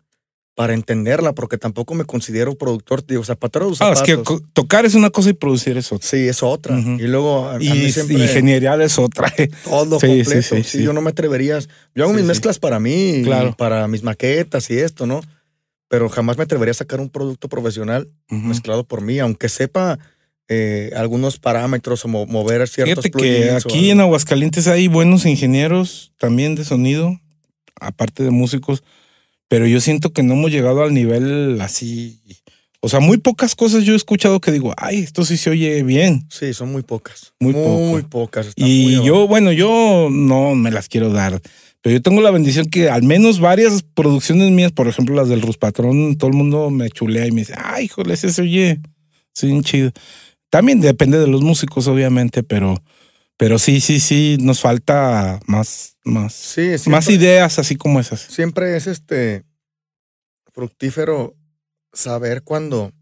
para 0.54 0.74
entenderla, 0.74 1.32
porque 1.32 1.56
tampoco 1.56 1.94
me 1.94 2.04
considero 2.04 2.56
productor, 2.56 3.00
tío. 3.00 3.20
O 3.20 3.24
sea, 3.24 3.36
para 3.36 3.64
los 3.64 3.80
Ah, 3.80 3.92
es 3.92 4.02
que 4.02 4.18
tocar 4.52 4.84
es 4.84 4.94
una 4.94 5.08
cosa 5.08 5.30
y 5.30 5.32
producir 5.32 5.76
es 5.78 5.90
otra. 5.92 6.06
Sí, 6.06 6.28
es 6.28 6.42
otra. 6.42 6.78
Y 6.78 7.06
luego. 7.06 7.48
A, 7.48 7.62
y, 7.62 7.86
ingeniería 7.86 8.74
es 8.82 8.98
otra. 8.98 9.32
Todo 9.64 9.98
completo. 9.98 10.56
Sí, 10.62 10.82
yo 10.82 10.92
no 10.92 11.00
me 11.00 11.10
atrevería. 11.10 11.58
Yo 11.94 12.04
hago 12.04 12.12
mis 12.12 12.24
mezclas 12.24 12.58
para 12.58 12.78
mí, 12.80 13.22
claro. 13.24 13.54
para 13.56 13.88
mis 13.88 14.02
maquetas 14.02 14.70
y 14.70 14.78
esto, 14.78 15.06
¿no? 15.06 15.22
pero 15.92 16.08
jamás 16.08 16.38
me 16.38 16.44
atrevería 16.44 16.70
a 16.70 16.74
sacar 16.74 17.00
un 17.00 17.10
producto 17.10 17.50
profesional 17.50 18.08
mezclado 18.30 18.82
por 18.82 19.02
mí, 19.02 19.18
aunque 19.18 19.50
sepa 19.50 19.98
eh, 20.48 20.90
algunos 20.96 21.38
parámetros 21.38 22.04
o 22.04 22.08
mover 22.08 22.68
ciertos 22.68 23.04
Fíjate 23.04 23.10
que 23.10 23.50
aquí 23.50 23.90
en 23.90 24.00
Aguascalientes 24.00 24.66
hay 24.66 24.88
buenos 24.88 25.24
ingenieros 25.24 26.12
también 26.18 26.54
de 26.54 26.64
sonido, 26.64 27.20
aparte 27.80 28.22
de 28.22 28.30
músicos, 28.30 28.82
pero 29.48 29.66
yo 29.66 29.80
siento 29.80 30.12
que 30.12 30.22
no 30.22 30.34
hemos 30.34 30.50
llegado 30.50 30.82
al 30.82 30.94
nivel 30.94 31.60
así. 31.60 32.20
O 32.80 32.88
sea, 32.88 32.98
muy 32.98 33.18
pocas 33.18 33.54
cosas 33.54 33.84
yo 33.84 33.92
he 33.92 33.96
escuchado 33.96 34.40
que 34.40 34.50
digo, 34.50 34.74
ay, 34.76 34.98
esto 34.98 35.24
sí 35.24 35.36
se 35.36 35.50
oye 35.50 35.82
bien. 35.84 36.26
Sí, 36.30 36.52
son 36.52 36.72
muy 36.72 36.82
pocas. 36.82 37.32
Muy, 37.38 37.52
muy 37.52 38.02
pocas. 38.02 38.52
Y 38.56 39.02
yo, 39.04 39.28
bueno, 39.28 39.52
yo 39.52 40.08
no 40.10 40.54
me 40.56 40.70
las 40.72 40.88
quiero 40.88 41.10
dar. 41.10 41.40
Pero 41.82 41.94
yo 41.94 42.02
tengo 42.02 42.20
la 42.20 42.30
bendición 42.30 42.66
que 42.66 42.88
al 42.88 43.02
menos 43.02 43.40
varias 43.40 43.82
producciones 43.82 44.50
mías, 44.50 44.72
por 44.72 44.86
ejemplo 44.88 45.16
las 45.16 45.28
del 45.28 45.42
Rus 45.42 45.58
Patrón, 45.58 46.16
todo 46.16 46.30
el 46.30 46.36
mundo 46.36 46.70
me 46.70 46.88
chulea 46.90 47.26
y 47.26 47.32
me 47.32 47.42
dice, 47.42 47.54
ay, 47.56 47.86
híjole, 47.86 48.14
ese 48.14 48.32
se 48.32 48.42
oye, 48.42 48.80
sí, 49.32 49.60
chido. 49.62 49.90
También 50.52 50.82
depende 50.82 51.18
de 51.18 51.28
los 51.28 51.40
músicos, 51.40 51.86
obviamente, 51.86 52.42
pero, 52.42 52.74
pero 53.38 53.58
sí, 53.58 53.80
sí, 53.80 54.00
sí, 54.00 54.36
nos 54.38 54.60
falta 54.60 55.40
más, 55.46 55.96
más, 56.04 56.58
más 56.88 57.08
ideas 57.08 57.58
así 57.58 57.76
como 57.76 57.98
esas. 58.00 58.20
Siempre 58.20 58.76
es 58.76 58.86
este 58.86 59.44
fructífero 60.52 61.34
saber 61.94 62.42
cuando, 62.42 62.92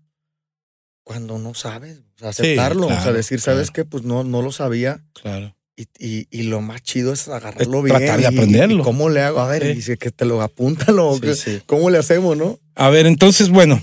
cuando 1.03 1.38
no 1.38 1.55
sabes, 1.55 2.03
aceptarlo, 2.22 2.86
o 2.86 3.03
sea, 3.03 3.11
decir, 3.11 3.40
¿sabes 3.40 3.72
qué? 3.72 3.84
Pues 3.84 4.05
no, 4.05 4.22
no 4.22 4.42
lo 4.42 4.53
sabía. 4.53 5.03
Claro. 5.20 5.57
Y, 5.98 6.28
y, 6.30 6.42
lo 6.44 6.61
más 6.61 6.82
chido 6.82 7.12
es 7.12 7.26
agarrarlo 7.26 7.82
bien. 7.82 7.96
Tratar 7.96 8.20
de 8.20 8.26
aprenderlo. 8.28 8.84
¿Cómo 8.84 9.09
le 9.09 9.22
hago? 9.22 9.40
A 9.40 9.48
ver, 9.48 9.74
dice 9.74 9.96
que 9.96 10.12
te 10.12 10.24
lo 10.24 10.40
apúntalo. 10.40 11.18
¿Cómo 11.66 11.90
le 11.90 11.98
hacemos, 11.98 12.36
no? 12.36 12.61
A 12.76 12.90
ver, 12.90 13.07
entonces, 13.07 13.48
bueno, 13.48 13.82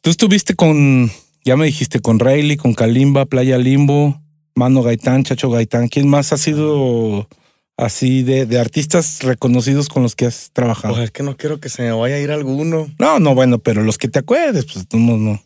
tú 0.00 0.10
estuviste 0.10 0.54
con, 0.54 1.12
ya 1.44 1.56
me 1.56 1.66
dijiste, 1.66 2.00
con 2.00 2.18
Rayleigh, 2.18 2.56
con 2.56 2.74
Kalimba, 2.74 3.26
Playa 3.26 3.58
Limbo, 3.58 4.20
Mano 4.54 4.82
Gaitán, 4.82 5.24
Chacho 5.24 5.50
Gaitán. 5.50 5.88
¿Quién 5.88 6.08
más 6.08 6.32
ha 6.32 6.38
sido 6.38 7.28
así 7.76 8.22
de, 8.22 8.46
de, 8.46 8.58
artistas 8.58 9.22
reconocidos 9.22 9.88
con 9.88 10.02
los 10.02 10.16
que 10.16 10.26
has 10.26 10.50
trabajado? 10.52 10.94
Pues 10.94 11.04
es 11.04 11.10
que 11.10 11.22
no 11.22 11.36
quiero 11.36 11.60
que 11.60 11.68
se 11.68 11.82
me 11.82 11.92
vaya 11.92 12.16
a 12.16 12.20
ir 12.20 12.30
alguno. 12.30 12.88
No, 12.98 13.20
no, 13.20 13.34
bueno, 13.34 13.58
pero 13.58 13.82
los 13.82 13.98
que 13.98 14.08
te 14.08 14.20
acuerdes, 14.20 14.64
pues 14.64 14.86
no, 14.92 15.16
no. 15.18 15.42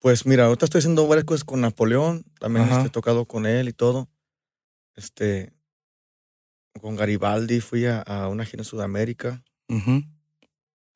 Pues 0.00 0.24
mira, 0.24 0.46
ahorita 0.46 0.64
estoy 0.64 0.78
haciendo 0.78 1.06
varias 1.06 1.26
cosas 1.26 1.44
con 1.44 1.60
Napoleón, 1.60 2.24
también 2.38 2.66
he 2.70 2.88
tocado 2.88 3.26
con 3.26 3.44
él 3.44 3.68
y 3.68 3.74
todo. 3.74 4.08
Este, 4.96 5.52
con 6.80 6.96
Garibaldi 6.96 7.60
fui 7.60 7.84
a, 7.86 8.28
una 8.30 8.46
gira 8.46 8.62
en 8.62 8.64
Sudamérica. 8.64 9.42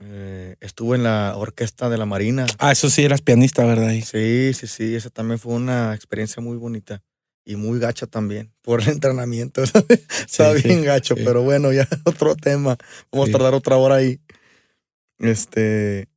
Eh, 0.00 0.56
estuve 0.60 0.96
en 0.96 1.04
la 1.04 1.34
orquesta 1.36 1.88
de 1.88 1.98
la 1.98 2.06
Marina. 2.06 2.46
Ah, 2.58 2.72
eso 2.72 2.90
sí, 2.90 3.04
eras 3.04 3.22
pianista, 3.22 3.64
¿verdad? 3.64 3.92
Sí, 4.04 4.52
sí, 4.54 4.66
sí, 4.66 4.94
esa 4.94 5.10
también 5.10 5.38
fue 5.38 5.54
una 5.54 5.94
experiencia 5.94 6.42
muy 6.42 6.56
bonita 6.56 7.02
y 7.44 7.56
muy 7.56 7.78
gacha 7.78 8.06
también 8.06 8.50
por 8.62 8.82
el 8.82 8.88
entrenamiento. 8.88 9.62
Está 10.26 10.52
bien 10.52 10.82
gacho, 10.82 11.14
pero 11.14 11.42
bueno, 11.42 11.72
ya 11.72 11.86
otro 12.04 12.34
tema. 12.34 12.76
Vamos 13.12 13.28
a 13.28 13.32
tardar 13.32 13.54
otra 13.54 13.76
hora 13.76 13.96
ahí. 13.96 14.20
Este, 15.18 16.08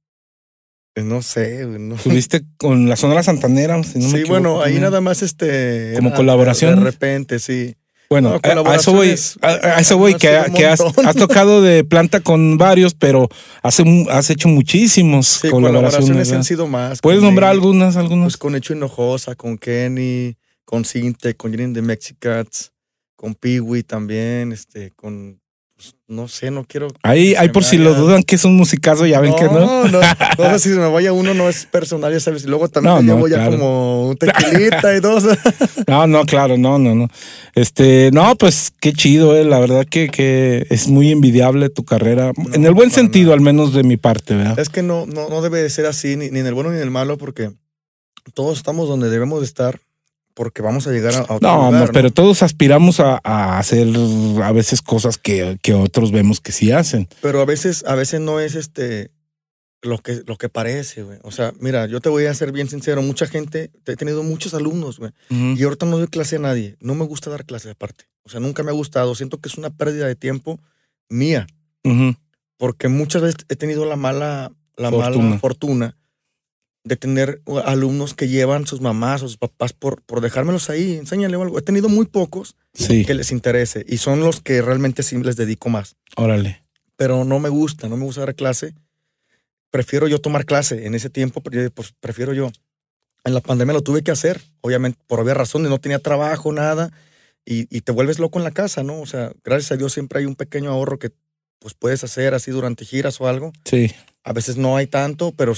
pues 0.93 1.05
no 1.05 1.21
sé. 1.21 1.65
No. 1.65 1.95
¿Tuviste 1.95 2.43
con 2.57 2.89
la 2.89 2.95
Sonora 2.95 3.23
Santanera? 3.23 3.81
sí, 3.83 4.23
bueno, 4.27 4.61
ahí 4.61 4.79
nada 4.79 5.01
más 5.01 5.21
este. 5.21 5.93
Como 5.95 6.13
colaboración. 6.13 6.79
De 6.79 6.91
repente, 6.91 7.39
sí. 7.39 7.75
Bueno, 8.09 8.39
a, 8.41 8.75
eso 8.75 8.93
voy, 8.93 9.15
a, 9.41 9.79
eso 9.79 9.97
voy, 9.97 10.15
que, 10.15 10.29
has, 10.29 10.79
tocado 11.17 11.61
de 11.61 11.83
planta 11.83 12.21
con 12.21 12.57
varios, 12.57 12.93
pero 12.93 13.27
has, 13.61 13.81
has 14.09 14.29
hecho 14.29 14.47
muchísimos 14.47 15.27
sí, 15.41 15.49
colaboraciones. 15.49 16.31
han 16.31 16.45
sido 16.45 16.67
más. 16.67 17.01
¿Puedes 17.01 17.21
nombrar 17.21 17.51
algunas, 17.51 17.97
algunas? 17.97 18.25
Pues 18.25 18.37
con 18.37 18.55
Hecho 18.55 18.73
Hinojosa, 18.73 19.35
con 19.35 19.57
Kenny, 19.57 20.37
con 20.63 20.85
Cinte, 20.85 21.35
con 21.35 21.51
Jenny 21.51 21.73
de 21.73 21.81
Mexicats, 21.81 22.71
con 23.17 23.35
Peewee 23.35 23.83
también, 23.83 24.53
este, 24.53 24.91
con 24.91 25.41
no 26.09 26.29
sé, 26.29 26.51
no 26.51 26.63
quiero. 26.63 26.87
Ahí, 27.03 27.35
ahí 27.35 27.49
por 27.49 27.65
si 27.65 27.77
lo 27.77 27.93
dudan 27.93 28.23
que 28.23 28.35
es 28.35 28.45
un 28.45 28.55
musicazo, 28.55 29.05
ya 29.05 29.19
ven 29.19 29.35
que 29.35 29.43
no. 29.43 29.59
No, 29.59 29.87
no, 29.87 29.99
no 30.37 30.59
si 30.59 30.69
se 30.69 30.75
me 30.75 30.89
vaya 30.89 31.11
uno 31.11 31.33
no 31.33 31.49
es 31.49 31.65
personal, 31.65 32.13
ya 32.13 32.19
sabes. 32.21 32.45
Y 32.45 32.47
luego 32.47 32.69
también 32.69 32.95
me 32.95 33.13
llevo 33.13 33.27
ya 33.27 33.49
como 33.49 34.09
un 34.09 34.15
tequilita 34.17 34.95
y 34.95 35.01
todo. 35.01 35.35
no, 35.85 36.07
no, 36.07 36.25
claro, 36.25 36.57
no, 36.57 36.79
no, 36.79 36.95
no. 36.95 37.09
Este, 37.55 38.09
no, 38.13 38.35
pues 38.37 38.71
qué 38.79 38.93
chido, 38.93 39.35
eh. 39.35 39.43
La 39.43 39.59
verdad 39.59 39.85
que, 39.85 40.07
que 40.07 40.65
es 40.69 40.87
muy 40.87 41.11
envidiable 41.11 41.69
tu 41.69 41.83
carrera. 41.83 42.31
en 42.53 42.65
el 42.65 42.73
buen 42.73 42.89
sentido, 42.89 43.33
al 43.33 43.41
menos 43.41 43.73
de 43.73 43.83
mi 43.83 43.97
parte, 43.97 44.35
¿verdad? 44.35 44.57
Es 44.59 44.69
que 44.69 44.83
no, 44.83 45.05
no, 45.05 45.27
no 45.27 45.41
debe 45.41 45.61
de 45.61 45.69
ser 45.69 45.85
así, 45.87 46.15
ni, 46.15 46.29
ni 46.29 46.39
en 46.39 46.47
el 46.47 46.53
bueno 46.53 46.69
ni 46.69 46.77
en 46.77 46.83
el 46.83 46.91
malo, 46.91 47.17
porque 47.17 47.51
todos 48.33 48.57
estamos 48.57 48.87
donde 48.87 49.09
debemos 49.09 49.41
de 49.41 49.45
estar 49.45 49.81
porque 50.37 50.61
vamos 50.61 50.85
a 50.85 50.91
llegar 50.91 51.15
a, 51.15 51.23
otro 51.23 51.39
no, 51.41 51.71
no, 51.71 51.87
pero 51.87 52.11
todos 52.11 52.43
aspiramos 52.43 52.99
a, 52.99 53.17
hacer 53.57 53.87
a 54.43 54.51
veces 54.51 54.83
cosas 54.83 55.17
que, 55.17 55.57
que, 55.63 55.73
otros 55.73 56.11
vemos 56.11 56.39
que 56.39 56.51
sí 56.51 56.71
hacen. 56.71 57.09
Pero 57.23 57.41
a 57.41 57.45
veces, 57.45 57.83
a 57.87 57.95
veces 57.95 58.21
no 58.21 58.39
es 58.39 58.53
este 58.53 59.09
lo 59.81 59.97
que, 59.97 60.21
lo 60.27 60.37
que 60.37 60.47
parece, 60.47 61.01
güey. 61.01 61.17
O 61.23 61.31
sea, 61.31 61.53
mira, 61.59 61.87
yo 61.87 62.01
te 62.01 62.09
voy 62.09 62.27
a 62.27 62.33
ser 62.35 62.51
bien 62.51 62.69
sincero. 62.69 63.01
Mucha 63.01 63.25
gente, 63.25 63.71
he 63.83 63.95
tenido 63.95 64.21
muchos 64.21 64.53
alumnos, 64.53 64.99
güey. 64.99 65.11
Y 65.31 65.63
ahorita 65.63 65.87
no 65.87 65.97
doy 65.97 66.05
clase 66.05 66.35
a 66.35 66.39
nadie. 66.39 66.77
No 66.81 66.93
me 66.93 67.05
gusta 67.05 67.31
dar 67.31 67.43
clase 67.43 67.71
aparte. 67.71 68.05
O 68.21 68.29
sea, 68.29 68.39
nunca 68.39 68.61
me 68.61 68.69
ha 68.69 68.75
gustado. 68.75 69.15
Siento 69.15 69.39
que 69.39 69.49
es 69.49 69.57
una 69.57 69.71
pérdida 69.71 70.05
de 70.05 70.15
tiempo 70.15 70.59
mía. 71.09 71.47
Porque 72.57 72.89
muchas 72.89 73.23
veces 73.23 73.37
he 73.49 73.55
tenido 73.55 73.85
la 73.85 73.95
mala, 73.95 74.51
la 74.75 74.91
mala 74.91 75.39
fortuna 75.39 75.97
de 76.87 76.95
tener 76.95 77.41
alumnos 77.65 78.13
que 78.13 78.27
llevan 78.27 78.65
sus 78.65 78.81
mamás 78.81 79.21
o 79.21 79.27
sus 79.27 79.37
papás 79.37 79.73
por, 79.73 80.01
por 80.03 80.21
dejármelos 80.21 80.69
ahí, 80.69 80.95
enséñale 80.95 81.35
algo. 81.35 81.57
He 81.57 81.61
tenido 81.61 81.89
muy 81.89 82.05
pocos 82.05 82.55
que 82.73 83.13
les 83.13 83.31
interese 83.31 83.85
y 83.87 83.97
son 83.97 84.21
los 84.21 84.41
que 84.41 84.61
realmente 84.61 85.03
sí 85.03 85.17
les 85.17 85.35
dedico 85.35 85.69
más. 85.69 85.95
Órale. 86.15 86.61
Pero 86.95 87.25
no 87.25 87.39
me 87.39 87.49
gusta, 87.49 87.89
no 87.89 87.97
me 87.97 88.05
gusta 88.05 88.21
dar 88.21 88.35
clase. 88.35 88.73
Prefiero 89.69 90.07
yo 90.07 90.19
tomar 90.19 90.45
clase 90.45 90.85
en 90.85 90.95
ese 90.95 91.09
tiempo, 91.09 91.41
pues 91.41 91.93
prefiero 91.99 92.33
yo. 92.33 92.51
En 93.23 93.33
la 93.33 93.41
pandemia 93.41 93.73
lo 93.73 93.81
tuve 93.81 94.03
que 94.03 94.11
hacer, 94.11 94.41
obviamente 94.61 94.97
por 95.05 95.19
obvias 95.19 95.37
razones, 95.37 95.69
no 95.69 95.79
tenía 95.79 95.99
trabajo, 95.99 96.53
nada, 96.53 96.91
y, 97.45 97.67
y 97.75 97.81
te 97.81 97.91
vuelves 97.91 98.19
loco 98.19 98.39
en 98.39 98.45
la 98.45 98.51
casa, 98.51 98.83
¿no? 98.83 99.01
O 99.01 99.05
sea, 99.05 99.33
gracias 99.43 99.73
a 99.73 99.77
Dios 99.77 99.91
siempre 99.93 100.19
hay 100.19 100.25
un 100.25 100.35
pequeño 100.35 100.71
ahorro 100.71 100.97
que 100.97 101.11
pues 101.59 101.73
puedes 101.73 102.03
hacer 102.03 102.33
así 102.33 102.51
durante 102.51 102.85
giras 102.85 103.19
o 103.19 103.27
algo. 103.27 103.51
Sí 103.65 103.93
A 104.27 104.33
veces 104.33 104.57
no 104.57 104.75
hay 104.75 104.87
tanto, 104.87 105.31
pero 105.31 105.53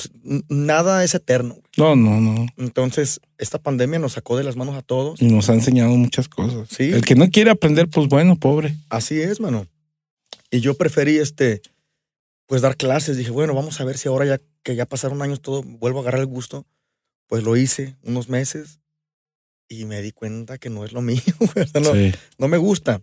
nada 0.48 1.04
es 1.04 1.16
eterno. 1.16 1.58
No, 1.76 1.96
no, 1.96 2.22
no. 2.22 2.46
Entonces, 2.56 3.20
esta 3.40 3.58
pandemia 3.58 3.98
nos 3.98 4.14
sacó 4.14 4.38
de 4.38 4.44
las 4.44 4.58
manos 4.58 4.76
a 4.76 4.84
todos. 4.84 5.20
Y 5.20 5.26
nos 5.26 5.50
ha 5.50 5.56
enseñado 5.56 5.90
muchas 5.90 6.30
cosas. 6.30 6.70
Sí. 6.70 6.92
El 6.92 7.04
que 7.04 7.16
no 7.16 7.32
quiere 7.32 7.50
aprender, 7.50 7.88
pues 7.90 8.08
bueno, 8.08 8.36
pobre. 8.36 8.76
Así 8.90 9.20
es, 9.20 9.40
mano. 9.40 9.66
Y 10.52 10.60
yo 10.60 10.76
preferí 10.76 11.18
este, 11.18 11.64
pues 12.46 12.62
dar 12.62 12.78
clases. 12.78 13.18
Dije, 13.18 13.32
bueno, 13.32 13.56
vamos 13.56 13.82
a 13.82 13.86
ver 13.86 13.98
si 13.98 14.08
ahora 14.08 14.26
ya 14.26 14.40
que 14.62 14.76
ya 14.76 14.86
pasaron 14.86 15.24
años 15.24 15.42
todo, 15.42 15.64
vuelvo 15.64 15.98
a 15.98 16.02
agarrar 16.04 16.22
el 16.22 16.28
gusto. 16.28 16.68
Pues 17.26 17.42
lo 17.42 17.58
hice 17.58 17.96
unos 18.04 18.30
meses 18.30 18.82
y 19.68 19.86
me 19.86 20.04
di 20.04 20.12
cuenta 20.12 20.60
que 20.60 20.70
no 20.70 20.86
es 20.86 20.92
lo 20.92 21.02
mío. 21.02 21.24
No, 21.74 21.92
no 22.38 22.48
me 22.48 22.58
gusta. 22.58 23.02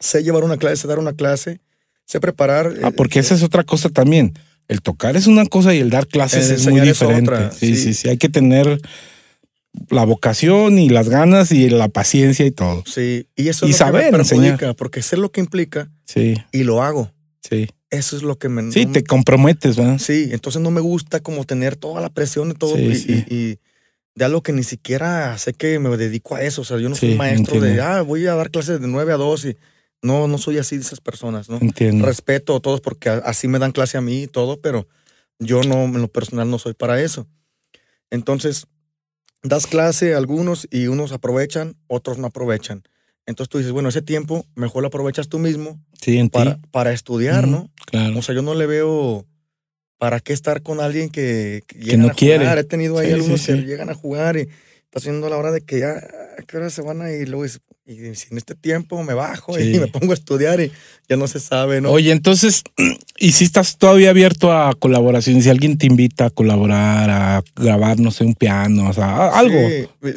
Sé 0.00 0.22
llevar 0.22 0.42
una 0.42 0.56
clase, 0.56 0.76
sé 0.76 0.88
dar 0.88 0.98
una 0.98 1.12
clase, 1.12 1.60
sé 2.06 2.18
preparar. 2.18 2.72
Ah, 2.82 2.92
porque 2.92 3.18
esa 3.18 3.34
es 3.34 3.42
otra 3.42 3.62
cosa 3.62 3.90
también 3.90 4.32
el 4.68 4.82
tocar 4.82 5.16
es 5.16 5.26
una 5.26 5.46
cosa 5.46 5.74
y 5.74 5.78
el 5.78 5.90
dar 5.90 6.06
clases 6.06 6.50
es 6.50 6.66
muy 6.66 6.80
diferente. 6.80 7.50
sí, 7.52 7.76
sí, 7.76 7.94
sí, 7.94 8.08
Hay 8.08 8.18
que 8.18 8.28
tener 8.28 8.80
la 9.90 10.04
vocación 10.04 10.78
y 10.78 10.88
las 10.88 11.08
ganas 11.08 11.52
y 11.52 11.68
la 11.68 11.88
paciencia 11.88 12.46
y 12.46 12.50
todo. 12.50 12.82
Sí, 12.86 13.28
y 13.36 13.48
eso 13.48 13.66
es 13.66 13.72
lo 13.72 13.76
saber 13.76 14.06
que 14.06 14.12
me 14.12 14.18
enseñar. 14.18 14.76
porque 14.76 15.02
sé 15.02 15.16
lo 15.16 15.30
que 15.30 15.40
implica. 15.40 15.90
Sí. 16.04 16.34
Y 16.52 16.64
lo 16.64 16.82
hago. 16.82 17.12
Sí. 17.48 17.68
Eso 17.90 18.16
es 18.16 18.22
lo 18.22 18.36
que 18.38 18.48
me. 18.48 18.70
Sí, 18.72 18.86
te 18.86 19.04
comprometes, 19.04 19.76
¿verdad? 19.76 19.98
Sí, 19.98 20.30
entonces 20.32 20.60
no 20.60 20.70
me 20.70 20.80
gusta 20.80 21.20
como 21.20 21.44
tener 21.44 21.76
toda 21.76 22.00
la 22.00 22.10
presión 22.10 22.48
de 22.48 22.54
todo 22.54 22.76
y, 22.78 23.58
de 24.14 24.24
algo 24.24 24.42
que 24.42 24.52
ni 24.52 24.64
siquiera 24.64 25.36
sé 25.36 25.52
que 25.52 25.78
me 25.78 25.94
dedico 25.96 26.34
a 26.34 26.42
eso. 26.42 26.62
O 26.62 26.64
sea, 26.64 26.78
yo 26.78 26.88
no 26.88 26.96
soy 26.96 27.14
maestro 27.14 27.60
de, 27.60 27.80
ah, 27.80 28.02
voy 28.02 28.26
a 28.26 28.34
dar 28.34 28.50
clases 28.50 28.80
de 28.80 28.88
9 28.88 29.12
a 29.12 29.16
2 29.16 29.44
y 29.44 29.56
no, 30.02 30.28
no 30.28 30.38
soy 30.38 30.58
así 30.58 30.76
de 30.76 30.82
esas 30.82 31.00
personas, 31.00 31.48
¿no? 31.48 31.58
Entiendo. 31.60 32.06
Respeto 32.06 32.56
a 32.56 32.60
todos 32.60 32.80
porque 32.80 33.08
así 33.08 33.48
me 33.48 33.58
dan 33.58 33.72
clase 33.72 33.98
a 33.98 34.00
mí 34.00 34.22
y 34.22 34.26
todo, 34.26 34.60
pero 34.60 34.86
yo 35.38 35.62
no, 35.62 35.84
en 35.84 36.00
lo 36.00 36.08
personal 36.08 36.50
no 36.50 36.58
soy 36.58 36.74
para 36.74 37.00
eso. 37.00 37.26
Entonces, 38.10 38.66
das 39.42 39.66
clase 39.66 40.14
a 40.14 40.18
algunos 40.18 40.66
y 40.70 40.86
unos 40.86 41.12
aprovechan, 41.12 41.76
otros 41.86 42.18
no 42.18 42.28
aprovechan. 42.28 42.82
Entonces 43.26 43.50
tú 43.50 43.58
dices, 43.58 43.72
bueno, 43.72 43.88
ese 43.88 44.02
tiempo 44.02 44.46
mejor 44.54 44.82
lo 44.82 44.88
aprovechas 44.88 45.28
tú 45.28 45.38
mismo 45.38 45.80
para, 46.30 46.60
para 46.70 46.92
estudiar, 46.92 47.48
¿no? 47.48 47.70
Claro. 47.86 48.18
O 48.18 48.22
sea, 48.22 48.34
yo 48.34 48.42
no 48.42 48.54
le 48.54 48.66
veo 48.66 49.26
para 49.98 50.20
qué 50.20 50.32
estar 50.32 50.62
con 50.62 50.80
alguien 50.80 51.10
que, 51.10 51.64
que, 51.66 51.96
no 51.96 52.10
quiere. 52.10 52.48
He 52.48 52.64
tenido 52.64 52.98
ahí 52.98 53.12
algunos 53.12 53.44
que 53.44 53.54
llegan 53.56 53.90
a 53.90 53.94
jugar 53.94 54.36
y 54.36 54.48
pasando 54.90 55.28
la 55.28 55.36
hora 55.36 55.50
de 55.50 55.62
que 55.62 55.80
ya, 55.80 55.96
¿a 56.38 56.42
qué 56.46 56.56
hora 56.56 56.70
se 56.70 56.82
van 56.82 57.02
a 57.02 57.10
ir? 57.10 57.28
Luego 57.28 57.44
y 57.86 58.14
si 58.16 58.28
en 58.32 58.38
este 58.38 58.56
tiempo 58.56 59.00
me 59.04 59.14
bajo 59.14 59.58
y 59.58 59.78
me 59.78 59.86
pongo 59.86 60.10
a 60.10 60.14
estudiar 60.14 60.60
y 60.60 60.72
ya 61.08 61.16
no 61.16 61.28
se 61.28 61.38
sabe, 61.38 61.80
¿no? 61.80 61.92
Oye, 61.92 62.10
entonces, 62.10 62.64
¿y 63.16 63.32
si 63.32 63.44
estás 63.44 63.78
todavía 63.78 64.10
abierto 64.10 64.52
a 64.52 64.74
colaboración? 64.74 65.40
Si 65.40 65.48
alguien 65.48 65.78
te 65.78 65.86
invita 65.86 66.26
a 66.26 66.30
colaborar, 66.30 67.08
a 67.10 67.44
grabar, 67.54 68.00
no 68.00 68.10
sé, 68.10 68.24
un 68.24 68.34
piano, 68.34 68.90
o 68.90 68.92
sea, 68.92 69.28
algo. 69.28 69.58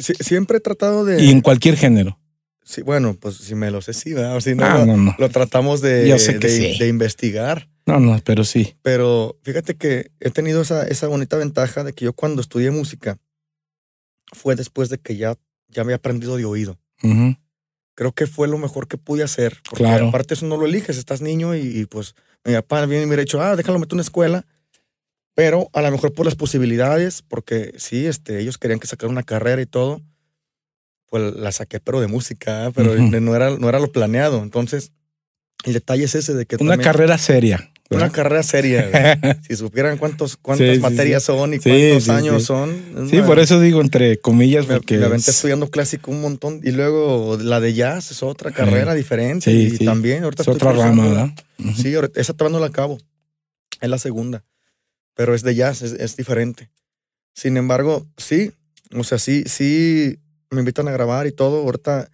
Sí, 0.00 0.14
siempre 0.18 0.58
he 0.58 0.60
tratado 0.60 1.04
de... 1.04 1.22
Y 1.22 1.30
en 1.30 1.40
cualquier 1.42 1.76
género. 1.76 2.18
Sí, 2.64 2.82
bueno, 2.82 3.14
pues 3.14 3.36
si 3.36 3.54
me 3.54 3.70
lo 3.70 3.80
sé, 3.82 3.92
sí, 3.92 4.12
¿verdad? 4.14 4.36
O 4.36 4.40
si 4.40 4.54
no, 4.54 4.64
ah, 4.64 4.84
no, 4.84 4.96
no, 4.96 5.14
lo 5.18 5.28
tratamos 5.28 5.80
de, 5.80 6.04
de, 6.04 6.88
investigar. 6.88 7.68
No, 7.86 7.98
no, 7.98 8.20
pero 8.24 8.44
sí. 8.44 8.74
Pero 8.82 9.38
fíjate 9.42 9.76
que 9.76 10.10
he 10.20 10.30
tenido 10.30 10.62
esa, 10.62 10.86
esa 10.86 11.08
bonita 11.08 11.36
ventaja 11.36 11.82
de 11.84 11.92
que 11.92 12.04
yo 12.04 12.12
cuando 12.12 12.40
estudié 12.40 12.70
música 12.70 13.18
fue 14.32 14.54
después 14.54 14.88
de 14.88 14.98
que 14.98 15.16
ya, 15.16 15.36
ya 15.68 15.82
había 15.82 15.96
aprendido 15.96 16.36
de 16.36 16.44
oído 16.44 16.78
creo 18.00 18.12
que 18.12 18.26
fue 18.26 18.48
lo 18.48 18.56
mejor 18.56 18.88
que 18.88 18.96
pude 18.96 19.22
hacer. 19.22 19.58
Porque 19.68 19.84
claro. 19.84 20.08
aparte 20.08 20.32
eso 20.32 20.46
no 20.46 20.56
lo 20.56 20.64
eliges, 20.64 20.96
estás 20.96 21.20
niño 21.20 21.54
y, 21.54 21.84
pues 21.84 22.14
mi 22.46 22.54
papá 22.54 22.86
viene 22.86 23.04
y 23.04 23.06
me 23.06 23.14
ha 23.14 23.18
dicho, 23.18 23.42
ah, 23.42 23.56
déjalo 23.56 23.78
meter 23.78 23.92
en 23.92 23.96
una 23.96 24.02
escuela. 24.02 24.46
Pero 25.34 25.68
a 25.74 25.82
lo 25.82 25.90
mejor 25.90 26.14
por 26.14 26.24
las 26.24 26.34
posibilidades, 26.34 27.20
porque 27.20 27.74
sí, 27.76 28.06
este, 28.06 28.40
ellos 28.40 28.56
querían 28.56 28.80
que 28.80 28.86
sacara 28.86 29.12
una 29.12 29.22
carrera 29.22 29.60
y 29.60 29.66
todo, 29.66 30.00
pues 31.10 31.34
la 31.34 31.52
saqué, 31.52 31.78
pero 31.78 32.00
de 32.00 32.06
música, 32.06 32.72
pero 32.74 32.94
no, 32.94 33.36
era, 33.36 33.50
no 33.58 33.68
era 33.68 33.78
lo 33.78 33.92
planeado. 33.92 34.42
Entonces, 34.42 34.92
el 35.64 35.74
detalle 35.74 36.04
es 36.04 36.14
ese 36.14 36.32
de 36.32 36.46
que... 36.46 36.56
Una 36.58 36.78
carrera 36.78 37.18
seria. 37.18 37.69
Una 37.90 38.10
carrera 38.10 38.42
seria. 38.44 39.18
si 39.48 39.56
supieran 39.56 39.98
cuántos, 39.98 40.36
cuántas 40.36 40.78
materias 40.78 41.24
son 41.24 41.54
y 41.54 41.58
cuántos 41.58 42.08
años 42.08 42.44
son. 42.44 43.08
Sí, 43.10 43.20
por 43.22 43.40
eso 43.40 43.60
digo 43.60 43.80
entre 43.80 44.18
comillas. 44.18 44.68
Me, 44.68 44.76
porque 44.76 44.96
me 44.96 45.06
aventé 45.06 45.32
estudiando 45.32 45.68
clásico 45.70 46.12
un 46.12 46.20
montón. 46.20 46.60
Y 46.62 46.70
luego 46.70 47.36
la 47.40 47.58
de 47.58 47.74
jazz 47.74 48.12
es 48.12 48.22
otra 48.22 48.52
carrera 48.52 48.94
diferente. 48.94 49.52
y 49.52 49.76
también 49.84 50.22
ahorita 50.22 50.42
es 50.42 50.48
otra 50.48 50.72
rama, 50.72 51.08
¿verdad? 51.08 51.30
Sí, 51.76 51.94
esa 52.14 52.32
todavía 52.32 52.58
no 52.58 52.60
la 52.60 52.68
acabo. 52.68 52.98
Es 53.80 53.88
la 53.88 53.98
segunda. 53.98 54.44
Pero 55.14 55.34
es 55.34 55.42
de 55.42 55.54
jazz, 55.56 55.82
es, 55.82 55.92
es, 55.92 56.16
diferente. 56.16 56.70
Sin 57.34 57.56
embargo, 57.56 58.06
sí. 58.16 58.52
O 58.94 59.04
sea, 59.04 59.18
sí, 59.18 59.44
sí 59.46 60.18
me 60.50 60.60
invitan 60.60 60.86
a 60.86 60.92
grabar 60.92 61.26
y 61.26 61.32
todo. 61.32 61.62
Ahorita 61.62 62.08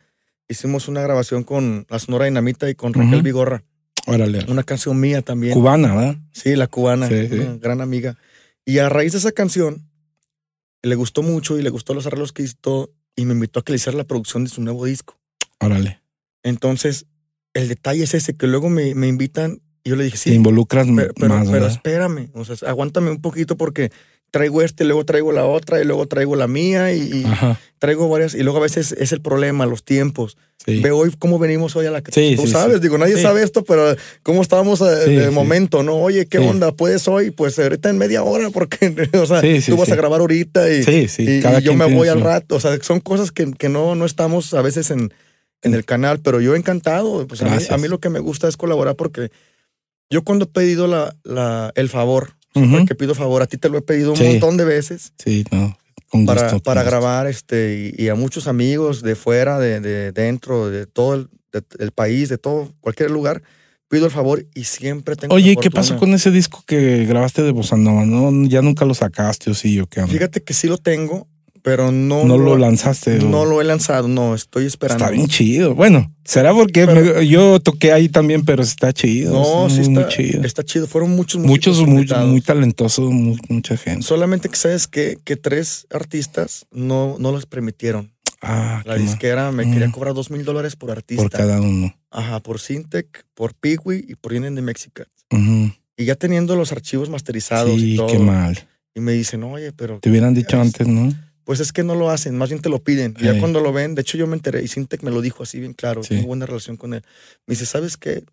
hicimos 0.48 0.88
una 0.88 1.02
grabación 1.02 1.44
con 1.44 1.86
la 1.90 1.98
Sonora 1.98 2.24
Dinamita 2.24 2.70
y 2.70 2.74
con 2.74 2.94
Raquel 2.94 3.22
Vigorra 3.22 3.62
Órale. 4.06 4.44
Una 4.48 4.62
canción 4.62 4.98
mía 4.98 5.22
también. 5.22 5.52
Cubana, 5.52 5.94
¿verdad? 5.94 6.16
Sí, 6.32 6.54
la 6.56 6.66
cubana, 6.68 7.08
una 7.08 7.56
gran 7.56 7.80
amiga. 7.80 8.16
Y 8.64 8.78
a 8.78 8.88
raíz 8.88 9.12
de 9.12 9.18
esa 9.18 9.32
canción, 9.32 9.88
le 10.82 10.94
gustó 10.94 11.22
mucho 11.22 11.58
y 11.58 11.62
le 11.62 11.70
gustó 11.70 11.94
los 11.94 12.06
arreglos 12.06 12.32
que 12.32 12.42
hizo 12.42 12.92
y 13.16 13.24
me 13.24 13.34
invitó 13.34 13.60
a 13.60 13.64
que 13.64 13.72
le 13.72 13.76
hiciera 13.76 13.98
la 13.98 14.04
producción 14.04 14.44
de 14.44 14.50
su 14.50 14.62
nuevo 14.62 14.84
disco. 14.84 15.18
Órale. 15.60 16.00
Entonces, 16.42 17.06
el 17.54 17.68
detalle 17.68 18.04
es 18.04 18.14
ese, 18.14 18.36
que 18.36 18.46
luego 18.46 18.70
me, 18.70 18.94
me 18.94 19.08
invitan 19.08 19.60
y 19.86 19.90
yo 19.90 19.96
le 19.96 20.04
dije, 20.04 20.16
sí. 20.16 20.30
Te 20.30 20.36
involucras 20.36 20.86
pero, 21.14 21.28
más. 21.28 21.48
Pero, 21.48 21.66
espérame, 21.66 22.30
o 22.34 22.44
sea, 22.44 22.68
aguántame 22.68 23.10
un 23.10 23.20
poquito 23.20 23.56
porque 23.56 23.92
traigo 24.36 24.60
este, 24.60 24.84
luego 24.84 25.02
traigo 25.06 25.32
la 25.32 25.46
otra 25.46 25.80
y 25.80 25.84
luego 25.84 26.06
traigo 26.06 26.36
la 26.36 26.46
mía 26.46 26.92
y, 26.92 27.24
traigo 27.78 28.06
varias. 28.10 28.34
Y 28.34 28.42
luego 28.42 28.58
a 28.58 28.62
veces 28.62 28.92
es 28.92 29.12
el 29.12 29.22
problema, 29.22 29.64
los 29.64 29.82
tiempos. 29.82 30.36
Veo 30.66 30.98
hoy 30.98 31.10
cómo 31.18 31.38
venimos 31.38 31.74
hoy 31.74 31.86
a 31.86 31.90
la 31.90 32.02
sí, 32.12 32.34
Tú 32.36 32.46
sabes, 32.46 32.82
digo, 32.82 32.98
nadie 32.98 33.16
sabe 33.16 33.42
esto, 33.42 33.64
pero 33.64 33.96
cómo 34.22 34.42
estábamos 34.42 34.82
en 34.82 35.20
el 35.20 35.30
momento, 35.30 35.82
¿no? 35.82 35.94
Oye, 35.96 36.26
¿qué 36.26 36.38
onda? 36.38 36.72
¿Puedes 36.72 37.08
hoy? 37.08 37.30
Pues 37.30 37.58
ahorita 37.58 37.88
en 37.88 37.96
media 37.96 38.24
hora, 38.24 38.50
porque, 38.50 39.08
o 39.18 39.26
sea, 39.26 39.40
tú 39.40 39.76
vas 39.76 39.90
a 39.90 39.96
grabar 39.96 40.20
ahorita 40.20 40.70
y, 40.70 41.06
y, 41.18 41.62
yo 41.62 41.74
me 41.74 41.86
voy 41.86 42.08
al 42.08 42.20
rato. 42.20 42.56
O 42.56 42.60
sea, 42.60 42.76
son 42.82 43.00
cosas 43.00 43.32
que, 43.32 43.50
que 43.52 43.70
no, 43.70 43.94
no 43.94 44.04
estamos 44.04 44.52
a 44.52 44.60
veces 44.60 44.90
en, 44.90 45.14
en 45.62 45.72
el 45.72 45.86
canal, 45.86 46.20
pero 46.20 46.42
yo 46.42 46.54
encantado. 46.54 47.26
Pues 47.26 47.40
a 47.40 47.46
mí, 47.46 47.56
a 47.70 47.76
mí, 47.78 47.88
lo 47.88 48.00
que 48.00 48.10
me 48.10 48.18
gusta 48.18 48.48
es 48.48 48.58
colaborar 48.58 48.96
porque 48.96 49.30
yo 50.10 50.24
cuando 50.24 50.44
he 50.44 50.48
pedido 50.48 50.88
la, 50.88 51.16
la, 51.24 51.72
el 51.74 51.88
favor, 51.88 52.35
que 52.86 52.94
pido 52.94 53.14
favor, 53.14 53.42
a 53.42 53.46
ti 53.46 53.56
te 53.56 53.68
lo 53.68 53.78
he 53.78 53.82
pedido 53.82 54.12
un 54.12 54.22
montón 54.22 54.56
de 54.56 54.64
veces. 54.64 55.12
Sí, 55.18 55.44
no 55.50 55.76
para, 56.24 56.58
para 56.60 56.82
grabar 56.82 57.26
este, 57.26 57.92
y, 57.96 58.08
a 58.08 58.14
muchos 58.14 58.46
amigos 58.46 59.02
de 59.02 59.16
fuera, 59.16 59.58
de, 59.58 59.80
de 59.80 60.12
dentro, 60.12 60.70
de 60.70 60.86
todo 60.86 61.28
el, 61.78 61.92
país, 61.92 62.28
de 62.28 62.38
todo, 62.38 62.72
cualquier 62.80 63.10
lugar, 63.10 63.42
pido 63.88 64.06
el 64.06 64.12
favor 64.12 64.46
y 64.54 64.64
siempre 64.64 65.16
tengo. 65.16 65.34
Oye, 65.34 65.56
¿qué 65.56 65.70
pasó 65.70 65.96
con 65.96 66.12
ese 66.14 66.30
disco 66.30 66.62
que 66.66 67.04
grabaste 67.06 67.42
de 67.42 67.50
Bossa 67.50 67.76
Nova? 67.76 68.04
¿No? 68.04 68.46
¿Ya 68.48 68.62
nunca 68.62 68.84
lo 68.84 68.94
sacaste 68.94 69.50
o 69.50 69.54
sí 69.54 69.80
o 69.80 69.86
qué? 69.86 70.06
Fíjate 70.06 70.42
que 70.42 70.54
sí 70.54 70.68
lo 70.68 70.78
tengo, 70.78 71.28
pero 71.66 71.90
no, 71.90 72.24
no 72.24 72.38
lo, 72.38 72.56
lanzaste. 72.56 73.18
No 73.18 73.44
lo 73.44 73.60
he 73.60 73.64
lanzado, 73.64 74.06
no, 74.06 74.36
estoy 74.36 74.66
esperando. 74.66 75.02
Está 75.02 75.12
bien 75.12 75.26
chido. 75.26 75.74
Bueno, 75.74 76.14
será 76.24 76.54
porque 76.54 77.26
yo 77.28 77.58
toqué 77.58 77.90
ahí 77.90 78.08
también, 78.08 78.44
pero 78.44 78.62
está 78.62 78.92
chido. 78.92 79.32
No, 79.32 79.68
sí 79.68 79.80
está, 79.80 80.06
chido. 80.06 80.44
Está 80.44 80.62
chido. 80.62 80.86
Fueron 80.86 81.10
muchos 81.16 81.40
Muchos, 81.40 81.84
muy, 81.84 82.06
muy 82.06 82.40
talentosos, 82.40 83.10
mucha 83.10 83.76
gente. 83.76 84.06
Solamente 84.06 84.48
que 84.48 84.54
sabes 84.54 84.86
que, 84.86 85.18
que 85.24 85.34
tres 85.34 85.88
artistas 85.90 86.66
no, 86.70 87.16
no 87.18 87.32
los 87.32 87.46
permitieron. 87.46 88.12
Ah, 88.40 88.84
la 88.84 88.94
disquera 88.94 89.50
me 89.50 89.68
quería 89.68 89.88
mm. 89.88 89.92
cobrar 89.92 90.14
dos 90.14 90.30
mil 90.30 90.44
dólares 90.44 90.76
por 90.76 90.92
artista. 90.92 91.20
Por 91.20 91.32
cada 91.32 91.60
uno. 91.60 91.92
Ajá, 92.12 92.38
por 92.38 92.60
Syntec, 92.60 93.24
por 93.34 93.54
Pigui 93.54 94.04
y 94.06 94.14
por 94.14 94.34
Indian 94.34 94.54
de 94.54 94.62
México. 94.62 95.02
Y 95.32 96.04
ya 96.04 96.14
teniendo 96.14 96.54
los 96.54 96.70
archivos 96.70 97.10
masterizados 97.10 97.76
y 97.76 97.96
todo. 97.96 98.06
qué 98.06 98.20
mal. 98.20 98.56
Y 98.94 99.00
me 99.00 99.14
dicen, 99.14 99.42
oye, 99.42 99.72
pero. 99.72 99.98
Te 99.98 100.10
hubieran 100.10 100.32
dicho 100.32 100.60
antes, 100.60 100.86
¿no? 100.86 101.12
Pues 101.46 101.60
es 101.60 101.72
que 101.72 101.84
no 101.84 101.94
lo 101.94 102.10
hacen, 102.10 102.36
más 102.36 102.48
bien 102.48 102.60
te 102.60 102.68
lo 102.68 102.82
piden. 102.82 103.14
Y 103.20 103.22
ya 103.22 103.38
cuando 103.38 103.60
lo 103.60 103.72
ven, 103.72 103.94
de 103.94 104.00
hecho 104.00 104.18
yo 104.18 104.26
me 104.26 104.34
enteré 104.34 104.64
y 104.64 104.66
Sintec 104.66 105.04
me 105.04 105.12
lo 105.12 105.20
dijo 105.20 105.44
así 105.44 105.60
bien 105.60 105.74
claro, 105.74 106.00
tengo 106.00 106.26
buena 106.26 106.44
relación 106.44 106.76
con 106.76 106.92
él. 106.92 107.04
Me 107.46 107.52
dice, 107.52 107.66
¿sabes 107.66 107.96
qué? 107.96 108.24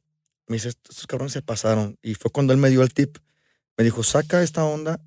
Me 0.47 0.55
dice, 0.55 0.69
estos 0.69 1.05
cabrones 1.05 1.31
se 1.31 1.43
pasaron. 1.43 1.95
Y 2.01 2.15
fue 2.15 2.31
cuando 2.31 2.53
él 2.53 2.59
me 2.59 2.71
dio 2.71 2.81
el 2.81 2.91
tip. 2.91 3.17
Me 3.77 3.83
dijo, 3.83 4.01
saca 4.01 4.41
esta 4.41 4.65
onda 4.65 4.99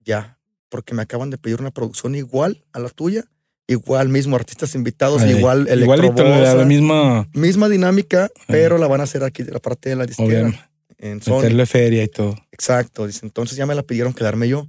ya, 0.00 0.40
porque 0.68 0.94
me 0.94 1.02
acaban 1.02 1.30
de 1.30 1.38
pedir 1.38 1.60
una 1.60 1.70
producción 1.70 2.16
igual 2.16 2.64
a 2.72 2.80
la 2.80 2.88
tuya, 2.88 3.24
igual 3.68 4.08
mismo, 4.08 4.34
artistas 4.34 4.74
invitados, 4.74 5.24
igual 5.24 5.68
el 5.68 5.86
la 5.86 6.64
misma... 6.64 7.28
Misma 7.34 7.68
dinámica, 7.68 8.32
pero 8.48 8.78
la 8.78 8.88
van 8.88 9.00
a 9.00 9.04
hacer 9.04 9.22
aquí 9.22 9.44
de 9.44 9.52
la 9.52 9.60
parte 9.60 9.90
de 9.90 9.94
la 9.94 10.06
disquera. 10.06 10.72
En 10.98 11.20
Meterle 11.24 11.66
feria 11.66 12.02
y 12.02 12.08
todo. 12.08 12.36
Exacto. 12.50 13.06
Dice, 13.06 13.20
entonces 13.22 13.56
ya 13.56 13.64
me 13.64 13.76
la 13.76 13.84
pidieron 13.84 14.12
quedarme 14.12 14.48
yo. 14.48 14.66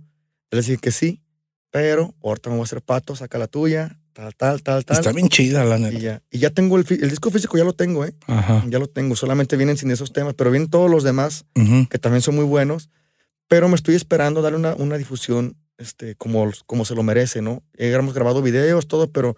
Le 0.52 0.62
dije 0.62 0.78
que 0.78 0.92
sí 0.92 1.24
pero 1.72 2.14
ahorita 2.24 2.50
me 2.50 2.56
voy 2.56 2.64
a 2.64 2.66
hacer 2.66 2.82
pato, 2.82 3.16
saca 3.16 3.38
la 3.38 3.48
tuya, 3.48 4.00
tal, 4.14 4.36
tal, 4.36 4.62
tal, 4.64 4.86
tal. 4.86 4.98
Está 4.98 5.12
bien 5.12 5.30
chida 5.30 5.64
la 5.64 5.78
neta. 5.78 5.98
Y 5.98 6.02
ya, 6.02 6.22
y 6.32 6.40
ya 6.40 6.50
tengo 6.50 6.78
el, 6.78 6.86
el, 6.90 7.10
disco 7.10 7.30
físico, 7.32 7.58
ya 7.58 7.64
lo 7.64 7.74
tengo, 7.74 8.06
¿eh? 8.06 8.14
Ajá. 8.28 8.64
Ya 8.68 8.80
lo 8.80 8.88
tengo, 8.88 9.16
solamente 9.16 9.58
vienen 9.58 9.78
sin 9.78 9.92
esos 9.92 10.12
temas, 10.12 10.34
pero 10.34 10.52
vienen 10.52 10.70
todos 10.70 10.90
los 10.90 11.04
demás, 11.04 11.46
que 11.90 12.00
también 12.00 12.22
son 12.22 12.36
muy 12.36 12.46
buenos. 12.46 12.90
pero 13.48 13.68
me 13.68 13.76
estoy 13.76 13.96
esperando 13.96 14.42
darle 14.42 14.58
una, 14.58 14.76
una 14.76 14.98
difusión 14.98 15.58
este, 15.78 16.16
como, 16.16 16.52
como 16.66 16.86
se 16.86 16.96
lo 16.96 17.04
merece, 17.04 17.42
¿no? 17.42 17.64
Hemos 17.74 18.14
grabado 18.14 18.42
videos, 18.42 18.88
todo, 18.88 19.12
pero 19.12 19.36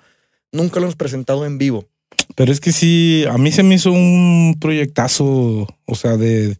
nunca 0.52 0.80
lo 0.80 0.88
hemos 0.88 0.96
presentado 0.96 1.46
en 1.46 1.58
vivo. 1.58 1.88
Pero 2.36 2.52
es 2.52 2.60
que 2.60 2.72
sí, 2.72 3.26
a 3.30 3.38
mí 3.38 3.52
se 3.52 3.64
me 3.64 3.76
hizo 3.76 3.92
un 3.92 4.58
proyectazo, 4.60 5.68
o 5.86 5.96
sea, 5.96 6.18
de, 6.18 6.58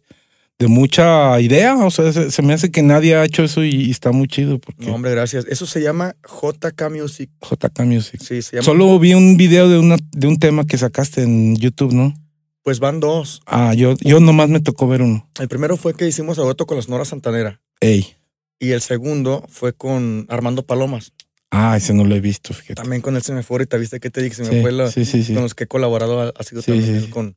de 0.62 0.68
mucha 0.68 1.40
idea. 1.40 1.76
O 1.76 1.90
sea, 1.90 2.12
se, 2.12 2.42
me 2.42 2.54
hace 2.54 2.70
que 2.70 2.82
nadie 2.82 3.16
ha 3.16 3.24
hecho 3.24 3.42
eso 3.42 3.64
y, 3.64 3.90
está 3.90 4.12
muy 4.12 4.28
chido. 4.28 4.58
Porque... 4.58 4.86
No, 4.86 4.94
hombre, 4.94 5.10
gracias. 5.10 5.44
Eso 5.46 5.66
se 5.66 5.82
llama 5.82 6.14
JK 6.24 6.90
Music. 6.90 7.30
JK 7.40 7.80
Music. 7.80 8.20
Sí, 8.22 8.42
se 8.42 8.56
llama. 8.56 8.64
Solo 8.64 8.98
vi 8.98 9.14
un 9.14 9.36
video 9.36 9.68
de, 9.68 9.78
una, 9.78 9.96
de 10.12 10.26
un 10.26 10.38
tema 10.38 10.64
que 10.64 10.78
sacaste 10.78 11.22
en 11.22 11.56
YouTube, 11.56 11.92
¿no? 11.92 12.14
Pues 12.62 12.78
van 12.78 13.00
dos. 13.00 13.42
Ah, 13.46 13.74
yo, 13.74 13.96
yo 14.00 14.20
nomás 14.20 14.48
me 14.48 14.60
tocó 14.60 14.86
ver 14.86 15.02
uno. 15.02 15.28
El 15.40 15.48
primero 15.48 15.76
fue 15.76 15.94
que 15.94 16.06
hicimos 16.06 16.38
a 16.38 16.54
con 16.54 16.76
la 16.76 16.82
Sonora 16.82 17.04
Santanera. 17.04 17.60
Ey. 17.80 18.14
Y 18.60 18.70
el 18.70 18.80
segundo 18.80 19.44
fue 19.48 19.72
con 19.72 20.26
Armando 20.28 20.64
Palomas. 20.64 21.12
Ah, 21.50 21.76
ese 21.76 21.92
no 21.92 22.04
lo 22.04 22.14
he 22.14 22.20
visto, 22.20 22.54
fíjate. 22.54 22.74
También 22.74 23.02
con 23.02 23.16
él 23.16 23.22
se 23.22 23.32
me 23.32 23.42
fue 23.42 23.56
ahorita, 23.56 23.76
¿viste 23.78 23.98
que 23.98 24.10
te 24.10 24.22
dije? 24.22 24.36
Se 24.36 24.44
me 24.44 24.62
fue 24.62 24.90
sí, 24.92 25.04
sí, 25.04 25.34
con 25.34 25.42
los 25.42 25.54
que 25.54 25.64
he 25.64 25.66
colaborado, 25.66 26.32
ha 26.34 26.42
sido 26.44 26.62
también 26.62 27.10
con, 27.10 27.36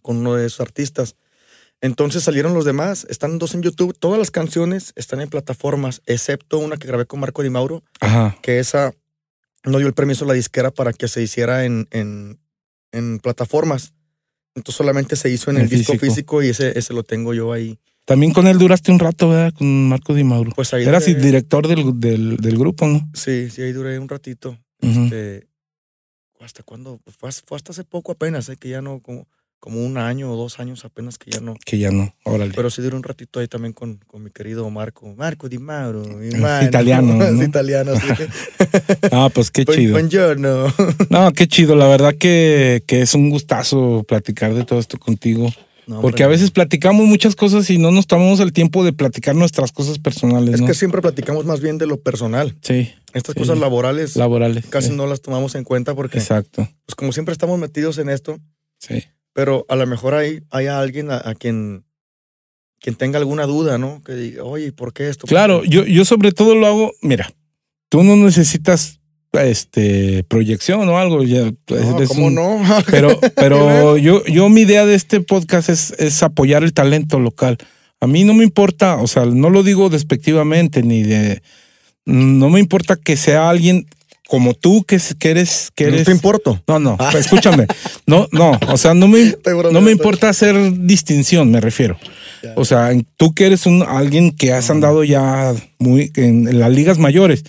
con 0.00 0.18
uno 0.18 0.36
de 0.36 0.46
esos 0.46 0.60
artistas. 0.60 1.16
Entonces 1.80 2.22
salieron 2.22 2.54
los 2.54 2.64
demás, 2.64 3.06
están 3.10 3.38
dos 3.38 3.54
en 3.54 3.62
YouTube, 3.62 3.96
todas 3.98 4.18
las 4.18 4.30
canciones 4.30 4.92
están 4.96 5.20
en 5.20 5.28
plataformas, 5.28 6.02
excepto 6.06 6.58
una 6.58 6.76
que 6.78 6.88
grabé 6.88 7.06
con 7.06 7.20
Marco 7.20 7.42
Di 7.42 7.50
Mauro, 7.50 7.82
Ajá. 8.00 8.36
que 8.42 8.58
esa 8.58 8.94
no 9.64 9.78
dio 9.78 9.86
el 9.86 9.94
permiso 9.94 10.24
a 10.24 10.28
la 10.28 10.34
disquera 10.34 10.70
para 10.70 10.92
que 10.92 11.08
se 11.08 11.22
hiciera 11.22 11.64
en, 11.64 11.86
en, 11.90 12.38
en 12.92 13.18
plataformas. 13.18 13.92
Entonces 14.54 14.76
solamente 14.76 15.16
se 15.16 15.28
hizo 15.28 15.50
en 15.50 15.58
el, 15.58 15.68
disco 15.68 15.98
físico. 15.98 16.42
y 16.42 16.48
ese, 16.48 16.78
ese 16.78 16.94
lo 16.94 17.02
tengo 17.02 17.34
yo 17.34 17.52
ahí. 17.52 17.78
También 18.06 18.32
con 18.32 18.46
él 18.46 18.56
duraste 18.56 18.92
un 18.92 18.98
rato, 18.98 19.28
¿verdad? 19.28 19.52
Con 19.52 19.88
Marco 19.88 20.14
Di 20.14 20.24
Mauro. 20.24 20.52
Pues 20.54 20.72
ahí 20.72 20.84
Eras 20.84 21.06
el 21.08 21.20
director 21.20 21.66
del, 21.66 22.00
del, 22.00 22.36
del, 22.36 22.56
grupo, 22.56 22.86
¿no? 22.86 23.10
Sí, 23.12 23.50
sí, 23.50 23.62
ahí 23.62 23.72
duré 23.72 23.98
un 23.98 24.08
ratito. 24.08 24.56
este, 24.80 25.48
¿Hasta 26.40 26.62
cuándo? 26.62 27.00
Pues 27.04 27.16
fue, 27.16 27.30
fue, 27.32 27.56
hasta 27.56 27.72
hace 27.72 27.84
poco 27.84 28.12
apenas, 28.12 28.48
¿eh? 28.48 28.56
que 28.56 28.68
ya 28.68 28.80
no, 28.80 29.00
como, 29.00 29.26
como 29.60 29.84
un 29.84 29.98
año 29.98 30.32
o 30.32 30.36
dos 30.36 30.60
años 30.60 30.84
apenas 30.84 31.18
que 31.18 31.30
ya 31.30 31.40
no. 31.40 31.54
Que 31.64 31.78
ya 31.78 31.90
no, 31.90 32.14
órale. 32.24 32.52
Pero 32.54 32.70
sí 32.70 32.82
duré 32.82 32.96
un 32.96 33.02
ratito 33.02 33.40
ahí 33.40 33.48
también 33.48 33.72
con, 33.72 33.96
con 34.06 34.22
mi 34.22 34.30
querido 34.30 34.68
Marco. 34.70 35.14
Marco 35.14 35.48
Di 35.48 35.58
Mauro, 35.58 36.02
mi 36.04 36.28
italiano. 36.64 37.14
¿no? 37.16 37.24
Es 37.24 37.48
italiano, 37.48 37.92
sí. 37.96 38.24
ah, 39.12 39.30
pues 39.32 39.50
qué 39.50 39.64
chido. 39.64 39.92
Buongiorno. 39.92 40.72
no, 41.10 41.32
qué 41.32 41.48
chido. 41.48 41.74
La 41.74 41.88
verdad 41.88 42.14
que, 42.16 42.82
que 42.86 43.02
es 43.02 43.14
un 43.14 43.30
gustazo 43.30 44.04
platicar 44.06 44.54
de 44.54 44.64
todo 44.64 44.78
esto 44.78 44.98
contigo. 44.98 45.52
Porque 46.00 46.24
a 46.24 46.26
veces 46.26 46.50
platicamos 46.50 47.06
muchas 47.06 47.36
cosas 47.36 47.70
y 47.70 47.78
no 47.78 47.92
nos 47.92 48.08
tomamos 48.08 48.40
el 48.40 48.52
tiempo 48.52 48.84
de 48.84 48.92
platicar 48.92 49.36
nuestras 49.36 49.70
cosas 49.70 50.00
personales. 50.00 50.56
Es 50.56 50.62
que 50.62 50.74
siempre 50.74 51.00
platicamos 51.00 51.44
más 51.44 51.60
bien 51.60 51.78
de 51.78 51.86
lo 51.86 52.00
personal. 52.00 52.56
Sí. 52.60 52.92
Estas 53.12 53.36
cosas 53.36 53.58
laborales, 53.58 54.16
laborales 54.16 54.66
casi 54.66 54.90
no 54.90 55.06
las 55.06 55.22
tomamos 55.22 55.54
en 55.54 55.64
cuenta 55.64 55.94
porque. 55.94 56.18
Exacto. 56.18 56.68
Pues 56.84 56.96
como 56.96 57.12
siempre 57.12 57.32
estamos 57.32 57.58
metidos 57.58 57.98
en 57.98 58.08
esto. 58.08 58.38
Sí. 58.78 59.04
Pero 59.36 59.66
a 59.68 59.76
lo 59.76 59.86
mejor 59.86 60.14
hay, 60.14 60.40
hay 60.50 60.66
alguien 60.66 61.10
a, 61.10 61.34
quien, 61.34 61.84
quien 62.80 62.94
tenga 62.94 63.18
alguna 63.18 63.44
duda, 63.44 63.76
¿no? 63.76 64.02
Que 64.02 64.14
diga, 64.14 64.44
oye, 64.44 64.72
¿por 64.72 64.94
qué 64.94 65.10
esto? 65.10 65.26
Claro, 65.26 65.62
yo, 65.62 65.84
yo 65.84 66.06
sobre 66.06 66.32
todo 66.32 66.54
lo 66.54 66.66
hago, 66.66 66.92
mira, 67.02 67.30
tú 67.90 68.02
no 68.02 68.16
necesitas 68.16 68.98
este 69.34 70.24
proyección 70.24 70.88
o 70.88 70.96
algo. 70.96 71.22
Ya, 71.22 71.44
no, 71.44 72.08
¿cómo 72.08 72.30
no? 72.30 72.62
pero 72.90 73.20
pero 73.36 73.98
yo, 73.98 74.24
yo 74.24 74.48
mi 74.48 74.62
idea 74.62 74.86
de 74.86 74.94
este 74.94 75.20
podcast 75.20 75.68
es, 75.68 75.90
es 75.98 76.22
apoyar 76.22 76.64
el 76.64 76.72
talento 76.72 77.20
local. 77.20 77.58
A 78.00 78.06
mí 78.06 78.24
no 78.24 78.32
me 78.32 78.42
importa, 78.42 78.96
o 78.96 79.06
sea, 79.06 79.26
no 79.26 79.50
lo 79.50 79.62
digo 79.62 79.90
despectivamente 79.90 80.82
ni 80.82 81.02
de. 81.02 81.42
No 82.06 82.48
me 82.48 82.58
importa 82.58 82.96
que 82.96 83.18
sea 83.18 83.50
alguien 83.50 83.86
como 84.26 84.54
tú 84.54 84.84
que, 84.84 85.00
que 85.18 85.30
eres 85.30 85.70
que 85.74 85.84
eres 85.84 86.00
no 86.00 86.04
te 86.06 86.12
importo. 86.12 86.62
No 86.66 86.78
no 86.78 86.96
ah. 86.98 87.12
escúchame. 87.16 87.66
No 88.06 88.28
no 88.32 88.58
o 88.68 88.76
sea 88.76 88.94
no 88.94 89.08
me 89.08 89.34
no 89.72 89.80
me 89.80 89.92
importa 89.92 90.28
hacer 90.28 90.56
distinción 90.86 91.50
me 91.50 91.60
refiero. 91.60 91.98
O 92.54 92.64
sea 92.64 92.90
tú 93.16 93.32
que 93.32 93.46
eres 93.46 93.66
un 93.66 93.82
alguien 93.82 94.32
que 94.32 94.52
has 94.52 94.70
andado 94.70 95.04
ya 95.04 95.54
muy 95.78 96.12
en 96.16 96.58
las 96.58 96.70
ligas 96.70 96.98
mayores. 96.98 97.44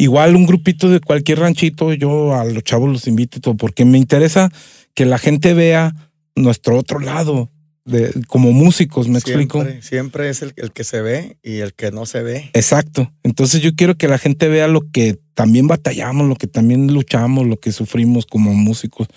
Igual 0.00 0.36
un 0.36 0.46
grupito 0.46 0.88
de 0.88 1.00
cualquier 1.00 1.40
ranchito, 1.40 1.92
yo 1.92 2.32
a 2.32 2.44
los 2.44 2.62
chavos 2.62 2.88
los 2.88 3.08
invito 3.08 3.38
y 3.38 3.40
todo, 3.40 3.56
porque 3.56 3.84
me 3.84 3.98
interesa 3.98 4.48
que 4.94 5.04
la 5.04 5.18
gente 5.18 5.54
vea 5.54 5.92
nuestro 6.36 6.78
otro 6.78 7.00
lado, 7.00 7.50
de, 7.88 8.12
como 8.26 8.52
músicos, 8.52 9.08
¿me 9.08 9.18
explico? 9.18 9.64
Siempre 9.80 10.28
es 10.28 10.42
el, 10.42 10.52
el, 10.56 10.72
que 10.72 10.84
se 10.84 11.00
ve 11.00 11.38
y 11.42 11.58
el 11.58 11.74
que 11.74 11.90
no 11.90 12.06
se 12.06 12.22
ve. 12.22 12.50
Exacto. 12.52 13.12
Entonces 13.22 13.62
yo 13.62 13.74
quiero 13.74 13.96
que 13.96 14.08
la 14.08 14.18
gente 14.18 14.48
vea 14.48 14.68
lo 14.68 14.82
que 14.90 15.18
también 15.34 15.66
batallamos, 15.68 16.28
lo 16.28 16.34
que 16.34 16.46
también 16.46 16.92
luchamos, 16.92 17.46
lo 17.46 17.58
que 17.58 17.72
sufrimos 17.72 18.26
como 18.26 18.52
músicos. 18.54 19.08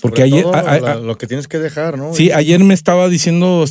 Porque 0.00 0.22
ayer... 0.22 0.46
lo 1.02 1.18
que 1.18 1.26
tienes 1.26 1.48
que 1.48 1.58
dejar, 1.58 1.98
¿no? 1.98 2.14
Sí, 2.14 2.30
ayer 2.32 2.62
me 2.62 2.74
estaba 2.74 3.08
diciendo, 3.08 3.64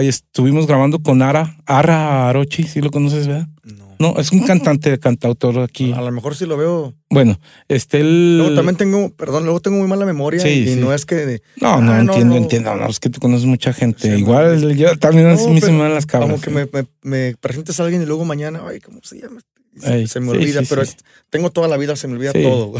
estuvimos 0.00 0.66
grabando 0.66 1.00
con 1.00 1.22
Ara, 1.22 1.56
Ara 1.66 2.28
Arochi, 2.28 2.64
¿sí 2.64 2.80
lo 2.80 2.90
conoces, 2.90 3.26
verdad? 3.26 3.48
No. 3.64 3.81
No, 4.02 4.18
es 4.18 4.32
un 4.32 4.40
cantante, 4.40 4.98
cantautor 4.98 5.60
aquí. 5.60 5.92
A, 5.92 6.00
lo 6.00 6.10
mejor 6.10 6.34
sí 6.34 6.44
lo 6.44 6.56
veo. 6.56 6.92
Bueno, 7.08 7.38
este 7.68 8.00
él. 8.00 8.36
Luego 8.36 8.56
también 8.56 8.74
tengo, 8.74 9.14
perdón, 9.14 9.44
luego 9.44 9.60
tengo 9.60 9.78
muy 9.78 9.86
mala 9.86 10.04
memoria 10.04 10.40
sí, 10.40 10.64
y, 10.68 10.74
no 10.74 10.92
es 10.92 11.06
que. 11.06 11.40
no, 11.60 11.80
no, 11.80 11.92
ah, 11.92 12.00
entiendo, 12.00 12.34
entiendo. 12.34 12.74
No, 12.74 12.88
es 12.88 12.98
que 12.98 13.10
tú 13.10 13.20
conoces 13.20 13.46
mucha 13.46 13.72
gente. 13.72 14.18
Igual 14.18 14.76
yo 14.76 14.98
también 14.98 15.28
así 15.28 15.46
me 15.46 15.60
se 15.60 15.70
me 15.70 15.78
dan 15.78 15.94
las 15.94 16.06
cabras. 16.06 16.28
Como 16.28 16.42
que 16.42 16.50
me, 16.50 16.68
me, 16.72 16.84
me, 17.02 17.36
presentes 17.36 17.78
a 17.78 17.84
alguien 17.84 18.02
y 18.02 18.06
luego 18.06 18.24
mañana, 18.24 18.62
ay, 18.68 18.80
¿cómo 18.80 18.98
se 19.04 19.20
llama? 19.20 19.40
Se, 20.08 20.18
me 20.18 20.30
olvida, 20.30 20.62
pero 20.68 20.82
tengo 21.30 21.50
toda 21.50 21.68
la 21.68 21.76
vida, 21.76 21.94
se 21.94 22.08
me 22.08 22.14
olvida 22.14 22.32
todo. 22.32 22.74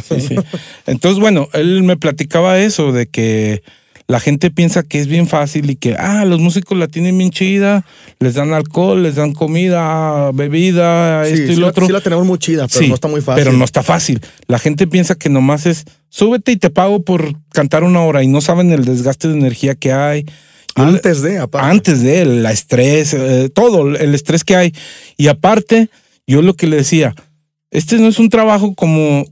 Entonces, 0.86 1.20
bueno, 1.20 1.48
él 1.52 1.84
me 1.84 1.96
platicaba 1.96 2.58
eso 2.58 2.90
de 2.90 3.06
que 3.06 3.62
la 4.06 4.20
gente 4.20 4.50
piensa 4.50 4.82
que 4.82 5.00
es 5.00 5.06
bien 5.06 5.26
fácil 5.26 5.70
y 5.70 5.76
que, 5.76 5.94
ah, 5.98 6.24
los 6.24 6.40
músicos 6.40 6.76
la 6.76 6.88
tienen 6.88 7.16
bien 7.16 7.30
chida, 7.30 7.84
les 8.18 8.34
dan 8.34 8.52
alcohol, 8.52 9.02
les 9.02 9.14
dan 9.14 9.32
comida, 9.32 10.30
bebida, 10.32 11.26
esto 11.26 11.52
y 11.52 11.56
lo 11.56 11.68
otro. 11.68 11.86
Sí, 11.86 11.92
la 11.92 12.00
tenemos 12.00 12.26
muy 12.26 12.38
chida, 12.38 12.66
pero 12.68 12.88
no 12.88 12.94
está 12.94 13.08
muy 13.08 13.20
fácil. 13.20 13.44
Pero 13.44 13.56
no 13.56 13.64
está 13.64 13.82
fácil. 13.82 14.20
La 14.46 14.58
gente 14.58 14.86
piensa 14.86 15.14
que 15.14 15.28
nomás 15.28 15.66
es, 15.66 15.84
súbete 16.08 16.52
y 16.52 16.56
te 16.56 16.70
pago 16.70 17.02
por 17.02 17.34
cantar 17.50 17.84
una 17.84 18.02
hora 18.02 18.22
y 18.22 18.28
no 18.28 18.40
saben 18.40 18.72
el 18.72 18.84
desgaste 18.84 19.28
de 19.28 19.34
energía 19.34 19.74
que 19.74 19.92
hay. 19.92 20.26
Antes 20.74 21.22
de, 21.22 21.38
aparte. 21.38 21.68
Antes 21.68 22.02
de, 22.02 22.22
el 22.22 22.46
estrés, 22.46 23.14
eh, 23.14 23.50
todo, 23.54 23.94
el 23.94 24.14
estrés 24.14 24.42
que 24.42 24.56
hay. 24.56 24.72
Y 25.16 25.28
aparte, 25.28 25.90
yo 26.26 26.42
lo 26.42 26.54
que 26.54 26.66
le 26.66 26.76
decía, 26.76 27.14
este 27.70 27.98
no 27.98 28.08
es 28.08 28.18
un 28.18 28.30
trabajo 28.30 28.74
como, 28.74 29.24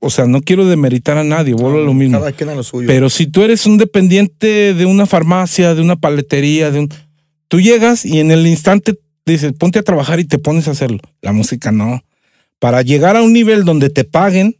o 0.00 0.10
sea, 0.10 0.26
no 0.26 0.42
quiero 0.42 0.66
demeritar 0.66 1.18
a 1.18 1.24
nadie, 1.24 1.54
vuelvo 1.54 1.78
a 1.78 1.82
lo 1.82 1.94
mismo. 1.94 2.18
Cada 2.18 2.32
quien 2.32 2.50
a 2.50 2.54
lo 2.54 2.62
suyo. 2.62 2.86
Pero 2.86 3.10
si 3.10 3.26
tú 3.26 3.42
eres 3.42 3.66
un 3.66 3.78
dependiente 3.78 4.74
de 4.74 4.86
una 4.86 5.06
farmacia, 5.06 5.74
de 5.74 5.82
una 5.82 5.96
paletería, 5.96 6.70
de 6.70 6.80
un, 6.80 6.88
tú 7.48 7.60
llegas 7.60 8.04
y 8.04 8.20
en 8.20 8.30
el 8.30 8.46
instante 8.46 8.98
dices, 9.24 9.52
ponte 9.52 9.78
a 9.78 9.82
trabajar 9.82 10.20
y 10.20 10.24
te 10.24 10.38
pones 10.38 10.68
a 10.68 10.72
hacerlo. 10.72 11.00
La 11.20 11.32
música 11.32 11.72
no. 11.72 12.02
Para 12.58 12.82
llegar 12.82 13.16
a 13.16 13.22
un 13.22 13.32
nivel 13.32 13.64
donde 13.64 13.90
te 13.90 14.04
paguen, 14.04 14.56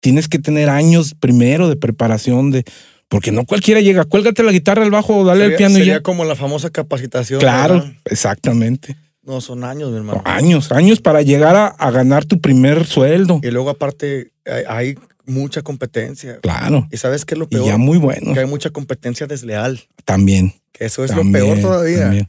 tienes 0.00 0.28
que 0.28 0.38
tener 0.38 0.68
años 0.68 1.14
primero 1.18 1.68
de 1.68 1.76
preparación, 1.76 2.50
de 2.50 2.64
porque 3.08 3.32
no 3.32 3.44
cualquiera 3.44 3.80
llega, 3.80 4.04
cuélgate 4.04 4.42
la 4.42 4.52
guitarra, 4.52 4.82
el 4.82 4.90
bajo, 4.90 5.24
dale 5.24 5.44
el 5.44 5.56
piano 5.56 5.78
y 5.78 5.86
ya. 5.86 6.00
como 6.00 6.24
la 6.24 6.34
famosa 6.34 6.70
capacitación. 6.70 7.38
Claro, 7.38 7.90
exactamente. 8.04 8.96
No, 9.24 9.40
son 9.40 9.64
años, 9.64 9.90
mi 9.90 9.96
hermano. 9.96 10.22
años, 10.24 10.70
años 10.70 11.00
para 11.00 11.22
llegar 11.22 11.74
a, 11.78 11.90
ganar 11.90 12.24
tu 12.24 12.40
primer 12.40 12.86
sueldo. 12.86 13.40
Y 13.42 13.50
luego 13.50 13.70
aparte 13.70 14.32
hay, 14.68 14.96
mucha 15.26 15.62
competencia. 15.62 16.38
Claro. 16.40 16.86
¿Y 16.92 16.98
sabes 16.98 17.24
qué 17.24 17.34
es 17.34 17.38
lo 17.38 17.48
peor? 17.48 17.64
Y 17.64 17.66
ya 17.68 17.78
muy 17.78 17.96
bueno. 17.96 18.34
Que 18.34 18.40
hay 18.40 18.46
mucha 18.46 18.68
competencia 18.68 19.26
desleal. 19.26 19.80
También. 20.04 20.52
Que 20.72 20.84
eso 20.84 21.02
es 21.02 21.14
lo 21.14 21.22
peor 21.32 21.58
todavía. 21.60 22.28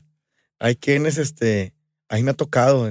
Hay 0.60 0.78
quienes, 0.78 1.18
este, 1.18 1.74
ahí 2.08 2.24
me 2.24 2.32
ha 2.32 2.36
tocado, 2.36 2.90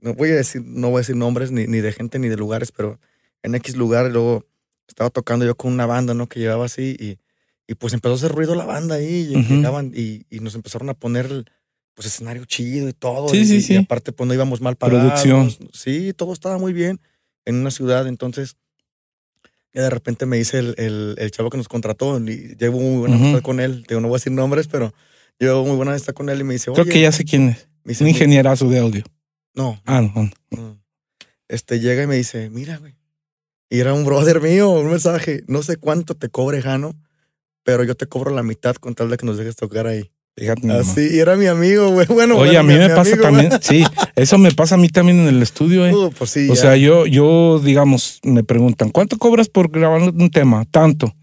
no 0.00 0.14
voy 0.14 0.30
a 0.30 0.34
decir, 0.34 0.62
no 0.64 0.90
voy 0.90 0.98
a 0.98 1.00
decir 1.00 1.16
nombres 1.16 1.52
ni, 1.52 1.68
ni 1.68 1.78
de 1.78 1.92
gente 1.92 2.18
ni 2.18 2.28
de 2.28 2.36
lugares, 2.36 2.72
pero 2.72 2.98
en 3.44 3.54
X 3.54 3.76
lugar 3.76 4.10
luego 4.10 4.44
estaba 4.88 5.10
tocando 5.10 5.44
yo 5.44 5.54
con 5.54 5.72
una 5.72 5.86
banda, 5.86 6.14
¿no? 6.14 6.28
Que 6.28 6.40
llevaba 6.40 6.64
así 6.64 6.96
y, 6.98 7.18
y 7.66 7.74
pues 7.76 7.94
empezó 7.94 8.14
a 8.14 8.16
hacer 8.16 8.32
ruido 8.32 8.54
la 8.54 8.66
banda 8.66 8.96
ahí 8.96 9.28
y 9.30 9.42
llegaban 9.42 9.92
y, 9.94 10.26
y, 10.28 10.40
nos 10.40 10.54
empezaron 10.54 10.88
a 10.90 10.94
poner 10.94 11.44
pues 11.94 12.08
escenario 12.08 12.44
chido 12.44 12.88
y 12.88 12.92
todo. 12.92 13.28
Sí, 13.28 13.38
y, 13.38 13.44
sí, 13.46 13.62
sí. 13.62 13.74
Y 13.74 13.76
aparte, 13.76 14.12
pues 14.12 14.26
no 14.26 14.34
íbamos 14.34 14.60
mal 14.60 14.76
pagados. 14.76 15.22
Producción. 15.22 15.70
Sí, 15.72 16.12
todo 16.12 16.32
estaba 16.32 16.58
muy 16.58 16.72
bien 16.72 17.00
en 17.44 17.56
una 17.56 17.70
ciudad. 17.70 18.06
Entonces, 18.06 18.56
ya 19.72 19.82
de 19.82 19.90
repente 19.90 20.26
me 20.26 20.36
dice 20.36 20.58
el, 20.58 20.74
el, 20.78 21.14
el 21.18 21.30
chavo 21.30 21.50
que 21.50 21.56
nos 21.56 21.68
contrató, 21.68 22.18
y 22.18 22.56
llevo 22.56 22.80
muy 22.80 22.98
buena 22.98 23.16
amistad 23.16 23.42
con 23.42 23.60
él. 23.60 23.84
Digo, 23.88 24.00
no 24.00 24.08
voy 24.08 24.16
a 24.16 24.18
decir 24.18 24.32
nombres, 24.32 24.68
pero 24.68 24.92
llevo 25.38 25.64
muy 25.64 25.76
buena 25.76 25.92
amistad 25.92 26.14
con 26.14 26.28
él 26.28 26.40
y 26.40 26.44
me 26.44 26.54
dice, 26.54 26.70
Creo 26.72 26.84
que 26.84 27.00
ya 27.00 27.12
sé 27.12 27.24
quién 27.24 27.50
es. 27.50 27.68
Me 27.84 27.90
dice, 27.90 28.04
un 28.04 28.10
ingenierazo 28.10 28.68
de 28.68 28.78
audio. 28.78 29.04
No. 29.54 29.80
Ah, 29.84 30.00
no, 30.00 30.30
no. 30.50 30.80
Este 31.48 31.78
llega 31.78 32.02
y 32.02 32.06
me 32.06 32.16
dice, 32.16 32.50
mira, 32.50 32.78
güey. 32.78 32.96
Y 33.68 33.80
era 33.80 33.92
un 33.92 34.04
brother 34.04 34.40
mío, 34.40 34.70
un 34.70 34.88
mensaje. 34.88 35.42
No 35.48 35.62
sé 35.62 35.76
cuánto 35.76 36.14
te 36.14 36.28
cobre, 36.28 36.62
Jano, 36.62 36.94
pero 37.62 37.84
yo 37.84 37.94
te 37.94 38.06
cobro 38.06 38.30
la 38.30 38.42
mitad 38.42 38.76
con 38.76 38.94
tal 38.94 39.10
de 39.10 39.16
que 39.16 39.26
nos 39.26 39.36
dejes 39.36 39.56
tocar 39.56 39.86
ahí. 39.86 40.10
Fíjate. 40.36 40.72
Así, 40.72 41.08
y 41.14 41.18
era 41.20 41.36
mi 41.36 41.46
amigo, 41.46 41.88
güey. 41.92 42.06
Bueno, 42.08 42.36
Oye, 42.36 42.58
bueno, 42.58 42.60
a 42.60 42.62
mí 42.64 42.74
me 42.74 42.88
pasa 42.88 43.12
amigo, 43.12 43.22
también, 43.22 43.48
güey. 43.50 43.60
sí, 43.62 43.84
eso 44.16 44.36
me 44.38 44.50
pasa 44.52 44.74
a 44.74 44.78
mí 44.78 44.88
también 44.88 45.20
en 45.20 45.28
el 45.28 45.42
estudio, 45.42 45.86
eh. 45.86 45.94
Uh, 45.94 46.10
pues 46.10 46.30
sí, 46.30 46.48
O 46.50 46.54
ya. 46.54 46.60
sea, 46.60 46.76
yo, 46.76 47.06
yo, 47.06 47.60
digamos, 47.62 48.18
me 48.24 48.42
preguntan, 48.42 48.90
¿cuánto 48.90 49.16
cobras 49.18 49.48
por 49.48 49.70
grabar 49.70 50.00
un 50.02 50.30
tema? 50.30 50.64
Tanto. 50.70 51.14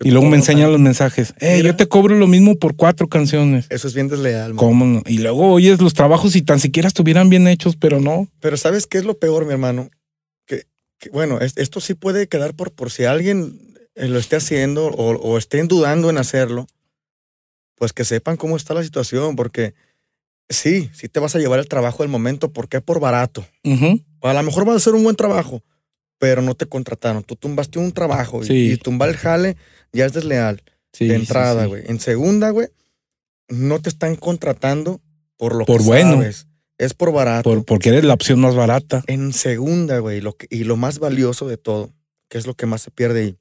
Y 0.00 0.12
luego 0.12 0.28
me 0.28 0.36
enseñan 0.36 0.70
los 0.70 0.80
mensajes. 0.80 1.34
Eh, 1.40 1.56
Mira. 1.56 1.70
yo 1.70 1.76
te 1.76 1.88
cobro 1.88 2.14
lo 2.16 2.28
mismo 2.28 2.54
por 2.56 2.76
cuatro 2.76 3.08
canciones. 3.08 3.66
Eso 3.68 3.88
es 3.88 3.94
bien 3.94 4.06
desleal, 4.06 4.50
man. 4.54 4.56
¿Cómo 4.56 4.84
no? 4.84 5.02
Y 5.06 5.18
luego 5.18 5.50
oyes 5.52 5.80
los 5.80 5.92
trabajos 5.92 6.36
y 6.36 6.42
tan 6.42 6.60
siquiera 6.60 6.86
estuvieran 6.86 7.28
bien 7.30 7.48
hechos, 7.48 7.74
pero 7.76 8.00
no. 8.00 8.28
Pero 8.40 8.56
¿sabes 8.56 8.86
qué 8.86 8.98
es 8.98 9.04
lo 9.04 9.18
peor, 9.18 9.44
mi 9.44 9.52
hermano? 9.52 9.90
Que, 10.46 10.66
que, 11.00 11.10
bueno, 11.10 11.40
es- 11.40 11.56
esto 11.56 11.80
sí 11.80 11.94
puede 11.94 12.28
quedar 12.28 12.54
por, 12.54 12.70
por 12.70 12.92
si 12.92 13.04
alguien 13.06 13.58
lo 13.96 14.20
esté 14.20 14.36
haciendo 14.36 14.86
o, 14.86 15.16
o 15.16 15.36
estén 15.36 15.66
dudando 15.66 16.10
en 16.10 16.18
hacerlo, 16.18 16.68
pues 17.78 17.92
que 17.92 18.04
sepan 18.04 18.36
cómo 18.36 18.56
está 18.56 18.74
la 18.74 18.82
situación, 18.82 19.36
porque 19.36 19.74
sí, 20.48 20.90
sí 20.92 21.08
te 21.08 21.20
vas 21.20 21.34
a 21.34 21.38
llevar 21.38 21.58
el 21.60 21.68
trabajo 21.68 22.02
del 22.02 22.10
momento, 22.10 22.52
porque 22.52 22.80
por 22.80 23.00
barato. 23.00 23.46
A 24.22 24.32
lo 24.32 24.42
mejor 24.42 24.64
vas 24.64 24.74
a 24.74 24.76
hacer 24.78 24.94
un 24.94 25.04
buen 25.04 25.16
trabajo, 25.16 25.62
pero 26.18 26.42
no 26.42 26.54
te 26.54 26.66
contrataron. 26.66 27.22
Tú 27.22 27.36
tumbaste 27.36 27.78
un 27.78 27.92
trabajo 27.92 28.42
y- 28.42 28.46
Sí. 28.46 28.70
y, 28.72 28.76
tumbar 28.76 29.08
el 29.10 29.16
jale 29.16 29.56
ya 29.92 30.06
es 30.06 30.12
desleal. 30.12 30.62
Sí, 30.92 31.06
de 31.06 31.14
entrada, 31.16 31.62
sí. 31.64 31.68
güey. 31.68 31.82
En 31.86 32.00
segunda, 32.00 32.50
güey, 32.50 32.68
no 33.48 33.78
te 33.80 33.88
están 33.88 34.16
contratando 34.16 35.00
por 35.36 35.54
lo 35.54 35.64
Por 35.64 35.78
que 35.78 35.84
bueno. 35.86 36.12
sabes. 36.14 36.46
Es 36.78 36.94
por 36.94 37.12
barato. 37.12 37.50
Por- 37.50 37.64
porque 37.64 37.90
eres 37.90 38.04
la 38.04 38.14
opción 38.14 38.40
más 38.40 38.54
barata. 38.54 39.02
En 39.06 39.32
segunda, 39.32 39.98
güey, 39.98 40.20
lo 40.20 40.36
que, 40.36 40.46
y 40.50 40.64
lo 40.64 40.76
más 40.76 40.98
valioso 40.98 41.46
de 41.46 41.56
todo, 41.58 41.92
que 42.28 42.38
es 42.38 42.46
lo 42.46 42.54
que 42.54 42.66
más 42.66 42.82
se 42.82 42.90
pierde 42.90 43.20
ahí, 43.20 43.36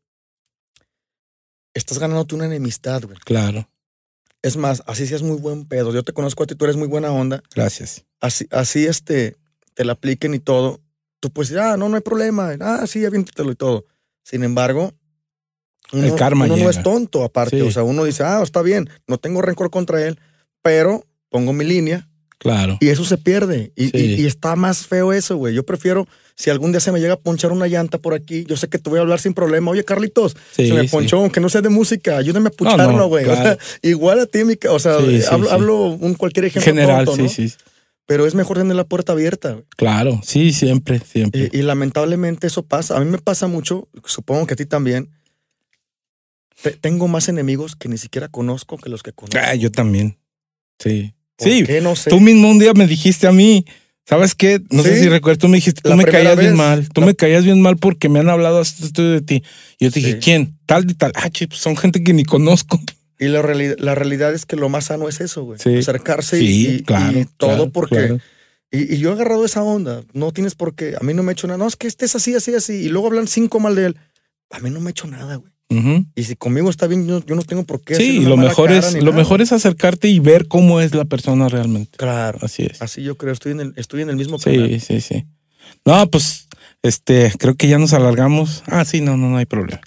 estás 1.74 2.00
ganándote 2.00 2.36
una 2.36 2.46
enemistad, 2.46 3.04
güey. 3.04 3.18
Claro. 3.26 3.70
Es 4.48 4.56
más, 4.56 4.82
así 4.86 5.06
seas 5.06 5.24
muy 5.24 5.38
buen 5.38 5.66
pedo. 5.66 5.94
Yo 5.94 6.04
te 6.04 6.14
conozco 6.14 6.44
a 6.44 6.48
ti, 6.48 6.56
tú 6.56 6.64
eres 6.64 6.78
muy 6.78 6.88
buena 6.88 7.12
onda. 7.12 7.44
Gracias. 7.54 8.06
Así, 8.22 8.48
así 8.50 8.86
este, 8.86 9.36
te 9.74 9.84
la 9.84 9.94
apliquen 9.94 10.34
y 10.34 10.40
todo. 10.40 10.80
Tú 11.20 11.32
puedes 11.32 11.50
decir, 11.50 11.62
ah, 11.62 11.76
no, 11.76 11.90
no 11.90 11.98
hay 11.98 12.02
problema. 12.02 12.56
Ah, 12.62 12.88
sí, 12.88 13.06
aviéntatelo 13.06 13.52
y 13.52 13.56
todo. 13.56 13.86
Sin 14.24 14.44
embargo, 14.44 14.94
uno, 15.92 16.08
El 16.08 16.16
karma 16.16 16.46
uno 16.46 16.56
no 16.56 16.70
es 16.70 16.82
tonto, 16.82 17.26
aparte. 17.26 17.60
Sí. 17.60 17.62
O 17.62 17.72
sea, 17.72 17.84
uno 17.84 18.06
dice, 18.06 18.24
ah, 18.24 18.42
está 18.42 18.62
bien, 18.62 18.90
no 19.06 19.18
tengo 19.18 19.42
rencor 19.42 19.70
contra 19.70 20.06
él, 20.06 20.18
pero 20.62 21.06
pongo 21.30 21.52
mi 21.52 21.66
línea 21.66 22.10
Claro. 22.40 22.78
Y 22.80 22.90
eso 22.90 23.04
se 23.04 23.18
pierde. 23.18 23.72
Y, 23.76 23.88
Sí. 23.90 23.92
y- 23.98 24.22
y 24.22 24.26
está 24.28 24.56
más 24.56 24.86
feo 24.86 25.12
eso, 25.12 25.38
güey. 25.38 25.56
Yo 25.56 25.66
prefiero, 25.66 26.08
si 26.36 26.50
algún 26.52 26.72
día 26.72 26.80
se 26.80 26.92
me 26.92 27.00
llega 27.00 27.16
a 27.16 27.20
ponchar 27.20 27.52
una 27.52 27.66
llanta 27.68 27.98
por 27.98 28.14
aquí, 28.14 28.46
yo 28.48 28.56
sé 28.58 28.68
que 28.70 28.78
te 28.78 28.90
voy 28.92 29.00
a 29.00 29.02
hablar 29.02 29.20
sin 29.20 29.34
problema. 29.34 29.72
Oye, 29.72 29.84
Carlitos, 29.84 30.36
Sí, 30.56 30.68
se 30.68 30.74
me 30.76 30.82
sí. 30.84 30.88
ponchó, 30.90 31.18
aunque 31.18 31.40
no 31.40 31.50
sea 31.50 31.62
de 31.62 31.70
música, 31.70 32.16
ayúdame 32.18 32.50
a 32.50 32.52
no, 32.52 32.56
pucharlo, 32.56 33.08
güey. 33.08 33.26
O 33.26 33.34
sea, 33.34 33.42
claro. 33.44 33.60
igual 33.82 34.20
a 34.20 34.26
ti, 34.28 34.44
mi 34.44 34.56
o 34.70 34.80
sea, 34.80 34.98
hablo, 35.52 35.88
un 36.00 36.14
cualquier 36.14 36.46
ejemplo 36.46 36.72
general, 36.72 37.06
¿no? 37.06 37.16
sí, 37.16 37.28
sí. 37.30 37.54
Pero 38.06 38.26
es 38.28 38.36
mejor 38.36 38.58
tener 38.58 38.76
la 38.76 38.86
puerta 38.86 39.12
abierta, 39.14 39.52
güey. 39.54 39.66
Claro, 39.76 40.22
sí, 40.24 40.54
siempre, 40.54 41.00
siempre. 41.00 41.50
Y, 41.52 41.58
y 41.60 41.62
lamentablemente 41.64 42.48
eso 42.48 42.64
pasa. 42.64 42.96
A 42.96 43.00
mí 43.04 43.10
me 43.10 43.18
pasa 43.18 43.48
mucho, 43.48 43.90
supongo 44.06 44.46
que 44.48 44.54
a 44.54 44.58
ti 44.58 44.66
también. 44.66 45.10
Te- 46.62 46.72
tengo 46.72 47.08
más 47.08 47.28
enemigos 47.30 47.76
que 47.76 47.90
ni 47.90 47.98
siquiera 47.98 48.30
conozco 48.30 48.78
que 48.78 48.90
los 48.90 49.04
que 49.04 49.12
conozco. 49.12 49.38
Ah, 49.44 49.56
yo 49.56 49.72
también. 49.72 50.18
Sí. 50.80 51.14
¿Por 51.38 51.48
Sí, 51.48 51.64
qué? 51.64 51.82
No 51.82 51.96
sé. 51.96 52.10
tú 52.10 52.20
mismo 52.20 52.50
un 52.50 52.60
día 52.60 52.74
me 52.74 52.88
dijiste 52.88 53.28
a 53.28 53.32
mí, 53.32 53.66
¿sabes 54.06 54.34
qué? 54.36 54.62
No 54.72 54.84
sé 54.84 55.00
si 55.02 55.08
recuerdas, 55.10 55.40
tú 55.40 55.48
me 55.48 55.58
dijiste, 55.58 55.82
tú 55.82 55.90
La 55.90 55.96
me 55.96 56.06
caías 56.06 56.38
bien 56.38 56.56
mal, 56.56 56.90
tú 56.90 57.02
la- 57.02 57.08
me 57.08 57.16
caías 57.16 57.44
bien 57.46 57.62
mal 57.62 57.78
porque 57.78 58.10
me 58.10 58.20
han 58.20 58.30
hablado 58.30 58.62
de 58.64 59.22
ti. 59.22 59.44
Y 59.80 59.86
yo 59.86 59.92
te 59.92 60.00
dije, 60.00 60.14
Sí. 60.14 60.20
¿quién? 60.20 60.58
Tal 60.66 60.90
y 60.90 60.94
tal. 60.96 61.12
Ah, 61.16 61.30
che, 61.30 61.48
pues 61.48 61.60
son 61.62 61.78
gente 61.78 62.04
que 62.04 62.14
ni 62.14 62.24
conozco. 62.24 62.82
Y 63.20 63.26
la, 63.28 63.42
reali- 63.42 63.76
la 63.80 63.96
realidad 63.96 64.34
es 64.34 64.46
que 64.46 64.56
lo 64.56 64.70
más 64.70 64.86
sano 64.86 65.10
es 65.10 65.22
eso, 65.22 65.44
güey. 65.44 65.60
Sí. 65.60 65.76
Acercarse 65.78 66.40
Sí, 66.40 66.68
y, 66.78 66.84
claro. 66.84 67.20
y 67.20 67.26
todo 67.38 67.50
claro, 67.50 67.70
porque... 67.72 67.96
claro. 67.96 68.20
Y, 68.70 68.96
y 68.96 68.98
yo 68.98 69.10
he 69.12 69.14
agarrado 69.14 69.46
esa 69.46 69.64
onda. 69.64 70.04
No 70.14 70.34
tienes 70.34 70.54
por 70.56 70.76
qué. 70.76 70.96
A 71.00 71.04
mí 71.04 71.14
no 71.14 71.24
me 71.24 71.32
he 71.32 71.34
hecho 71.34 71.48
nada. 71.48 71.58
No, 71.58 71.68
es 71.68 71.76
que 71.78 71.88
estés 71.88 72.16
así, 72.16 72.36
así, 72.36 72.54
así. 72.54 72.74
Y 72.74 72.90
luego 72.90 73.08
hablan 73.08 73.28
cinco 73.28 73.60
mal 73.60 73.76
de 73.76 73.86
él. 73.88 73.98
A 74.52 74.60
mí 74.60 74.70
no 74.70 74.82
me 74.82 74.90
he 74.90 74.92
hecho 74.92 75.08
nada, 75.08 75.36
güey. 75.36 75.52
Y 75.70 76.24
si 76.24 76.36
conmigo 76.36 76.70
está 76.70 76.88
bien, 76.88 77.08
yo, 77.08 77.24
yo 77.26 77.36
no 77.36 77.42
tengo 77.42 77.64
por 77.64 77.82
qué. 77.82 77.96
Sí, 77.96 78.22
lo 78.22 78.38
mejor 78.38 78.72
es, 78.72 78.94
lo 78.94 79.12
nada. 79.12 79.18
mejor 79.18 79.42
es 79.42 79.52
acercarte 79.52 80.08
y 80.08 80.20
ver 80.20 80.48
cómo 80.48 80.80
es 80.80 80.96
la 80.96 81.06
persona 81.06 81.50
realmente. 81.50 81.98
Claro. 81.98 82.40
Así 82.42 82.64
es. 82.64 82.82
Así 82.82 83.04
yo 83.04 83.18
creo. 83.18 83.34
Estoy 83.34 83.52
en 83.52 83.60
el, 83.60 83.74
estoy 83.76 84.02
en 84.02 84.10
el 84.10 84.16
mismo 84.16 84.40
canal. 84.40 84.70
Sí, 84.70 84.80
sí, 84.80 85.02
sí. 85.02 85.26
No, 85.86 86.10
pues, 86.10 86.48
este, 86.84 87.34
creo 87.38 87.56
que 87.56 87.68
ya 87.68 87.78
nos 87.78 87.94
alargamos. 87.94 88.64
Ah, 88.68 88.86
sí, 88.86 89.02
no, 89.02 89.18
no, 89.18 89.30
no 89.30 89.38
hay 89.38 89.46
problema. 89.46 89.82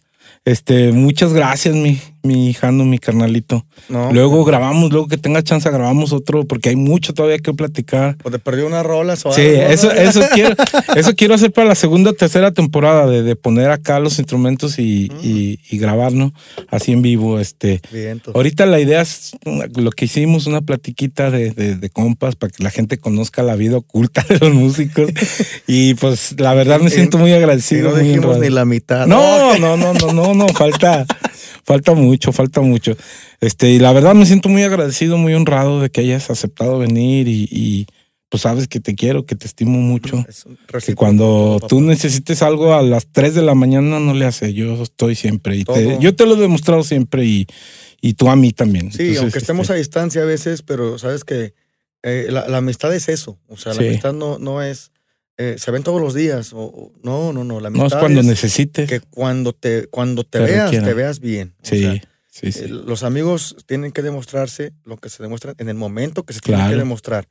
Este, 0.44 0.92
muchas 0.92 1.32
gracias, 1.32 1.74
mi, 1.74 2.00
mi 2.22 2.52
Jano, 2.54 2.84
mi 2.84 2.98
carnalito. 2.98 3.64
No. 3.88 4.12
Luego 4.12 4.44
grabamos, 4.44 4.90
luego 4.90 5.08
que 5.08 5.16
tenga 5.18 5.42
chance 5.42 5.68
grabamos 5.70 6.12
otro, 6.12 6.44
porque 6.44 6.70
hay 6.70 6.76
mucho 6.76 7.14
todavía 7.14 7.38
que 7.38 7.52
platicar. 7.54 8.16
O 8.24 8.30
te 8.30 8.38
perdió 8.38 8.66
una 8.66 8.82
rola. 8.82 9.14
o 9.24 9.32
Sí, 9.32 9.42
eso, 9.42 9.90
eso 9.92 10.20
quiero, 10.34 10.54
eso 10.96 11.14
quiero 11.14 11.34
hacer 11.34 11.52
para 11.52 11.68
la 11.68 11.74
segunda 11.74 12.10
o 12.10 12.12
tercera 12.14 12.52
temporada, 12.52 13.06
de, 13.06 13.22
de 13.22 13.36
poner 13.36 13.70
acá 13.70 14.00
los 14.00 14.18
instrumentos 14.18 14.78
y, 14.78 15.10
y, 15.22 15.58
y 15.70 15.78
grabar, 15.78 16.12
¿no? 16.12 16.32
Así 16.70 16.92
en 16.92 17.02
vivo. 17.02 17.38
Este. 17.38 17.80
Bien. 17.92 18.20
Ahorita 18.34 18.66
la 18.66 18.80
idea 18.80 19.00
es 19.00 19.32
lo 19.76 19.90
que 19.90 20.04
hicimos, 20.06 20.46
una 20.46 20.60
platiquita 20.60 21.30
de, 21.30 21.50
de, 21.52 21.76
de 21.76 21.90
compas 21.90 22.36
para 22.36 22.50
que 22.52 22.62
la 22.62 22.70
gente 22.70 22.98
conozca 22.98 23.42
la 23.42 23.56
vida 23.56 23.76
oculta 23.76 24.24
de 24.28 24.38
los 24.38 24.52
músicos. 24.52 25.10
y 25.66 25.94
pues 25.94 26.34
la 26.38 26.54
verdad 26.54 26.80
me 26.80 26.90
siento 26.90 27.18
muy 27.18 27.30
Y 27.30 27.34
agradecido. 27.34 27.90
no 27.90 27.96
dijimos 27.96 28.38
ni 28.38 28.50
la 28.50 28.64
mitad. 28.64 29.06
No, 29.06 29.56
no, 29.58 29.76
no, 29.76 29.94
no, 29.94 30.12
no, 30.12 30.34
no, 30.34 30.48
falta, 30.48 31.06
falta 31.64 31.94
mucho, 31.94 32.32
falta 32.32 32.60
mucho. 32.60 32.96
Este, 33.40 33.70
y 33.70 33.78
la 33.78 33.92
verdad 33.92 34.14
me 34.14 34.26
siento 34.26 34.48
muy 34.48 34.62
agradecido, 34.62 35.16
muy 35.18 35.34
honrado 35.34 35.80
de 35.80 35.90
que 35.90 36.00
hayas 36.02 36.30
aceptado 36.30 36.78
venir 36.78 37.28
y, 37.28 37.48
y, 37.50 37.86
pues 38.28 38.42
sabes 38.42 38.68
que 38.68 38.78
te 38.78 38.94
quiero, 38.94 39.26
que 39.26 39.34
te 39.34 39.46
estimo 39.46 39.78
mucho. 39.80 40.24
Que 40.86 40.94
cuando 40.94 41.60
tú 41.68 41.80
necesites 41.80 42.42
algo 42.42 42.74
a 42.74 42.82
las 42.82 43.08
3 43.10 43.34
de 43.34 43.42
la 43.42 43.54
mañana 43.56 43.98
no 43.98 44.14
le 44.14 44.24
hace, 44.24 44.54
yo 44.54 44.80
estoy 44.82 45.16
siempre. 45.16 45.56
Y 45.56 45.64
te- 45.64 45.98
yo 46.00 46.14
te 46.14 46.26
lo 46.26 46.36
he 46.36 46.40
demostrado 46.40 46.84
siempre 46.84 47.24
y, 47.24 47.46
y 48.00 48.14
tú 48.14 48.28
a 48.30 48.36
mí 48.36 48.52
también. 48.52 48.92
Sí, 48.92 48.98
Entonces, 49.02 49.22
aunque 49.22 49.38
estemos 49.38 49.62
este, 49.64 49.72
a 49.72 49.76
distancia 49.76 50.22
a 50.22 50.26
veces, 50.26 50.62
pero 50.62 50.96
sabes 50.98 51.24
que 51.24 51.54
eh, 52.04 52.28
la, 52.30 52.46
la 52.48 52.58
amistad 52.58 52.94
es 52.94 53.08
eso. 53.08 53.36
O 53.48 53.56
sea, 53.56 53.74
la 53.74 53.80
Sí. 53.80 53.88
amistad 53.88 54.12
no, 54.12 54.38
no 54.38 54.62
es. 54.62 54.92
Eh, 55.42 55.56
se 55.58 55.70
ven 55.70 55.82
todos 55.82 56.00
los 56.00 56.12
días. 56.14 56.52
O, 56.52 56.60
o- 56.60 56.92
no, 57.02 57.32
no, 57.32 57.44
no. 57.44 57.60
La 57.60 57.70
No 57.70 57.86
es 57.86 57.94
cuando 57.94 58.20
es 58.20 58.26
necesites. 58.26 58.88
que 58.88 59.00
cuando 59.00 59.52
te, 59.54 59.86
cuando 59.86 60.24
te 60.24 60.38
Te 60.38 60.44
veas, 60.44 60.70
te 60.70 60.94
veas 60.94 61.18
bien. 61.20 61.54
O 61.62 61.66
sí, 61.66 61.80
sea, 61.80 61.94
sí, 62.28 62.52
sí. 62.52 62.64
eh, 62.64 62.68
los 62.68 63.02
amigos 63.02 63.56
tienen 63.66 63.92
que 63.92 64.02
demostrarse 64.02 64.72
lo 64.84 64.96
que 64.98 65.08
se 65.08 65.22
demuestra 65.22 65.54
en 65.58 65.68
el 65.68 65.76
momento 65.76 66.24
que 66.24 66.32
se 66.34 66.40
tiene 66.40 66.58
Claro. 66.58 66.72
que 66.72 66.78
demostrar. 66.78 67.28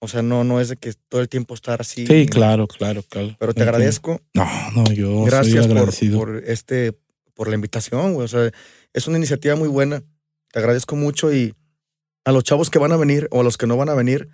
O 0.00 0.06
sea, 0.06 0.22
no, 0.22 0.44
no 0.44 0.60
es 0.60 0.68
de 0.68 0.76
que 0.76 0.92
todo 1.08 1.20
el 1.20 1.28
tiempo 1.28 1.54
estar 1.54 1.80
así. 1.80 2.06
Sí, 2.06 2.26
claro, 2.26 2.68
claro, 2.68 3.02
claro. 3.02 3.34
Pero 3.40 3.52
te 3.52 3.60
Entiendo. 3.62 3.70
agradezco. 3.76 4.20
No, 4.34 4.46
no, 4.76 4.84
yo 4.92 5.08
soy 5.22 5.26
Gracias 5.26 5.66
por, 5.66 5.76
agradecido. 5.76 6.18
por 6.20 6.36
este, 6.46 6.92
por 7.34 7.48
la 7.48 7.56
invitación, 7.56 8.14
güey. 8.14 8.24
O 8.24 8.28
sea, 8.28 8.50
es 8.92 9.06
una 9.08 9.16
iniciativa 9.18 9.56
muy 9.56 9.66
buena. 9.68 10.04
Te 10.52 10.60
agradezco 10.60 10.94
mucho 10.94 11.32
y 11.34 11.52
a 12.24 12.30
los 12.30 12.44
chavos 12.44 12.70
que 12.70 12.78
van 12.78 12.92
a 12.92 12.96
venir 12.96 13.26
o 13.32 13.40
a 13.40 13.44
los 13.44 13.56
que 13.58 13.66
no 13.66 13.76
van 13.76 13.88
a 13.88 13.94
venir, 13.94 14.28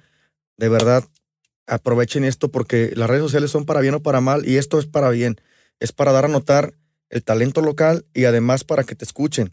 de 0.58 0.68
verdad, 0.68 1.04
aprovechen 1.66 2.24
esto 2.24 2.50
porque 2.50 2.92
las 2.94 3.08
redes 3.08 3.22
sociales 3.22 3.50
son 3.50 3.64
para 3.64 3.80
bien 3.80 3.94
o 3.94 4.02
para 4.02 4.20
mal 4.20 4.46
y 4.48 4.56
esto 4.56 4.78
es 4.78 4.86
para 4.86 5.10
bien. 5.10 5.36
Es 5.80 5.92
para 5.92 6.12
dar 6.12 6.26
a 6.26 6.28
notar 6.28 6.74
el 7.10 7.22
talento 7.22 7.60
local 7.60 8.04
y 8.14 8.24
además 8.24 8.64
para 8.64 8.84
que 8.84 8.94
te 8.94 9.04
escuchen. 9.04 9.52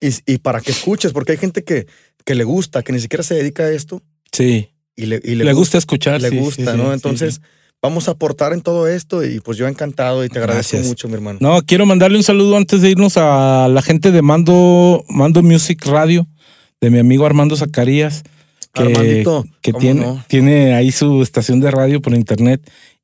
Y, 0.00 0.08
y 0.32 0.38
para 0.38 0.60
que 0.60 0.70
escuches, 0.70 1.12
porque 1.12 1.32
hay 1.32 1.38
gente 1.38 1.62
que, 1.62 1.86
que 2.24 2.34
le 2.34 2.44
gusta, 2.44 2.82
que 2.82 2.92
ni 2.92 3.00
siquiera 3.00 3.22
se 3.22 3.34
dedica 3.34 3.64
a 3.64 3.70
esto 3.70 4.02
Sí, 4.32 4.70
y 4.96 5.06
le, 5.06 5.20
y 5.22 5.34
le 5.34 5.44
le, 5.44 5.52
gusta 5.52 5.76
escuchar. 5.78 6.20
le 6.22 6.30
sí, 6.30 6.38
gusta, 6.38 6.72
sí, 6.72 6.78
¿no? 6.78 6.86
sí, 6.88 6.92
Entonces, 6.94 7.40
vamos 7.82 8.08
a 8.08 8.12
aportar 8.12 8.52
en 8.54 8.62
todo 8.62 8.86
esto 8.88 9.24
y 9.24 9.40
pues 9.40 9.58
yo 9.58 9.66
encantado 9.68 10.24
y 10.24 10.28
te 10.28 10.38
agradezco 10.38 10.72
Gracias. 10.76 10.86
mucho, 10.86 11.08
mi 11.08 11.14
hermano. 11.14 11.38
No, 11.42 11.60
quiero 11.62 11.84
mandarle 11.84 12.16
un 12.16 12.22
saludo 12.22 12.56
antes 12.56 12.80
de 12.80 12.90
irnos 12.90 13.16
a 13.16 13.68
la 13.68 13.82
gente 13.82 14.10
de 14.12 14.22
Mando, 14.22 15.04
Mando 15.08 15.42
Music 15.42 15.84
Radio, 15.86 16.26
de 16.80 16.90
mi 16.90 16.98
amigo 16.98 17.26
Armando 17.26 17.56
Zacarías, 17.56 18.22
que, 18.72 18.82
Armandito, 18.82 19.44
que 19.62 19.72
¿cómo 19.72 19.80
tiene, 19.80 20.00
no? 20.00 20.24
tiene 20.28 20.74
ahí 20.74 20.92
su 20.92 21.22
estación 21.22 21.60
de 21.60 21.70
radio 21.70 22.00
por 22.00 22.14
internet. 22.14 22.60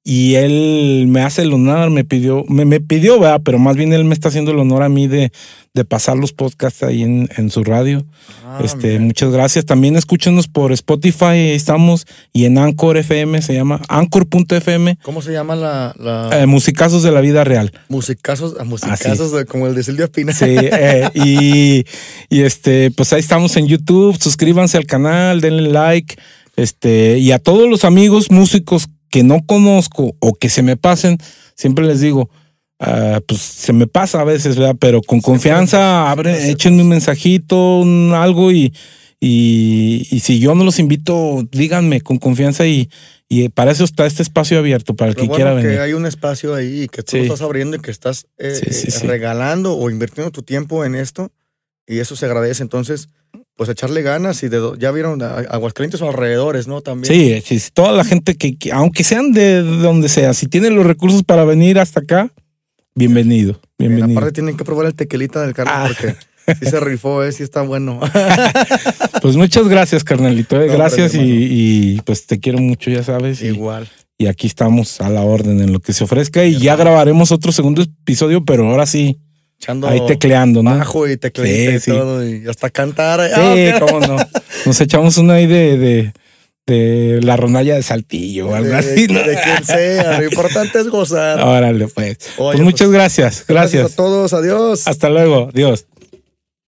Y 0.08 0.36
él 0.36 1.06
me 1.08 1.22
hace 1.22 1.42
el 1.42 1.52
honor, 1.52 1.90
me 1.90 2.04
pidió, 2.04 2.44
me, 2.48 2.64
me 2.64 2.78
pidió, 2.78 3.18
¿verdad? 3.18 3.40
pero 3.44 3.58
más 3.58 3.74
bien 3.74 3.92
él 3.92 4.04
me 4.04 4.14
está 4.14 4.28
haciendo 4.28 4.52
el 4.52 4.58
honor 4.60 4.84
a 4.84 4.88
mí 4.88 5.08
de, 5.08 5.32
de 5.74 5.84
pasar 5.84 6.16
los 6.16 6.32
podcasts 6.32 6.84
ahí 6.84 7.02
en, 7.02 7.28
en 7.36 7.50
su 7.50 7.64
radio. 7.64 8.06
Ah, 8.44 8.60
este, 8.62 8.92
mira. 8.92 9.00
muchas 9.00 9.32
gracias. 9.32 9.66
También 9.66 9.96
escúchenos 9.96 10.46
por 10.46 10.70
Spotify, 10.70 11.24
ahí 11.24 11.50
estamos, 11.50 12.06
y 12.32 12.44
en 12.44 12.56
Anchor 12.56 12.96
FM, 12.98 13.42
se 13.42 13.54
llama 13.54 13.80
Anchor.fm, 13.88 14.96
¿Cómo 15.02 15.22
se 15.22 15.32
llama 15.32 15.56
la, 15.56 15.92
la 15.98 16.40
eh, 16.40 16.46
musicazos 16.46 17.02
de 17.02 17.10
la 17.10 17.20
vida 17.20 17.42
real. 17.42 17.72
musicazos, 17.88 18.60
a 18.60 18.62
musicazos 18.64 19.32
de- 19.32 19.44
como 19.44 19.66
el 19.66 19.74
de 19.74 19.82
Silvia 19.82 20.06
Pina? 20.06 20.32
Sí, 20.32 20.44
eh, 20.46 21.08
y, 21.14 21.84
y 22.32 22.42
este, 22.42 22.92
pues 22.92 23.12
ahí 23.12 23.18
estamos 23.18 23.56
en 23.56 23.66
YouTube. 23.66 24.16
Suscríbanse 24.22 24.76
al 24.76 24.86
canal, 24.86 25.40
denle 25.40 25.68
like. 25.70 26.14
Este, 26.54 27.18
y 27.18 27.32
a 27.32 27.38
todos 27.38 27.68
los 27.68 27.84
amigos 27.84 28.30
músicos 28.30 28.88
que 29.16 29.22
no 29.24 29.46
conozco 29.46 30.14
o 30.20 30.34
que 30.34 30.50
se 30.50 30.62
me 30.62 30.76
pasen, 30.76 31.16
siempre 31.54 31.86
les 31.86 32.02
digo, 32.02 32.28
ah, 32.80 33.20
pues 33.26 33.40
se 33.40 33.72
me 33.72 33.86
pasa 33.86 34.20
a 34.20 34.24
veces, 34.24 34.56
¿verdad? 34.56 34.76
Pero 34.78 35.00
con 35.00 35.22
confianza, 35.22 36.10
abre, 36.10 36.50
échenme 36.50 36.82
un 36.82 36.90
mensajito, 36.90 37.78
un 37.80 38.12
algo 38.14 38.52
y, 38.52 38.74
Y, 39.18 40.06
y 40.10 40.20
si 40.20 40.38
yo 40.38 40.54
no 40.54 40.62
los 40.64 40.78
invito, 40.78 41.42
díganme 41.50 42.02
con 42.02 42.18
confianza 42.18 42.66
y, 42.66 42.90
y 43.30 43.48
para 43.48 43.70
eso 43.70 43.84
está 43.84 44.04
este 44.04 44.22
espacio 44.22 44.58
abierto, 44.58 44.94
para 44.94 45.08
el 45.12 45.14
Lo 45.16 45.22
que 45.22 45.28
bueno 45.28 45.36
quiera 45.36 45.54
venir. 45.54 45.70
que 45.70 45.80
hay 45.80 45.94
un 45.94 46.04
espacio 46.04 46.54
ahí 46.54 46.82
y 46.82 46.88
que 46.88 47.02
tú 47.02 47.12
Sí. 47.12 47.16
lo 47.18 47.22
estás 47.24 47.40
abriendo 47.40 47.76
y 47.78 47.80
que 47.80 47.90
estás 47.90 48.26
eh, 48.36 48.54
Sí, 48.62 48.90
sí, 48.90 49.04
eh, 49.06 49.08
regalando 49.08 49.74
o 49.74 49.88
invirtiendo 49.88 50.30
tu 50.30 50.42
tiempo 50.42 50.84
en 50.84 50.94
esto 50.94 51.32
y 51.86 52.00
eso 52.00 52.14
se 52.14 52.26
agradece. 52.26 52.62
Entonces, 52.62 53.08
pues 53.56 53.70
echarle 53.70 54.02
ganas 54.02 54.42
y 54.42 54.48
de, 54.48 54.60
ya 54.78 54.90
vieron 54.92 55.22
a- 55.22 55.36
Aguascalientes 55.38 56.00
o 56.02 56.08
alrededores, 56.08 56.68
¿no? 56.68 56.82
También. 56.82 57.12
Sí, 57.12 57.42
sí, 57.44 57.58
sí, 57.58 57.70
toda 57.72 57.92
la 57.92 58.04
gente 58.04 58.34
que, 58.36 58.56
que- 58.56 58.72
aunque 58.72 59.02
sean 59.02 59.32
de 59.32 59.62
donde 59.62 60.08
sea, 60.08 60.34
si 60.34 60.46
tienen 60.46 60.74
los 60.76 60.86
recursos 60.86 61.22
para 61.24 61.44
venir 61.44 61.78
hasta 61.78 62.00
acá, 62.00 62.30
bienvenido, 62.94 63.60
Bien, 63.78 63.92
bienvenido. 63.92 64.18
aparte 64.20 64.34
tienen 64.34 64.56
que 64.56 64.64
probar 64.64 64.86
el 64.86 64.94
tequilita 64.94 65.42
del 65.42 65.54
Carlos 65.54 65.74
Ah. 65.76 65.86
porque 65.88 66.16
sí 66.64 66.70
se 66.70 66.80
rifó, 66.80 67.24
eh, 67.24 67.32
sí 67.32 67.42
está 67.42 67.62
bueno. 67.62 68.00
Pues 69.22 69.36
muchas 69.36 69.66
gracias, 69.68 70.04
carnalito. 70.04 70.60
eh, 70.60 70.66
No, 70.68 70.74
gracias 70.74 71.12
y, 71.14 72.00
pues 72.04 72.26
te 72.26 72.38
quiero 72.38 72.58
mucho, 72.58 72.90
ya 72.90 73.02
sabes. 73.02 73.42
Igual. 73.42 73.88
y 74.18 74.26
aquí 74.28 74.46
estamos 74.46 75.00
a 75.00 75.10
la 75.10 75.22
orden 75.22 75.60
en 75.60 75.72
lo 75.72 75.80
que 75.80 75.92
se 75.92 76.04
ofrezca 76.04 76.44
y 76.44 76.58
ya 76.58 76.76
grabaremos 76.76 77.32
otro 77.32 77.52
segundo 77.52 77.82
episodio, 77.82 78.44
pero 78.44 78.68
ahora 78.70 78.86
sí, 78.86 79.18
Echando 79.58 79.88
ahí 79.88 80.00
tecleando, 80.06 80.62
¿no? 80.62 80.76
bajo 80.76 81.08
y 81.08 81.12
y 81.12 81.18
Sí, 81.46 81.80
sí. 81.80 81.90
todo 81.90 82.26
y 82.26 82.46
hasta 82.48 82.70
cantar. 82.70 83.20
eh. 83.20 83.30
Sí, 83.34 83.68
Ah, 83.72 83.76
ok. 83.76 83.88
cómo 83.88 84.00
no. 84.06 84.16
Nos 84.66 84.80
echamos 84.80 85.16
una 85.18 85.34
ahí 85.34 85.46
de, 85.46 85.78
de, 85.78 86.12
de 86.66 87.20
la 87.22 87.36
ronalla 87.36 87.74
de 87.74 87.82
saltillo 87.82 88.48
o 88.50 88.54
algo 88.54 88.74
así, 88.76 89.06
¿no? 89.08 89.20
de 89.20 89.36
quien 89.42 89.64
sea, 89.64 90.18
lo 90.20 90.26
importante 90.26 90.78
es 90.80 90.88
gozar. 90.88 91.40
Órale, 91.40 91.88
pues. 91.88 92.18
Oye, 92.38 92.58
pues 92.58 92.60
muchas 92.60 92.86
pues, 92.88 92.90
gracias, 92.92 93.44
gracias. 93.48 93.92
a 93.92 93.96
todos, 93.96 94.32
adiós. 94.34 94.86
Hasta 94.86 95.08
luego, 95.08 95.50
Dios. 95.54 95.86